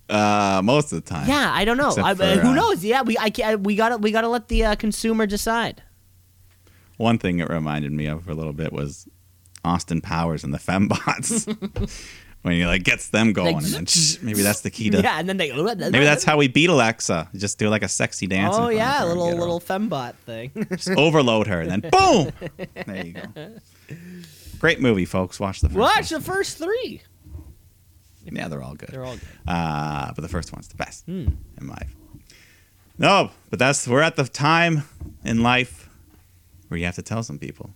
Uh, 0.10 0.62
most 0.64 0.92
of 0.94 1.04
the 1.04 1.10
time. 1.10 1.28
Yeah, 1.28 1.52
I 1.54 1.66
don't 1.66 1.78
know. 1.78 1.94
I, 1.98 2.14
for, 2.14 2.26
who 2.26 2.50
uh, 2.50 2.54
knows? 2.54 2.84
Yeah, 2.84 3.02
we 3.02 3.18
I, 3.18 3.30
can't- 3.30 3.62
we 3.62 3.76
gotta 3.76 3.98
we 3.98 4.12
gotta 4.12 4.30
let 4.30 4.48
the 4.48 4.66
uh, 4.66 4.76
consumer 4.76 5.26
decide. 5.26 5.84
One 6.98 7.18
thing 7.18 7.40
it 7.40 7.50
reminded 7.50 7.92
me 7.92 8.08
of 8.08 8.24
for 8.24 8.32
a 8.32 8.36
little 8.36 8.54
bit 8.54 8.72
was 8.72 9.08
Austin 9.64 10.02
Powers 10.02 10.44
and 10.44 10.54
the 10.54 10.58
Fembots. 10.58 11.46
when 12.42 12.56
he 12.56 12.66
like 12.66 12.84
gets 12.84 13.10
them 13.10 13.34
going, 13.34 13.56
Like, 13.56 13.66
and 13.66 13.74
then 13.74 13.86
shh, 13.86 14.22
maybe 14.22 14.42
that's 14.42 14.62
the 14.62 14.70
key 14.70 14.90
to. 14.92 15.02
Yeah, 15.04 15.20
and 15.20 15.28
then 15.28 15.38
they 15.38 15.52
Maybe 15.52 16.06
that's 16.06 16.24
how 16.24 16.38
we 16.38 16.48
beat 16.48 16.70
Alexa. 16.70 17.30
Just 17.36 17.60
do 17.60 17.70
like 17.70 17.84
a 17.84 17.88
sexy 17.90 18.28
dance. 18.28 18.56
Oh 18.58 18.70
yeah, 18.70 19.02
and 19.02 19.10
little 19.10 19.38
little 19.38 19.60
fembot 19.60 20.16
thing. 20.26 20.52
Just 20.72 20.90
overload 20.92 21.48
her 21.48 21.62
and 21.62 21.70
then 21.70 21.82
boom. 21.92 22.32
There 22.86 23.06
you 23.06 23.14
go. 23.14 23.52
Great 24.60 24.80
movie, 24.80 25.06
folks. 25.06 25.40
Watch 25.40 25.62
the 25.62 25.70
first 25.70 25.78
Watch 25.78 26.12
one. 26.12 26.22
the 26.22 26.26
first 26.26 26.58
three. 26.58 27.02
Yeah, 28.32 28.48
they're 28.48 28.62
all 28.64 28.76
good. 28.76 28.90
They're 28.90 29.06
all 29.06 29.16
good. 29.16 29.28
Uh, 29.48 30.12
but 30.16 30.22
the 30.22 30.28
first 30.28 30.52
one's 30.54 30.68
the 30.68 30.76
best 30.76 31.06
Hmm. 31.06 31.28
in 31.60 31.68
my. 31.68 31.78
No, 32.98 33.32
but 33.50 33.60
that's 33.60 33.88
we're 33.88 34.02
at 34.02 34.16
the 34.16 34.24
time 34.26 34.84
in 35.24 35.44
life 35.44 35.88
where 36.68 36.78
you 36.80 36.86
have 36.86 36.96
to 36.96 37.02
tell 37.04 37.24
some 37.24 37.38
people 37.40 37.70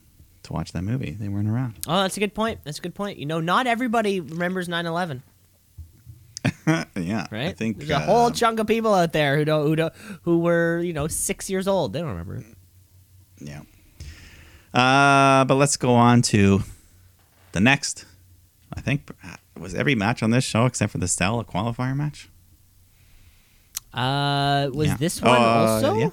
to 0.44 0.54
watch 0.54 0.72
that 0.72 0.82
movie. 0.84 1.12
They 1.12 1.30
weren't 1.30 1.48
around. 1.50 1.76
Oh, 1.88 2.02
that's 2.02 2.18
a 2.18 2.20
good 2.20 2.34
point. 2.34 2.60
That's 2.64 2.80
a 2.80 2.82
good 2.82 2.96
point. 2.96 3.20
You 3.20 3.26
know, 3.28 3.40
not 3.40 3.68
everybody 3.68 4.20
remembers 4.20 4.68
9/11, 4.68 5.22
yeah, 6.96 7.28
right? 7.32 7.48
I 7.50 7.52
think 7.54 7.78
there's 7.78 7.92
a 7.92 7.98
uh, 7.98 8.00
whole 8.00 8.32
chunk 8.32 8.60
of 8.60 8.66
people 8.68 8.94
out 8.94 9.14
there 9.14 9.38
who 9.38 9.46
don't 9.46 9.68
who 9.68 9.76
don't 9.76 9.94
who 10.24 10.40
were 10.40 10.80
you 10.80 10.94
know 10.94 11.08
six 11.08 11.50
years 11.50 11.68
old. 11.68 11.94
They 11.94 12.00
don't 12.00 12.10
remember 12.10 12.38
it. 12.38 12.46
Yeah. 13.40 13.62
Uh, 14.74 15.46
but 15.46 15.56
let's 15.56 15.78
go 15.78 15.94
on 15.94 16.22
to 16.24 16.64
the 17.52 17.60
next. 17.60 18.06
I 18.74 18.82
think 18.82 19.10
was 19.62 19.74
every 19.76 19.96
match 19.96 20.22
on 20.24 20.32
this 20.32 20.44
show 20.44 20.66
except 20.66 20.92
for 20.92 20.98
the 20.98 21.08
Cell 21.08 21.40
a 21.40 21.46
qualifier 21.46 21.96
match. 21.96 22.30
Uh, 23.94 24.70
was 24.74 24.88
Yeah. 24.88 24.98
this 24.98 25.22
one 25.22 25.32
Uh, 25.32 25.44
also? 25.44 25.94
yeah. 25.96 26.10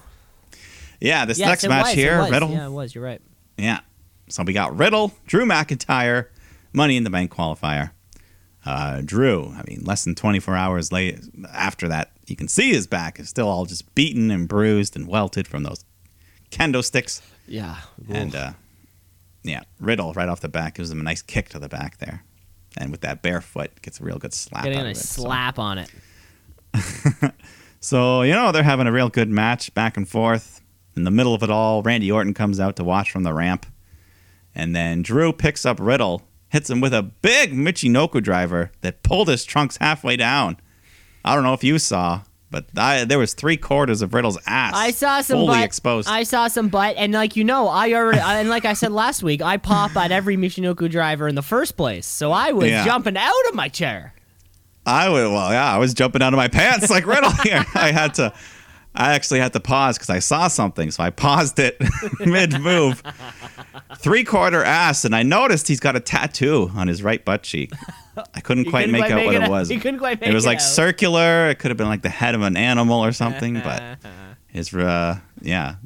Yeah, 1.00 1.24
this 1.24 1.38
Yes, 1.38 1.46
next 1.48 1.68
match 1.68 1.84
was, 1.86 1.94
here, 1.94 2.18
was. 2.18 2.30
Riddle. 2.30 2.50
Yeah, 2.50 2.66
it 2.66 2.70
was. 2.70 2.94
You're 2.94 3.04
right. 3.04 3.22
Yeah. 3.56 3.80
So 4.28 4.42
we 4.42 4.52
got 4.52 4.76
Riddle, 4.76 5.14
Drew 5.26 5.46
McIntyre, 5.46 6.26
Money 6.72 6.96
in 6.96 7.04
the 7.04 7.10
Bank 7.10 7.32
qualifier. 7.32 7.92
Uh, 8.66 9.00
Drew, 9.04 9.54
I 9.56 9.62
mean, 9.68 9.82
less 9.84 10.04
than 10.04 10.14
24 10.16 10.56
hours 10.56 10.90
late 10.92 11.20
after 11.52 11.88
that, 11.88 12.10
you 12.26 12.34
can 12.36 12.48
see 12.48 12.70
his 12.72 12.86
back 12.86 13.18
is 13.20 13.28
still 13.28 13.48
all 13.48 13.64
just 13.64 13.94
beaten 13.94 14.30
and 14.30 14.48
bruised 14.48 14.96
and 14.96 15.06
welted 15.06 15.46
from 15.46 15.62
those 15.62 15.84
kendo 16.50 16.84
sticks. 16.84 17.22
Yeah. 17.46 17.76
And 18.10 18.34
uh, 18.34 18.52
yeah, 19.44 19.62
Riddle 19.80 20.12
right 20.14 20.28
off 20.28 20.40
the 20.40 20.48
back 20.48 20.74
gives 20.74 20.90
him 20.90 21.00
a 21.00 21.04
nice 21.04 21.22
kick 21.22 21.48
to 21.50 21.58
the 21.58 21.68
back 21.68 21.98
there, 21.98 22.24
and 22.78 22.90
with 22.90 23.02
that 23.02 23.20
bare 23.22 23.40
foot 23.40 23.82
gets 23.82 24.00
a 24.00 24.04
real 24.04 24.18
good 24.18 24.32
slap. 24.32 24.64
getting 24.64 24.80
a 24.80 24.86
it. 24.86 24.96
So- 24.96 25.22
slap 25.22 25.58
on 25.58 25.78
it. 25.78 25.90
So, 27.80 28.22
you 28.22 28.32
know 28.32 28.50
they're 28.50 28.62
having 28.64 28.86
a 28.88 28.92
real 28.92 29.08
good 29.08 29.28
match 29.28 29.72
back 29.72 29.96
and 29.96 30.08
forth. 30.08 30.60
In 30.96 31.04
the 31.04 31.10
middle 31.12 31.32
of 31.32 31.44
it 31.44 31.50
all, 31.50 31.82
Randy 31.82 32.10
Orton 32.10 32.34
comes 32.34 32.58
out 32.58 32.74
to 32.76 32.84
watch 32.84 33.12
from 33.12 33.22
the 33.22 33.32
ramp. 33.32 33.66
And 34.52 34.74
then 34.74 35.02
Drew 35.02 35.32
picks 35.32 35.64
up 35.64 35.78
Riddle, 35.78 36.22
hits 36.48 36.68
him 36.68 36.80
with 36.80 36.92
a 36.92 37.02
big 37.02 37.52
Michinoku 37.52 38.20
driver 38.20 38.72
that 38.80 39.04
pulled 39.04 39.28
his 39.28 39.44
trunks 39.44 39.76
halfway 39.76 40.16
down. 40.16 40.56
I 41.24 41.36
don't 41.36 41.44
know 41.44 41.52
if 41.52 41.62
you 41.62 41.78
saw, 41.78 42.22
but 42.50 42.66
I, 42.76 43.04
there 43.04 43.18
was 43.18 43.34
three 43.34 43.56
quarters 43.56 44.00
of 44.02 44.14
Riddle's 44.14 44.38
ass. 44.46 44.72
I 44.74 44.90
saw 44.90 45.20
some 45.20 45.38
fully 45.40 45.48
butt. 45.58 45.64
exposed. 45.64 46.08
I 46.08 46.22
saw 46.22 46.48
some 46.48 46.68
butt, 46.68 46.94
and 46.96 47.12
like 47.12 47.36
you 47.36 47.44
know, 47.44 47.68
I 47.68 47.92
already 47.92 48.20
and 48.20 48.48
like 48.48 48.64
I 48.64 48.72
said 48.72 48.92
last 48.92 49.22
week, 49.22 49.42
I 49.42 49.56
pop 49.56 49.96
at 49.96 50.10
every 50.12 50.36
Michinoku 50.36 50.90
driver 50.90 51.28
in 51.28 51.34
the 51.34 51.42
first 51.42 51.76
place, 51.76 52.06
so 52.06 52.32
I 52.32 52.52
was 52.52 52.68
Yeah. 52.70 52.84
jumping 52.84 53.16
out 53.16 53.48
of 53.48 53.54
my 53.54 53.68
chair. 53.68 54.14
I 54.86 55.08
would, 55.10 55.30
well, 55.30 55.50
yeah, 55.52 55.70
I 55.74 55.76
was 55.76 55.92
jumping 55.92 56.22
out 56.22 56.32
of 56.32 56.38
my 56.38 56.48
pants 56.48 56.88
like 56.88 57.04
Riddle 57.06 57.30
here. 57.42 57.62
I 57.74 57.92
had 57.92 58.14
to, 58.14 58.32
I 58.94 59.12
actually 59.14 59.40
had 59.40 59.52
to 59.52 59.60
pause 59.60 59.96
because 59.96 60.10
I 60.10 60.18
saw 60.18 60.48
something, 60.48 60.90
so 60.90 61.02
I 61.02 61.10
paused 61.10 61.58
it 61.58 61.80
mid 62.20 62.60
move. 62.60 63.02
Three 63.96 64.24
quarter 64.24 64.64
ass, 64.64 65.04
and 65.04 65.14
I 65.14 65.22
noticed 65.22 65.68
he's 65.68 65.80
got 65.80 65.94
a 65.94 66.00
tattoo 66.00 66.70
on 66.74 66.88
his 66.88 67.02
right 67.02 67.24
butt 67.24 67.42
cheek. 67.42 67.72
I 68.34 68.40
couldn't 68.40 68.64
quite 68.70 68.86
couldn't 68.86 68.92
make 68.92 69.02
quite 69.02 69.12
out 69.12 69.16
make 69.16 69.26
what 69.26 69.34
it 69.36 69.42
it, 69.42 69.50
was. 69.50 69.70
You 69.70 69.78
couldn't 69.78 70.00
quite 70.00 70.20
make 70.20 70.30
it 70.30 70.34
was 70.34 70.46
like 70.46 70.60
circular. 70.60 71.48
It 71.48 71.58
could 71.58 71.70
have 71.70 71.78
been 71.78 71.88
like 71.88 72.02
the 72.02 72.08
head 72.08 72.34
of 72.34 72.42
an 72.42 72.56
animal 72.56 73.04
or 73.04 73.12
something, 73.12 73.60
but 73.60 73.98
his, 74.48 74.74
uh, 74.74 75.18
yeah, 75.42 75.76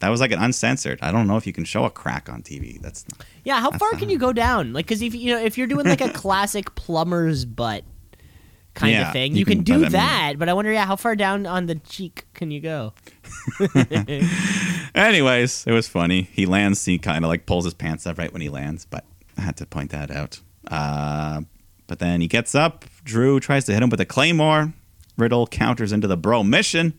that 0.00 0.08
was 0.08 0.20
like 0.20 0.32
an 0.32 0.38
uncensored. 0.38 0.98
I 1.02 1.12
don't 1.12 1.26
know 1.26 1.36
if 1.36 1.46
you 1.46 1.52
can 1.52 1.64
show 1.64 1.84
a 1.84 1.90
crack 1.90 2.28
on 2.28 2.42
TV. 2.42 2.80
That's 2.80 3.04
Yeah, 3.44 3.60
how 3.60 3.70
far 3.72 3.92
can 3.92 4.10
you 4.10 4.18
go 4.18 4.32
down? 4.32 4.72
Like, 4.72 4.86
because 4.86 5.02
if 5.02 5.14
you 5.14 5.34
know 5.34 5.40
if 5.40 5.58
you're 5.58 5.66
doing 5.66 5.86
like 5.86 6.00
a 6.00 6.10
classic 6.10 6.74
plumber's 6.74 7.44
butt 7.44 7.84
kind 8.80 8.92
Yeah, 8.92 9.06
of 9.08 9.12
thing, 9.12 9.32
you 9.32 9.40
you, 9.40 9.44
can, 9.44 9.58
can- 9.58 9.64
do 9.64 9.78
mean- 9.82 9.92
that. 9.92 10.34
But 10.38 10.48
I 10.48 10.52
wonder, 10.54 10.72
yeah, 10.72 10.86
how 10.86 10.96
far 10.96 11.14
down 11.16 11.46
on 11.46 11.66
the 11.66 11.76
cheek 11.76 12.24
can 12.34 12.50
you 12.50 12.60
go? 12.60 12.92
Anyways, 14.94 15.66
it 15.66 15.72
was 15.72 15.88
funny. 15.88 16.22
He 16.32 16.46
lands, 16.46 16.84
he 16.84 16.98
kind 16.98 17.24
of 17.24 17.28
like 17.28 17.46
pulls 17.46 17.64
his 17.64 17.74
pants 17.74 18.06
up 18.06 18.18
right 18.18 18.32
when 18.32 18.42
he 18.42 18.48
lands, 18.48 18.84
but 18.84 19.04
I 19.36 19.42
had 19.42 19.56
to 19.58 19.66
point 19.66 19.90
that 19.90 20.10
out. 20.10 20.40
Uh, 20.70 21.42
but 21.86 21.98
then 21.98 22.20
he 22.20 22.26
gets 22.28 22.54
up. 22.54 22.84
Drew 23.04 23.40
tries 23.40 23.64
to 23.66 23.72
hit 23.72 23.82
him 23.82 23.90
with 23.90 24.00
a 24.00 24.04
claymore. 24.06 24.72
Riddle 25.16 25.46
counters 25.46 25.92
into 25.92 26.06
the 26.06 26.16
Bromission. 26.16 26.94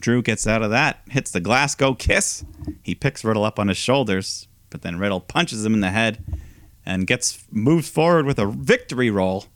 Drew 0.00 0.22
gets 0.22 0.46
out 0.46 0.62
of 0.62 0.70
that, 0.70 1.00
hits 1.10 1.30
the 1.30 1.40
Glasgow 1.40 1.94
kiss. 1.94 2.44
He 2.82 2.94
picks 2.94 3.24
Riddle 3.24 3.44
up 3.44 3.58
on 3.58 3.68
his 3.68 3.76
shoulders, 3.78 4.48
but 4.70 4.82
then 4.82 4.98
Riddle 4.98 5.20
punches 5.20 5.64
him 5.64 5.72
in 5.74 5.80
the 5.80 5.90
head 5.90 6.22
and 6.84 7.06
gets 7.06 7.44
moved 7.50 7.86
forward 7.86 8.26
with 8.26 8.38
a 8.38 8.46
victory 8.46 9.08
roll. 9.10 9.46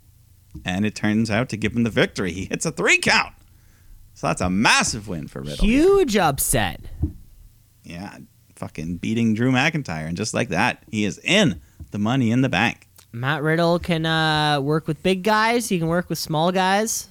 And 0.65 0.85
it 0.87 0.95
turns 0.95 1.31
out 1.31 1.49
to 1.51 1.57
give 1.57 1.75
him 1.75 1.85
the 1.85 1.91
victory. 1.91 2.33
He 2.33 2.45
hits 2.47 2.67
a 2.67 2.71
three 2.73 2.99
count. 2.99 3.35
So 4.15 4.27
that's 4.27 4.41
a 4.41 4.51
massive 4.51 5.07
win 5.09 5.29
for 5.29 5.41
Riddle. 5.41 5.65
Huge 5.65 6.17
upset. 6.17 6.81
Yeah, 7.85 8.19
fucking 8.57 8.97
beating 8.97 9.35
Drew 9.35 9.53
McIntyre, 9.53 10.07
and 10.09 10.17
just 10.17 10.35
like 10.35 10.49
that, 10.49 10.83
he 10.91 11.05
is 11.05 11.19
in 11.23 11.61
the 11.93 11.99
Money 11.99 12.31
in 12.33 12.43
the 12.43 12.49
Bank. 12.49 12.89
Matt 13.13 13.43
Riddle 13.43 13.79
can 13.79 14.05
uh, 14.05 14.61
work 14.61 14.87
with 14.87 15.03
big 15.03 15.23
guys. 15.23 15.69
He 15.69 15.79
can 15.79 15.89
work 15.89 16.09
with 16.11 16.19
small 16.19 16.53
guys, 16.53 17.09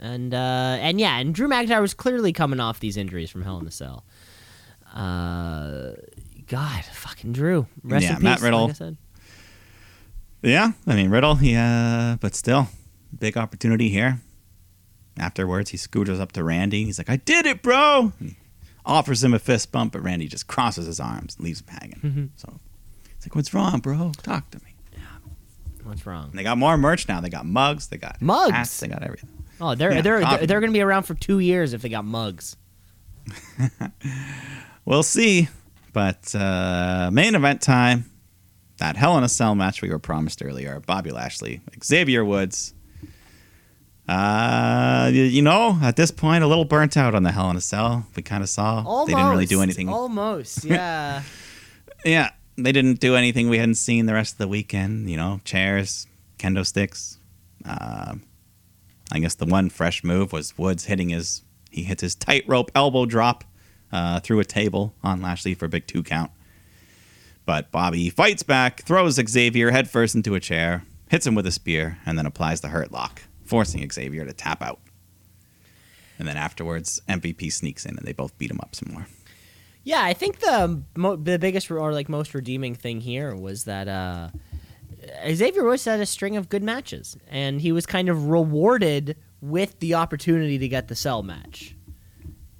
and 0.00 0.32
uh, 0.34 0.76
and 0.80 1.00
yeah, 1.00 1.18
and 1.18 1.34
Drew 1.34 1.48
McIntyre 1.48 1.80
was 1.80 1.94
clearly 1.94 2.32
coming 2.32 2.60
off 2.60 2.78
these 2.78 2.96
injuries 2.96 3.30
from 3.30 3.42
Hell 3.42 3.58
in 3.58 3.66
a 3.66 3.70
Cell. 3.70 4.04
Uh, 4.94 5.92
God, 6.46 6.84
fucking 6.84 7.32
Drew. 7.32 7.66
Rest 7.82 8.04
Yeah, 8.04 8.14
peace. 8.14 8.22
Matt 8.22 8.40
Riddle. 8.42 8.62
Like 8.66 8.70
I 8.70 8.74
said. 8.74 8.96
Yeah, 10.42 10.72
I 10.86 10.94
mean 10.94 11.10
Riddle, 11.10 11.34
he, 11.34 11.54
uh, 11.56 12.16
but 12.20 12.34
still, 12.34 12.68
big 13.18 13.36
opportunity 13.36 13.88
here. 13.88 14.20
Afterwards, 15.18 15.70
he 15.70 15.76
scooters 15.76 16.20
up 16.20 16.32
to 16.32 16.44
Randy. 16.44 16.84
He's 16.84 16.98
like, 16.98 17.10
"I 17.10 17.16
did 17.16 17.46
it, 17.46 17.62
bro." 17.62 18.12
He 18.18 18.36
offers 18.86 19.22
him 19.22 19.34
a 19.34 19.38
fist 19.38 19.70
bump, 19.72 19.92
but 19.92 20.02
Randy 20.02 20.26
just 20.28 20.46
crosses 20.46 20.86
his 20.86 21.00
arms, 21.00 21.36
and 21.36 21.44
leaves 21.44 21.60
him 21.60 21.66
hanging. 21.68 22.32
so 22.36 22.58
it's 23.16 23.26
like, 23.26 23.34
"What's 23.34 23.52
wrong, 23.52 23.80
bro? 23.80 24.12
Talk 24.22 24.50
to 24.52 24.58
me." 24.58 24.64
What's 25.82 26.06
wrong? 26.06 26.26
And 26.30 26.38
they 26.38 26.44
got 26.44 26.56
more 26.58 26.76
merch 26.76 27.08
now. 27.08 27.20
They 27.20 27.30
got 27.30 27.46
mugs. 27.46 27.88
They 27.88 27.96
got 27.96 28.20
Mugs? 28.22 28.52
hats, 28.52 28.78
They 28.78 28.86
got 28.86 29.02
everything. 29.02 29.30
Oh, 29.60 29.74
they're 29.74 29.92
Yeah, 29.92 30.02
they're 30.02 30.20
coffee. 30.20 30.36
they're, 30.36 30.46
they're 30.46 30.60
going 30.60 30.70
to 30.70 30.76
be 30.76 30.82
around 30.82 31.02
for 31.02 31.14
two 31.14 31.38
years 31.40 31.72
if 31.72 31.82
they 31.82 31.88
got 31.88 32.04
mugs. 32.04 32.56
We'll 34.84 35.02
see. 35.02 35.48
But 35.92 36.34
uh, 36.34 37.10
main 37.12 37.34
event 37.34 37.60
time. 37.62 38.10
That 38.78 38.96
Hell 38.96 39.18
in 39.18 39.24
a 39.24 39.28
Cell 39.28 39.54
match 39.54 39.82
we 39.82 39.90
were 39.90 39.98
promised 39.98 40.42
earlier. 40.42 40.80
Bobby 40.80 41.10
Lashley, 41.10 41.60
Xavier 41.84 42.24
Woods. 42.24 42.72
Uh, 44.10 45.08
you, 45.12 45.22
you 45.22 45.40
know, 45.40 45.78
at 45.82 45.94
this 45.94 46.10
point, 46.10 46.42
a 46.42 46.46
little 46.48 46.64
burnt 46.64 46.96
out 46.96 47.14
on 47.14 47.22
the 47.22 47.30
Hell 47.30 47.48
in 47.50 47.56
a 47.56 47.60
Cell. 47.60 48.06
We 48.16 48.24
kind 48.24 48.42
of 48.42 48.48
saw 48.48 48.82
Almost. 48.84 49.06
they 49.06 49.14
didn't 49.14 49.30
really 49.30 49.46
do 49.46 49.62
anything. 49.62 49.88
Almost, 49.88 50.64
yeah. 50.64 51.22
Yeah, 52.04 52.30
they 52.56 52.72
didn't 52.72 52.98
do 52.98 53.14
anything 53.14 53.48
we 53.48 53.58
hadn't 53.58 53.76
seen 53.76 54.06
the 54.06 54.14
rest 54.14 54.32
of 54.34 54.38
the 54.38 54.48
weekend. 54.48 55.08
You 55.08 55.16
know, 55.16 55.40
chairs, 55.44 56.08
kendo 56.38 56.66
sticks. 56.66 57.18
Uh, 57.64 58.16
I 59.12 59.18
guess 59.20 59.36
the 59.36 59.46
one 59.46 59.70
fresh 59.70 60.02
move 60.02 60.32
was 60.32 60.58
Woods 60.58 60.86
hitting 60.86 61.10
his. 61.10 61.42
He 61.70 61.84
hits 61.84 62.02
his 62.02 62.16
tightrope 62.16 62.72
elbow 62.74 63.06
drop 63.06 63.44
uh, 63.92 64.18
through 64.18 64.40
a 64.40 64.44
table 64.44 64.92
on 65.04 65.22
Lashley 65.22 65.54
for 65.54 65.66
a 65.66 65.68
big 65.68 65.86
two 65.86 66.02
count. 66.02 66.32
But 67.46 67.70
Bobby 67.70 68.10
fights 68.10 68.42
back, 68.42 68.82
throws 68.82 69.20
Xavier 69.24 69.70
headfirst 69.70 70.16
into 70.16 70.34
a 70.34 70.40
chair, 70.40 70.84
hits 71.08 71.26
him 71.28 71.36
with 71.36 71.46
a 71.46 71.52
spear, 71.52 71.98
and 72.04 72.18
then 72.18 72.26
applies 72.26 72.60
the 72.60 72.68
hurt 72.68 72.90
lock, 72.90 73.22
forcing 73.50 73.88
Xavier 73.90 74.24
to 74.24 74.32
tap 74.32 74.62
out. 74.62 74.80
And 76.18 76.28
then 76.28 76.36
afterwards, 76.36 77.00
MVP 77.08 77.52
sneaks 77.52 77.84
in 77.84 77.96
and 77.98 78.06
they 78.06 78.12
both 78.12 78.36
beat 78.38 78.50
him 78.50 78.60
up 78.62 78.74
some 78.74 78.92
more. 78.92 79.06
Yeah, 79.82 80.02
I 80.04 80.12
think 80.12 80.40
the 80.40 80.82
mo- 80.96 81.16
the 81.16 81.38
biggest 81.38 81.70
or 81.70 81.92
like 81.92 82.08
most 82.08 82.34
redeeming 82.34 82.74
thing 82.74 83.00
here 83.00 83.34
was 83.34 83.64
that 83.64 83.88
uh, 83.88 84.28
Xavier 85.32 85.64
Woods 85.64 85.84
had 85.86 86.00
a 86.00 86.06
string 86.06 86.36
of 86.36 86.48
good 86.50 86.62
matches, 86.62 87.16
and 87.28 87.60
he 87.60 87.72
was 87.72 87.86
kind 87.86 88.08
of 88.10 88.26
rewarded 88.28 89.16
with 89.40 89.78
the 89.80 89.94
opportunity 89.94 90.58
to 90.58 90.68
get 90.68 90.88
the 90.88 90.94
cell 90.94 91.22
match. 91.22 91.74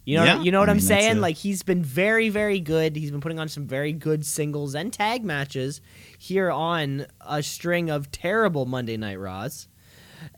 You 0.07 0.17
know, 0.17 0.25
Yeah, 0.25 0.41
you 0.43 0.51
know 0.51 0.61
what 0.61 0.71
I 0.71 0.73
am 0.73 0.79
mean, 0.79 0.87
saying? 0.87 1.19
a- 1.19 1.21
Like 1.21 1.37
he's 1.37 1.63
been 1.63 1.83
very, 1.85 2.31
very 2.31 2.59
good. 2.59 2.97
He's 2.97 3.11
been 3.11 3.21
putting 3.21 3.39
on 3.39 3.49
some 3.51 3.67
very 3.67 3.93
good 3.93 4.25
singles 4.25 4.75
and 4.75 4.91
tag 4.91 5.23
matches 5.23 5.83
here 6.19 6.51
on 6.51 7.07
a 7.21 7.43
string 7.43 7.91
of 7.91 8.11
terrible 8.11 8.65
Monday 8.65 8.97
Night 8.97 9.21
Raws. 9.21 9.69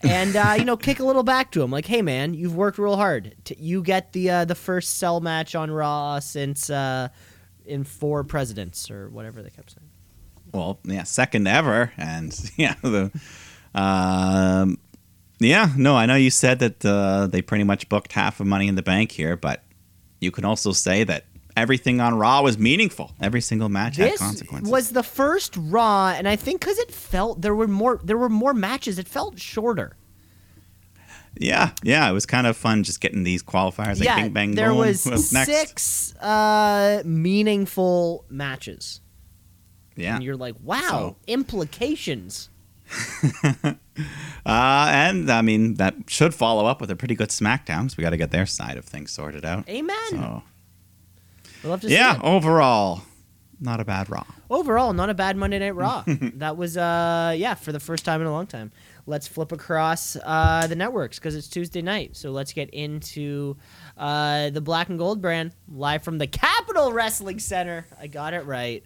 And 0.01 0.35
uh, 0.35 0.55
you 0.57 0.65
know, 0.65 0.77
kick 0.77 0.99
a 0.99 1.03
little 1.03 1.23
back 1.23 1.51
to 1.51 1.61
him, 1.61 1.71
like, 1.71 1.85
"Hey, 1.85 2.01
man, 2.01 2.33
you've 2.33 2.55
worked 2.55 2.77
real 2.77 2.97
hard. 2.97 3.35
T- 3.43 3.57
you 3.59 3.81
get 3.81 4.13
the 4.13 4.29
uh, 4.29 4.45
the 4.45 4.55
first 4.55 4.97
cell 4.97 5.19
match 5.19 5.55
on 5.55 5.71
Raw 5.71 6.19
since 6.19 6.69
uh, 6.69 7.09
in 7.65 7.83
four 7.83 8.23
presidents 8.23 8.89
or 8.91 9.09
whatever 9.09 9.41
they 9.41 9.49
kept 9.49 9.71
saying." 9.71 9.89
well, 10.53 10.79
yeah, 10.83 11.03
second 11.03 11.47
ever, 11.47 11.91
and 11.97 12.51
yeah, 12.55 12.75
the, 12.81 13.11
um, 13.75 14.77
yeah, 15.39 15.69
no, 15.75 15.95
I 15.95 16.05
know 16.05 16.15
you 16.15 16.29
said 16.29 16.59
that 16.59 16.85
uh, 16.85 17.27
they 17.27 17.41
pretty 17.41 17.63
much 17.63 17.89
booked 17.89 18.13
half 18.13 18.39
of 18.39 18.47
Money 18.47 18.67
in 18.67 18.75
the 18.75 18.83
Bank 18.83 19.11
here, 19.11 19.35
but 19.35 19.63
you 20.19 20.31
can 20.31 20.45
also 20.45 20.71
say 20.71 21.03
that 21.03 21.25
everything 21.55 21.99
on 22.01 22.15
Raw 22.15 22.41
was 22.41 22.57
meaningful. 22.57 23.11
Every 23.21 23.41
single 23.41 23.69
match 23.69 23.97
had 23.97 24.11
This 24.11 24.19
consequences. 24.19 24.71
was 24.71 24.89
the 24.91 25.03
first 25.03 25.55
Raw, 25.57 26.09
and 26.09 26.27
I 26.27 26.35
think 26.35 26.59
because 26.61 26.77
it 26.79 26.91
felt 26.91 27.41
there 27.41 27.55
were 27.55 27.67
more 27.67 27.99
there 28.03 28.17
were 28.17 28.29
more 28.29 28.53
matches, 28.53 28.97
it 28.99 29.07
felt 29.07 29.39
shorter. 29.39 29.95
yeah, 31.39 31.71
yeah, 31.83 32.07
it 32.09 32.13
was 32.13 32.25
kind 32.25 32.45
of 32.47 32.55
fun 32.55 32.83
just 32.83 33.01
getting 33.01 33.23
these 33.23 33.41
qualifiers 33.41 33.97
like 33.99 34.03
yeah, 34.03 34.15
Bing 34.21 34.31
Bang 34.33 34.51
there 34.55 34.69
Boom. 34.69 34.77
was 34.79 35.05
next? 35.33 35.47
six 35.47 36.15
uh, 36.17 37.01
meaningful 37.05 38.25
matches, 38.29 39.01
Yeah, 39.95 40.15
and 40.15 40.23
you're 40.23 40.37
like, 40.37 40.55
"Wow, 40.61 40.79
So- 40.89 41.15
implications." 41.27 42.49
uh, 43.65 43.73
and 44.45 45.31
I 45.31 45.41
mean 45.41 45.75
that 45.75 45.95
should 46.07 46.33
follow 46.35 46.65
up 46.65 46.81
with 46.81 46.91
a 46.91 46.95
pretty 46.95 47.15
good 47.15 47.29
SmackDown 47.29 47.83
because 47.83 47.97
we 47.97 48.01
got 48.03 48.11
to 48.11 48.17
get 48.17 48.31
their 48.31 48.45
side 48.45 48.77
of 48.77 48.85
things 48.85 49.11
sorted 49.11 49.45
out. 49.45 49.67
Amen. 49.69 49.95
So 50.11 50.43
We'll 51.63 51.77
to 51.77 51.89
yeah, 51.89 52.19
overall, 52.21 53.01
not 53.59 53.79
a 53.79 53.85
bad 53.85 54.09
Raw. 54.09 54.25
overall 54.49 54.93
not 54.93 55.09
a 55.09 55.13
bad 55.13 55.37
monday 55.37 55.59
night 55.59 55.75
raw. 55.75 56.03
That 56.35 56.57
was 56.57 56.75
uh 56.77 57.33
yeah 57.37 57.53
for 57.55 57.71
the 57.71 57.79
first 57.79 58.03
time 58.05 58.21
in 58.21 58.27
a 58.27 58.31
long 58.31 58.47
time. 58.47 58.71
Let's 59.05 59.27
flip 59.27 59.51
across 59.51 60.15
uh 60.23 60.67
the 60.67 60.75
networks 60.75 61.19
because 61.19 61.35
it's 61.35 61.47
tuesday 61.47 61.81
night. 61.81 62.15
So 62.17 62.31
let's 62.31 62.53
get 62.53 62.69
into 62.71 63.55
uh 63.97 64.49
the 64.49 64.61
black 64.61 64.89
and 64.89 64.99
gold 64.99 65.21
brand 65.21 65.53
live 65.69 66.03
from 66.03 66.17
the 66.17 66.27
capitol 66.27 66.91
wrestling 66.91 67.39
center. 67.39 67.85
I 67.99 68.07
got 68.07 68.33
it 68.33 68.45
right. 68.45 68.83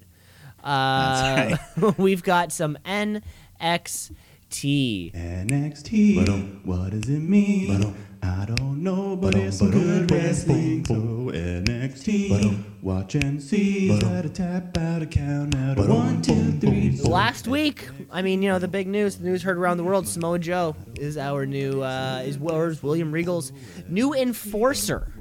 Uh 0.63 1.57
That's 1.75 1.97
we've 1.97 2.23
got 2.23 2.51
some 2.51 2.77
nxt 2.85 4.11
NXT. 4.49 6.65
What 6.65 6.91
does 6.91 7.09
it 7.09 7.19
mean? 7.19 7.95
I 8.23 8.45
don't 8.45 8.81
know, 8.83 9.15
but 9.15 9.35
it's 9.35 9.59
some 9.59 9.71
good 9.71 10.09
wrestling. 10.11 10.85
So 10.85 10.95
NXT. 10.95 12.63
Watch 12.81 13.15
and 13.15 13.41
see. 13.41 13.97
Got 13.99 14.23
to 14.23 14.29
tap 14.29 14.77
out 14.77 15.01
a 15.01 15.05
count 15.05 15.55
out 15.55 15.77
of 15.77 15.89
one, 15.89 16.21
two, 16.21 16.51
three. 16.59 16.97
last 17.03 17.47
week 17.47 17.87
i 18.11 18.21
mean 18.21 18.41
you 18.41 18.49
know 18.49 18.59
the 18.59 18.67
big 18.67 18.87
news 18.87 19.17
the 19.17 19.25
news 19.25 19.43
heard 19.43 19.57
around 19.57 19.77
the 19.77 19.83
world 19.83 20.07
samoa 20.07 20.39
joe 20.39 20.75
is 20.95 21.17
our 21.17 21.45
new 21.45 21.81
uh 21.83 22.21
is, 22.25 22.37
or 22.41 22.69
is 22.69 22.81
william 22.81 23.11
regal's 23.11 23.51
new 23.87 24.13
enforcer 24.13 25.11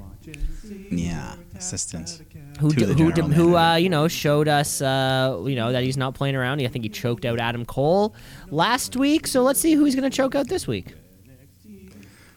Yeah, 0.89 1.35
assistant. 1.55 2.21
Who 2.59 2.71
d- 2.71 2.85
who 2.85 3.11
d- 3.11 3.21
who 3.21 3.55
uh, 3.57 3.75
you 3.75 3.89
know 3.89 4.07
showed 4.07 4.47
us 4.47 4.81
uh, 4.81 5.41
you 5.45 5.55
know 5.55 5.71
that 5.71 5.83
he's 5.83 5.97
not 5.97 6.13
playing 6.15 6.35
around. 6.35 6.61
I 6.61 6.67
think 6.67 6.83
he 6.83 6.89
choked 6.89 7.25
out 7.25 7.39
Adam 7.39 7.65
Cole 7.65 8.15
last 8.49 8.95
week. 8.95 9.27
So 9.27 9.43
let's 9.43 9.59
see 9.59 9.73
who 9.73 9.85
he's 9.85 9.95
going 9.95 10.09
to 10.09 10.15
choke 10.15 10.35
out 10.35 10.47
this 10.47 10.67
week. 10.67 10.93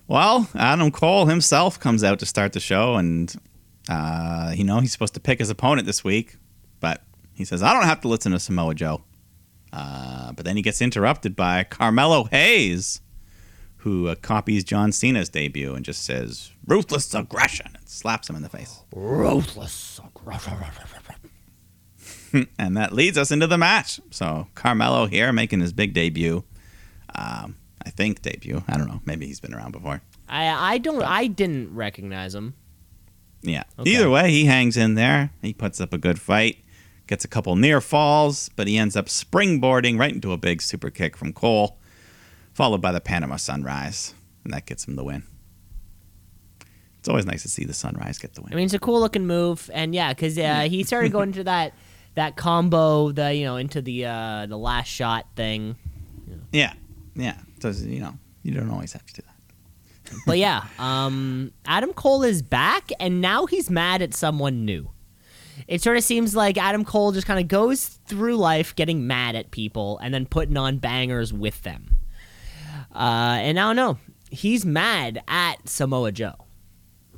Well, 0.06 0.48
Adam 0.56 0.90
Cole 0.90 1.26
himself 1.26 1.78
comes 1.78 2.02
out 2.02 2.18
to 2.18 2.26
start 2.26 2.52
the 2.52 2.60
show, 2.60 2.97
and 2.97 3.32
uh, 3.88 4.52
you 4.56 4.64
know 4.64 4.80
he's 4.80 4.92
supposed 4.92 5.14
to 5.14 5.20
pick 5.20 5.38
his 5.38 5.51
opponent 5.51 5.86
this 5.86 6.02
week, 6.02 6.36
but 6.80 7.02
he 7.32 7.44
says 7.44 7.62
I 7.62 7.72
don't 7.72 7.84
have 7.84 8.01
to 8.02 8.09
listen 8.09 8.32
to 8.32 8.40
Samoa 8.40 8.74
Joe. 8.74 9.02
Uh, 9.72 10.32
but 10.32 10.44
then 10.44 10.56
he 10.56 10.62
gets 10.62 10.82
interrupted 10.82 11.36
by 11.36 11.62
Carmelo 11.62 12.24
Hayes, 12.24 13.02
who 13.78 14.09
uh, 14.09 14.16
copies 14.16 14.64
John 14.64 14.90
Cena's 14.90 15.28
debut 15.28 15.74
and 15.76 15.84
just 15.84 16.05
says 16.05 16.51
"ruthless 16.66 17.14
aggression" 17.14 17.70
and 17.78 17.88
slaps 17.88 18.28
him 18.28 18.34
in 18.34 18.42
the 18.42 18.48
face. 18.48 18.80
Ruthless. 18.92 20.01
and 22.59 22.76
that 22.76 22.92
leads 22.92 23.18
us 23.18 23.30
into 23.30 23.47
the 23.47 23.59
match. 23.59 24.01
So 24.10 24.48
Carmelo 24.55 25.06
here 25.06 25.32
making 25.32 25.60
his 25.60 25.72
big 25.72 25.94
debut. 25.94 26.44
Um, 27.14 27.56
I 27.84 27.90
think 27.90 28.22
debut. 28.22 28.62
I 28.68 28.76
don't 28.76 28.88
know. 28.88 29.01
Maybe 29.05 29.26
he's 29.26 29.40
been 29.40 29.55
around 29.55 29.72
before. 29.72 30.02
I 30.28 30.74
I 30.74 30.78
don't 30.78 31.02
I 31.02 31.26
didn't 31.26 31.74
recognize 31.74 32.34
him. 32.34 32.55
Yeah. 33.42 33.64
Okay. 33.78 33.90
Either 33.90 34.10
way, 34.10 34.30
he 34.30 34.44
hangs 34.44 34.76
in 34.76 34.94
there. 34.94 35.30
He 35.42 35.52
puts 35.52 35.80
up 35.80 35.92
a 35.92 35.98
good 35.98 36.20
fight, 36.20 36.59
gets 37.06 37.24
a 37.24 37.28
couple 37.28 37.56
near 37.56 37.80
falls, 37.80 38.51
but 38.51 38.68
he 38.68 38.76
ends 38.76 38.97
up 38.97 39.06
springboarding 39.06 39.98
right 39.98 40.12
into 40.12 40.32
a 40.32 40.36
big 40.36 40.60
super 40.60 40.90
kick 40.90 41.16
from 41.16 41.32
Cole, 41.32 41.78
followed 42.52 42.82
by 42.82 42.92
the 42.92 43.01
Panama 43.01 43.36
Sunrise, 43.36 44.14
and 44.44 44.52
that 44.52 44.66
gets 44.66 44.86
him 44.86 44.97
the 44.97 45.05
win. 45.05 45.22
It's 47.01 47.09
always 47.09 47.24
nice 47.24 47.40
to 47.43 47.48
see 47.48 47.64
the 47.64 47.72
Sunrise 47.72 48.18
get 48.18 48.35
the 48.35 48.43
win. 48.43 48.52
I 48.52 48.56
mean, 48.56 48.66
it's 48.66 48.74
a 48.74 48.78
cool 48.78 49.01
looking 49.01 49.27
move, 49.27 49.70
and 49.72 49.94
yeah, 49.94 50.12
because 50.12 50.36
uh, 50.36 50.66
he 50.68 50.82
started 50.85 51.10
going 51.12 51.31
into 51.31 51.44
that 51.44 51.72
that 52.14 52.36
combo, 52.36 53.10
the 53.10 53.32
you 53.32 53.47
know 53.47 53.56
into 53.56 53.81
the 53.81 54.05
uh, 54.05 54.47
the 54.47 54.59
last 54.59 54.89
shot 54.89 55.24
thing. 55.35 55.77
yeah, 56.52 56.74
yeah. 57.14 57.39
So 57.60 57.70
you 57.70 58.01
know, 58.01 58.18
you 58.43 58.52
don't 58.52 58.70
always 58.70 58.93
have 58.93 59.06
to 59.06 59.14
do 59.14 59.22
that. 59.22 60.14
But 60.27 60.36
yeah, 60.36 60.64
um, 60.78 61.52
Adam 61.64 61.94
Cole 61.94 62.22
is 62.22 62.43
back, 62.43 62.90
and 63.01 63.22
now 63.22 63.47
he's 63.47 63.70
mad 63.70 64.02
at 64.02 64.12
someone 64.12 64.66
new. 64.66 64.90
It 65.68 65.81
sort 65.81 65.97
of 65.97 66.05
seems 66.05 66.36
like 66.36 66.59
Adam 66.59 66.85
Cole 66.85 67.12
just 67.12 67.27
kind 67.27 67.40
of 67.40 67.48
goes 67.48 67.98
through 68.06 68.36
life 68.36 68.77
getting 68.77 69.06
mad 69.06 69.36
at 69.36 69.51
people 69.51 69.97
and 69.98 70.12
then 70.12 70.27
putting 70.27 70.59
on 70.59 70.77
bangers 70.77 71.32
with 71.32 71.62
them. 71.62 71.97
Uh, 72.94 73.39
and 73.40 73.59
I 73.59 73.62
don't 73.62 73.77
know. 73.77 73.98
He's 74.31 74.66
mad 74.66 75.22
at 75.28 75.66
Samoa 75.66 76.12
Joe. 76.12 76.35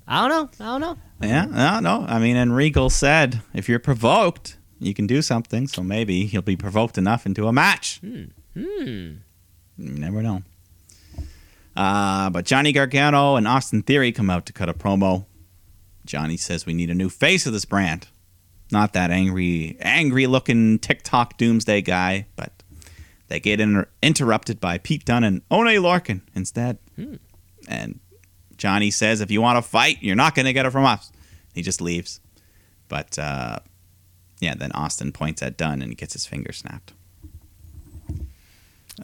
I 0.07 0.29
don't 0.29 0.31
know. 0.59 0.65
I 0.67 0.79
don't 0.79 0.81
know. 0.81 0.99
Yeah, 1.21 1.45
no, 1.45 1.81
no. 1.81 2.07
I 2.07 2.19
mean, 2.19 2.37
and 2.37 2.55
Regal 2.55 2.91
said, 2.91 3.41
if 3.55 3.69
you're 3.69 3.79
provoked, 3.79 4.59
you 4.79 4.95
can 4.95 5.07
do 5.07 5.23
something. 5.23 5.67
So 5.69 5.83
maybe 5.83 6.27
he'll 6.27 6.43
be 6.43 6.57
provoked 6.57 6.99
enough 6.99 7.25
into 7.27 7.47
a 7.47 7.53
match. 7.53 8.01
Hmm. 8.01 8.25
You 8.55 9.19
never 9.79 10.23
know. 10.23 10.43
Uh, 11.75 12.29
but 12.31 12.45
Johnny 12.45 12.73
Gargano 12.73 13.37
and 13.37 13.49
Austin 13.49 13.83
Theory 13.83 14.13
come 14.13 14.29
out 14.29 14.45
to 14.47 14.53
cut 14.53 14.69
a 14.69 14.75
promo. 14.75 15.27
Johnny 16.05 16.37
says 16.37 16.67
we 16.67 16.75
need 16.75 16.91
a 16.91 16.95
new 16.95 17.09
face 17.09 17.47
of 17.47 17.53
this 17.53 17.65
brand. 17.65 18.09
Not 18.71 18.93
that 18.95 19.11
angry, 19.11 19.77
angry 19.81 20.27
looking 20.27 20.79
TikTok 20.79 21.37
doomsday 21.39 21.83
guy, 21.83 22.27
but 22.37 22.63
they 23.29 23.39
get 23.39 23.61
inter- 23.61 23.89
interrupted 24.03 24.61
by 24.61 24.79
Pete 24.79 25.05
Dunne 25.05 25.25
and 25.25 25.43
Oney 25.51 25.77
Lorcan 25.77 26.23
instead. 26.35 26.79
And 27.69 28.01
Johnny 28.63 28.93
says, 28.93 29.21
if 29.21 29.33
you 29.33 29.43
want 29.43 29.57
to 29.57 29.69
fight, 29.69 29.99
you're 30.03 30.15
not 30.15 30.37
going 30.37 30.47
to 30.47 30.53
get 30.53 30.67
it 30.67 30.71
from 30.71 30.85
us. 30.85 31.11
He 31.53 31.63
just 31.63 31.81
leaves. 31.81 32.21
But 32.87 33.19
uh, 33.19 33.59
yeah, 34.39 34.55
then 34.55 34.71
Austin 34.71 35.11
points 35.11 35.43
at 35.43 35.57
Dunne 35.57 35.83
and 35.83 35.97
gets 35.97 36.13
his 36.13 36.27
finger 36.27 36.53
snapped. 36.53 36.93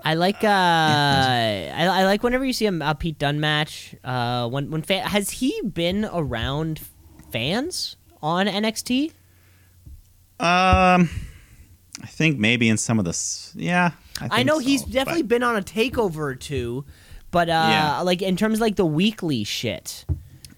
I 0.04 0.14
like 0.14 0.44
uh, 0.44 0.46
I, 0.46 1.88
I 1.90 2.04
like 2.04 2.22
whenever 2.22 2.44
you 2.44 2.52
see 2.52 2.66
a, 2.66 2.78
a 2.82 2.94
Pete 2.94 3.18
Dunne 3.18 3.40
match. 3.40 3.96
Uh, 4.04 4.48
when 4.48 4.70
when 4.70 4.82
fan, 4.82 5.04
has 5.04 5.30
he 5.30 5.60
been 5.62 6.08
around 6.12 6.80
fans 7.32 7.96
on 8.22 8.46
NXT? 8.46 9.10
Um, 10.38 11.10
I 12.00 12.06
think 12.06 12.38
maybe 12.38 12.68
in 12.68 12.76
some 12.76 13.00
of 13.00 13.04
the 13.04 13.50
yeah. 13.56 13.90
I, 14.20 14.40
I 14.40 14.42
know 14.44 14.60
so, 14.60 14.66
he's 14.66 14.84
definitely 14.84 15.22
but- 15.22 15.28
been 15.30 15.42
on 15.42 15.56
a 15.56 15.62
takeover 15.62 16.18
or 16.18 16.36
two, 16.36 16.84
but 17.30 17.48
uh, 17.48 17.52
Yeah. 17.52 18.00
like 18.00 18.22
in 18.22 18.36
terms 18.36 18.54
of 18.58 18.60
like 18.60 18.76
the 18.76 18.86
weekly 18.86 19.44
shit, 19.44 20.04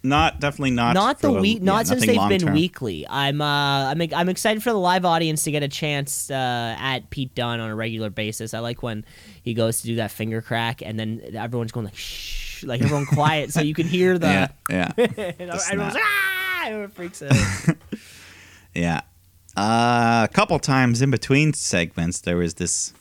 not 0.02 0.40
definitely 0.40 0.70
not 0.70 0.94
not 0.94 1.18
the 1.20 1.30
week, 1.30 1.58
yeah, 1.58 1.64
not 1.64 1.86
since 1.86 2.00
they've 2.00 2.14
been 2.16 2.16
long-term. 2.16 2.54
weekly. 2.54 3.06
I'm 3.08 3.40
uh, 3.42 3.90
I'm 3.90 4.00
I'm 4.14 4.28
excited 4.30 4.62
for 4.62 4.70
the 4.70 4.78
live 4.78 5.04
audience 5.04 5.42
to 5.42 5.50
get 5.50 5.62
a 5.62 5.68
chance 5.68 6.30
uh, 6.30 6.74
at 6.78 7.10
Pete 7.10 7.34
Dunne 7.34 7.60
on 7.60 7.68
a 7.70 7.74
regular 7.76 8.08
basis. 8.08 8.54
I 8.54 8.60
like 8.60 8.82
when 8.82 9.04
he 9.42 9.52
goes 9.54 9.80
to 9.82 9.86
do 9.88 9.96
that 9.96 10.10
finger 10.10 10.40
crack, 10.40 10.80
and 10.82 10.98
then 10.98 11.20
everyone's 11.34 11.72
going 11.72 11.84
like 11.84 11.96
shh, 11.96 12.64
like 12.64 12.80
everyone 12.80 13.04
quiet, 13.06 13.52
so 13.52 13.60
you 13.60 13.74
can 13.74 13.86
hear 13.86 14.18
the. 14.18 14.26
Yeah, 14.26 14.48
yeah, 14.70 14.92
and 14.96 15.50
everyone's 15.50 15.94
like, 15.94 16.02
ah! 16.02 16.62
Everyone 16.66 16.90
freaks 16.90 17.22
out. 17.22 17.32
yeah. 18.74 19.00
Uh, 19.56 20.26
a 20.30 20.32
couple 20.32 20.58
times 20.60 21.02
in 21.02 21.10
between 21.10 21.52
segments, 21.52 22.20
there 22.20 22.36
was 22.36 22.54
this 22.54 22.94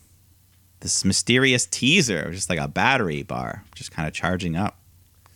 this 0.81 1.03
mysterious 1.03 1.65
teaser, 1.65 2.31
just 2.31 2.49
like 2.49 2.59
a 2.59 2.67
battery 2.67 3.23
bar, 3.23 3.63
just 3.75 3.91
kind 3.91 4.07
of 4.07 4.13
charging 4.13 4.55
up, 4.55 4.77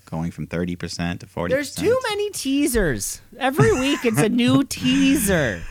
going 0.09 0.31
from 0.31 0.47
thirty 0.47 0.75
percent 0.75 1.19
to 1.21 1.25
40%. 1.25 1.49
There's 1.49 1.75
too 1.75 1.99
many 2.09 2.29
teasers. 2.31 3.21
Every 3.37 3.73
week 3.79 4.05
it's 4.05 4.19
a 4.19 4.29
new 4.29 4.63
teaser. 4.69 5.61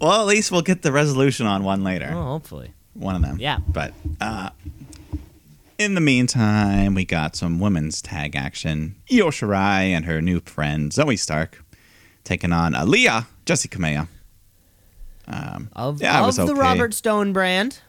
Well, 0.00 0.20
at 0.20 0.26
least 0.26 0.50
we'll 0.52 0.62
get 0.62 0.82
the 0.82 0.92
resolution 0.92 1.46
on 1.46 1.64
one 1.64 1.82
later. 1.84 2.10
Oh, 2.12 2.22
hopefully. 2.22 2.72
one 2.94 3.14
of 3.16 3.22
them. 3.22 3.38
Yeah. 3.40 3.58
But 3.66 3.94
uh, 4.20 4.50
in 5.78 5.94
the 5.94 6.00
meantime, 6.00 6.94
we 6.94 7.04
got 7.04 7.34
some 7.36 7.58
women's 7.60 8.00
tag 8.02 8.36
action. 8.36 8.96
Io 9.12 9.26
Shirai 9.30 9.90
and 9.90 10.04
her 10.04 10.20
new 10.20 10.40
friend 10.40 10.90
Zoey 10.92 11.18
Stark 11.18 11.64
taking 12.24 12.52
on 12.52 12.74
Aliyah, 12.74 13.26
Jessi 13.46 13.68
Kamea. 13.68 14.08
Um, 15.26 15.68
Of, 15.74 16.00
Yeah, 16.00 16.20
of 16.20 16.26
was 16.26 16.36
the. 16.36 16.54
Robert 16.54 16.94
Stone 16.94 17.32
brand. 17.32 17.80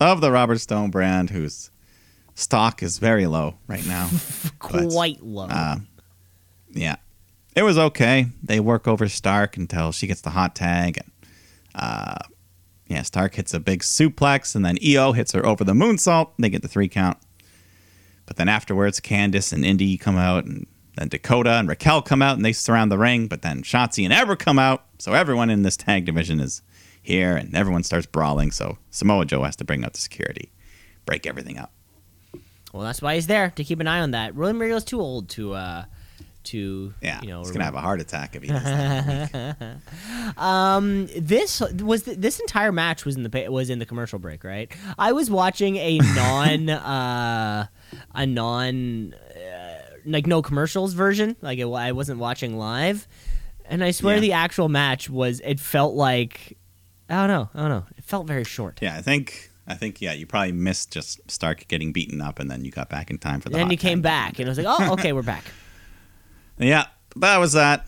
Of 0.00 0.20
the 0.20 0.30
Robert 0.30 0.58
Stone 0.58 0.90
brand, 0.90 1.30
whose 1.30 1.70
stock 2.34 2.82
is 2.82 2.98
very 2.98 3.26
low 3.26 3.56
right 3.66 3.86
now. 3.88 4.10
But, 4.70 4.90
Quite 4.90 5.22
low. 5.22 5.46
uh, 5.46 5.76
yeah, 6.72 6.96
it 7.54 7.62
was 7.62 7.78
okay. 7.78 8.26
They 8.42 8.60
work 8.60 8.86
over 8.86 9.08
Stark 9.08 9.56
until 9.56 9.92
she 9.92 10.06
gets 10.06 10.20
the 10.20 10.30
hot 10.30 10.54
tag, 10.54 10.98
and 10.98 11.10
uh, 11.74 12.16
yeah, 12.88 13.02
Stark 13.02 13.34
hits 13.34 13.54
a 13.54 13.60
big 13.60 13.80
suplex, 13.82 14.54
and 14.54 14.64
then 14.64 14.76
Io 14.86 15.12
hits 15.12 15.32
her 15.32 15.44
over 15.44 15.64
the 15.64 15.72
moonsault. 15.72 16.30
They 16.38 16.48
get 16.50 16.62
the 16.62 16.68
three 16.68 16.88
count. 16.88 17.16
But 18.26 18.36
then 18.36 18.48
afterwards, 18.48 19.00
Candice 19.00 19.52
and 19.52 19.64
Indi 19.64 19.96
come 19.96 20.16
out, 20.16 20.44
and 20.44 20.66
then 20.96 21.08
Dakota 21.08 21.52
and 21.52 21.68
Raquel 21.68 22.02
come 22.02 22.22
out, 22.22 22.36
and 22.36 22.44
they 22.44 22.52
surround 22.52 22.90
the 22.90 22.98
ring. 22.98 23.28
But 23.28 23.42
then 23.42 23.62
Shotzi 23.62 24.04
and 24.04 24.12
Ember 24.12 24.36
come 24.36 24.58
out, 24.58 24.84
so 24.98 25.12
everyone 25.14 25.48
in 25.48 25.62
this 25.62 25.76
tag 25.76 26.04
division 26.04 26.40
is 26.40 26.60
here, 27.06 27.36
and 27.36 27.54
everyone 27.54 27.82
starts 27.82 28.06
brawling. 28.06 28.50
So 28.50 28.78
Samoa 28.90 29.24
Joe 29.24 29.42
has 29.44 29.56
to 29.56 29.64
bring 29.64 29.84
out 29.84 29.92
the 29.94 30.00
security, 30.00 30.52
break 31.06 31.26
everything 31.26 31.58
up. 31.58 31.72
well, 32.72 32.82
that's 32.82 33.00
why 33.02 33.14
he's 33.14 33.26
there 33.26 33.50
to 33.56 33.64
keep 33.64 33.80
an 33.80 33.86
eye 33.86 34.00
on 34.00 34.10
that. 34.12 34.34
William 34.34 34.58
Regal's 34.60 34.84
too 34.84 35.00
old 35.00 35.28
to, 35.30 35.54
uh, 35.54 35.84
to 36.44 36.94
Yeah, 37.00 37.20
you 37.22 37.28
know. 37.28 37.40
he's 37.40 37.50
gonna 37.50 37.64
have 37.64 37.74
a 37.74 37.80
heart 37.80 38.00
attack 38.00 38.36
if 38.36 38.42
he 38.42 38.48
does 38.48 38.62
that. 38.62 39.78
Um, 40.36 41.08
this 41.16 41.60
was 41.60 42.02
the, 42.04 42.14
this 42.14 42.40
entire 42.40 42.72
match 42.72 43.04
was 43.04 43.16
in 43.16 43.22
the 43.22 43.46
was 43.50 43.70
in 43.70 43.78
the 43.78 43.86
commercial 43.86 44.18
break, 44.18 44.44
right? 44.44 44.70
I 44.98 45.12
was 45.12 45.30
watching 45.30 45.76
a 45.76 45.98
non 46.14 46.68
uh, 46.70 47.66
a 48.14 48.26
non 48.26 49.14
uh, 49.14 49.78
like 50.04 50.26
no 50.26 50.42
commercials 50.42 50.94
version. 50.94 51.36
Like 51.42 51.58
it, 51.58 51.66
I 51.66 51.92
wasn't 51.92 52.18
watching 52.20 52.56
live, 52.58 53.06
and 53.64 53.82
I 53.82 53.90
swear 53.92 54.16
Yeah. 54.16 54.20
the 54.20 54.32
actual 54.32 54.68
match 54.68 55.08
was. 55.08 55.40
It 55.44 55.58
felt 55.60 55.94
like 55.94 56.56
I 57.08 57.14
don't 57.26 57.28
know. 57.28 57.50
I 57.54 57.58
don't 57.60 57.70
know. 57.70 57.84
It 57.96 58.04
felt 58.04 58.26
very 58.26 58.44
short. 58.44 58.80
Yeah, 58.82 58.96
I 58.96 59.02
think 59.02 59.50
I 59.66 59.74
think 59.74 60.00
yeah, 60.00 60.12
you 60.12 60.26
probably 60.26 60.52
missed 60.52 60.92
just 60.92 61.28
Stark 61.30 61.66
getting 61.68 61.92
beaten 61.92 62.20
up, 62.20 62.38
and 62.38 62.50
then 62.50 62.64
you 62.64 62.70
got 62.70 62.88
back 62.88 63.10
in 63.10 63.18
time 63.18 63.40
for 63.40 63.48
the. 63.48 63.56
And 63.56 63.64
then 63.64 63.70
you 63.70 63.76
came 63.76 63.98
tag. 63.98 64.02
back, 64.02 64.38
and 64.38 64.48
I 64.48 64.50
was 64.50 64.58
like, 64.58 64.66
"Oh, 64.68 64.92
okay, 64.94 65.12
we're 65.12 65.22
back." 65.22 65.44
Yeah, 66.58 66.86
that 67.16 67.36
was 67.36 67.52
that. 67.52 67.86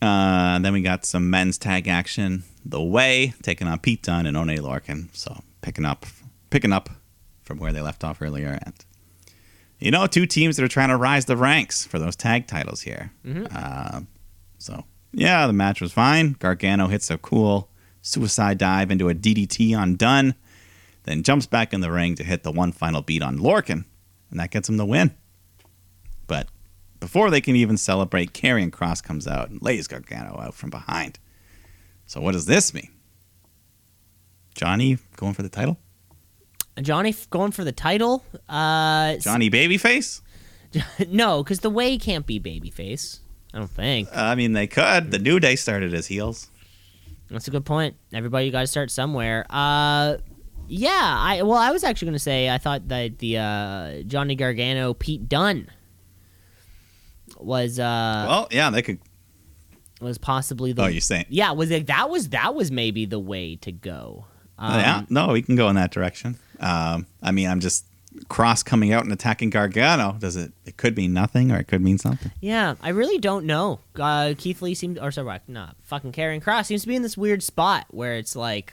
Uh, 0.00 0.58
then 0.60 0.72
we 0.72 0.80
got 0.80 1.04
some 1.04 1.28
men's 1.28 1.58
tag 1.58 1.86
action. 1.86 2.44
The 2.64 2.82
Way 2.82 3.34
taking 3.42 3.68
on 3.68 3.78
Pete 3.78 4.02
Dunne 4.02 4.24
and 4.24 4.38
Oney 4.38 4.56
Lorcan. 4.56 5.14
So 5.14 5.42
picking 5.60 5.84
up, 5.84 6.06
picking 6.48 6.72
up 6.72 6.88
from 7.42 7.58
where 7.58 7.74
they 7.74 7.82
left 7.82 8.04
off 8.04 8.22
earlier. 8.22 8.58
And 8.62 8.72
you 9.78 9.90
know, 9.90 10.06
two 10.06 10.24
teams 10.24 10.56
that 10.56 10.64
are 10.64 10.68
trying 10.68 10.88
to 10.88 10.96
rise 10.96 11.26
the 11.26 11.36
ranks 11.36 11.84
for 11.84 11.98
those 11.98 12.16
tag 12.16 12.46
titles 12.46 12.80
here. 12.80 13.12
Uh, 13.54 14.00
so 14.56 14.84
yeah, 15.12 15.46
the 15.46 15.52
match 15.52 15.82
was 15.82 15.92
fine. 15.92 16.36
Gargano 16.38 16.86
hits 16.86 17.10
a 17.10 17.18
cool 17.18 17.68
suicide 18.06 18.58
dive 18.58 18.90
into 18.90 19.08
a 19.08 19.14
DDT 19.14 19.76
on 19.76 19.96
Dunne, 19.96 20.34
then 21.02 21.22
jumps 21.22 21.46
back 21.46 21.72
in 21.72 21.80
the 21.80 21.90
ring 21.90 22.14
to 22.14 22.24
hit 22.24 22.42
the 22.42 22.52
one 22.52 22.72
final 22.72 23.02
beat 23.02 23.22
on 23.22 23.38
Lorcan, 23.38 23.84
and 24.30 24.40
that 24.40 24.50
gets 24.50 24.68
him 24.68 24.76
the 24.76 24.86
win. 24.86 25.14
But 26.26 26.48
before 27.00 27.30
they 27.30 27.40
can 27.40 27.56
even 27.56 27.76
celebrate, 27.76 28.32
Karrion 28.32 28.70
Kross 28.70 29.02
comes 29.02 29.26
out 29.26 29.50
and 29.50 29.60
lays 29.60 29.86
Gargano 29.88 30.40
out 30.40 30.54
from 30.54 30.70
behind. 30.70 31.18
So 32.06 32.20
what 32.20 32.32
does 32.32 32.46
this 32.46 32.72
mean? 32.72 32.90
Johnny 34.54 34.98
going 35.16 35.34
for 35.34 35.42
the 35.42 35.48
title? 35.48 35.78
Johnny 36.80 37.10
f- 37.10 37.28
going 37.30 37.52
for 37.52 37.64
the 37.64 37.72
title. 37.72 38.24
Uh, 38.48 39.16
Johnny 39.16 39.50
Babyface? 39.50 40.20
no, 41.08 41.42
because 41.42 41.60
the 41.60 41.70
way 41.70 41.98
can't 41.98 42.26
be 42.26 42.38
babyface. 42.38 43.20
I 43.52 43.58
don't 43.58 43.70
think. 43.70 44.08
I 44.12 44.34
mean, 44.34 44.52
they 44.52 44.66
could. 44.66 45.10
The 45.10 45.18
New 45.18 45.40
Day 45.40 45.56
started 45.56 45.94
as 45.94 46.06
heels. 46.06 46.50
That's 47.30 47.48
a 47.48 47.50
good 47.50 47.64
point. 47.64 47.96
Everybody 48.12 48.46
you 48.46 48.52
got 48.52 48.60
to 48.60 48.66
start 48.66 48.90
somewhere. 48.90 49.44
Uh, 49.50 50.16
yeah. 50.68 50.90
I 51.18 51.42
well, 51.42 51.58
I 51.58 51.70
was 51.72 51.82
actually 51.84 52.06
going 52.06 52.14
to 52.14 52.18
say 52.20 52.48
I 52.50 52.58
thought 52.58 52.88
that 52.88 53.18
the 53.18 53.38
uh, 53.38 54.02
Johnny 54.02 54.34
Gargano 54.36 54.94
Pete 54.94 55.28
Dunne 55.28 55.68
was 57.38 57.78
uh 57.78 58.24
well, 58.28 58.48
yeah, 58.50 58.70
they 58.70 58.82
could. 58.82 58.98
was 60.00 60.16
possibly 60.18 60.72
the 60.72 60.82
Oh, 60.82 60.86
you're 60.86 61.00
saying? 61.00 61.26
yeah 61.28 61.50
was 61.52 61.70
it 61.70 61.88
that 61.88 62.08
was 62.08 62.30
that 62.30 62.54
was 62.54 62.70
maybe 62.70 63.04
the 63.04 63.18
way 63.18 63.56
to 63.56 63.72
go. 63.72 64.26
Um, 64.58 64.80
yeah, 64.80 65.02
no, 65.10 65.28
we 65.32 65.42
can 65.42 65.54
go 65.56 65.68
in 65.68 65.76
that 65.76 65.90
direction. 65.90 66.38
Um, 66.60 67.06
I 67.22 67.30
mean, 67.32 67.46
I'm 67.48 67.60
just 67.60 67.84
Kross 68.28 68.64
coming 68.64 68.92
out 68.92 69.04
and 69.04 69.12
attacking 69.12 69.50
Gargano. 69.50 70.16
Does 70.18 70.36
it? 70.36 70.52
It 70.64 70.76
could 70.76 70.96
mean 70.96 71.12
nothing, 71.12 71.52
or 71.52 71.58
it 71.58 71.64
could 71.68 71.82
mean 71.82 71.98
something. 71.98 72.32
Yeah, 72.40 72.74
I 72.82 72.88
really 72.90 73.18
don't 73.18 73.46
know. 73.46 73.80
Uh, 73.94 74.34
Keith 74.36 74.62
Lee 74.62 74.74
seems, 74.74 74.98
or 74.98 75.10
sorry, 75.10 75.40
not 75.48 75.76
fucking 75.82 76.12
Karrion 76.12 76.42
Kross 76.42 76.66
seems 76.66 76.82
to 76.82 76.88
be 76.88 76.96
in 76.96 77.02
this 77.02 77.16
weird 77.16 77.42
spot 77.42 77.86
where 77.90 78.14
it's 78.14 78.34
like, 78.36 78.72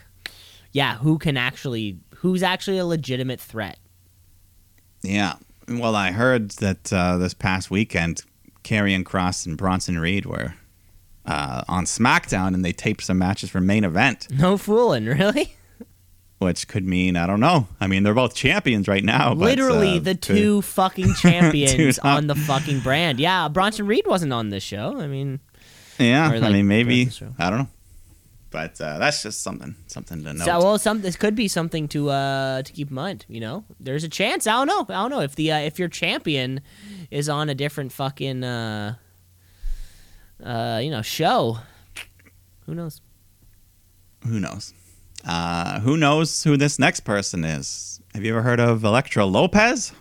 yeah, 0.72 0.96
who 0.96 1.18
can 1.18 1.36
actually, 1.36 1.98
who's 2.16 2.42
actually 2.42 2.78
a 2.78 2.86
legitimate 2.86 3.40
threat? 3.40 3.78
Yeah. 5.02 5.34
Well, 5.68 5.94
I 5.94 6.10
heard 6.10 6.50
that 6.52 6.92
uh, 6.92 7.16
this 7.16 7.34
past 7.34 7.70
weekend, 7.70 8.22
Karrion 8.64 9.04
Kross 9.04 9.46
and 9.46 9.56
Bronson 9.56 9.98
Reed 9.98 10.26
were 10.26 10.54
uh, 11.26 11.62
on 11.68 11.84
SmackDown, 11.84 12.54
and 12.54 12.64
they 12.64 12.72
taped 12.72 13.02
some 13.04 13.18
matches 13.18 13.50
for 13.50 13.60
main 13.60 13.84
event, 13.84 14.26
No 14.30 14.56
fooling, 14.56 15.04
really. 15.06 15.56
Which 16.38 16.68
could 16.68 16.84
mean 16.86 17.16
I 17.16 17.26
don't 17.26 17.40
know. 17.40 17.68
I 17.80 17.86
mean, 17.86 18.02
they're 18.02 18.14
both 18.14 18.34
champions 18.34 18.88
right 18.88 19.04
now. 19.04 19.34
but, 19.34 19.44
Literally 19.44 19.96
uh, 19.96 20.00
the 20.00 20.10
could- 20.14 20.22
two 20.22 20.62
fucking 20.78 21.14
champions 21.14 21.98
on 22.00 22.26
the 22.26 22.34
fucking 22.34 22.80
brand. 22.80 23.18
Yeah, 23.20 23.48
Bronson 23.48 23.86
Reed 23.86 24.06
wasn't 24.06 24.32
on 24.32 24.50
this 24.50 24.62
show. 24.62 25.00
I 25.00 25.06
mean, 25.06 25.40
Yeah, 25.98 26.30
or, 26.32 26.36
I 26.44 26.50
mean, 26.50 26.66
maybe. 26.68 27.08
I 27.38 27.50
don't 27.50 27.58
know, 27.60 27.68
but 28.50 28.80
uh, 28.80 28.98
that's 28.98 29.22
just 29.22 29.42
something 29.42 29.74
something 29.86 30.22
to 30.24 30.34
know. 30.34 30.44
so 30.44 30.58
well, 30.58 30.78
some 30.78 31.00
this 31.02 31.16
could 31.16 31.34
be 31.34 31.48
something 31.48 31.88
to 31.88 32.10
uh 32.10 32.62
to 32.62 32.72
keep 32.72 32.88
in 32.90 32.94
mind. 32.94 33.24
You 33.28 33.40
know, 33.40 33.64
there's 33.80 34.04
a 34.04 34.08
chance. 34.08 34.46
I 34.46 34.52
don't 34.52 34.66
know. 34.66 34.94
I 34.94 35.00
don't 35.02 35.10
know 35.10 35.20
if 35.20 35.34
the 35.36 35.52
uh, 35.52 35.58
if 35.58 35.78
your 35.78 35.88
champion 35.88 36.60
is 37.10 37.28
on 37.28 37.48
a 37.48 37.54
different 37.54 37.92
fucking 37.92 38.42
uh 38.44 38.96
uh 40.44 40.80
you 40.82 40.90
know 40.90 41.02
show. 41.02 41.58
Who 42.66 42.74
knows? 42.74 43.00
who 44.26 44.40
knows? 44.40 44.72
Uh, 45.26 45.80
who 45.80 45.96
knows 45.96 46.42
who 46.44 46.56
this 46.56 46.78
next 46.78 47.00
person 47.00 47.44
is? 47.44 48.00
Have 48.14 48.24
you 48.24 48.32
ever 48.32 48.42
heard 48.42 48.60
of 48.60 48.84
Elektra 48.84 49.24
Lopez? 49.24 49.92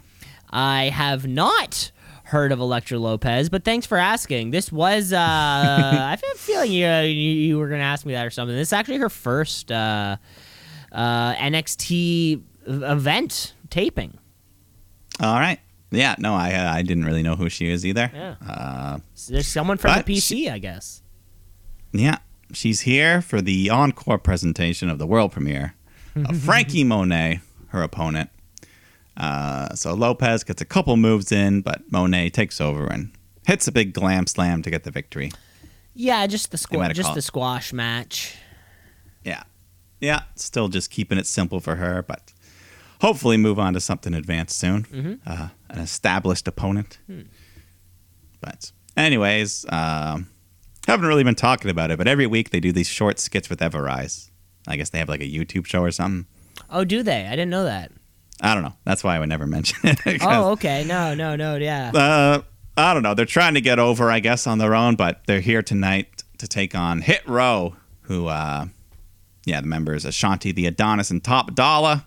I 0.49 0.85
have 0.89 1.25
not 1.25 1.91
heard 2.25 2.51
of 2.51 2.59
Elektra 2.59 2.99
Lopez, 2.99 3.49
but 3.49 3.63
thanks 3.63 3.85
for 3.85 3.97
asking. 3.97 4.51
This 4.51 4.71
was 4.71 5.13
uh 5.13 5.17
I 5.19 6.09
have 6.11 6.21
a 6.33 6.37
feeling 6.37 6.71
you, 6.71 6.87
you 6.87 7.31
you 7.31 7.57
were 7.57 7.69
gonna 7.69 7.83
ask 7.83 8.05
me 8.05 8.13
that 8.13 8.25
or 8.25 8.29
something. 8.29 8.55
This 8.55 8.69
is 8.69 8.73
actually 8.73 8.97
her 8.97 9.09
first 9.09 9.71
uh 9.71 10.17
uh 10.91 11.33
NXT 11.35 12.41
event 12.67 13.53
taping. 13.69 14.17
All 15.19 15.39
right. 15.39 15.59
Yeah, 15.91 16.15
no, 16.17 16.33
I 16.33 16.77
I 16.77 16.81
didn't 16.81 17.05
really 17.05 17.23
know 17.23 17.35
who 17.35 17.49
she 17.49 17.69
is 17.69 17.85
either. 17.85 18.09
Yeah. 18.13 18.35
Uh, 18.47 18.97
there's 19.29 19.47
someone 19.47 19.77
from 19.77 19.95
the 19.95 20.03
PC, 20.03 20.51
I 20.51 20.57
guess. 20.57 21.01
yeah, 21.91 22.17
she's 22.53 22.81
here 22.81 23.21
for 23.21 23.41
the 23.41 23.69
encore 23.69 24.17
presentation 24.17 24.89
of 24.89 24.97
the 24.99 25.07
world 25.07 25.31
premiere 25.31 25.75
of 26.15 26.37
Frankie 26.43 26.83
Monet, 26.83 27.41
her 27.69 27.81
opponent. 27.81 28.29
Uh, 29.17 29.73
so 29.75 29.93
Lopez 29.93 30.43
gets 30.43 30.61
a 30.61 30.65
couple 30.65 30.97
moves 30.97 31.31
in, 31.31 31.61
but 31.61 31.91
Monet 31.91 32.29
takes 32.29 32.59
over 32.61 32.87
and 32.87 33.11
hits 33.45 33.67
a 33.67 33.71
big 33.71 33.93
glam 33.93 34.25
slam 34.27 34.61
to 34.63 34.69
get 34.71 34.83
the 34.83 34.91
victory. 34.91 35.31
Yeah, 35.93 36.25
just 36.27 36.49
the 36.51 36.57
They 36.57 36.61
squash, 36.61 36.95
just 36.95 37.13
the 37.13 37.21
squash 37.21 37.73
match. 37.73 38.35
Yeah. 39.23 39.43
Yeah, 39.99 40.23
still 40.35 40.67
just 40.67 40.89
keeping 40.89 41.17
it 41.17 41.27
simple 41.27 41.59
for 41.59 41.75
her, 41.75 42.01
but 42.01 42.33
hopefully 43.01 43.37
move 43.37 43.59
on 43.59 43.73
to 43.73 43.79
something 43.79 44.13
advanced 44.13 44.57
soon. 44.57 45.21
Uh, 45.25 45.49
an 45.69 45.79
established 45.79 46.47
opponent. 46.47 46.97
But, 48.41 48.71
anyways, 48.97 49.65
um, 49.69 50.27
haven't 50.87 51.05
really 51.05 51.23
been 51.23 51.35
talking 51.35 51.71
about 51.71 51.91
it, 51.91 51.97
but 51.97 52.07
every 52.07 52.27
week 52.27 52.49
they 52.49 52.59
do 52.59 52.71
these 52.71 52.87
short 52.89 53.19
skits 53.19 53.49
with 53.49 53.61
Ever-Rise. 53.61 54.31
I 54.67 54.75
guess 54.77 54.89
they 54.89 54.99
have 54.99 55.09
like 55.09 55.21
a 55.21 55.29
YouTube 55.29 55.65
show 55.65 55.81
or 55.81 55.91
something. 55.91 56.27
Oh, 56.69 56.83
do 56.83 57.03
they? 57.03 57.25
I 57.27 57.31
didn't 57.31 57.49
know 57.49 57.63
that. 57.65 57.91
I 58.41 58.53
don't 58.53 58.63
know. 58.63 58.73
That's 58.83 59.03
why 59.03 59.15
I 59.15 59.19
would 59.19 59.29
never 59.29 59.47
mention 59.57 59.77
it. 59.83 60.21
Oh, 60.21 60.51
okay. 60.51 60.83
No, 60.85 61.13
no, 61.13 61.35
no. 61.35 61.55
Yeah. 61.55 61.91
uh, 61.93 62.41
I 62.75 62.93
don't 62.93 63.03
know. 63.03 63.13
They're 63.13 63.25
trying 63.25 63.53
to 63.53 63.61
get 63.61 63.79
over, 63.79 64.09
I 64.09 64.19
guess, 64.19 64.47
on 64.47 64.57
their 64.57 64.73
own, 64.75 64.95
but 64.95 65.21
they're 65.27 65.41
here 65.41 65.61
tonight 65.61 66.23
to 66.39 66.47
take 66.47 66.73
on 66.75 67.01
Hit 67.01 67.21
Row, 67.27 67.75
who, 68.01 68.27
uh, 68.27 68.65
yeah, 69.45 69.61
the 69.61 69.67
members 69.67 70.05
Ashante, 70.05 70.53
the 70.53 70.65
Adonis, 70.65 71.11
and 71.11 71.23
Top 71.23 71.53
Dollar 71.53 72.05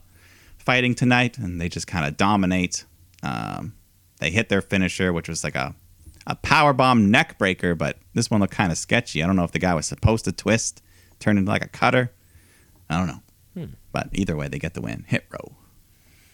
fighting 0.59 0.95
tonight, 0.95 1.39
and 1.39 1.61
they 1.61 1.69
just 1.69 1.87
kind 1.87 2.05
of 2.07 2.17
dominate. 2.17 2.85
Um, 3.23 3.75
they 4.19 4.31
hit 4.31 4.49
their 4.49 4.61
finisher, 4.63 5.13
which 5.13 5.29
was 5.29 5.45
like 5.45 5.55
a 5.55 5.75
a 6.27 6.35
power 6.35 6.73
bomb 6.73 7.11
neck 7.11 7.39
breaker, 7.39 7.75
but 7.75 7.99
this 8.15 8.31
one 8.31 8.41
looked 8.41 8.53
kind 8.55 8.73
of 8.73 8.79
sketchy. 8.79 9.23
I 9.23 9.27
don't 9.27 9.37
know 9.37 9.45
if 9.45 9.53
the 9.53 9.59
guy 9.59 9.75
was 9.75 9.87
supposed 9.87 10.25
to 10.27 10.33
twist, 10.33 10.83
turn 11.21 11.39
into 11.39 11.51
like 11.51 11.65
a 11.65 11.69
cutter. 11.69 12.13
I 12.91 12.99
don't 12.99 13.07
know. 13.07 13.23
But 13.93 14.09
either 14.13 14.37
way, 14.37 14.49
they 14.49 14.59
get 14.59 14.75
the 14.75 14.83
win. 14.83 15.05
Hit 15.09 15.25
Row. 15.31 15.55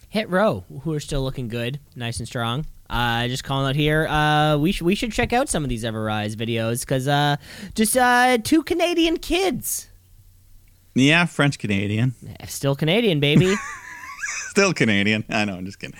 Hit 0.08 0.28
Row, 0.28 0.64
who 0.82 0.92
are 0.92 0.98
still 1.00 1.22
looking 1.22 1.46
good, 1.48 1.78
nice 1.94 2.18
and 2.18 2.26
strong. 2.26 2.66
Uh, 2.90 3.28
just 3.28 3.44
calling 3.44 3.68
out 3.68 3.76
here. 3.76 4.06
Uh, 4.08 4.58
we 4.58 4.72
should 4.72 4.84
we 4.84 4.94
should 4.96 5.12
check 5.12 5.32
out 5.32 5.48
some 5.48 5.62
of 5.62 5.70
these 5.70 5.84
Ever-Rise 5.84 6.34
videos 6.36 6.80
because 6.80 7.06
uh, 7.08 7.36
just 7.74 7.96
uh, 7.96 8.36
two 8.42 8.62
Canadian 8.64 9.16
kids, 9.18 9.88
Yeah, 10.94 11.24
French 11.26 11.58
Canadian. 11.58 12.14
still 12.48 12.74
Canadian, 12.74 13.20
baby. 13.20 13.54
Still 14.52 14.74
Canadian. 14.74 15.24
I 15.30 15.46
know. 15.46 15.54
I'm 15.54 15.64
just 15.64 15.78
kidding. 15.78 15.96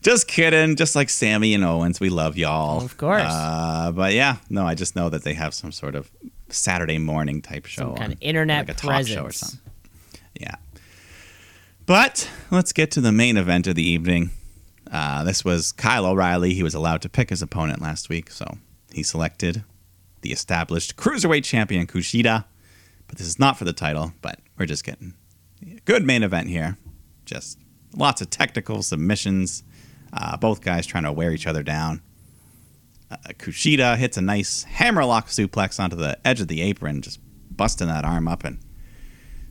Just 0.00 0.26
kidding. 0.26 0.76
Just 0.76 0.96
like 0.96 1.10
Sami 1.10 1.52
and 1.52 1.62
Owens, 1.62 2.00
we 2.00 2.08
love 2.08 2.38
y'all. 2.38 2.82
Of 2.82 2.96
course. 2.96 3.20
Uh, 3.26 3.92
but 3.94 4.14
yeah, 4.14 4.36
no, 4.48 4.66
I 4.66 4.74
just 4.74 4.96
know 4.96 5.10
that 5.10 5.24
they 5.24 5.34
have 5.34 5.52
some 5.52 5.72
sort 5.72 5.94
of 5.94 6.10
Saturday 6.48 6.96
morning 6.96 7.42
type 7.42 7.66
show, 7.66 7.82
Some 7.82 7.94
kind 7.96 8.04
on, 8.06 8.12
of 8.12 8.18
internet 8.22 8.66
like 8.66 8.78
a 8.78 8.80
talk 8.80 9.06
show 9.06 9.24
or 9.24 9.30
something. 9.30 9.60
Yeah. 10.40 10.54
But 11.84 12.30
let's 12.50 12.72
get 12.72 12.90
to 12.92 13.02
the 13.02 13.12
main 13.12 13.36
event 13.36 13.66
of 13.66 13.74
the 13.74 13.86
evening. 13.86 14.30
Uh, 14.90 15.22
this 15.24 15.44
was 15.44 15.70
Kyle 15.70 16.06
O'Reilly. 16.06 16.54
He 16.54 16.62
was 16.62 16.72
allowed 16.72 17.02
to 17.02 17.10
pick 17.10 17.28
his 17.28 17.42
opponent 17.42 17.82
last 17.82 18.08
week, 18.08 18.30
so 18.30 18.56
he 18.90 19.02
selected 19.02 19.64
the 20.22 20.32
established 20.32 20.96
cruiserweight 20.96 21.44
champion 21.44 21.86
Kushida. 21.86 22.46
But 23.06 23.18
this 23.18 23.26
is 23.26 23.38
not 23.38 23.58
for 23.58 23.66
the 23.66 23.74
title. 23.74 24.14
But 24.22 24.38
we're 24.58 24.64
just 24.64 24.82
getting 24.82 25.12
a 25.60 25.78
good 25.84 26.06
main 26.06 26.22
event 26.22 26.48
here. 26.48 26.78
Just 27.26 27.58
lots 27.96 28.20
of 28.20 28.30
technical 28.30 28.82
submissions. 28.82 29.62
Uh, 30.12 30.36
both 30.36 30.60
guys 30.60 30.86
trying 30.86 31.04
to 31.04 31.12
wear 31.12 31.32
each 31.32 31.46
other 31.46 31.62
down. 31.62 32.02
Uh, 33.10 33.16
Kushida 33.30 33.96
hits 33.96 34.16
a 34.16 34.22
nice 34.22 34.64
hammerlock 34.64 35.28
suplex 35.28 35.80
onto 35.80 35.96
the 35.96 36.18
edge 36.26 36.40
of 36.40 36.48
the 36.48 36.62
apron, 36.62 37.02
just 37.02 37.20
busting 37.50 37.88
that 37.88 38.04
arm 38.04 38.28
up. 38.28 38.44
And 38.44 38.58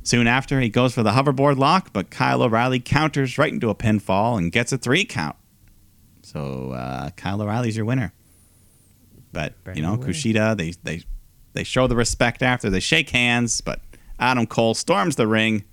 soon 0.03 0.27
after, 0.27 0.59
he 0.59 0.69
goes 0.69 0.93
for 0.93 1.03
the 1.03 1.11
hoverboard 1.11 1.57
lock, 1.57 1.91
but 1.93 2.09
Kyle 2.09 2.43
O'Reilly 2.43 2.79
counters 2.79 3.37
right 3.37 3.51
into 3.51 3.69
a 3.69 3.75
pinfall 3.75 4.37
and 4.37 4.51
gets 4.51 4.71
a 4.71 4.77
three 4.77 5.05
count. 5.05 5.35
So 6.23 6.71
uh, 6.71 7.09
Kyle 7.11 7.41
O'Reilly's 7.41 7.75
your 7.75 7.85
winner. 7.85 8.13
But 9.31 9.53
you 9.73 9.81
know. 9.81 9.97
Kushida, 9.97 10.57
they 10.57 10.73
they 10.83 11.03
they 11.53 11.63
show 11.63 11.87
the 11.87 11.95
respect 11.95 12.41
after 12.41 12.69
they 12.69 12.79
shake 12.79 13.09
hands, 13.09 13.61
but 13.61 13.81
Adam 14.19 14.45
Cole 14.45 14.73
storms 14.73 15.15
the 15.15 15.27
ring. 15.27 15.63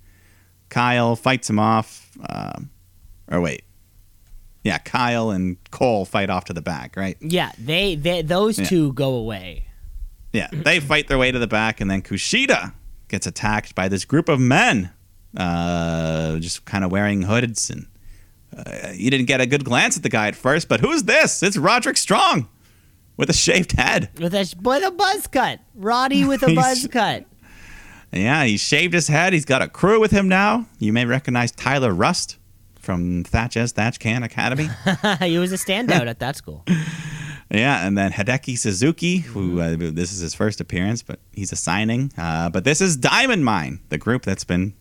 Kyle 0.69 1.15
fights 1.15 1.49
him 1.49 1.59
off. 1.59 2.09
Um, 2.29 2.69
or 3.31 3.41
wait, 3.41 3.63
yeah, 4.63 4.77
Kyle 4.79 5.29
and 5.31 5.57
Cole 5.71 6.05
fight 6.05 6.29
off 6.29 6.45
to 6.45 6.53
the 6.53 6.61
back, 6.61 6.95
right? 6.95 7.17
yeah, 7.21 7.51
they, 7.57 7.95
they 7.95 8.21
those 8.21 8.57
Yeah. 8.59 8.65
two 8.65 8.93
go 8.93 9.13
away. 9.15 9.65
Yeah, 10.33 10.47
they 10.51 10.79
fight 10.79 11.07
their 11.07 11.17
way 11.17 11.31
to 11.31 11.39
the 11.39 11.47
back, 11.47 11.81
and 11.81 11.89
then 11.89 12.01
Kushida 12.03 12.73
gets 13.07 13.25
attacked 13.25 13.73
by 13.73 13.87
this 13.87 14.05
group 14.05 14.29
of 14.29 14.39
men, 14.39 14.91
uh, 15.35 16.37
just 16.39 16.65
kind 16.65 16.83
of 16.83 16.91
wearing 16.91 17.23
hoods. 17.23 17.69
And 17.71 17.87
uh, 18.55 18.89
you 18.93 19.09
didn't 19.09 19.25
get 19.27 19.41
a 19.41 19.45
good 19.47 19.63
glance 19.65 19.97
at 19.97 20.03
the 20.03 20.09
guy 20.09 20.27
at 20.27 20.35
first, 20.35 20.67
but 20.69 20.81
who's 20.81 21.03
this? 21.03 21.41
It's 21.41 21.57
Roderick 21.57 21.97
Strong 21.97 22.47
with 23.17 23.29
a 23.29 23.33
shaved 23.33 23.71
head. 23.73 24.09
With 24.19 24.33
a 24.35 24.53
with 24.61 24.83
a 24.83 24.91
buzz 24.91 25.25
cut, 25.27 25.59
Roddy 25.73 26.25
with 26.25 26.43
a 26.43 26.53
buzz 26.55 26.87
cut. 26.91 27.25
Yeah, 28.11 28.43
he 28.45 28.57
shaved 28.57 28.93
his 28.93 29.07
head. 29.07 29.33
He's 29.33 29.45
got 29.45 29.61
a 29.61 29.67
crew 29.67 29.99
with 29.99 30.11
him 30.11 30.27
now. 30.27 30.65
You 30.79 30.91
may 30.93 31.05
recognize 31.05 31.51
Tyler 31.51 31.93
Rust 31.93 32.37
from 32.79 33.23
Thatch 33.23 33.55
as 33.55 33.71
Thatch 33.71 33.99
Can 33.99 34.23
Academy. 34.23 34.69
he 35.19 35.37
was 35.37 35.51
a 35.51 35.57
standout 35.57 36.07
at 36.07 36.19
that 36.19 36.35
school. 36.35 36.65
Yeah, 37.51 37.85
and 37.85 37.97
then 37.97 38.11
Hideki 38.11 38.57
Suzuki, 38.59 39.17
who 39.17 39.59
uh, 39.59 39.75
this 39.75 40.13
is 40.13 40.19
his 40.19 40.35
first 40.35 40.61
appearance, 40.61 41.01
but 41.01 41.19
he's 41.33 41.51
a 41.51 41.55
signing. 41.55 42.11
Uh, 42.15 42.49
but 42.49 42.63
this 42.63 42.79
is 42.79 42.95
Diamond 42.95 43.43
Mine, 43.43 43.79
the 43.89 43.97
group 43.97 44.21
that's 44.21 44.43
been. 44.43 44.75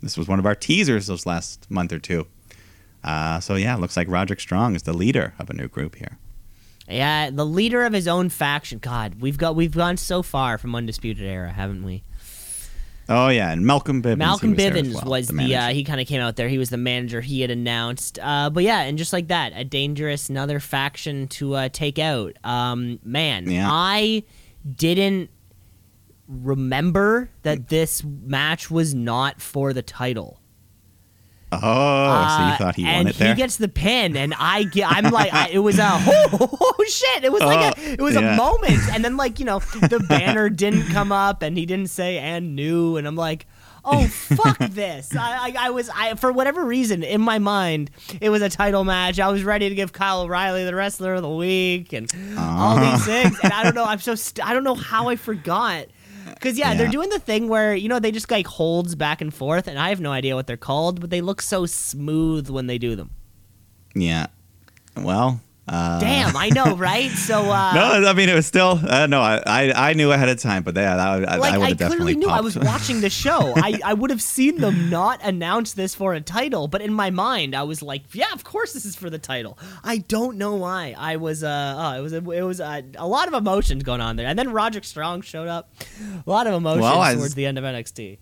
This 0.00 0.16
was 0.16 0.26
one 0.26 0.38
of 0.38 0.46
our 0.46 0.54
teasers 0.54 1.08
those 1.08 1.26
last 1.26 1.70
month 1.70 1.92
or 1.92 1.98
two. 1.98 2.26
Uh, 3.04 3.40
so 3.40 3.54
yeah, 3.54 3.76
looks 3.76 3.96
like 3.98 4.08
Roderick 4.08 4.40
Strong 4.40 4.76
is 4.76 4.84
the 4.84 4.94
leader 4.94 5.34
of 5.38 5.50
a 5.50 5.52
new 5.52 5.68
group 5.68 5.96
here. 5.96 6.16
Yeah, 6.88 7.28
the 7.30 7.44
leader 7.44 7.84
of 7.84 7.92
his 7.92 8.08
own 8.08 8.30
faction. 8.30 8.78
God, 8.78 9.20
we've 9.20 9.36
got 9.36 9.54
we've 9.54 9.76
gone 9.76 9.98
so 9.98 10.22
far 10.22 10.56
from 10.56 10.74
Undisputed 10.74 11.24
Era, 11.24 11.52
haven't 11.52 11.84
we? 11.84 12.02
Oh 13.08 13.28
yeah, 13.28 13.52
and 13.52 13.64
Malcolm 13.64 14.02
Bivens. 14.02 14.18
Malcolm 14.18 14.50
was 14.50 14.58
Bivens 14.58 14.94
well, 14.94 15.04
was 15.04 15.28
the, 15.28 15.34
uh, 15.34 15.36
manager. 15.36 15.74
he 15.74 15.84
kind 15.84 16.00
of 16.00 16.06
came 16.08 16.20
out 16.20 16.36
there. 16.36 16.48
He 16.48 16.58
was 16.58 16.70
the 16.70 16.76
manager. 16.76 17.20
He 17.20 17.40
had 17.40 17.50
announced, 17.50 18.18
uh, 18.20 18.50
but 18.50 18.64
yeah, 18.64 18.80
and 18.80 18.98
just 18.98 19.12
like 19.12 19.28
that, 19.28 19.52
a 19.54 19.64
dangerous 19.64 20.28
another 20.28 20.58
faction 20.58 21.28
to 21.28 21.54
uh, 21.54 21.68
take 21.72 21.98
out. 21.98 22.36
Um, 22.42 22.98
man, 23.04 23.48
Yeah. 23.48 23.68
I 23.70 24.24
didn't 24.74 25.30
remember 26.26 27.30
that 27.42 27.68
this 27.68 28.02
match 28.02 28.70
was 28.70 28.94
not 28.94 29.40
for 29.40 29.72
the 29.72 29.82
title. 29.82 30.40
Oh, 31.62 32.36
so 32.36 32.44
you 32.44 32.52
Uh, 32.52 32.56
thought 32.58 32.74
he 32.76 32.84
and 32.84 32.96
won 33.04 33.06
it 33.08 33.16
there? 33.16 33.34
he 33.34 33.34
gets 33.34 33.56
the 33.56 33.68
pin, 33.68 34.16
and 34.16 34.34
I 34.38 34.64
get. 34.64 34.90
I'm 34.90 35.12
like, 35.12 35.32
I, 35.32 35.48
it 35.50 35.58
was 35.58 35.78
a 35.78 35.88
oh, 35.90 36.48
oh 36.78 36.84
shit! 36.88 37.24
It 37.24 37.32
was 37.32 37.42
like 37.42 37.76
Oh, 37.76 37.80
a, 37.82 37.92
it 37.94 38.00
was 38.00 38.14
yeah. 38.14 38.34
a 38.34 38.36
moment, 38.36 38.80
and 38.92 39.04
then 39.04 39.16
like 39.16 39.38
you 39.38 39.44
know 39.44 39.58
the 39.58 40.04
banner 40.08 40.48
didn't 40.48 40.88
come 40.88 41.12
up, 41.12 41.42
and 41.42 41.56
he 41.56 41.66
didn't 41.66 41.90
say 41.90 42.18
and 42.18 42.54
new, 42.56 42.96
and 42.96 43.06
I'm 43.06 43.16
like. 43.16 43.46
Oh 43.88 44.04
fuck 44.08 44.58
this! 44.70 45.14
I, 45.14 45.52
I 45.54 45.66
I 45.66 45.70
was 45.70 45.88
I 45.90 46.16
for 46.16 46.32
whatever 46.32 46.64
reason 46.64 47.04
in 47.04 47.20
my 47.20 47.38
mind 47.38 47.92
it 48.20 48.30
was 48.30 48.42
a 48.42 48.48
title 48.48 48.82
match. 48.82 49.20
I 49.20 49.28
was 49.28 49.44
ready 49.44 49.68
to 49.68 49.76
give 49.76 49.92
Kyle 49.92 50.22
O'Reilly 50.22 50.64
the 50.64 50.74
wrestler 50.74 51.14
of 51.14 51.22
the 51.22 51.28
week 51.30 51.92
and 51.92 52.12
all 52.36 52.80
these 52.80 53.04
things. 53.06 53.38
And 53.44 53.52
I 53.52 53.62
don't 53.62 53.76
know. 53.76 53.84
I'm 53.92 54.00
so 54.00 54.16
st- 54.16 54.44
I 54.44 54.54
don't 54.54 54.64
know 54.64 54.74
how 54.74 55.06
I 55.06 55.14
forgot. 55.14 55.86
Cause 56.40 56.58
yeah, 56.58 56.74
they're 56.74 56.88
doing 56.88 57.08
the 57.08 57.18
thing 57.18 57.48
where 57.48 57.74
you 57.74 57.88
know 57.88 57.98
they 57.98 58.12
just 58.12 58.30
like 58.30 58.46
holds 58.46 58.94
back 58.94 59.20
and 59.20 59.32
forth, 59.32 59.66
and 59.68 59.78
I 59.78 59.88
have 59.88 60.00
no 60.00 60.12
idea 60.12 60.34
what 60.34 60.46
they're 60.46 60.56
called, 60.56 61.00
but 61.00 61.10
they 61.10 61.20
look 61.20 61.40
so 61.42 61.66
smooth 61.66 62.48
when 62.50 62.66
they 62.66 62.78
do 62.78 62.94
them. 62.96 63.10
yeah. 63.94 64.26
Well. 64.96 65.40
Uh, 65.68 65.98
Damn, 65.98 66.36
I 66.36 66.48
know, 66.50 66.76
right? 66.76 67.10
So 67.10 67.40
uh, 67.50 67.72
No, 67.74 68.08
I 68.08 68.12
mean 68.12 68.28
it 68.28 68.34
was 68.34 68.46
still 68.46 68.78
uh, 68.86 69.06
no. 69.06 69.20
I, 69.20 69.42
I 69.44 69.90
I 69.90 69.92
knew 69.94 70.12
ahead 70.12 70.28
of 70.28 70.38
time, 70.38 70.62
but 70.62 70.76
yeah, 70.76 70.94
that, 70.96 71.28
I, 71.28 71.36
like 71.36 71.54
I 71.54 71.58
would 71.58 71.64
I, 71.64 71.68
have 71.70 71.76
definitely 71.78 72.14
knew 72.14 72.28
I 72.28 72.40
was 72.40 72.56
watching 72.72 73.00
the 73.00 73.10
show. 73.10 73.52
I, 73.56 73.80
I 73.84 73.94
would 73.94 74.10
have 74.10 74.22
seen 74.22 74.58
them 74.58 74.90
not 74.90 75.20
announce 75.24 75.72
this 75.72 75.94
for 75.94 76.14
a 76.14 76.20
title, 76.20 76.68
but 76.68 76.82
in 76.82 76.92
my 76.92 77.10
mind 77.10 77.56
I 77.56 77.64
was 77.64 77.82
like, 77.82 78.02
yeah, 78.14 78.32
of 78.32 78.44
course 78.44 78.74
this 78.74 78.84
is 78.84 78.94
for 78.94 79.10
the 79.10 79.18
title. 79.18 79.58
I 79.82 79.98
don't 79.98 80.38
know 80.38 80.54
why. 80.54 80.94
I 80.96 81.16
was 81.16 81.42
uh, 81.42 81.74
oh, 81.76 81.98
it 81.98 82.00
was 82.00 82.12
a, 82.12 82.30
it 82.30 82.42
was 82.42 82.60
a, 82.60 82.84
a 82.96 83.06
lot 83.06 83.26
of 83.26 83.34
emotions 83.34 83.82
going 83.82 84.00
on 84.00 84.16
there, 84.16 84.26
and 84.26 84.38
then 84.38 84.52
Roderick 84.52 84.84
Strong 84.84 85.22
showed 85.22 85.48
up. 85.48 85.72
A 86.26 86.30
lot 86.30 86.46
of 86.46 86.54
emotions 86.54 86.82
Well, 86.82 87.00
I- 87.00 87.14
towards 87.14 87.34
the 87.34 87.46
end 87.46 87.58
of 87.58 87.64
NXT. 87.64 88.18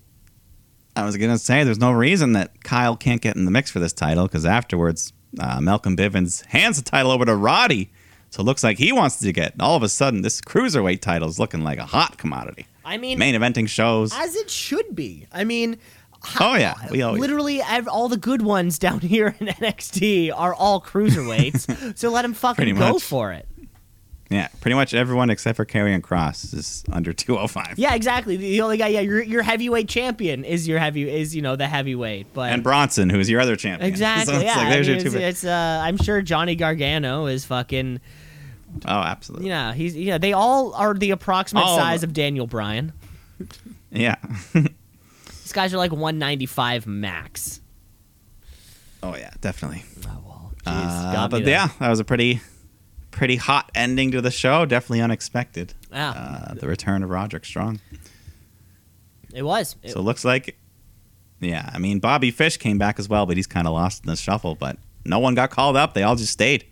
I 0.96 1.04
was 1.04 1.16
gonna 1.16 1.38
say 1.38 1.64
there's 1.64 1.80
no 1.80 1.90
reason 1.90 2.34
that 2.34 2.62
Kyle 2.62 2.96
can't 2.96 3.20
get 3.20 3.34
in 3.36 3.44
the 3.44 3.50
mix 3.50 3.70
for 3.70 3.80
this 3.80 3.92
title 3.92 4.26
because 4.26 4.46
afterwards, 4.46 5.12
uh, 5.40 5.60
Malcolm 5.60 5.96
Bivens 5.96 6.44
hands 6.46 6.76
the 6.76 6.82
title 6.88 7.10
over 7.10 7.24
to 7.24 7.34
Roddy. 7.34 7.90
So 8.30 8.40
it 8.40 8.44
looks 8.44 8.64
like 8.64 8.78
he 8.78 8.90
wants 8.90 9.18
to 9.20 9.32
get. 9.32 9.54
All 9.60 9.76
of 9.76 9.82
a 9.84 9.88
sudden, 9.88 10.22
this 10.22 10.40
cruiserweight 10.40 11.00
title 11.00 11.28
is 11.28 11.38
looking 11.38 11.62
like 11.62 11.78
a 11.78 11.84
hot 11.84 12.18
commodity. 12.18 12.66
I 12.84 12.96
mean, 12.98 13.18
Main 13.18 13.34
eventing 13.34 13.68
shows. 13.68 14.12
as 14.12 14.34
it 14.34 14.50
should 14.50 14.94
be. 14.96 15.26
I 15.32 15.44
mean, 15.44 15.78
Oh 16.40 16.54
yeah, 16.56 16.74
we 16.90 17.02
always. 17.02 17.20
literally 17.20 17.60
all 17.62 18.08
the 18.08 18.16
good 18.16 18.42
ones 18.42 18.78
down 18.86 19.00
here 19.00 19.34
in 19.38 19.46
NXT 19.46 20.32
are 20.34 20.54
all 20.54 20.80
cruiserweights. 20.80 21.98
so 21.98 22.10
let 22.10 22.24
him 22.24 22.34
fucking 22.34 22.74
go 22.74 22.94
much. 22.94 23.02
for 23.02 23.32
it. 23.32 23.46
Yeah, 24.34 24.48
pretty 24.60 24.74
much 24.74 24.94
everyone 24.94 25.30
except 25.30 25.56
for 25.56 25.64
Karrion 25.64 26.00
Kross 26.00 26.52
is 26.54 26.82
under 26.90 27.12
205. 27.14 27.78
Yeah, 27.78 27.94
exactly. 27.94 28.36
The 28.36 28.60
only 28.62 28.76
guy, 28.78 28.88
yeah, 28.88 29.00
your 29.00 29.22
your 29.22 29.42
heavyweight 29.42 29.88
champion 29.88 30.44
is 30.44 30.66
your 30.66 30.78
heavy 30.78 31.08
is 31.08 31.36
you 31.36 31.42
know 31.42 31.56
the 31.56 31.66
heavyweight, 31.68 32.28
but 32.34 32.50
And 32.52 32.62
Bronson, 32.62 33.10
who 33.10 33.20
is 33.20 33.30
your 33.30 33.40
other 33.40 33.54
champion. 33.56 33.88
exactly, 33.90 34.34
So 34.34 34.40
it's 34.40 34.44
yeah. 34.44 34.56
like, 34.56 34.66
I 34.66 34.70
there's 34.70 34.88
mean, 34.88 34.96
your 34.98 35.06
it's, 35.06 35.14
two- 35.14 35.20
it's, 35.20 35.44
uh, 35.44 35.80
I'm 35.84 35.96
sure 35.98 36.20
Johnny 36.22 36.56
Gargano 36.56 37.26
is 37.26 37.44
fucking. 37.44 38.00
oh, 38.86 38.90
absolutely. 38.90 39.48
Yeah, 39.48 39.72
he's 39.72 39.96
yeah. 39.96 40.18
They 40.18 40.32
all 40.32 40.74
are 40.74 40.94
the 40.94 41.10
approximate 41.12 41.62
of 41.64 41.78
size 41.78 42.02
of 42.02 42.12
Daniel 42.12 42.46
Bryan. 42.48 42.92
Yeah. 43.92 44.16
These 44.54 45.52
guys 45.52 45.72
are 45.74 45.76
like 45.78 45.92
195 45.92 46.86
max. 46.86 47.60
oh 49.02 49.14
yeah, 49.16 49.30
definitely. 49.40 49.84
Oh 50.08 50.18
well, 50.26 50.52
jeez, 50.64 51.14
Uh, 51.14 51.28
but 51.28 51.44
yeah, 51.44 51.68
that 51.78 51.88
was 51.90 52.00
a 52.00 52.04
pretty, 52.04 52.40
pretty 53.14 53.36
hot 53.36 53.70
ending 53.74 54.10
to 54.10 54.20
the 54.20 54.30
show. 54.30 54.66
Definitely 54.66 55.00
unexpected. 55.02 55.72
Yeah. 55.92 56.10
Uh, 56.10 56.54
the 56.54 56.66
return 56.68 57.02
of 57.02 57.10
Roderick 57.10 57.44
Strong. 57.44 57.80
it 59.32 59.42
was. 59.42 59.76
It- 59.82 59.92
So 59.92 60.00
it 60.00 60.02
looks 60.02 60.24
like, 60.24 60.58
yeah, 61.40 61.70
I 61.72 61.78
mean, 61.78 61.98
Bobby 62.00 62.30
Fish 62.30 62.56
came 62.56 62.78
back 62.78 62.98
as 62.98 63.08
well, 63.08 63.26
but 63.26 63.36
he's 63.36 63.46
kind 63.46 63.66
of 63.66 63.72
lost 63.72 64.04
in 64.04 64.08
the 64.10 64.16
shuffle. 64.16 64.54
But 64.54 64.76
no 65.04 65.18
one 65.18 65.34
got 65.34 65.50
called 65.50 65.76
up. 65.76 65.94
They 65.94 66.02
all 66.02 66.16
just 66.16 66.32
stayed. 66.32 66.64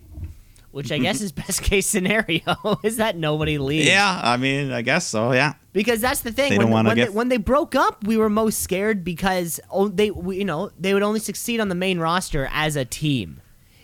which 0.71 0.91
I 0.91 0.97
guess 0.97 1.21
is 1.21 1.31
best 1.43 1.61
case 1.61 1.85
scenario 1.87 2.41
is 2.83 2.97
that 2.97 3.15
nobody 3.15 3.57
leaves. 3.57 3.87
Yeah, 3.87 4.19
I 4.23 4.37
mean, 4.37 4.71
I 4.71 4.81
guess 4.81 5.05
so. 5.07 5.31
Yeah. 5.31 5.53
Because 5.71 6.01
that's 6.01 6.21
the 6.21 6.31
thing. 6.31 6.51
They 6.51 6.57
when, 6.57 6.71
when, 6.71 6.95
get- 6.95 7.09
they, 7.09 7.09
when 7.13 7.29
they 7.29 7.37
broke 7.37 7.75
up, 7.75 8.03
we 8.05 8.17
were 8.17 8.29
most 8.29 8.59
scared 8.61 9.03
because 9.03 9.59
they, 9.91 10.05
you 10.07 10.45
know, 10.45 10.71
they 10.79 10.93
would 10.93 11.03
only 11.03 11.19
succeed 11.19 11.59
on 11.59 11.69
the 11.69 11.75
main 11.75 11.99
roster 11.99 12.47
as 12.51 12.75
a 12.75 12.85
team. 12.85 13.39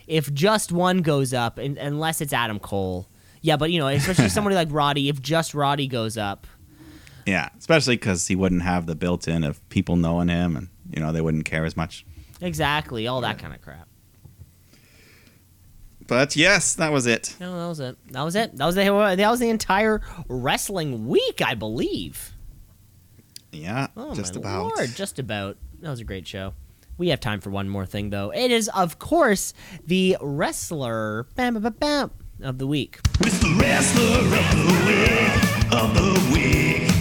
If 0.09 0.33
just 0.33 0.71
one 0.71 1.01
goes 1.03 1.33
up, 1.33 1.57
and, 1.59 1.77
unless 1.77 2.19
it's 2.19 2.33
Adam 2.33 2.59
Cole, 2.59 3.07
yeah. 3.41 3.55
But 3.57 3.71
you 3.71 3.79
know, 3.79 3.87
especially 3.87 4.29
somebody 4.29 4.55
like 4.55 4.67
Roddy, 4.71 5.07
if 5.07 5.21
just 5.21 5.53
Roddy 5.53 5.87
goes 5.87 6.17
up, 6.17 6.47
Yeah, 7.25 7.49
especially 7.57 7.95
because 7.95 8.27
he 8.27 8.35
wouldn't 8.35 8.63
have 8.63 8.85
the 8.87 8.95
built-in 8.95 9.43
of 9.43 9.67
people 9.69 9.95
knowing 9.95 10.27
him, 10.29 10.55
and 10.57 10.67
you 10.91 10.99
know 10.99 11.11
they 11.11 11.21
wouldn't 11.21 11.45
care 11.45 11.63
as 11.65 11.77
much. 11.77 12.05
exactly, 12.41 13.05
all 13.07 13.21
that 13.21 13.37
kind 13.37 13.53
of 13.53 13.61
crap. 13.61 13.87
But 16.07 16.35
yes, 16.35 16.73
that 16.75 16.91
was 16.91 17.05
it. 17.05 17.35
No, 17.39 17.59
that 17.61 17.67
was 17.67 17.79
it. 17.79 17.97
That 18.13 18.23
was 18.23 18.35
it. 18.35 18.57
That 18.57 18.65
was 18.65 18.75
the 18.75 19.15
that 19.15 19.29
was 19.29 19.39
the 19.39 19.49
entire 19.49 20.01
wrestling 20.27 21.07
week, 21.07 21.41
I 21.45 21.53
believe. 21.53 22.33
Yeah, 23.51 23.87
Oh 23.95 24.15
just 24.15 24.33
my 24.35 24.39
about. 24.41 24.63
lord, 24.75 24.89
just 24.95 25.19
about. 25.19 25.57
That 25.81 25.89
was 25.91 25.99
a 25.99 26.03
great 26.03 26.27
show. 26.27 26.53
We 26.99 27.07
have 27.09 27.21
time 27.21 27.39
for 27.39 27.49
one 27.49 27.69
more 27.69 27.85
thing 27.85 28.09
though. 28.09 28.31
It 28.31 28.51
is, 28.51 28.67
of 28.75 28.99
course, 28.99 29.53
the 29.87 30.17
wrestler 30.19 31.25
bam, 31.35 31.53
bam, 31.61 31.73
bam, 31.79 32.11
of 32.43 32.57
the 32.57 32.67
week. 32.67 32.99
It's 33.21 33.39
the 33.39 33.55
wrestler 33.57 34.19
of 34.19 34.27
the 34.27 34.67
week, 34.85 35.31
of 35.71 35.93
the 35.95 36.11
week. 36.35 36.91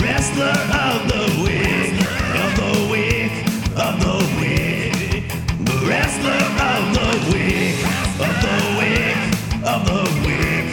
Wrestler 0.00 0.54
of 0.54 1.08
the 1.10 1.24
week, 1.42 1.98
of 2.38 2.50
the 2.62 2.72
week, 2.92 3.34
of 3.74 3.98
the 3.98 4.16
week. 4.38 5.26
The 5.66 5.78
wrestler 5.88 6.42
of 6.70 6.82
the 6.94 7.10
week, 7.34 7.74
of 8.22 8.34
the 8.46 8.56
week, 8.78 9.18
of 9.66 9.80
the 9.90 10.02
week. 10.22 10.66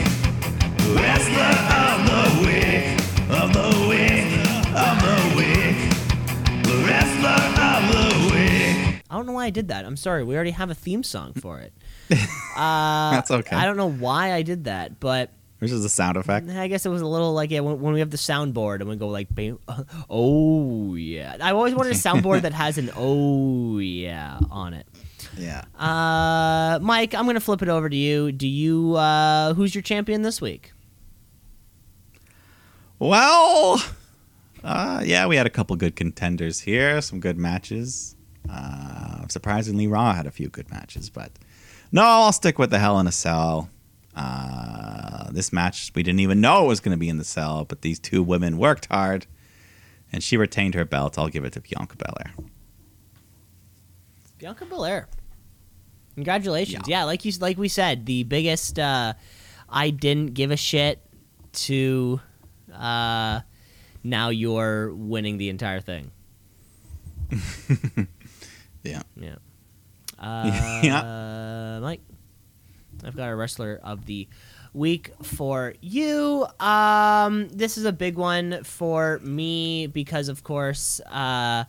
Wrestler 1.01 1.53
of 1.81 1.94
I 9.15 9.17
don't 9.17 9.27
know 9.27 9.31
why 9.31 9.45
I 9.45 9.49
did 9.49 9.69
that. 9.69 9.85
I'm 9.85 9.95
sorry. 9.95 10.25
We 10.25 10.35
already 10.35 10.51
have 10.51 10.69
a 10.69 10.75
theme 10.75 11.01
song 11.01 11.31
for 11.41 11.59
it. 11.59 11.71
Uh, 12.11 13.11
That's 13.11 13.31
okay. 13.31 13.55
I 13.55 13.63
don't 13.65 13.77
know 13.77 13.89
why 13.89 14.33
I 14.33 14.41
did 14.41 14.65
that, 14.65 14.99
but 14.99 15.31
Which 15.59 15.71
is 15.71 15.85
a 15.85 15.89
sound 15.89 16.17
effect. 16.17 16.49
I 16.49 16.67
guess 16.67 16.85
it 16.85 16.89
was 16.89 17.01
a 17.01 17.07
little 17.07 17.33
like 17.33 17.49
yeah, 17.49 17.61
when, 17.61 17.79
when 17.79 17.93
we 17.93 18.01
have 18.01 18.09
the 18.09 18.17
soundboard 18.17 18.81
and 18.81 18.89
we 18.89 18.97
go 18.97 19.07
like, 19.07 19.33
bam, 19.33 19.57
oh 20.09 20.95
yeah. 20.95 21.37
I 21.39 21.51
always 21.51 21.73
wanted 21.73 21.93
a 21.93 21.95
soundboard 21.95 22.41
that 22.41 22.51
has 22.51 22.77
an 22.77 22.91
oh 22.97 23.77
yeah 23.77 24.37
on 24.51 24.73
it. 24.73 24.85
Yeah. 25.37 25.63
Uh, 25.79 26.79
Mike, 26.81 27.15
I'm 27.15 27.25
gonna 27.25 27.39
flip 27.39 27.61
it 27.61 27.69
over 27.69 27.89
to 27.89 27.95
you. 27.95 28.33
Do 28.33 28.49
you 28.49 28.95
uh, 28.95 29.53
who's 29.53 29.73
your 29.73 29.81
champion 29.81 30.23
this 30.23 30.41
week? 30.41 30.73
Well, 32.99 33.81
uh, 34.61 35.03
yeah, 35.05 35.25
we 35.27 35.37
had 35.37 35.45
a 35.45 35.49
couple 35.49 35.75
good 35.77 35.95
contenders 35.95 36.59
here, 36.61 36.99
some 37.01 37.21
good 37.21 37.37
matches. 37.37 38.15
Uh, 38.49 39.27
surprisingly, 39.27 39.87
Raw 39.87 40.13
had 40.13 40.25
a 40.25 40.31
few 40.31 40.49
good 40.49 40.69
matches, 40.69 41.09
but 41.09 41.31
no, 41.91 42.03
I'll 42.03 42.31
stick 42.31 42.59
with 42.59 42.69
the 42.69 42.79
Hell 42.79 42.99
in 42.99 43.07
a 43.07 43.11
Cell. 43.11 43.69
Uh, 44.15 45.29
this 45.31 45.51
match, 45.51 45.91
we 45.93 46.03
didn't 46.03 46.21
even 46.21 46.39
know 46.41 46.65
it 46.65 46.67
was 46.67 46.79
going 46.79 46.95
to 46.95 46.99
be 46.99 47.09
in 47.09 47.17
the 47.17 47.25
cell, 47.25 47.65
but 47.65 47.81
these 47.81 47.99
two 47.99 48.23
women 48.23 48.57
worked 48.57 48.85
hard, 48.85 49.27
and 50.11 50.23
she 50.23 50.37
retained 50.37 50.73
her 50.73 50.85
belt. 50.85 51.17
I'll 51.19 51.27
give 51.27 51.43
it 51.43 51.51
to 51.53 51.61
Bianca 51.61 51.97
Belair. 51.97 52.33
Bianca 54.37 54.65
Belair. 54.65 55.07
Congratulations. 56.15 56.87
Yeah. 56.87 56.99
Yeah. 56.99 57.03
like 57.05 57.25
you 57.25 57.33
like 57.41 57.57
we 57.57 57.67
said, 57.67 58.05
the 58.05 58.23
biggest 58.23 58.79
uh 58.79 59.13
I 59.69 59.89
didn't 59.89 60.33
give 60.33 60.51
a 60.51 60.57
shit 60.57 61.01
to 61.53 62.21
uh 62.73 63.41
now 64.03 64.29
you're 64.29 64.93
winning 64.93 65.37
the 65.37 65.49
entire 65.49 65.81
thing. 65.81 66.11
Yeah. 68.85 69.01
Yeah. 69.17 69.35
Uh, 70.17 70.79
Yeah. 70.81 71.79
Mike, 71.81 71.99
I've 73.03 73.17
got 73.17 73.29
a 73.29 73.35
wrestler 73.35 73.81
of 73.83 74.05
the 74.05 74.29
week 74.73 75.11
for 75.23 75.73
you. 75.81 76.47
Um, 76.59 77.49
this 77.49 77.77
is 77.77 77.83
a 77.83 77.91
big 77.91 78.15
one 78.17 78.63
for 78.63 79.19
me 79.23 79.87
because, 79.87 80.29
of 80.29 80.41
course, 80.43 81.01
uh, 81.11 81.65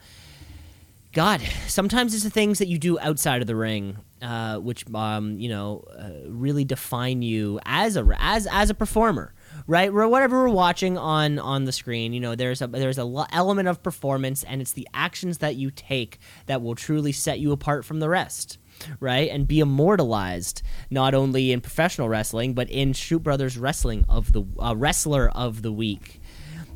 God, 1.12 1.40
sometimes 1.66 2.14
it's 2.14 2.22
the 2.22 2.30
things 2.30 2.58
that 2.60 2.68
you 2.68 2.78
do 2.78 3.00
outside 3.00 3.40
of 3.40 3.48
the 3.48 3.56
ring, 3.56 3.96
uh, 4.22 4.58
which 4.58 4.84
um, 4.94 5.40
you 5.40 5.48
know 5.48 5.82
uh, 5.98 6.28
really 6.28 6.64
define 6.64 7.22
you 7.22 7.58
as 7.64 7.96
a 7.96 8.06
as 8.20 8.46
as 8.52 8.70
a 8.70 8.74
performer, 8.74 9.32
right? 9.66 9.90
Or 9.90 10.08
whatever 10.08 10.42
we're 10.42 10.54
watching 10.54 10.96
on 10.98 11.38
on 11.38 11.64
the 11.64 11.72
screen, 11.72 12.12
you 12.12 12.20
know, 12.20 12.34
there's 12.34 12.62
a 12.62 12.66
there's 12.66 12.98
a 12.98 13.26
element 13.32 13.68
of 13.68 13.82
performance, 13.82 14.42
and 14.44 14.60
it's 14.60 14.72
the 14.72 14.88
actions 14.94 15.38
that 15.38 15.56
you 15.56 15.70
take 15.70 16.18
that 16.46 16.62
will 16.62 16.74
truly 16.74 17.12
set 17.12 17.38
you 17.38 17.52
apart 17.52 17.84
from 17.84 18.00
the 18.00 18.08
rest. 18.08 18.58
Right, 19.00 19.30
and 19.30 19.48
be 19.48 19.60
immortalized 19.60 20.60
not 20.90 21.14
only 21.14 21.50
in 21.50 21.62
professional 21.62 22.10
wrestling 22.10 22.52
but 22.52 22.68
in 22.68 22.92
Shoot 22.92 23.20
Brothers 23.20 23.56
Wrestling 23.56 24.04
of 24.06 24.32
the 24.32 24.44
uh, 24.58 24.74
Wrestler 24.76 25.30
of 25.30 25.62
the 25.62 25.72
Week, 25.72 26.20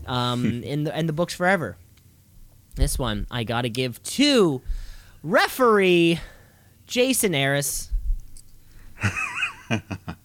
um, 0.06 0.62
in 0.62 0.84
the 0.84 0.98
in 0.98 1.06
the 1.06 1.12
books 1.12 1.34
forever. 1.34 1.76
This 2.76 2.98
one 2.98 3.26
I 3.30 3.44
got 3.44 3.62
to 3.62 3.68
give 3.68 4.02
to 4.04 4.62
referee 5.22 6.20
Jason 6.86 7.34
Harris. 7.34 7.90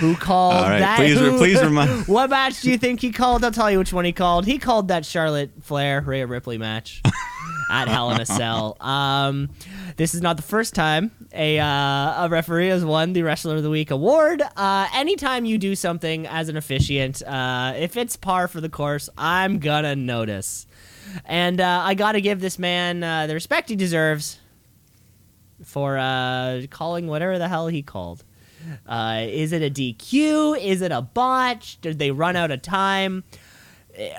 who 0.00 0.14
called 0.16 0.54
All 0.54 0.62
right, 0.68 0.78
that? 0.80 0.96
please- 0.96 1.18
who- 1.18 1.36
please 1.38 1.62
remind- 1.62 2.06
what 2.08 2.30
match 2.30 2.60
do 2.62 2.70
you 2.70 2.78
think 2.78 3.00
he 3.00 3.12
called? 3.12 3.44
I'll 3.44 3.50
tell 3.52 3.70
you 3.70 3.78
which 3.78 3.92
one 3.92 4.04
he 4.04 4.12
called. 4.12 4.46
He 4.46 4.58
called 4.58 4.88
that 4.88 5.04
Charlotte 5.04 5.50
Flair 5.62 6.00
Rhea 6.00 6.26
Ripley 6.26 6.58
match 6.58 7.02
at 7.70 7.88
Hell 7.88 8.10
in 8.10 8.20
a 8.20 8.26
Cell. 8.26 8.76
Um, 8.80 9.50
this 9.96 10.14
is 10.14 10.22
not 10.22 10.36
the 10.36 10.42
first 10.42 10.74
time 10.74 11.10
a 11.34 11.58
uh, 11.58 12.24
a 12.24 12.28
referee 12.30 12.68
has 12.68 12.84
won 12.84 13.12
the 13.12 13.22
Wrestler 13.22 13.56
of 13.56 13.62
the 13.62 13.70
Week 13.70 13.90
award. 13.90 14.42
Uh, 14.56 14.88
anytime 14.94 15.44
you 15.44 15.58
do 15.58 15.74
something 15.74 16.26
as 16.26 16.48
an 16.48 16.56
officiant, 16.56 17.22
uh, 17.22 17.74
if 17.76 17.96
it's 17.96 18.16
par 18.16 18.48
for 18.48 18.60
the 18.60 18.68
course, 18.68 19.08
I'm 19.18 19.58
gonna 19.58 19.94
notice. 19.96 20.66
And 21.26 21.60
uh, 21.60 21.82
I 21.84 21.94
got 21.94 22.12
to 22.12 22.20
give 22.20 22.40
this 22.40 22.58
man 22.58 23.02
uh, 23.02 23.26
the 23.26 23.34
respect 23.34 23.68
he 23.68 23.76
deserves 23.76 24.38
for 25.64 25.98
uh, 25.98 26.62
calling 26.70 27.06
whatever 27.06 27.38
the 27.38 27.48
hell 27.48 27.68
he 27.68 27.82
called. 27.82 28.24
Uh, 28.86 29.24
is 29.28 29.52
it 29.52 29.62
a 29.62 29.70
DQ? 29.70 30.58
Is 30.60 30.82
it 30.82 30.92
a 30.92 31.02
botch? 31.02 31.80
Did 31.80 31.98
they 31.98 32.10
run 32.10 32.36
out 32.36 32.50
of 32.50 32.62
time? 32.62 33.24
Eh, 33.94 34.10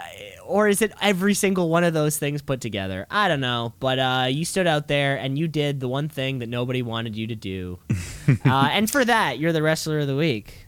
Or 0.45 0.68
is 0.68 0.82
it 0.82 0.91
every 1.02 1.34
single 1.34 1.70
one 1.70 1.84
of 1.84 1.94
those 1.94 2.18
things 2.18 2.41
put 2.41 2.61
together? 2.61 3.06
I 3.10 3.28
don't 3.28 3.40
know. 3.41 3.74
But 3.80 3.99
uh, 3.99 4.28
you 4.30 4.45
stood 4.45 4.68
out 4.68 4.88
there 4.88 5.15
and 5.18 5.38
you 5.38 5.48
did 5.48 5.80
the 5.80 5.88
one 5.88 6.10
thing 6.10 6.40
that 6.40 6.49
nobody 6.49 6.82
wanted 6.82 7.15
you 7.15 7.28
to 7.28 7.36
do. 7.36 7.80
uh, 8.45 8.70
and 8.72 8.90
for 8.90 9.03
that, 9.06 9.40
you're 9.40 9.53
the 9.53 9.64
wrestler 9.64 9.99
of 9.99 10.07
the 10.07 10.15
week. 10.15 10.68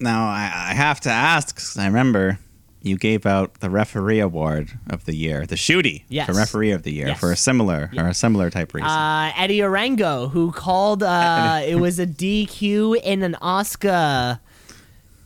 Now 0.00 0.28
I, 0.28 0.44
I 0.70 0.74
have 0.74 1.00
to 1.00 1.10
ask. 1.10 1.56
'cause 1.56 1.76
I 1.76 1.86
remember 1.86 2.38
you 2.80 2.96
gave 2.96 3.26
out 3.26 3.60
the 3.60 3.68
referee 3.70 4.20
award 4.20 4.78
of 4.88 5.04
the 5.04 5.14
year, 5.16 5.44
the 5.46 5.56
shooty 5.56 6.04
Yes. 6.08 6.26
for 6.26 6.32
referee 6.32 6.70
of 6.70 6.82
the 6.84 6.92
year 6.92 7.08
Yes. 7.08 7.18
for 7.20 7.32
a 7.32 7.36
similar 7.36 7.90
or 7.96 8.06
a 8.06 8.14
similar 8.14 8.50
type 8.50 8.72
reason. 8.74 8.88
Uh, 8.88 9.32
Eddie 9.36 9.58
Orengo, 9.58 10.30
who 10.30 10.52
called 10.52 11.02
uh, 11.02 11.60
it 11.66 11.76
was 11.76 11.98
a 11.98 12.06
DQ 12.06 13.00
in 13.02 13.22
an 13.22 13.34
Oscar 13.42 14.40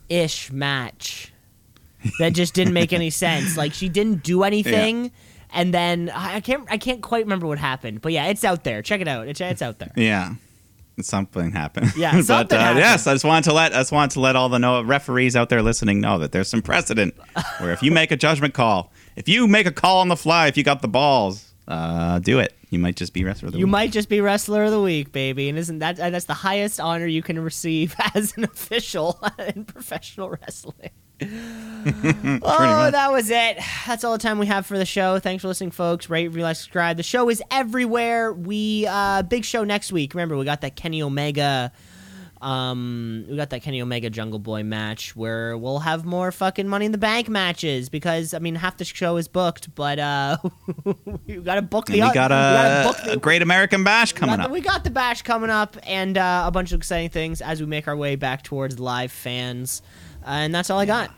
ish 0.09 0.51
match 0.51 1.33
that 2.19 2.31
just 2.35 2.55
didn't 2.55 2.75
make 2.75 2.93
any 2.93 3.11
sense. 3.25 3.57
Like 3.57 3.73
she 3.75 3.89
didn't 3.89 4.23
do 4.23 4.43
anything, 4.43 5.13
and 5.53 5.73
then 5.75 6.11
I 6.15 6.37
I 6.37 6.41
can't 6.41 6.67
I 6.71 6.79
can't 6.79 7.03
quite 7.03 7.25
remember 7.25 7.47
what 7.47 7.59
happened. 7.59 8.01
But 8.03 8.13
yeah, 8.13 8.27
it's 8.27 8.45
out 8.45 8.65
there. 8.65 8.83
Check 8.83 9.01
it 9.01 9.09
out. 9.09 9.29
It's 9.29 9.41
it's 9.41 9.63
out 9.63 9.79
there. 9.79 9.93
yeah, 9.97 10.35
something 11.01 11.53
happened. 11.53 11.93
Yeah, 11.97 12.13
but 12.17 12.25
something 12.25 12.59
uh, 12.59 12.61
happened. 12.61 12.81
yes, 12.81 13.07
I 13.07 13.15
just 13.15 13.25
wanted 13.25 13.45
to 13.45 13.53
let 13.55 13.73
I 13.75 13.79
just 13.79 13.93
wanted 13.93 14.13
to 14.15 14.21
let 14.21 14.37
all 14.37 14.49
the 14.49 14.59
know, 14.59 14.83
referees 14.83 15.35
out 15.37 15.49
there 15.49 15.63
listening 15.63 16.01
know 16.01 16.19
that 16.19 16.33
there's 16.33 16.49
some 16.49 16.63
precedent 16.63 17.15
where 17.59 17.73
if 17.73 17.83
you 17.83 17.91
make 17.91 18.11
a 18.11 18.17
judgment 18.17 18.55
call, 18.55 18.93
if 19.17 19.29
you 19.29 19.47
make 19.49 19.67
a 19.67 19.73
call 19.73 20.01
on 20.01 20.09
the 20.09 20.17
fly, 20.17 20.47
if 20.49 20.57
you 20.57 20.63
got 20.65 20.83
the 20.83 20.89
balls, 20.89 21.53
uh, 21.69 22.19
do 22.19 22.39
it. 22.39 22.55
You 22.71 22.79
might 22.79 22.97
just 22.97 23.13
be 23.13 23.23
wrestler 23.23 23.49
of 23.49 23.53
the 23.53 23.59
You 23.59 23.67
week. 23.67 23.71
might 23.73 23.93
just 23.93 24.09
be 24.09 24.21
wrestler 24.23 24.65
of 24.65 24.71
the 24.71 24.81
week, 24.81 25.13
baby, 25.13 25.49
and 25.51 25.59
isn't 25.59 25.81
that 25.81 25.97
that's 25.97 26.25
the 26.25 26.33
highest 26.35 26.81
honor 26.81 27.07
you 27.07 27.23
can 27.23 27.39
receive 27.39 27.95
as 28.15 28.35
an 28.37 28.45
official 28.45 29.21
in 29.55 29.65
professional 29.67 30.31
wrestling? 30.31 30.91
oh, 32.43 32.91
that 32.93 33.11
was 33.11 33.29
it. 33.29 33.59
That's 33.89 34.05
all 34.05 34.13
the 34.13 34.19
time 34.19 34.39
we 34.39 34.47
have 34.47 34.67
for 34.67 34.79
the 34.79 34.87
show. 34.87 35.19
Thanks 35.19 35.43
for 35.43 35.49
listening, 35.49 35.73
folks. 35.73 36.09
Rate, 36.09 36.29
review, 36.29 36.45
like, 36.45 36.55
subscribe. 36.57 36.97
The 36.97 37.03
show 37.03 37.29
is 37.29 37.43
everywhere. 37.51 38.33
We 38.33 38.87
uh 38.89 39.23
big 39.23 39.45
show 39.45 39.65
next 39.65 39.91
week. 39.93 40.15
Remember, 40.15 40.37
we 40.37 40.45
got 40.45 40.61
that 40.61 40.77
Kenny 40.77 41.03
Omega. 41.03 41.73
Um, 42.41 43.25
we 43.31 43.37
got 43.37 43.51
that 43.51 43.63
Kenny 43.63 43.81
Omega 43.81 44.11
Jungle 44.11 44.41
Boy 44.41 44.65
match 44.65 45.15
where 45.15 45.57
we'll 45.57 45.79
have 45.79 46.05
more 46.05 46.33
fucking 46.33 46.67
Money 46.67 46.87
in 46.87 46.93
the 46.93 46.99
Bank 46.99 47.29
matches 47.29 47.89
because 47.89 48.35
I 48.35 48.41
mean 48.41 48.57
half 48.57 48.77
the 48.79 48.85
show 48.85 49.17
is 49.17 49.29
booked, 49.29 49.73
but 49.77 49.99
uh, 50.01 50.39
we 51.27 51.37
gotta 51.37 51.63
book 51.63 51.87
the. 51.87 52.01
And 52.01 52.09
we 52.11 52.15
got 52.15 52.31
gotta 52.31 52.35
a, 52.35 52.93
book 52.93 53.05
the- 53.05 53.13
a 53.13 53.17
Great 53.17 53.43
American 53.43 53.85
Bash 53.85 54.13
we 54.13 54.19
coming 54.21 54.41
up. 54.41 54.49
the- 54.49 54.53
we 54.53 54.61
got 54.61 54.83
the 54.85 54.91
bash 54.91 55.23
coming 55.23 55.51
up 55.51 55.77
and 55.85 56.19
uh, 56.19 56.45
a 56.47 56.51
bunch 56.51 56.73
of 56.73 56.79
exciting 56.79 57.11
things 57.11 57.41
as 57.41 57.61
we 57.61 57.67
make 57.67 57.87
our 57.87 57.97
way 57.97 58.17
back 58.17 58.43
towards 58.43 58.79
live 58.81 59.13
fans. 59.13 59.81
Uh, 60.23 60.31
and 60.31 60.55
that's 60.55 60.71
all 60.71 60.79
I 60.79 60.87
got. 60.87 61.11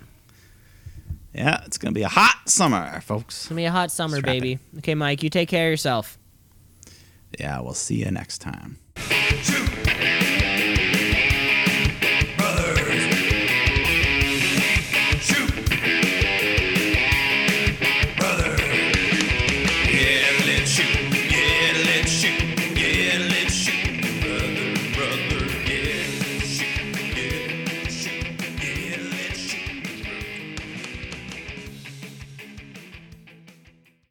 Yeah, 1.35 1.63
it's 1.67 1.79
gonna 1.79 1.93
be 1.93 2.03
a 2.03 2.09
hot 2.09 2.49
summer, 2.49 3.01
folks. 3.01 3.37
It's 3.41 3.49
gonna 3.49 3.57
be 3.61 3.65
a 3.65 3.73
hot 3.73 3.91
summer, 3.91 4.19
Strap 4.19 4.33
baby. 4.33 4.59
Okay, 4.79 4.95
Mike, 4.95 5.23
you 5.23 5.31
take 5.31 5.49
care 5.49 5.67
of 5.67 5.73
yourself. 5.73 6.17
Yeah, 7.39 7.61
we'll 7.61 7.75
see 7.75 7.97
you 7.97 8.11
next 8.11 8.39
time. 8.39 8.79
Shoot 8.97 9.69